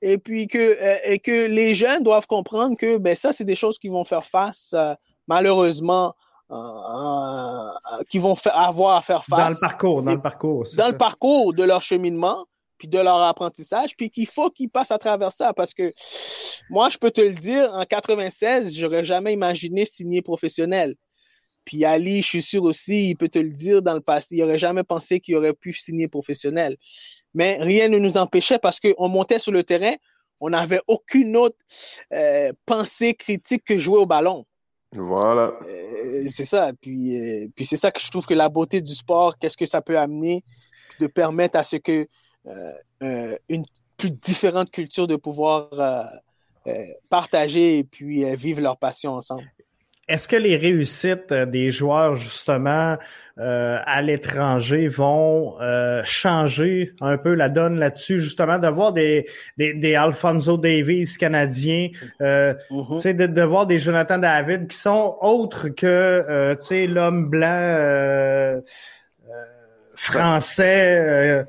Et 0.00 0.18
puis 0.18 0.46
que, 0.46 0.58
euh, 0.58 0.98
et 1.04 1.18
que 1.18 1.46
les 1.46 1.74
jeunes 1.74 2.04
doivent 2.04 2.26
comprendre 2.26 2.76
que 2.76 2.98
ben, 2.98 3.16
ça, 3.16 3.32
c'est 3.32 3.44
des 3.44 3.56
choses 3.56 3.78
qui 3.78 3.88
vont 3.88 4.04
faire 4.04 4.24
face, 4.24 4.72
malheureusement, 5.26 6.14
qui 8.08 8.18
vont 8.20 8.36
faire, 8.36 8.56
avoir 8.56 8.96
à 8.96 9.02
faire 9.02 9.24
face. 9.24 9.38
Dans 9.38 9.48
le 9.48 9.60
parcours, 9.60 10.02
dans 10.02 10.12
le 10.12 10.20
parcours. 10.20 10.64
Dans 10.74 10.88
le 10.88 10.96
parcours 10.96 11.52
de 11.52 11.64
leur 11.64 11.82
cheminement 11.82 12.46
puis 12.82 12.88
de 12.88 12.98
leur 12.98 13.22
apprentissage, 13.22 13.96
puis 13.96 14.10
qu'il 14.10 14.26
faut 14.26 14.50
qu'ils 14.50 14.68
passent 14.68 14.90
à 14.90 14.98
travers 14.98 15.30
ça. 15.30 15.52
Parce 15.52 15.72
que 15.72 15.94
moi, 16.68 16.88
je 16.88 16.98
peux 16.98 17.12
te 17.12 17.20
le 17.20 17.32
dire, 17.32 17.72
en 17.72 17.84
96, 17.84 18.74
j'aurais 18.76 19.04
jamais 19.04 19.32
imaginé 19.32 19.86
signer 19.86 20.20
professionnel. 20.20 20.96
Puis 21.64 21.84
Ali, 21.84 22.22
je 22.22 22.26
suis 22.26 22.42
sûr 22.42 22.64
aussi, 22.64 23.10
il 23.10 23.14
peut 23.14 23.28
te 23.28 23.38
le 23.38 23.50
dire 23.50 23.82
dans 23.82 23.94
le 23.94 24.00
passé, 24.00 24.34
il 24.34 24.40
n'aurait 24.40 24.58
jamais 24.58 24.82
pensé 24.82 25.20
qu'il 25.20 25.36
aurait 25.36 25.52
pu 25.52 25.72
signer 25.72 26.08
professionnel. 26.08 26.76
Mais 27.34 27.56
rien 27.60 27.86
ne 27.86 27.98
nous 27.98 28.16
empêchait 28.16 28.58
parce 28.58 28.80
qu'on 28.80 29.08
montait 29.08 29.38
sur 29.38 29.52
le 29.52 29.62
terrain, 29.62 29.94
on 30.40 30.50
n'avait 30.50 30.80
aucune 30.88 31.36
autre 31.36 31.58
euh, 32.12 32.52
pensée 32.66 33.14
critique 33.14 33.62
que 33.62 33.78
jouer 33.78 33.98
au 33.98 34.06
ballon. 34.06 34.44
Voilà. 34.90 35.56
Euh, 35.68 36.26
c'est 36.30 36.46
ça. 36.46 36.72
Puis, 36.80 37.44
euh, 37.44 37.46
puis 37.54 37.64
c'est 37.64 37.76
ça 37.76 37.92
que 37.92 38.00
je 38.00 38.10
trouve 38.10 38.26
que 38.26 38.34
la 38.34 38.48
beauté 38.48 38.80
du 38.80 38.92
sport, 38.92 39.38
qu'est-ce 39.38 39.56
que 39.56 39.66
ça 39.66 39.82
peut 39.82 39.96
amener, 39.96 40.42
de 40.98 41.06
permettre 41.06 41.56
à 41.56 41.62
ce 41.62 41.76
que 41.76 42.08
une 43.48 43.64
plus 43.96 44.10
différente 44.10 44.70
culture 44.70 45.06
de 45.06 45.16
pouvoir 45.16 45.68
euh, 46.66 46.72
partager 47.08 47.78
et 47.78 47.84
puis 47.84 48.24
vivre 48.36 48.60
leur 48.60 48.76
passion 48.76 49.14
ensemble. 49.14 49.44
est-ce 50.08 50.26
que 50.26 50.36
les 50.36 50.56
réussites 50.56 51.32
des 51.32 51.70
joueurs 51.70 52.16
justement 52.16 52.96
à 53.36 54.02
l'étranger 54.02 54.88
vont 54.88 55.56
changer 56.04 56.92
un 57.00 57.16
peu 57.16 57.34
la 57.34 57.48
donne 57.48 57.78
là-dessus, 57.78 58.20
justement, 58.20 58.58
de 58.58 58.68
voir 58.68 58.92
des, 58.92 59.26
des, 59.56 59.72
des 59.74 59.94
Alfonso 59.94 60.56
Davies 60.58 61.16
canadiens, 61.18 61.88
mm-hmm. 62.20 63.16
de, 63.16 63.26
de 63.26 63.42
voir 63.42 63.66
des 63.66 63.78
Jonathan 63.78 64.18
David 64.18 64.68
qui 64.68 64.76
sont 64.76 65.16
autres 65.20 65.68
que 65.68 66.56
l'homme 66.86 67.30
blanc 67.30 68.60
français. 69.94 71.46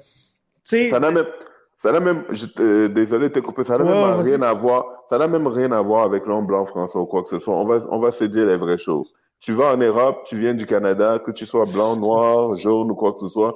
Ça 0.64 0.99
n'a 0.99 1.11
même, 1.11 1.27
ça 1.76 1.91
n'a 1.91 1.99
même, 1.99 2.23
je, 2.30 2.88
désolé 2.88 3.30
de 3.30 3.34
te 3.34 3.40
couper, 3.40 3.64
ça 3.64 3.77
n'a 3.77 3.84
même 3.84 4.22
rien 4.22 4.41
à 4.41 4.53
voir, 4.53 4.85
ça 5.10 5.18
n'a 5.18 5.27
même 5.27 5.48
rien 5.48 5.72
à 5.72 5.81
voir 5.81 6.06
avec 6.06 6.26
l'homme 6.26 6.45
blanc 6.45 6.65
français 6.65 6.98
ou 6.98 7.06
quoi 7.06 7.23
que 7.23 7.30
ce 7.30 7.40
soit. 7.40 7.56
On 7.56 7.65
va, 7.65 7.80
on 7.90 7.99
va 7.99 8.11
se 8.11 8.23
dire 8.23 8.45
les 8.45 8.57
vraies 8.57 8.77
choses. 8.77 9.14
Tu 9.40 9.52
vas 9.52 9.73
en 9.73 9.77
Europe, 9.77 10.23
tu 10.26 10.38
viens 10.38 10.53
du 10.53 10.65
Canada, 10.65 11.19
que 11.19 11.31
tu 11.31 11.45
sois 11.45 11.65
blanc, 11.73 11.98
noir, 11.98 12.56
jaune 12.56 12.91
ou 12.91 12.95
quoi 12.95 13.14
que 13.14 13.19
ce 13.19 13.27
soit. 13.27 13.56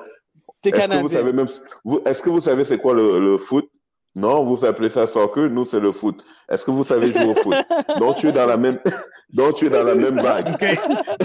Est-ce 0.66 0.88
que 0.88 1.02
vous 1.02 1.10
savez 1.10 1.32
même, 1.32 1.48
est-ce 2.06 2.22
que 2.22 2.30
vous 2.30 2.42
savez 2.42 2.64
c'est 2.66 2.78
quoi 2.78 2.94
le, 2.94 3.20
le 3.20 3.38
foot? 3.38 3.70
Non, 4.18 4.44
vous 4.44 4.66
appelez 4.66 4.90
ça 4.90 5.06
soccer, 5.06 5.48
nous 5.48 5.68
c'est 5.68 5.80
le 5.80 5.92
foot. 5.92 6.26
Est-ce 6.50 6.66
que 6.66 6.72
vous 6.72 6.84
savez 6.84 7.12
jouer 7.12 7.30
au 7.30 7.36
foot? 7.36 7.56
Donc 8.00 8.16
tu 8.16 8.28
es 8.28 8.32
dans 8.32 8.48
la 8.48 8.58
même, 8.58 8.80
donc 9.30 9.56
tu 9.56 9.68
es 9.68 9.70
dans 9.70 9.84
la 9.84 9.94
même 9.94 10.20
vague. 10.20 10.56
Ok, 10.56 10.66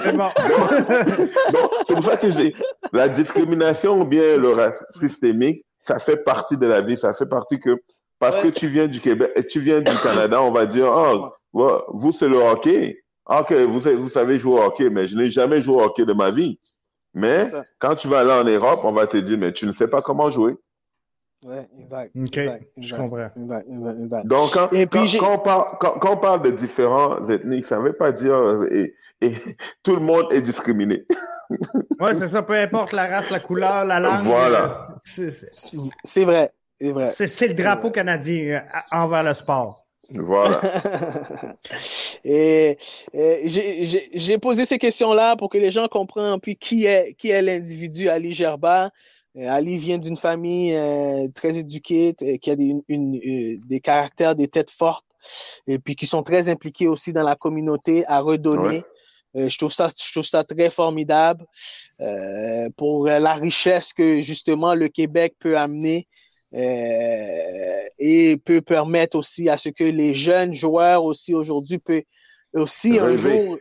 c'est 0.02 0.14
bon. 0.14 0.28
c'est 1.86 1.94
pour 1.94 2.04
ça 2.04 2.18
que 2.18 2.28
j'ai 2.28 2.54
la 2.92 3.08
discrimination 3.08 4.02
ou 4.02 4.04
bien 4.04 4.36
le 4.36 4.50
racisme 4.50 4.84
systémique, 5.08 5.64
ça 5.82 5.98
fait 5.98 6.24
partie 6.24 6.56
de 6.56 6.66
la 6.66 6.80
vie, 6.80 6.96
ça 6.96 7.12
fait 7.12 7.26
partie 7.26 7.60
que 7.60 7.76
parce 8.18 8.38
que 8.38 8.48
tu 8.48 8.68
viens 8.68 8.86
du 8.86 9.00
Québec, 9.00 9.32
et 9.34 9.44
tu 9.44 9.60
viens 9.60 9.80
du 9.80 9.92
Canada, 10.02 10.40
on 10.40 10.52
va 10.52 10.64
dire, 10.64 10.88
oh, 10.90 11.32
vous 11.92 12.12
c'est 12.12 12.28
le 12.28 12.38
hockey. 12.38 13.02
Ah, 13.26 13.42
ok, 13.42 13.52
vous, 13.52 13.80
vous 13.80 14.10
savez 14.10 14.38
jouer 14.38 14.60
au 14.60 14.62
hockey, 14.62 14.90
mais 14.90 15.06
je 15.06 15.16
n'ai 15.16 15.28
jamais 15.28 15.60
joué 15.60 15.76
au 15.76 15.82
hockey 15.82 16.04
de 16.04 16.12
ma 16.12 16.30
vie. 16.30 16.58
Mais 17.14 17.48
quand 17.78 17.94
tu 17.94 18.08
vas 18.08 18.20
aller 18.20 18.32
en 18.32 18.44
Europe, 18.44 18.80
on 18.84 18.92
va 18.92 19.06
te 19.06 19.16
dire, 19.16 19.38
mais 19.38 19.52
tu 19.52 19.66
ne 19.66 19.72
sais 19.72 19.88
pas 19.88 20.02
comment 20.02 20.30
jouer. 20.30 20.54
Oui, 21.44 21.56
exact. 21.78 22.12
OK, 22.16 22.40
je 22.78 22.94
comprends. 22.94 23.30
Donc, 24.24 24.52
quand, 24.52 24.68
quand, 24.70 25.34
on 25.34 25.38
parle, 25.38 25.64
quand, 25.80 26.12
on 26.12 26.16
parle, 26.16 26.42
de 26.42 26.52
différents 26.52 27.28
ethnies, 27.28 27.64
ça 27.64 27.78
ne 27.78 27.82
veut 27.82 27.92
pas 27.92 28.12
dire 28.12 28.36
euh, 28.36 28.68
et, 28.70 28.94
et 29.22 29.34
tout 29.82 29.94
le 29.94 30.02
monde 30.02 30.26
est 30.32 30.42
discriminé. 30.42 31.04
oui, 32.00 32.10
c'est 32.18 32.28
ça, 32.28 32.42
peu 32.42 32.58
importe 32.58 32.92
la 32.92 33.06
race, 33.06 33.30
la 33.30 33.40
couleur, 33.40 33.84
la 33.84 34.00
langue. 34.00 34.24
Voilà. 34.24 34.98
C'est 35.04 36.24
vrai, 36.24 36.52
c'est 36.78 36.92
vrai. 36.92 37.12
C'est 37.14 37.48
le 37.48 37.54
drapeau 37.54 37.90
canadien 37.90 38.36
euh, 38.36 38.60
envers 38.90 39.22
le 39.22 39.32
sport. 39.32 39.86
Voilà. 40.10 40.60
et, 42.24 42.76
et 43.14 44.08
j'ai 44.12 44.38
posé 44.38 44.66
ces 44.66 44.76
questions-là 44.76 45.36
pour 45.36 45.48
que 45.48 45.56
les 45.56 45.70
gens 45.70 45.88
comprennent 45.88 46.38
puis 46.38 46.56
qui 46.56 46.84
est 46.84 47.14
qui 47.14 47.30
est 47.30 47.40
l'individu 47.40 48.08
Ali 48.08 48.34
Gerba, 48.34 48.90
euh, 49.36 49.48
Ali 49.48 49.78
vient 49.78 49.98
d'une 49.98 50.16
famille 50.16 50.74
euh, 50.74 51.28
très 51.34 51.56
éduquée, 51.56 52.14
qui 52.40 52.50
a 52.50 52.56
des, 52.56 52.74
une, 52.88 53.58
des 53.66 53.80
caractères, 53.80 54.34
des 54.34 54.48
têtes 54.48 54.70
fortes, 54.70 55.06
et 55.66 55.78
puis 55.78 55.96
qui 55.96 56.06
sont 56.06 56.22
très 56.22 56.48
impliqués 56.48 56.88
aussi 56.88 57.12
dans 57.12 57.22
la 57.22 57.36
communauté 57.36 58.04
à 58.06 58.20
redonner. 58.20 58.84
Je 59.34 59.58
trouve 59.58 59.72
ça, 59.72 59.88
je 59.88 60.12
trouve 60.12 60.24
ça 60.24 60.44
très 60.44 60.70
formidable 60.70 61.46
pour 62.76 63.06
la 63.06 63.34
richesse 63.34 63.92
que 63.92 64.20
justement 64.20 64.74
le 64.74 64.88
Québec 64.88 65.34
peut 65.38 65.56
amener 65.56 66.08
et 66.52 68.36
peut 68.44 68.60
permettre 68.60 69.16
aussi 69.16 69.48
à 69.48 69.56
ce 69.56 69.68
que 69.70 69.84
les 69.84 70.14
jeunes 70.14 70.52
joueurs 70.52 71.04
aussi 71.04 71.34
aujourd'hui 71.34 71.78
peuvent 71.78 72.02
aussi 72.54 72.98
un 72.98 73.16
jour 73.16 73.58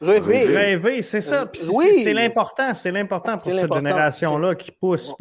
Rêver. 0.00 0.44
Rêver, 0.44 1.02
c'est 1.02 1.20
ça. 1.20 1.42
Euh, 1.42 1.66
oui. 1.72 2.02
C'est 2.04 2.12
l'important, 2.12 2.72
c'est 2.72 2.92
l'important 2.92 3.36
pour 3.36 3.52
cette 3.52 3.72
génération-là 3.72 4.54
qui 4.54 4.70
pousse 4.70 5.16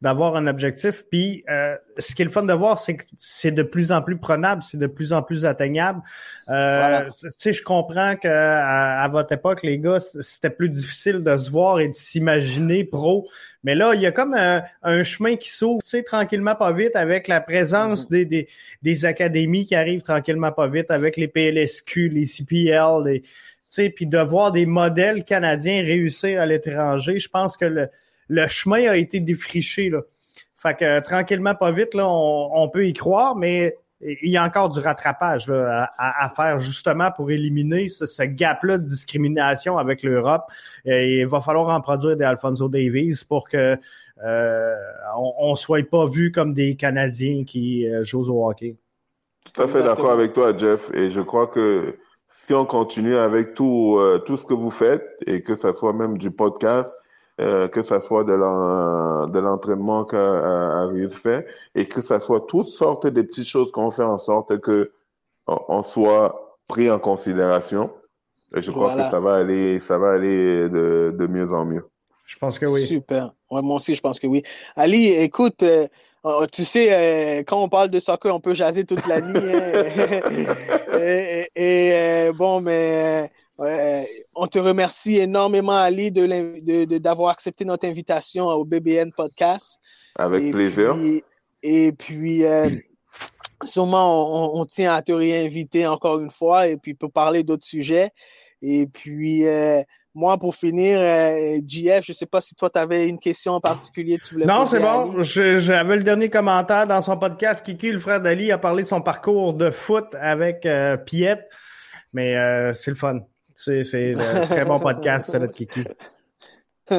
d'avoir 0.00 0.36
un 0.36 0.46
objectif. 0.46 1.04
Puis, 1.10 1.44
euh, 1.50 1.76
ce 1.98 2.14
qui 2.14 2.22
est 2.22 2.24
le 2.24 2.30
fun 2.30 2.44
de 2.44 2.52
voir, 2.54 2.78
c'est 2.78 2.96
que 2.96 3.04
c'est 3.18 3.50
de 3.50 3.62
plus 3.62 3.92
en 3.92 4.00
plus 4.00 4.16
prenable, 4.16 4.62
c'est 4.62 4.78
de 4.78 4.86
plus 4.86 5.12
en 5.12 5.22
plus 5.22 5.44
atteignable. 5.44 6.00
Euh, 6.48 7.10
Tu 7.22 7.30
sais, 7.36 7.52
je 7.52 7.62
comprends 7.62 8.16
que 8.16 8.28
à, 8.28 9.06
votre 9.08 9.32
époque, 9.32 9.62
les 9.62 9.78
gars, 9.78 9.98
c'était 10.00 10.50
plus 10.50 10.70
difficile 10.70 11.22
de 11.22 11.36
se 11.36 11.50
voir 11.50 11.78
et 11.80 11.88
de 11.88 11.94
s'imaginer 11.94 12.84
pro. 12.84 13.28
Mais 13.62 13.74
là, 13.74 13.92
il 13.94 14.00
y 14.00 14.06
a 14.06 14.12
comme 14.12 14.34
un, 14.34 15.02
chemin 15.02 15.36
qui 15.36 15.50
s'ouvre, 15.50 15.82
tu 15.82 15.90
sais, 15.90 16.02
tranquillement 16.02 16.54
pas 16.54 16.72
vite, 16.72 16.96
avec 16.96 17.28
la 17.28 17.42
présence 17.42 18.06
mm-hmm. 18.06 18.10
des, 18.10 18.24
des, 18.24 18.48
des 18.82 19.04
académies 19.04 19.66
qui 19.66 19.74
arrivent 19.74 20.02
tranquillement 20.02 20.52
pas 20.52 20.68
vite, 20.68 20.90
avec 20.90 21.18
les 21.18 21.28
PLSQ, 21.28 22.08
les 22.08 22.24
CPL, 22.24 23.04
les 23.04 23.22
puis 23.68 24.06
de 24.06 24.18
voir 24.18 24.52
des 24.52 24.66
modèles 24.66 25.24
canadiens 25.24 25.82
réussir 25.82 26.40
à 26.40 26.46
l'étranger, 26.46 27.18
je 27.18 27.28
pense 27.28 27.56
que 27.56 27.88
le, 28.28 28.46
chemin 28.48 28.88
a 28.90 28.96
été 28.96 29.20
défriché. 29.20 29.90
Fait 30.56 30.74
que 30.74 31.00
tranquillement, 31.00 31.54
pas 31.54 31.70
vite, 31.70 31.90
on, 31.94 32.68
peut 32.72 32.86
y 32.86 32.92
croire, 32.92 33.36
mais 33.36 33.76
il 34.00 34.30
y 34.30 34.36
a 34.36 34.44
encore 34.44 34.70
du 34.70 34.80
rattrapage 34.80 35.50
à, 35.50 36.32
faire 36.34 36.58
justement 36.58 37.10
pour 37.10 37.30
éliminer 37.30 37.88
ce, 37.88 38.22
gap-là 38.22 38.78
de 38.78 38.86
discrimination 38.86 39.78
avec 39.78 40.02
l'Europe. 40.02 40.44
Il 40.84 41.26
va 41.26 41.40
falloir 41.40 41.68
en 41.68 41.80
produire 41.80 42.16
des 42.16 42.24
Alfonso 42.24 42.68
Davies 42.68 43.24
pour 43.28 43.48
que 43.48 43.76
euh, 44.24 44.74
on, 45.16 45.52
ne 45.52 45.56
soit 45.56 45.88
pas 45.88 46.06
vu 46.06 46.32
comme 46.32 46.52
des 46.52 46.74
Canadiens 46.74 47.44
qui 47.44 47.86
euh, 47.86 48.02
jouent 48.02 48.28
au 48.28 48.48
hockey. 48.48 48.76
Tout 49.52 49.62
à 49.62 49.68
fait 49.68 49.82
d'accord 49.82 50.10
avec 50.10 50.32
toi, 50.32 50.56
Jeff. 50.56 50.90
Et 50.92 51.10
je 51.10 51.20
crois 51.20 51.46
que 51.46 51.96
si 52.28 52.54
on 52.54 52.66
continue 52.66 53.16
avec 53.16 53.54
tout, 53.54 53.96
euh, 53.98 54.18
tout 54.18 54.36
ce 54.36 54.44
que 54.44 54.54
vous 54.54 54.70
faites, 54.70 55.04
et 55.26 55.42
que 55.42 55.54
ce 55.54 55.72
soit 55.72 55.92
même 55.92 56.18
du 56.18 56.30
podcast, 56.30 56.98
euh, 57.40 57.68
que 57.68 57.82
ce 57.82 58.00
soit 58.00 58.24
de 58.24 59.38
l'entraînement 59.38 60.04
qu'Arius 60.04 61.14
fait, 61.14 61.46
et 61.74 61.86
que 61.86 62.00
ce 62.00 62.18
soit 62.18 62.46
toutes 62.46 62.66
sortes 62.66 63.06
de 63.06 63.22
petites 63.22 63.46
choses 63.46 63.70
qu'on 63.72 63.90
fait 63.90 64.02
en 64.02 64.18
sorte 64.18 64.60
que 64.60 64.92
on, 65.46 65.82
soit 65.82 66.58
pris 66.68 66.90
en 66.90 66.98
considération. 66.98 67.90
Je 68.52 68.70
crois 68.70 68.94
que 68.94 69.08
ça 69.10 69.20
va 69.20 69.36
aller, 69.36 69.78
ça 69.78 69.98
va 69.98 70.10
aller 70.12 70.68
de, 70.68 71.14
de 71.16 71.26
mieux 71.26 71.52
en 71.52 71.64
mieux. 71.64 71.84
Je 72.28 72.36
pense 72.36 72.58
que 72.58 72.66
oui. 72.66 72.86
Super. 72.86 73.32
moi 73.50 73.76
aussi, 73.76 73.94
je 73.94 74.02
pense 74.02 74.20
que 74.20 74.26
oui. 74.26 74.42
Ali, 74.76 75.06
écoute, 75.06 75.62
euh, 75.62 75.88
Oh, 76.24 76.44
tu 76.50 76.64
sais, 76.64 76.92
euh, 76.92 77.42
quand 77.46 77.62
on 77.62 77.68
parle 77.68 77.90
de 77.90 78.00
soccer, 78.00 78.34
on 78.34 78.40
peut 78.40 78.54
jaser 78.54 78.84
toute 78.84 79.06
la 79.06 79.20
nuit. 79.20 79.38
Hein. 79.38 80.22
et, 81.54 81.90
euh, 81.92 82.32
bon, 82.32 82.60
mais 82.60 83.30
euh, 83.60 84.02
on 84.34 84.46
te 84.48 84.58
remercie 84.58 85.18
énormément, 85.18 85.76
Ali, 85.76 86.10
de, 86.10 86.98
d'avoir 86.98 87.30
accepté 87.30 87.64
notre 87.64 87.86
invitation 87.86 88.46
au 88.46 88.64
BBN 88.64 89.12
Podcast. 89.12 89.78
Avec 90.18 90.50
plaisir. 90.50 90.96
et 91.62 91.92
puis, 91.92 92.42
sûrement, 93.62 94.56
on, 94.56 94.60
on, 94.60 94.64
tient 94.64 94.92
à 94.92 95.02
te 95.02 95.12
réinviter 95.12 95.86
encore 95.86 96.18
une 96.18 96.32
fois 96.32 96.66
et 96.66 96.76
puis 96.76 96.94
pour 96.94 97.12
parler 97.12 97.44
d'autres 97.44 97.66
sujets. 97.66 98.10
Et 98.60 98.88
puis, 98.88 99.44
moi, 100.14 100.38
pour 100.38 100.54
finir, 100.54 100.98
euh, 101.00 101.58
JF, 101.66 102.04
je 102.04 102.12
ne 102.12 102.14
sais 102.14 102.26
pas 102.26 102.40
si 102.40 102.54
toi, 102.54 102.70
tu 102.70 102.78
avais 102.78 103.06
une 103.08 103.18
question 103.18 103.52
en 103.52 103.60
particulier. 103.60 104.18
Tu 104.18 104.34
voulais 104.34 104.46
non, 104.46 104.66
c'est 104.66 104.80
bon. 104.80 105.22
J'avais 105.22 105.96
le 105.96 106.02
dernier 106.02 106.30
commentaire 106.30 106.86
dans 106.86 107.02
son 107.02 107.16
podcast. 107.16 107.64
Kiki, 107.64 107.92
le 107.92 107.98
frère 107.98 108.20
d'Ali, 108.20 108.50
a 108.50 108.58
parlé 108.58 108.82
de 108.82 108.88
son 108.88 109.00
parcours 109.00 109.54
de 109.54 109.70
foot 109.70 110.06
avec 110.20 110.66
euh, 110.66 110.96
Piette. 110.96 111.48
Mais 112.12 112.36
euh, 112.36 112.72
c'est 112.72 112.90
le 112.90 112.96
fun. 112.96 113.20
C'est 113.54 114.14
un 114.14 114.46
très 114.46 114.64
bon 114.64 114.80
podcast, 114.80 115.30
celui 115.30 115.48
de 115.48 115.52
Kiki. 115.52 115.84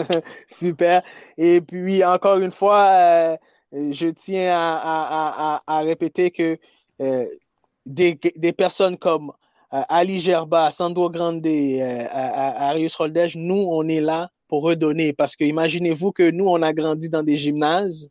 Super. 0.48 1.02
Et 1.38 1.62
puis, 1.62 2.04
encore 2.06 2.38
une 2.38 2.52
fois, 2.52 3.38
je 3.72 4.08
tiens 4.10 4.54
à, 4.54 5.62
à, 5.66 5.78
à 5.78 5.80
répéter 5.82 6.32
que 6.32 6.58
des, 7.86 8.20
des 8.36 8.54
personnes 8.54 8.98
comme 8.98 9.32
Ali 9.72 10.20
Gerba, 10.20 10.72
Sandro 10.72 11.10
Grande, 11.10 11.46
euh, 11.46 12.08
Arius 12.12 12.96
Roldej, 12.96 13.36
nous, 13.36 13.68
on 13.70 13.88
est 13.88 14.00
là 14.00 14.30
pour 14.48 14.64
redonner. 14.64 15.14
Parce 15.14 15.36
que 15.36 15.44
imaginez-vous 15.44 16.12
que 16.12 16.32
nous, 16.32 16.48
on 16.48 16.62
a 16.62 16.74
grandi 16.74 17.10
dans 17.10 17.22
des 17.22 17.38
gymnases 17.38 18.10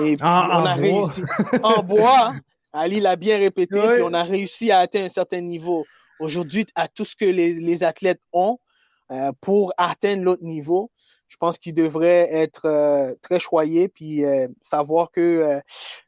et 0.00 0.16
ah, 0.20 0.48
on 0.60 0.66
a 0.66 0.74
réussi 0.74 1.22
en 1.62 1.82
bois. 1.82 2.34
Ali 2.72 3.00
l'a 3.00 3.16
bien 3.16 3.38
répété, 3.38 3.78
puis 3.78 4.02
on 4.02 4.14
a 4.14 4.24
réussi 4.24 4.72
à 4.72 4.78
atteindre 4.78 5.06
un 5.06 5.10
certain 5.10 5.40
niveau. 5.40 5.84
Aujourd'hui, 6.18 6.66
à 6.74 6.88
tout 6.88 7.04
ce 7.04 7.14
que 7.14 7.26
les, 7.26 7.84
athlètes 7.84 8.20
ont 8.32 8.58
euh, 9.10 9.30
pour 9.40 9.72
atteindre 9.76 10.22
l'autre 10.22 10.42
niveau, 10.42 10.90
je 11.28 11.36
pense 11.36 11.58
qu'ils 11.58 11.74
devraient 11.74 12.28
être 12.32 12.66
euh, 12.66 13.14
très 13.22 13.38
choyés 13.38 13.88
puis 13.88 14.22
savoir 14.62 15.10
que 15.10 15.60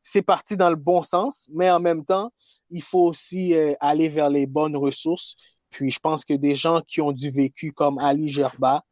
c'est 0.02 0.22
parti 0.22 0.56
dans 0.56 0.70
le 0.70 0.76
bon 0.76 1.02
sens, 1.02 1.48
mais 1.52 1.70
en 1.70 1.80
même 1.80 2.04
temps, 2.04 2.32
il 2.70 2.82
faut 2.82 3.06
aussi 3.06 3.54
euh, 3.54 3.74
aller 3.80 4.08
vers 4.08 4.30
les 4.30 4.46
bonnes 4.46 4.76
ressources. 4.76 5.36
Puis 5.70 5.90
je 5.90 5.98
pense 5.98 6.24
que 6.24 6.34
des 6.34 6.54
gens 6.54 6.82
qui 6.86 7.00
ont 7.00 7.12
du 7.12 7.30
vécu 7.30 7.72
comme 7.72 7.98
Ali 7.98 8.28
Gerba 8.28 8.84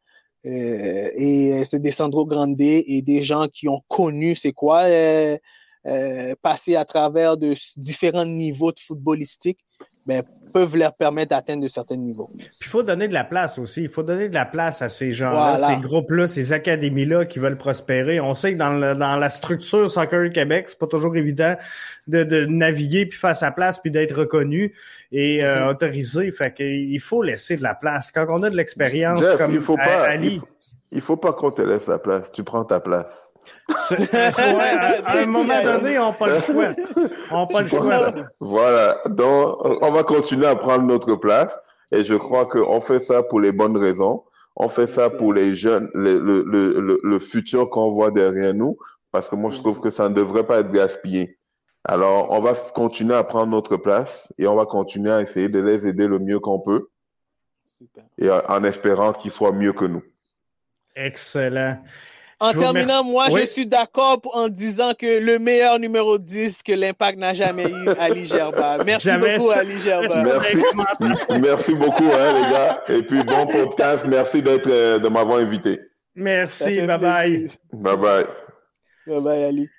euh, 0.45 1.09
et 1.15 1.53
euh, 1.53 1.63
c'est 1.65 1.79
des 1.79 1.91
Sandro 1.91 2.25
Grande 2.25 2.59
et 2.59 3.01
des 3.01 3.21
gens 3.21 3.47
qui 3.47 3.69
ont 3.69 3.81
connu 3.87 4.35
c'est 4.35 4.51
quoi 4.51 4.85
passer 6.41 6.75
à 6.75 6.85
travers 6.85 7.37
de 7.37 7.55
différents 7.77 8.25
niveaux 8.25 8.71
de 8.71 8.79
footballistique, 8.79 9.59
ben, 10.05 10.23
peuvent 10.53 10.77
leur 10.77 10.93
permettre 10.93 11.31
d'atteindre 11.31 11.63
de 11.63 11.67
certains 11.67 11.97
niveaux. 11.97 12.29
Puis 12.37 12.49
il 12.61 12.67
faut 12.67 12.83
donner 12.83 13.07
de 13.07 13.13
la 13.13 13.23
place 13.23 13.57
aussi. 13.57 13.81
Il 13.81 13.89
faut 13.89 14.03
donner 14.03 14.29
de 14.29 14.33
la 14.33 14.45
place 14.45 14.81
à 14.81 14.87
ces 14.87 15.11
gens-là, 15.11 15.57
ces 15.57 15.81
groupes-là, 15.81 16.27
ces 16.27 16.53
académies-là 16.53 17.25
qui 17.25 17.39
veulent 17.39 17.57
prospérer. 17.57 18.19
On 18.19 18.35
sait 18.35 18.53
que 18.53 18.59
dans, 18.59 18.95
dans 18.95 19.17
la 19.17 19.29
structure 19.29 19.89
Soccer 19.89 20.31
Québec, 20.31 20.65
c'est 20.69 20.77
pas 20.77 20.87
toujours 20.87 21.15
évident 21.17 21.55
de, 22.07 22.23
de, 22.23 22.45
naviguer 22.45 23.07
puis 23.07 23.17
faire 23.17 23.35
sa 23.35 23.51
place 23.51 23.79
puis 23.79 23.89
d'être 23.89 24.15
reconnu 24.15 24.73
et 25.11 25.43
euh, 25.43 25.65
mm-hmm. 25.65 25.69
autorisé. 25.71 26.31
Fait 26.31 26.53
qu'il 26.53 27.01
faut 27.01 27.23
laisser 27.23 27.57
de 27.57 27.63
la 27.63 27.73
place. 27.73 28.11
Quand 28.11 28.27
on 28.29 28.43
a 28.43 28.49
de 28.49 28.55
l'expérience 28.55 29.21
comme 29.37 29.53
il 29.53 29.59
faut 29.59 29.77
pas, 29.77 30.03
Ali, 30.03 30.35
il 30.35 30.39
faut, 30.39 30.47
pas 31.01 31.33
qu'on 31.33 31.51
te 31.51 31.61
laisse 31.61 31.87
la 31.87 31.99
place. 31.99 32.31
Tu 32.31 32.43
prends 32.43 32.63
ta 32.63 32.79
place. 32.79 33.33
à, 33.69 35.17
un 35.17 35.25
moment 35.27 35.63
donné, 35.63 35.99
on 35.99 36.11
n'a 36.11 36.13
pas 36.13 36.27
le 36.27 36.39
choix. 36.39 36.67
On 37.31 37.47
pas 37.47 37.61
le 37.61 37.67
choix. 37.67 38.13
Voilà. 38.39 38.97
Donc, 39.07 39.57
on 39.81 39.91
va 39.91 40.03
continuer 40.03 40.47
à 40.47 40.55
prendre 40.55 40.83
notre 40.83 41.15
place. 41.15 41.57
Et 41.91 42.03
je 42.03 42.15
crois 42.15 42.45
qu'on 42.45 42.81
fait 42.81 42.99
ça 42.99 43.23
pour 43.23 43.39
les 43.39 43.51
bonnes 43.51 43.77
raisons. 43.77 44.23
On 44.55 44.67
fait 44.67 44.87
ça 44.87 45.09
pour 45.09 45.33
les 45.33 45.55
jeunes, 45.55 45.89
le, 45.93 46.19
le, 46.19 46.43
le, 46.43 46.99
le 47.01 47.19
futur 47.19 47.69
qu'on 47.69 47.91
voit 47.91 48.11
derrière 48.11 48.53
nous. 48.53 48.77
Parce 49.11 49.29
que 49.29 49.35
moi, 49.35 49.51
je 49.51 49.59
trouve 49.59 49.79
que 49.79 49.89
ça 49.89 50.09
ne 50.09 50.13
devrait 50.13 50.45
pas 50.45 50.59
être 50.59 50.71
gaspillé. 50.71 51.37
Alors, 51.83 52.31
on 52.31 52.39
va 52.39 52.53
continuer 52.53 53.15
à 53.15 53.23
prendre 53.23 53.51
notre 53.51 53.77
place 53.77 54.33
et 54.37 54.47
on 54.47 54.55
va 54.55 54.65
continuer 54.65 55.11
à 55.11 55.21
essayer 55.21 55.49
de 55.49 55.59
les 55.59 55.85
aider 55.85 56.07
le 56.07 56.17
mieux 56.19 56.39
qu'on 56.39 56.59
peut. 56.59 56.87
Super. 57.65 58.05
Et 58.17 58.29
en 58.29 58.63
espérant 58.63 59.11
qu'ils 59.13 59.31
soient 59.31 59.51
mieux 59.51 59.73
que 59.73 59.85
nous. 59.85 60.03
Excellent. 60.95 61.77
En 62.43 62.51
terminant, 62.51 63.03
moi, 63.05 63.29
je 63.29 63.45
suis 63.45 63.65
d'accord 63.65 64.19
en 64.33 64.49
disant 64.49 64.93
que 64.93 65.23
le 65.23 65.39
meilleur 65.39 65.79
numéro 65.79 66.17
10 66.17 66.61
que 66.63 66.73
l'Impact 66.73 67.17
n'a 67.17 67.33
jamais 67.33 67.69
eu, 67.69 67.87
Ali 67.99 68.25
Gerba. 68.25 68.83
Merci 68.83 69.11
beaucoup, 69.17 69.49
Ali 69.51 69.79
Gerba. 69.79 70.23
Merci, 70.23 70.57
merci 71.41 71.75
beaucoup, 71.75 72.03
hein, 72.03 72.33
les 72.33 72.51
gars. 72.51 72.83
Et 72.89 73.03
puis, 73.03 73.23
bon 73.23 73.47
podcast. 73.47 74.05
Merci 74.05 74.41
d'être, 74.41 74.69
euh, 74.69 74.99
de 74.99 75.07
m'avoir 75.07 75.39
invité. 75.39 75.79
Merci. 76.15 76.81
Bye 76.81 76.97
bye. 76.99 77.47
Bye 77.71 77.97
bye. 77.97 78.25
Bye 79.07 79.21
bye, 79.21 79.43
Ali. 79.45 79.69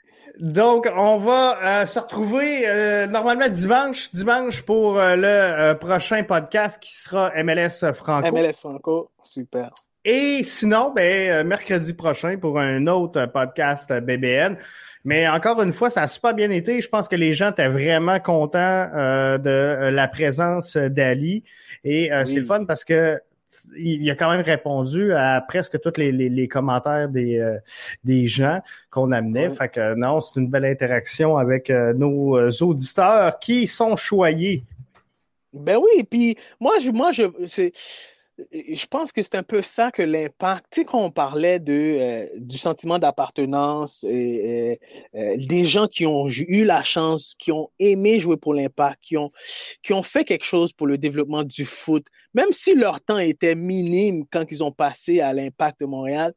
Donc, 0.41 0.89
on 0.97 1.19
va 1.19 1.59
euh, 1.63 1.87
se 1.87 1.99
retrouver 1.99 2.67
euh, 2.67 3.07
normalement 3.07 3.49
dimanche, 3.49 4.11
dimanche 4.15 4.63
pour 4.63 4.95
le 4.99 5.75
prochain 5.75 6.25
podcast 6.25 6.83
qui 6.83 6.97
sera 6.97 7.31
MLS 7.43 7.93
Franco. 7.93 8.33
MLS 8.33 8.59
Franco, 8.59 9.11
super. 9.23 9.71
Et 10.05 10.43
sinon, 10.43 10.93
ben, 10.95 11.31
euh, 11.31 11.45
mercredi 11.45 11.95
prochain 11.95 12.37
pour 12.37 12.59
un 12.59 12.87
autre 12.89 13.25
podcast 13.27 13.91
BBN. 13.91 14.59
Mais 15.07 15.27
encore 15.29 15.63
une 15.63 15.73
fois, 15.73 15.89
ça 15.89 16.03
a 16.03 16.07
super 16.07 16.35
bien 16.35 16.51
été. 16.51 16.83
Je 16.83 16.89
pense 16.89 17.09
que 17.09 17.17
les 17.17 17.33
gens 17.33 17.53
étaient 17.53 17.69
vraiment 17.69 18.21
contents 18.21 18.59
euh, 18.95 19.39
de 19.39 19.49
euh, 19.49 19.91
la 19.91 20.07
présence 20.07 20.77
d'Ali. 20.77 21.43
Et 21.85 22.11
c'est 22.25 22.41
le 22.41 22.47
fun 22.47 22.65
parce 22.65 22.85
que 22.85 23.19
il 23.77 24.11
a 24.11 24.17
quand 24.17 24.31
même 24.31 24.41
répondu 24.41 25.13
à 25.13 25.43
presque 25.47 25.81
tous 25.81 25.99
les, 25.99 26.11
les, 26.11 26.49
commentaires 26.49 27.09
des, 27.09 27.57
des 28.03 28.27
gens 28.27 28.61
qu'on 28.91 29.13
amenait. 29.13 29.51
Fait 29.51 29.69
que 29.69 29.95
non, 29.95 30.21
c'est 30.21 30.41
une 30.41 30.49
belle 30.49 30.65
interaction 30.65 31.37
avec 31.37 31.71
nos 31.71 32.51
auditeurs 32.63 33.39
qui 33.39 33.67
sont 33.67 33.97
choyés. 33.97 34.65
Ben 35.53 35.77
oui, 35.77 36.05
puis 36.05 36.37
moi, 36.59 36.79
je, 36.81 36.91
moi, 36.91 37.13
je, 37.13 37.25
c'est, 37.47 37.73
je 38.53 38.87
pense 38.87 39.13
que 39.13 39.23
c'est 39.23 39.37
un 39.37 39.43
peu 39.43 39.63
ça 39.63 39.93
que 39.93 40.03
l'impact, 40.03 40.67
tu 40.71 40.81
sais, 40.81 40.85
quand 40.85 41.01
on 41.01 41.11
parlait 41.11 41.61
euh, 41.69 42.29
du 42.37 42.59
sentiment 42.59 42.99
d'appartenance, 42.99 44.05
et, 44.09 44.81
euh, 45.15 45.37
des 45.37 45.65
gens 45.65 45.87
qui 45.87 46.05
ont 46.05 46.29
eu 46.29 46.65
la 46.65 46.83
chance, 46.83 47.35
qui 47.39 47.53
ont 47.53 47.71
aimé 47.79 48.19
jouer 48.19 48.37
pour 48.37 48.55
l'impact, 48.55 49.03
qui 49.03 49.17
ont, 49.17 49.31
qui 49.83 49.93
ont 49.93 50.03
fait 50.03 50.25
quelque 50.25 50.45
chose 50.45 50.73
pour 50.73 50.87
le 50.87 50.99
développement 50.99 51.45
du 51.45 51.65
foot, 51.65 52.07
même 52.35 52.51
si 52.51 52.75
leur 52.75 53.01
temps 53.01 53.19
était 53.19 53.55
minime 53.55 54.25
quand 54.31 54.51
ils 54.51 54.65
ont 54.65 54.73
passé 54.73 55.21
à 55.21 55.33
l'impact 55.33 55.81
de 55.81 55.87
Montréal, 55.87 56.35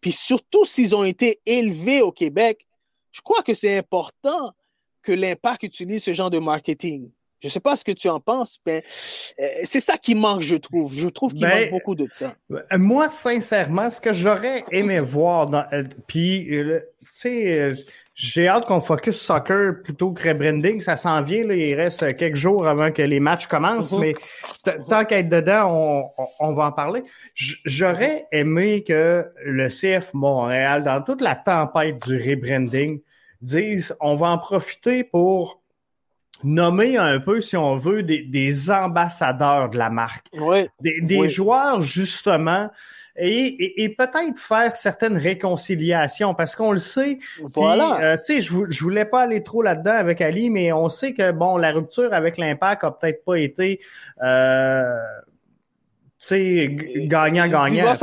puis 0.00 0.12
surtout 0.12 0.64
s'ils 0.64 0.96
ont 0.96 1.04
été 1.04 1.40
élevés 1.44 2.00
au 2.00 2.12
Québec, 2.12 2.66
je 3.12 3.20
crois 3.20 3.42
que 3.42 3.54
c'est 3.54 3.76
important 3.76 4.52
que 5.02 5.12
l'impact 5.12 5.62
utilise 5.62 6.02
ce 6.02 6.14
genre 6.14 6.30
de 6.30 6.38
marketing. 6.38 7.10
Je 7.44 7.48
ne 7.48 7.52
sais 7.52 7.60
pas 7.60 7.76
ce 7.76 7.84
que 7.84 7.92
tu 7.92 8.08
en 8.08 8.20
penses, 8.20 8.58
mais 8.64 8.82
euh, 9.38 9.46
c'est 9.64 9.80
ça 9.80 9.98
qui 9.98 10.14
manque, 10.14 10.40
je 10.40 10.56
trouve. 10.56 10.94
Je 10.94 11.08
trouve 11.08 11.34
qu'il 11.34 11.46
manque 11.46 11.58
ben, 11.58 11.70
beaucoup 11.70 11.94
de 11.94 12.08
ça. 12.10 12.34
Euh, 12.50 12.58
moi, 12.78 13.10
sincèrement, 13.10 13.90
ce 13.90 14.00
que 14.00 14.14
j'aurais 14.14 14.64
aimé 14.72 14.98
voir, 15.00 15.48
dans, 15.48 15.66
euh, 15.74 15.82
puis, 16.06 16.46
tu 16.48 16.80
sais, 17.10 17.68
j'ai 18.14 18.48
hâte 18.48 18.64
qu'on 18.64 18.80
focus 18.80 19.20
soccer 19.20 19.82
plutôt 19.82 20.12
que 20.12 20.26
rebranding. 20.26 20.80
Ça 20.80 20.96
s'en 20.96 21.20
vient, 21.20 21.44
là, 21.44 21.54
il 21.54 21.74
reste 21.74 22.16
quelques 22.16 22.36
jours 22.36 22.66
avant 22.66 22.90
que 22.90 23.02
les 23.02 23.20
matchs 23.20 23.46
commencent, 23.46 23.92
mhm. 23.92 24.00
mais 24.00 24.14
tant 24.88 25.04
qu'à 25.04 25.18
être 25.18 25.28
dedans, 25.28 26.14
on, 26.40 26.54
va 26.54 26.68
en 26.68 26.72
parler. 26.72 27.04
J'aurais 27.34 28.24
aimé 28.32 28.84
que 28.84 29.26
le 29.44 29.68
CF 29.68 30.14
Montréal, 30.14 30.82
dans 30.82 31.02
toute 31.02 31.20
la 31.20 31.36
tempête 31.36 32.06
du 32.06 32.16
rebranding, 32.16 33.02
dise 33.42 33.94
on 34.00 34.16
va 34.16 34.28
en 34.28 34.38
profiter 34.38 35.04
pour 35.04 35.60
nommer 36.44 36.96
un 36.96 37.18
peu, 37.20 37.40
si 37.40 37.56
on 37.56 37.76
veut, 37.76 38.02
des, 38.02 38.70
ambassadeurs 38.70 39.70
de 39.70 39.78
la 39.78 39.90
marque. 39.90 40.26
Des, 40.80 41.28
joueurs, 41.28 41.82
justement, 41.82 42.70
et, 43.16 43.94
peut-être 43.96 44.38
faire 44.38 44.76
certaines 44.76 45.16
réconciliations, 45.16 46.34
parce 46.34 46.56
qu'on 46.56 46.72
le 46.72 46.78
sait. 46.78 47.18
Voilà. 47.54 47.98
Euh, 48.00 48.16
tu 48.16 48.24
sais, 48.24 48.40
je, 48.40 48.52
je 48.68 48.82
voulais 48.82 49.04
pas 49.04 49.22
aller 49.22 49.42
trop 49.42 49.62
là-dedans 49.62 49.94
avec 49.94 50.20
Ali, 50.20 50.50
mais 50.50 50.72
on 50.72 50.88
sait 50.88 51.14
que, 51.14 51.32
bon, 51.32 51.56
la 51.56 51.72
rupture 51.72 52.12
avec 52.12 52.38
l'impact 52.38 52.84
a 52.84 52.90
peut-être 52.90 53.24
pas 53.24 53.38
été... 53.38 53.80
Euh, 54.22 54.98
sais, 56.24 56.76
gagnant-gagnant. 57.06 57.94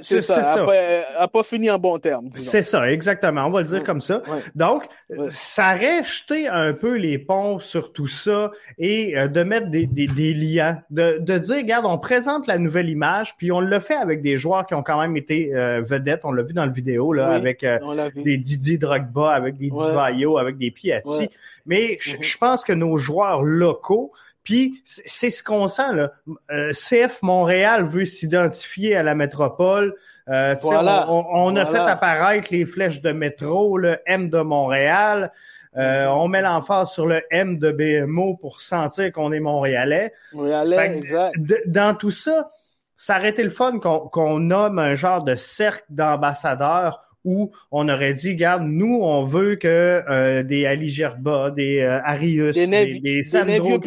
C'est 0.00 0.20
ça, 0.20 0.64
elle 0.72 1.18
n'a 1.18 1.28
pas, 1.28 1.42
fini 1.42 1.70
en 1.70 1.78
bon 1.78 1.98
terme. 1.98 2.28
C'est 2.32 2.62
ça, 2.62 2.90
exactement. 2.90 3.46
On 3.46 3.50
va 3.50 3.60
le 3.60 3.68
dire 3.68 3.84
comme 3.84 4.00
ça. 4.00 4.22
Donc, 4.54 4.84
ça 5.30 5.74
aurait 5.74 6.04
jeté 6.04 6.48
un 6.48 6.72
peu 6.72 6.96
les 6.96 7.18
ponts 7.18 7.58
sur 7.60 7.92
tout 7.92 8.06
ça 8.06 8.50
et 8.78 9.16
euh, 9.16 9.28
de 9.28 9.42
mettre 9.42 9.68
des, 9.68 9.86
des, 9.86 10.06
des 10.06 10.34
liens, 10.34 10.82
de, 10.90 11.18
de, 11.20 11.38
dire, 11.38 11.56
regarde, 11.56 11.86
on 11.86 11.98
présente 11.98 12.46
la 12.46 12.58
nouvelle 12.58 12.88
image, 12.88 13.36
puis 13.36 13.52
on 13.52 13.60
le 13.60 13.80
fait 13.80 13.94
avec 13.94 14.22
des 14.22 14.36
joueurs 14.36 14.66
qui 14.66 14.74
ont 14.74 14.82
quand 14.82 15.00
même 15.00 15.16
été 15.16 15.54
euh, 15.54 15.82
vedettes. 15.82 16.20
On 16.24 16.32
l'a 16.32 16.42
vu 16.42 16.52
dans 16.52 16.66
le 16.66 16.72
vidéo, 16.72 17.12
là, 17.12 17.28
avec 17.28 17.64
euh, 17.64 17.78
des 18.14 18.36
Didier 18.36 18.78
Drogba, 18.78 19.32
avec 19.32 19.56
des 19.56 19.70
Divayo, 19.70 20.38
avec 20.38 20.58
des 20.58 20.70
Piatti. 20.70 21.30
Mais 21.66 21.98
mm-hmm. 22.00 22.22
je 22.22 22.38
pense 22.38 22.64
que 22.64 22.72
nos 22.72 22.96
joueurs 22.96 23.42
locaux, 23.42 24.12
puis 24.48 24.82
c'est 24.84 25.28
ce 25.28 25.42
qu'on 25.42 25.68
sent 25.68 25.92
là. 25.92 26.12
Euh, 26.50 26.70
CF 26.72 27.20
Montréal 27.20 27.84
veut 27.84 28.06
s'identifier 28.06 28.96
à 28.96 29.02
la 29.02 29.14
métropole. 29.14 29.94
Euh, 30.30 30.56
on, 30.64 31.54
a 31.54 31.66
fait 31.66 31.76
apparaître 31.76 32.48
les 32.50 32.64
flèches 32.64 33.02
de 33.02 33.12
métro, 33.12 33.76
le 33.76 33.98
M 34.06 34.30
de 34.30 34.40
Montréal. 34.40 35.32
Euh, 35.76 36.06
on 36.06 36.28
met 36.28 36.40
l'emphase 36.40 36.92
sur 36.92 37.04
le 37.04 37.20
M 37.30 37.58
de 37.58 37.70
BMO 37.70 38.36
pour 38.36 38.62
sentir 38.62 39.12
qu'on 39.12 39.32
est 39.32 39.40
montréalais. 39.40 40.14
Montréalais, 40.32 40.96
exact. 40.96 41.36
dans 41.66 41.94
tout 41.94 42.10
ça, 42.10 42.50
ça 42.96 43.18
aurait 43.18 43.28
été 43.28 43.44
le 43.44 43.50
fun 43.50 43.78
qu'on 43.78 44.38
nomme 44.38 44.78
un 44.78 44.94
genre 44.94 45.24
de 45.24 45.34
cercle 45.34 45.84
d'ambassadeurs 45.90 47.07
où 47.24 47.50
on 47.70 47.88
aurait 47.88 48.14
dit, 48.14 48.30
regarde, 48.30 48.62
nous, 48.64 49.00
on 49.02 49.24
veut 49.24 49.56
que 49.56 50.02
euh, 50.08 50.42
des 50.42 50.66
Ali 50.66 50.88
Gerba, 50.88 51.50
des 51.50 51.80
euh, 51.80 52.00
Arius, 52.02 52.54
des, 52.54 52.66
des, 52.66 53.00
des 53.00 53.22
Sandro 53.22 53.80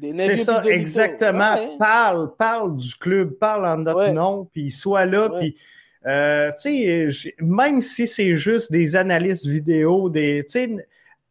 c'est 0.00 0.36
ça, 0.38 0.62
exactement. 0.64 1.76
Parle, 1.78 2.34
parle 2.36 2.76
du 2.76 2.94
club, 2.96 3.32
parle 3.32 3.66
en 3.66 3.78
notre 3.78 4.10
nom, 4.10 4.48
puis 4.52 4.70
soit 4.70 5.04
là, 5.04 5.28
puis 5.38 5.56
euh, 6.06 6.50
tu 6.60 7.10
sais, 7.12 7.34
même 7.40 7.80
si 7.82 8.06
c'est 8.06 8.34
juste 8.34 8.72
des 8.72 8.96
analystes 8.96 9.46
vidéo, 9.46 10.08
des, 10.08 10.42
tu 10.44 10.52
sais, 10.52 10.70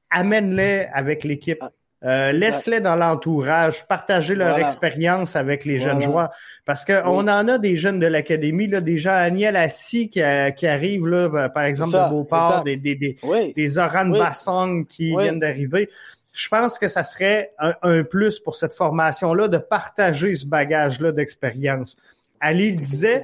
amène-les 0.10 0.88
avec 0.94 1.24
l'équipe. 1.24 1.64
Euh, 2.04 2.32
laisse-les 2.32 2.82
dans 2.82 2.96
l'entourage, 2.96 3.86
partager 3.86 4.34
leur 4.34 4.58
expérience 4.58 5.36
avec 5.36 5.66
les 5.66 5.78
jeunes 5.78 6.02
joueurs. 6.02 6.32
Parce 6.66 6.84
qu'on 6.84 7.04
on 7.06 7.28
en 7.28 7.48
a 7.48 7.58
des 7.60 7.76
jeunes 7.76 8.00
de 8.00 8.08
l'académie, 8.08 8.68
là, 8.68 8.82
des 8.82 8.98
gens, 8.98 9.14
Aniel 9.14 9.56
Assis 9.56 10.10
qui, 10.10 10.22
euh, 10.22 10.50
qui 10.50 10.66
arrivent, 10.66 11.06
là, 11.06 11.30
euh, 11.32 11.50
par 11.50 11.64
exemple, 11.64 11.92
de 11.92 12.10
Beauport, 12.10 12.64
des, 12.64 12.76
des, 12.76 12.96
des, 12.96 13.18
des 13.56 13.78
Oran 13.78 14.08
Bassong 14.08 14.88
qui 14.88 15.16
viennent 15.16 15.40
d'arriver. 15.40 15.90
Je 16.34 16.48
pense 16.48 16.80
que 16.80 16.88
ça 16.88 17.04
serait 17.04 17.52
un, 17.60 18.04
plus 18.04 18.40
pour 18.40 18.56
cette 18.56 18.74
formation-là 18.74 19.48
de 19.48 19.58
partager 19.58 20.34
ce 20.36 20.46
bagage-là 20.48 21.12
d'expérience. 21.12 21.98
Ali 22.40 22.74
disait, 22.74 23.24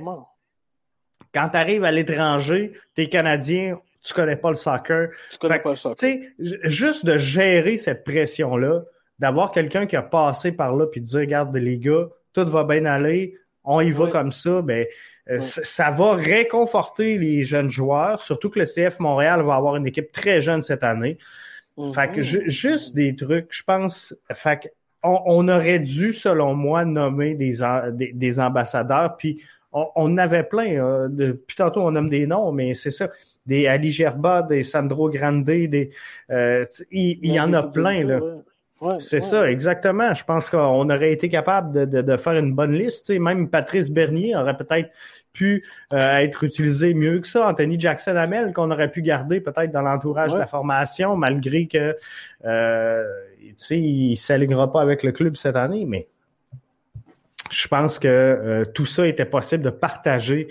quand 1.34 1.50
tu 1.50 1.58
arrives 1.58 1.84
à 1.84 1.92
l'étranger, 1.92 2.74
t'es 2.96 3.08
Canadien, 3.08 3.80
tu 4.04 4.14
connais 4.14 4.36
pas 4.36 4.50
le 4.50 4.56
soccer. 4.56 5.10
Tu 5.32 5.38
connais 5.38 5.60
pas 5.60 5.72
le 5.72 5.76
soccer. 5.76 6.18
Juste 6.40 7.06
de 7.06 7.18
gérer 7.18 7.78
cette 7.78 8.04
pression-là, 8.04 8.84
d'avoir 9.20 9.52
quelqu'un 9.52 9.88
qui 9.88 9.96
a 9.96 10.02
passé 10.02 10.52
par 10.52 10.76
là 10.76 10.86
puis 10.88 11.02
de 11.02 11.06
dire, 11.06 11.20
regarde 11.20 11.56
les 11.56 11.78
gars, 11.78 12.08
tout 12.34 12.46
va 12.46 12.64
bien 12.64 12.86
aller, 12.86 13.36
on 13.64 13.82
y 13.82 13.92
va 13.92 14.08
comme 14.08 14.32
ça, 14.32 14.62
ben, 14.62 14.86
euh, 15.30 15.40
ça 15.40 15.92
va 15.92 16.14
réconforter 16.14 17.18
les 17.18 17.44
jeunes 17.44 17.70
joueurs, 17.70 18.22
surtout 18.22 18.50
que 18.50 18.60
le 18.60 18.66
CF 18.66 19.00
Montréal 19.00 19.42
va 19.42 19.56
avoir 19.56 19.76
une 19.76 19.88
équipe 19.88 20.12
très 20.12 20.40
jeune 20.40 20.62
cette 20.62 20.84
année. 20.84 21.18
Fait 21.94 22.10
que 22.10 22.22
mm-hmm. 22.22 22.50
juste 22.50 22.96
des 22.96 23.16
trucs, 23.16 23.50
je 23.52 23.64
pense, 23.64 24.16
fait 24.34 24.74
on, 25.04 25.48
aurait 25.48 25.80
dû, 25.80 26.14
selon 26.14 26.56
moi, 26.56 26.86
nommer 26.86 27.36
des, 27.36 27.60
des, 28.14 28.40
ambassadeurs. 28.40 29.16
Puis 29.18 29.44
on, 29.72 29.88
on 29.96 30.18
avait 30.18 30.44
plein. 30.44 30.84
Euh, 30.84 31.08
depuis 31.10 31.56
tantôt, 31.56 31.82
on 31.82 31.92
nomme 31.92 32.10
des 32.10 32.26
noms, 32.26 32.52
mais 32.52 32.74
c'est 32.74 32.92
ça. 32.92 33.10
Des 33.48 33.68
Ali 33.68 33.92
Gerba, 33.92 34.42
des 34.44 34.64
Sandro 34.64 35.10
Grande, 35.10 35.44
des. 35.46 35.90
Euh, 36.30 36.66
il, 36.92 37.32
y 37.32 37.40
en 37.40 37.54
a 37.54 37.64
plein, 37.64 38.04
là. 38.04 38.20
c'est 39.00 39.22
ça, 39.22 39.50
exactement. 39.50 40.14
Je 40.14 40.24
pense 40.24 40.50
qu'on 40.50 40.90
aurait 40.90 41.12
été 41.12 41.30
capable 41.30 41.90
de, 41.90 42.02
de, 42.02 42.18
faire 42.18 42.34
une 42.34 42.54
bonne 42.54 42.74
liste. 42.74 43.10
même 43.10 43.50
Patrice 43.50 43.90
Bernier 43.90 44.36
aurait 44.36 44.58
peut-être 44.58 44.90
pu 45.38 45.64
euh, 45.94 46.18
être 46.18 46.44
utilisé 46.44 46.94
mieux 46.94 47.20
que 47.20 47.28
ça. 47.28 47.48
Anthony 47.48 47.80
Jackson 47.80 48.16
Hamel, 48.16 48.54
qu'on 48.54 48.72
aurait 48.72 48.92
pu 48.92 49.02
garder 49.02 49.40
peut-être 49.40 49.72
dans 49.72 49.84
l'entourage 49.84 50.34
de 50.34 50.40
la 50.40 50.48
formation, 50.48 51.16
malgré 51.16 51.68
que 51.68 51.96
euh, 52.46 53.04
il 53.70 54.12
ne 54.12 54.16
s'alignera 54.16 54.72
pas 54.72 54.82
avec 54.82 55.04
le 55.04 55.12
club 55.12 55.36
cette 55.36 55.56
année, 55.56 55.86
mais 55.86 56.08
je 57.52 57.68
pense 57.68 58.00
que 58.00 58.08
euh, 58.08 58.66
tout 58.66 58.86
ça 58.86 59.08
était 59.08 59.26
possible 59.26 59.64
de 59.64 59.70
partager. 59.70 60.50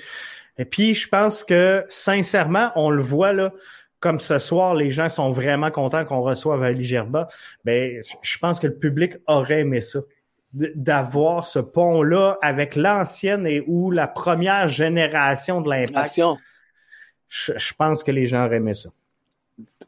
Et 0.59 0.65
puis, 0.65 0.95
je 0.95 1.09
pense 1.09 1.45
que, 1.45 1.85
sincèrement, 1.89 2.71
on 2.77 2.91
le 2.91 3.03
voit 3.03 3.33
là, 3.33 3.53
comme 4.01 4.21
ce 4.21 4.39
soir, 4.39 4.75
les 4.75 4.91
gens 4.91 5.09
sont 5.09 5.31
vraiment 5.31 5.71
contents 5.71 6.05
qu'on 6.05 6.23
reçoive 6.23 6.63
Ali 6.63 6.85
Gerba. 6.85 7.29
Ben, 7.65 8.03
je 8.23 8.39
pense 8.39 8.61
que 8.61 8.67
le 8.67 8.77
public 8.77 9.15
aurait 9.27 9.61
aimé 9.61 9.81
ça 9.81 10.01
d'avoir 10.53 11.47
ce 11.47 11.59
pont-là 11.59 12.39
avec 12.41 12.77
l'ancienne 12.77 13.47
et 13.47 13.63
ou 13.67 13.91
la 13.91 14.07
première 14.07 14.69
génération 14.69 15.61
de 15.61 15.69
l'impact. 15.69 16.21
Je, 17.29 17.53
je, 17.57 17.75
pense 17.75 18.05
que 18.05 18.11
les 18.11 18.27
gens 18.27 18.47
auraient 18.47 18.57
aimé 18.57 18.75
ça. 18.75 18.91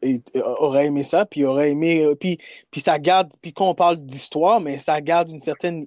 Et, 0.02 0.20
aurait 0.34 0.86
aimé 0.86 1.04
ça, 1.04 1.24
puis 1.26 1.44
aurait 1.44 1.70
aimé, 1.70 2.04
euh, 2.04 2.14
puis, 2.14 2.38
puis 2.70 2.80
ça 2.80 2.98
garde, 2.98 3.32
puis 3.40 3.52
quand 3.52 3.68
on 3.68 3.74
parle 3.74 3.98
d'histoire, 3.98 4.60
mais 4.60 4.78
ça 4.78 5.00
garde 5.00 5.30
une 5.30 5.40
certaine 5.40 5.86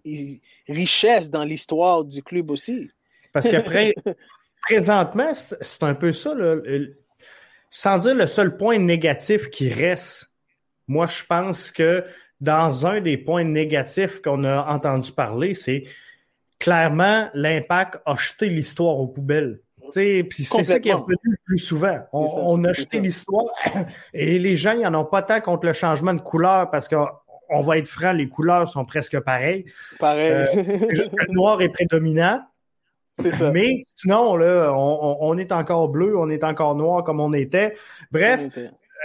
richesse 0.67 1.29
dans 1.29 1.43
l'histoire 1.43 2.03
du 2.03 2.23
club 2.23 2.51
aussi. 2.51 2.91
Parce 3.33 3.49
qu'après, 3.49 3.93
présentement, 4.61 5.31
c'est 5.33 5.83
un 5.83 5.93
peu 5.93 6.11
ça, 6.11 6.33
sans 7.69 7.97
dire 7.99 8.15
le 8.15 8.27
seul 8.27 8.57
point 8.57 8.77
négatif 8.77 9.49
qui 9.49 9.69
reste. 9.69 10.29
Moi, 10.87 11.07
je 11.07 11.23
pense 11.25 11.71
que 11.71 12.03
dans 12.41 12.85
un 12.85 13.01
des 13.01 13.17
points 13.17 13.43
négatifs 13.43 14.21
qu'on 14.21 14.43
a 14.43 14.65
entendu 14.65 15.11
parler, 15.11 15.53
c'est 15.53 15.85
clairement 16.59 17.29
l'impact 17.33 17.99
a 18.05 18.15
jeté 18.15 18.49
l'histoire 18.49 18.97
aux 18.99 19.07
poubelles. 19.07 19.61
Puis 19.93 20.43
c'est 20.43 20.63
ça 20.63 20.79
qui 20.79 20.89
est 20.89 20.93
revenu 20.93 21.17
le 21.23 21.37
plus 21.43 21.57
souvent. 21.57 21.99
On, 22.13 22.63
a 22.63 22.73
jeté 22.73 22.99
l'histoire 22.99 23.45
et 24.13 24.39
les 24.39 24.55
gens, 24.55 24.73
ils 24.73 24.81
n'en 24.81 25.01
ont 25.01 25.05
pas 25.05 25.21
tant 25.21 25.41
contre 25.41 25.65
le 25.65 25.73
changement 25.73 26.13
de 26.13 26.21
couleur 26.21 26.69
parce 26.69 26.87
qu'on 26.87 27.61
va 27.61 27.77
être 27.77 27.87
franc, 27.87 28.13
les 28.13 28.29
couleurs 28.29 28.69
sont 28.69 28.85
presque 28.85 29.19
pareilles. 29.19 29.65
Pareil. 29.99 30.31
Euh, 30.31 30.47
le 30.55 31.33
noir 31.33 31.61
est 31.61 31.69
prédominant. 31.69 32.41
Ça. 33.19 33.51
Mais 33.51 33.85
sinon, 33.95 34.35
là, 34.35 34.73
on, 34.73 35.37
est 35.37 35.51
encore 35.51 35.89
bleu, 35.89 36.17
on 36.17 36.29
est 36.29 36.43
encore 36.43 36.75
noir 36.75 37.03
comme 37.03 37.19
on 37.19 37.33
était. 37.33 37.75
Bref, 38.11 38.41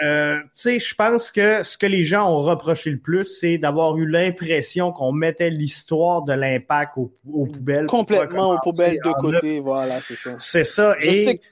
euh, 0.03 0.39
tu 0.43 0.49
sais, 0.53 0.79
je 0.79 0.95
pense 0.95 1.31
que 1.31 1.63
ce 1.63 1.79
que 1.79 1.87
les 1.87 2.05
gens 2.05 2.31
ont 2.31 2.43
reproché 2.43 2.91
le 2.91 2.99
plus, 2.99 3.25
c'est 3.25 3.57
d'avoir 3.57 3.97
eu 3.97 4.07
l'impression 4.07 4.93
qu'on 4.93 5.13
mettait 5.13 5.49
l'histoire 5.49 6.23
de 6.23 6.35
l'impact 6.35 6.93
aux, 6.99 7.11
poubelles. 7.47 7.87
Complètement 7.87 8.53
aux 8.53 8.59
poubelles 8.63 8.99
de 9.03 9.13
côté, 9.13 9.61
voilà, 9.61 10.01
c'est 10.01 10.17
ça. 10.17 10.37
C'est 10.39 10.65
ça. 10.65 10.97
Je, 10.99 11.13
sais 11.13 11.39
que, 11.39 11.45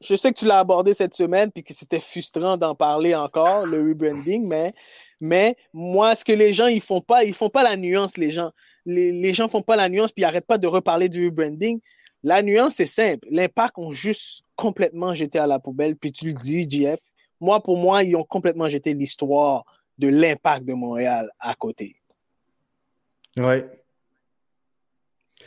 je 0.00 0.16
sais 0.16 0.32
que 0.32 0.38
tu 0.38 0.46
l'as 0.46 0.58
abordé 0.58 0.94
cette 0.94 1.14
semaine, 1.14 1.52
puis 1.52 1.62
que 1.62 1.72
c'était 1.72 2.00
frustrant 2.00 2.56
d'en 2.56 2.74
parler 2.74 3.14
encore, 3.14 3.66
le 3.66 3.88
rebranding, 3.88 4.48
mais, 4.48 4.74
mais 5.20 5.56
moi, 5.72 6.16
ce 6.16 6.24
que 6.24 6.32
les 6.32 6.52
gens, 6.52 6.66
ils 6.66 6.82
font 6.82 7.00
pas, 7.00 7.22
ils 7.22 7.34
font 7.34 7.50
pas 7.50 7.62
la 7.62 7.76
nuance, 7.76 8.16
les 8.16 8.32
gens. 8.32 8.50
Les, 8.84 9.12
les 9.12 9.32
gens 9.32 9.46
font 9.46 9.62
pas 9.62 9.76
la 9.76 9.88
nuance, 9.88 10.10
puis 10.10 10.22
ils 10.22 10.26
arrêtent 10.26 10.46
pas 10.46 10.58
de 10.58 10.66
reparler 10.66 11.08
du 11.08 11.26
rebranding. 11.26 11.80
La 12.22 12.42
nuance, 12.42 12.74
c'est 12.76 12.86
simple. 12.86 13.26
L'impact 13.30 13.78
ont 13.78 13.90
juste 13.90 14.44
complètement 14.56 15.12
jeté 15.12 15.38
à 15.38 15.46
la 15.46 15.58
poubelle, 15.58 15.96
puis 15.96 16.12
tu 16.12 16.26
le 16.26 16.34
dis, 16.34 16.68
JF, 16.68 17.00
moi, 17.40 17.60
pour 17.60 17.76
moi, 17.76 18.04
ils 18.04 18.14
ont 18.14 18.24
complètement 18.24 18.68
jeté 18.68 18.94
l'histoire 18.94 19.64
de 19.98 20.08
l'impact 20.08 20.64
de 20.64 20.74
Montréal 20.74 21.30
à 21.40 21.54
côté. 21.54 21.96
Oui. 23.36 23.64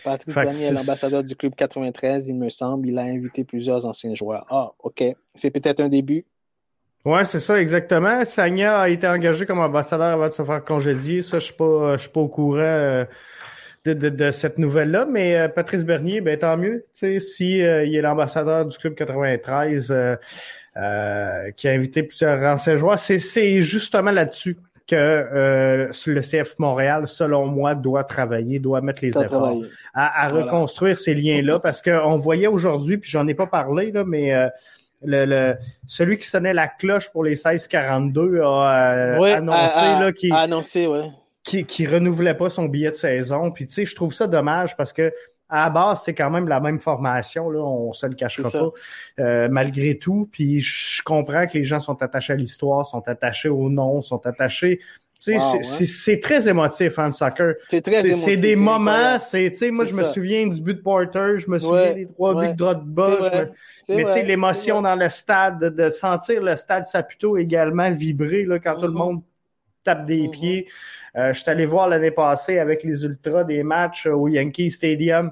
Patrick 0.03 0.35
est 0.37 0.71
l'ambassadeur 0.71 1.23
du 1.23 1.35
Club 1.35 1.55
93, 1.55 2.27
il 2.27 2.35
me 2.35 2.49
semble. 2.49 2.89
Il 2.89 2.99
a 2.99 3.03
invité 3.03 3.43
plusieurs 3.43 3.85
anciens 3.85 4.13
joueurs. 4.13 4.45
Ah, 4.49 4.71
OK. 4.79 5.03
C'est 5.33 5.51
peut-être 5.51 5.79
un 5.79 5.89
début? 5.89 6.25
Oui, 7.05 7.19
c'est 7.23 7.39
ça, 7.39 7.61
exactement. 7.61 8.25
Sagna 8.25 8.81
a 8.81 8.89
été 8.89 9.07
engagé 9.07 9.45
comme 9.45 9.59
ambassadeur 9.59 10.07
avant 10.07 10.27
de 10.27 10.33
se 10.33 10.43
faire 10.43 10.65
congédier. 10.65 11.21
Ça, 11.21 11.39
je 11.39 11.53
ne 11.53 11.97
suis, 11.97 12.09
pas 12.09 12.19
au 12.19 12.27
courant 12.27 13.05
euh, 13.87 13.93
de, 13.93 14.31
cette 14.31 14.57
nouvelle-là. 14.57 15.05
Mais 15.09 15.35
euh, 15.35 15.47
Patrice 15.47 15.83
Bernier, 15.83 16.21
ben, 16.21 16.37
tant 16.37 16.57
mieux. 16.57 16.85
Si 16.93 17.61
euh, 17.61 17.85
il 17.85 17.95
est 17.95 18.01
l'ambassadeur 18.01 18.65
du 18.65 18.77
Club 18.77 18.95
93, 18.95 19.93
euh, 20.77 21.51
qui 21.51 21.69
a 21.69 21.71
invité 21.71 22.03
plusieurs 22.03 22.43
anciens 22.43 22.75
joueurs. 22.75 22.99
C'est 22.99 23.61
justement 23.61 24.11
là-dessus 24.11 24.57
que 24.87 24.95
euh, 24.95 25.91
le 26.05 26.21
CF 26.21 26.59
Montréal, 26.59 27.07
selon 27.07 27.45
moi, 27.45 27.75
doit 27.75 28.03
travailler, 28.03 28.59
doit 28.59 28.81
mettre 28.81 29.01
les 29.01 29.17
efforts 29.17 29.61
à, 29.93 30.27
reconstruire 30.27 30.97
ces 30.97 31.15
liens-là, 31.15 31.59
parce 31.59 31.81
qu'on 31.81 32.17
voyait 32.17 32.47
aujourd'hui, 32.47 32.97
puis 32.97 33.09
j'en 33.09 33.25
ai 33.27 33.33
pas 33.33 33.47
parlé, 33.47 33.91
là, 33.91 34.03
mais 34.05 34.33
euh, 34.33 34.49
le, 35.01 35.53
celui 35.87 36.17
qui 36.17 36.27
sonnait 36.27 36.53
la 36.53 36.67
cloche 36.67 37.09
pour 37.09 37.23
les 37.23 37.35
16-42 37.35 38.41
a 38.43 39.37
annoncé 39.37 39.79
là, 39.79 40.11
qui, 40.11 40.29
annoncé, 40.31 40.87
ouais. 40.87 41.09
Qui, 41.45 41.65
qui 41.65 41.85
renouvelait 41.85 42.33
pas 42.33 42.49
son 42.49 42.65
billet 42.65 42.89
de 42.89 42.95
saison. 42.95 43.51
Puis 43.51 43.65
tu 43.67 43.73
sais, 43.73 43.85
je 43.85 43.95
trouve 43.95 44.13
ça 44.13 44.27
dommage 44.27 44.75
parce 44.75 44.91
que 44.91 45.13
à 45.47 45.65
la 45.65 45.69
base, 45.69 46.01
c'est 46.03 46.15
quand 46.15 46.31
même 46.31 46.47
la 46.47 46.59
même 46.59 46.79
formation, 46.79 47.51
là, 47.51 47.59
on 47.59 47.93
se 47.93 48.07
le 48.07 48.15
cachera 48.15 48.49
pas, 48.49 48.71
euh, 49.19 49.47
malgré 49.47 49.99
tout. 49.99 50.27
Puis 50.31 50.59
je 50.59 51.03
comprends 51.03 51.45
que 51.45 51.53
les 51.53 51.63
gens 51.63 51.79
sont 51.79 52.01
attachés 52.01 52.33
à 52.33 52.35
l'histoire, 52.35 52.87
sont 52.87 53.07
attachés 53.07 53.49
au 53.49 53.69
nom, 53.69 54.01
sont 54.01 54.25
attachés. 54.25 54.79
Tu 55.23 55.39
sais, 55.39 55.85
c'est 55.85 56.19
très 56.19 56.47
émotif, 56.47 56.97
hein, 56.99 57.05
le 57.05 57.11
soccer. 57.11 57.53
C'est 57.67 57.81
très 57.81 58.05
émotif. 58.05 58.25
C'est 58.25 58.35
des 58.35 58.55
moments, 58.55 59.17
c'est, 59.19 59.49
tu 59.51 59.57
sais, 59.57 59.71
moi, 59.71 59.85
je 59.85 59.93
me 59.93 60.03
souviens 60.11 60.47
du 60.47 60.59
but 60.59 60.73
de 60.73 60.81
Porter, 60.81 61.37
je 61.37 61.49
me 61.49 61.59
souviens 61.59 61.93
des 61.93 62.07
trois 62.07 62.41
buts 62.41 62.49
de 62.49 62.57
Drogba, 62.57 63.19
mais 63.87 64.03
tu 64.03 64.11
sais, 64.11 64.23
l'émotion 64.23 64.81
dans 64.81 64.95
le 64.95 65.07
stade, 65.07 65.59
de, 65.59 65.89
sentir 65.89 66.41
le 66.41 66.55
stade 66.55 66.85
Saputo 66.87 67.37
également 67.37 67.89
vibrer, 67.91 68.43
là, 68.43 68.59
quand 68.59 68.75
tout 68.75 68.81
le 68.81 68.87
mm-hmm. 68.89 68.93
monde 68.93 69.21
tape 69.85 70.05
des 70.05 70.27
mm-hmm. 70.27 70.31
pieds. 70.31 70.67
Euh, 71.15 71.31
je 71.31 71.39
suis 71.39 71.49
allé 71.49 71.65
voir 71.65 71.87
l'année 71.87 72.11
passée 72.11 72.59
avec 72.59 72.83
les 72.83 73.05
Ultras 73.05 73.45
des 73.45 73.63
matchs 73.63 74.05
au 74.05 74.27
Yankee 74.27 74.69
Stadium. 74.69 75.31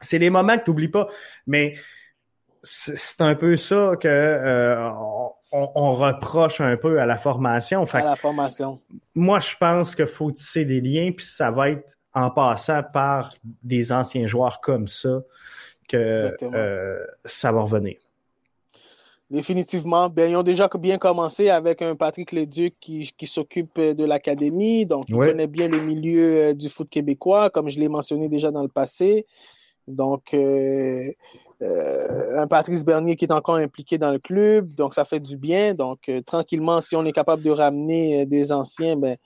C'est 0.00 0.18
des 0.18 0.30
moments 0.30 0.58
que 0.58 0.64
tu 0.64 0.70
n'oublies 0.70 0.88
pas, 0.88 1.08
mais 1.46 1.76
c'est 2.62 3.20
un 3.20 3.34
peu 3.34 3.56
ça 3.56 3.92
que 4.00 4.08
euh, 4.08 4.90
on, 5.52 5.92
reproche 5.92 6.60
un 6.60 6.76
peu 6.76 7.00
à 7.00 7.06
la 7.06 7.18
formation. 7.18 7.84
à 7.84 8.00
la 8.00 8.16
formation. 8.16 8.80
Moi, 9.14 9.38
je 9.40 9.54
pense 9.56 9.94
qu'il 9.94 10.06
faut 10.06 10.32
tisser 10.32 10.64
des 10.64 10.80
liens, 10.80 11.12
puis 11.12 11.26
ça 11.26 11.50
va 11.50 11.70
être 11.70 11.96
en 12.14 12.30
passant 12.30 12.82
par 12.82 13.34
des 13.62 13.92
anciens 13.92 14.26
joueurs 14.26 14.60
comme 14.60 14.88
ça 14.88 15.20
que 15.88 16.34
euh, 16.42 17.04
ça 17.24 17.52
va 17.52 17.60
revenir. 17.60 17.96
Définitivement. 19.30 20.10
Ben, 20.10 20.30
ils 20.30 20.36
ont 20.36 20.42
déjà 20.42 20.68
bien 20.78 20.98
commencé 20.98 21.48
avec 21.48 21.80
un 21.80 21.96
Patrick 21.96 22.30
Leduc 22.32 22.74
qui, 22.78 23.10
qui 23.16 23.26
s'occupe 23.26 23.80
de 23.80 24.04
l'académie, 24.04 24.84
donc 24.84 25.06
il 25.08 25.16
connaît 25.16 25.46
bien 25.46 25.68
le 25.68 25.80
milieu 25.80 26.36
euh, 26.36 26.54
du 26.54 26.68
foot 26.68 26.88
québécois, 26.90 27.48
comme 27.48 27.70
je 27.70 27.80
l'ai 27.80 27.88
mentionné 27.88 28.28
déjà 28.28 28.50
dans 28.50 28.62
le 28.62 28.68
passé. 28.68 29.26
Donc, 29.88 30.32
euh, 30.34 31.10
euh, 31.62 32.38
un 32.40 32.46
Patrice 32.46 32.84
Bernier 32.84 33.16
qui 33.16 33.24
est 33.24 33.32
encore 33.32 33.56
impliqué 33.56 33.98
dans 33.98 34.10
le 34.10 34.18
club, 34.18 34.74
donc 34.74 34.94
ça 34.94 35.04
fait 35.04 35.20
du 35.20 35.36
bien. 35.36 35.74
Donc, 35.74 36.10
tranquillement, 36.26 36.80
si 36.80 36.94
on 36.94 37.04
est 37.04 37.12
capable 37.12 37.42
de 37.42 37.50
ramener 37.50 38.26
des 38.26 38.52
anciens, 38.52 38.96
ben, 38.96 39.16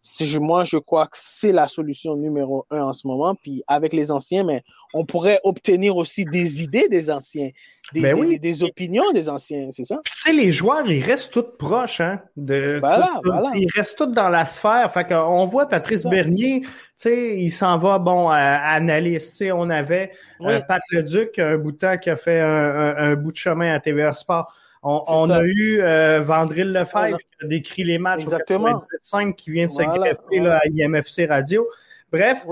je, 0.00 0.38
moi, 0.38 0.64
je 0.64 0.76
crois 0.76 1.06
que 1.06 1.16
c'est 1.16 1.52
la 1.52 1.68
solution 1.68 2.16
numéro 2.16 2.66
un 2.70 2.82
en 2.82 2.92
ce 2.92 3.06
moment. 3.06 3.34
Puis 3.34 3.62
avec 3.66 3.92
les 3.92 4.10
anciens, 4.10 4.44
mais 4.44 4.62
on 4.94 5.04
pourrait 5.04 5.40
obtenir 5.44 5.96
aussi 5.96 6.24
des 6.24 6.62
idées 6.62 6.88
des 6.88 7.10
anciens, 7.10 7.50
des, 7.92 8.02
ben 8.02 8.38
des, 8.38 8.62
opinions 8.62 9.10
des 9.12 9.28
anciens, 9.28 9.68
c'est 9.70 9.84
ça? 9.84 10.00
Tu 10.04 10.12
sais, 10.18 10.32
les 10.32 10.50
joueurs, 10.50 10.90
ils 10.90 11.02
restent 11.02 11.32
tous 11.32 11.56
proches, 11.58 12.00
hein? 12.00 12.20
De, 12.36 12.78
voilà, 12.80 13.20
voilà. 13.24 13.50
Ils 13.54 13.68
restent 13.74 13.98
tous 13.98 14.06
dans 14.06 14.28
la 14.28 14.44
sphère. 14.44 14.92
Fait 14.92 15.06
qu'on 15.06 15.46
voit 15.46 15.68
Patrice 15.68 16.04
Bernier, 16.04 16.60
tu 16.62 16.68
sais, 16.96 17.36
il 17.38 17.50
s'en 17.50 17.78
va, 17.78 17.98
bon, 17.98 18.28
analyste. 18.28 19.32
Tu 19.32 19.36
sais, 19.36 19.52
on 19.52 19.70
avait 19.70 20.12
euh, 20.42 20.60
Pat 20.60 20.82
Leduc, 20.90 21.38
un 21.38 21.56
bout 21.56 21.72
de 21.72 21.78
temps, 21.78 21.96
qui 21.96 22.10
a 22.10 22.16
fait 22.16 22.40
un, 22.40 22.96
un 22.96 23.14
bout 23.14 23.32
de 23.32 23.36
chemin 23.36 23.74
à 23.74 23.80
TVA 23.80 24.12
Sport. 24.12 24.52
On, 24.82 25.30
a 25.30 25.42
eu 25.42 25.80
euh, 25.80 26.20
Vandril 26.20 26.72
Lefebvre 26.72 27.18
qui 27.18 27.44
a 27.44 27.46
décrit 27.48 27.84
les 27.84 27.98
matchs 27.98 28.20
Exactement. 28.20 28.76
au 28.76 28.82
5 29.02 29.34
qui 29.34 29.50
vient 29.50 29.66
de 29.66 29.70
se 29.70 29.82
greffer 29.82 30.48
à 30.48 30.60
IMFC 30.66 31.26
Radio. 31.28 31.66
Bref, 32.12 32.46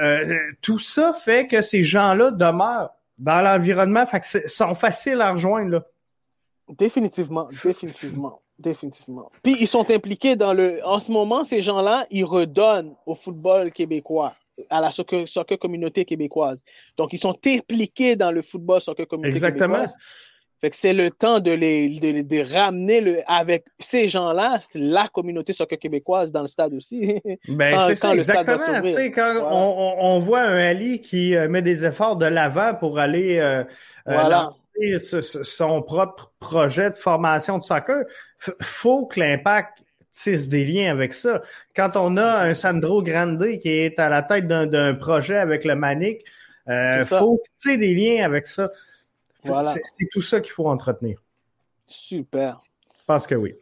euh, 0.00 0.38
tout 0.60 0.78
ça 0.78 1.12
fait 1.12 1.46
que 1.46 1.60
ces 1.60 1.82
gens-là 1.82 2.30
demeurent 2.30 2.94
dans 3.22 3.40
l'environnement, 3.40 4.04
fait 4.04 4.20
que 4.20 4.48
sont 4.48 4.74
faciles 4.74 5.20
à 5.20 5.32
rejoindre. 5.32 5.70
Là. 5.70 5.86
Définitivement, 6.68 7.48
définitivement. 7.62 8.40
Définitivement. 8.58 9.30
Puis 9.42 9.56
ils 9.60 9.68
sont 9.68 9.90
impliqués 9.90 10.36
dans 10.36 10.52
le. 10.52 10.84
En 10.84 10.98
ce 10.98 11.10
moment, 11.10 11.44
ces 11.44 11.62
gens-là, 11.62 12.06
ils 12.10 12.24
redonnent 12.24 12.94
au 13.06 13.14
football 13.14 13.70
québécois, 13.70 14.34
à 14.70 14.80
la 14.80 14.90
soccer, 14.90 15.26
communauté 15.60 16.04
québécoise. 16.04 16.62
Donc 16.96 17.12
ils 17.12 17.18
sont 17.18 17.36
impliqués 17.46 18.16
dans 18.16 18.32
le 18.32 18.42
football 18.42 18.80
soccer 18.80 19.06
communauté 19.06 19.36
Exactement. 19.36 19.74
québécoise. 19.74 19.94
Fait 20.62 20.70
que 20.70 20.76
c'est 20.76 20.94
le 20.94 21.10
temps 21.10 21.40
de 21.40 21.50
les 21.50 21.98
de, 21.98 22.54
ramener 22.54 23.00
le, 23.00 23.18
avec 23.26 23.66
ces 23.80 24.08
gens-là, 24.08 24.60
la 24.74 25.08
communauté 25.08 25.52
soccer 25.52 25.76
québécoise 25.76 26.30
dans 26.30 26.42
le 26.42 26.46
stade 26.46 26.72
aussi. 26.72 27.20
Ben, 27.48 27.76
c'est 27.88 27.96
ça, 27.96 28.14
exactement. 28.14 28.56
quand 29.14 29.34
on, 29.42 29.96
on, 30.00 30.18
voit 30.20 30.42
un 30.42 30.56
Ali 30.56 31.00
qui 31.00 31.34
euh, 31.34 31.48
met 31.48 31.62
des 31.62 31.84
efforts 31.84 32.16
de 32.16 32.26
l'avant 32.26 32.74
pour 32.74 32.98
aller 32.98 33.38
euh, 33.38 33.60
euh 33.62 33.64
voilà 34.06 34.52
son 35.42 35.82
propre 35.82 36.32
projet 36.40 36.90
de 36.90 36.96
formation 36.96 37.58
de 37.58 37.62
soccer, 37.62 38.04
faut 38.60 39.06
que 39.06 39.20
l'impact 39.20 39.78
tisse 40.10 40.48
des 40.48 40.64
liens 40.64 40.90
avec 40.90 41.12
ça. 41.12 41.40
Quand 41.74 41.96
on 41.96 42.16
a 42.16 42.44
un 42.44 42.54
Sandro 42.54 43.02
Grande 43.02 43.58
qui 43.58 43.68
est 43.68 43.98
à 43.98 44.08
la 44.08 44.22
tête 44.22 44.46
d'un 44.46 44.94
projet 44.94 45.36
avec 45.36 45.64
le 45.64 45.74
Manic, 45.74 46.24
euh, 46.68 47.04
faut 47.04 47.40
tisser 47.58 47.76
des 47.76 47.94
liens 47.94 48.24
avec 48.24 48.46
ça. 48.46 48.70
C'est 49.42 50.08
tout 50.10 50.22
ça 50.22 50.40
qu'il 50.40 50.52
faut 50.52 50.68
entretenir. 50.68 51.22
Super. 51.86 52.60
Parce 53.06 53.26
que 53.26 53.34
oui. 53.34 53.54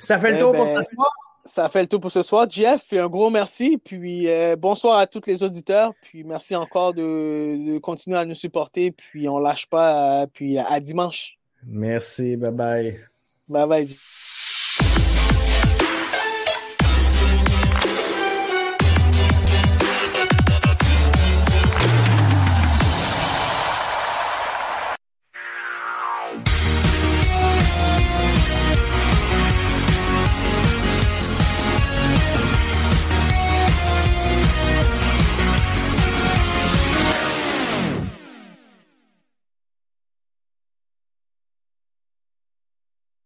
Ça 0.00 0.18
fait 0.18 0.30
le 0.30 0.36
eh 0.36 0.40
tour 0.40 0.52
pour 0.52 0.64
ben, 0.64 0.82
ce 0.82 0.94
soir. 0.94 1.10
Ça 1.44 1.68
fait 1.68 1.82
le 1.82 1.88
tour 1.88 2.00
pour 2.00 2.10
ce 2.10 2.22
soir, 2.22 2.46
Jeff. 2.48 2.92
Un 2.92 3.08
gros 3.08 3.30
merci. 3.30 3.78
Puis 3.78 4.28
euh, 4.28 4.54
bonsoir 4.56 4.98
à 4.98 5.06
tous 5.06 5.22
les 5.26 5.42
auditeurs. 5.42 5.92
Puis 6.02 6.22
merci 6.22 6.54
encore 6.54 6.94
de, 6.94 7.78
continuer 7.78 8.18
à 8.18 8.24
nous 8.24 8.34
supporter. 8.34 8.92
Puis 8.92 9.28
on 9.28 9.38
lâche 9.38 9.66
pas. 9.66 10.22
Euh, 10.22 10.26
puis 10.32 10.58
à 10.58 10.78
dimanche. 10.80 11.38
Merci. 11.64 12.36
Bye 12.36 12.52
bye. 12.52 13.00
Bye 13.48 13.66
bye. 13.66 13.96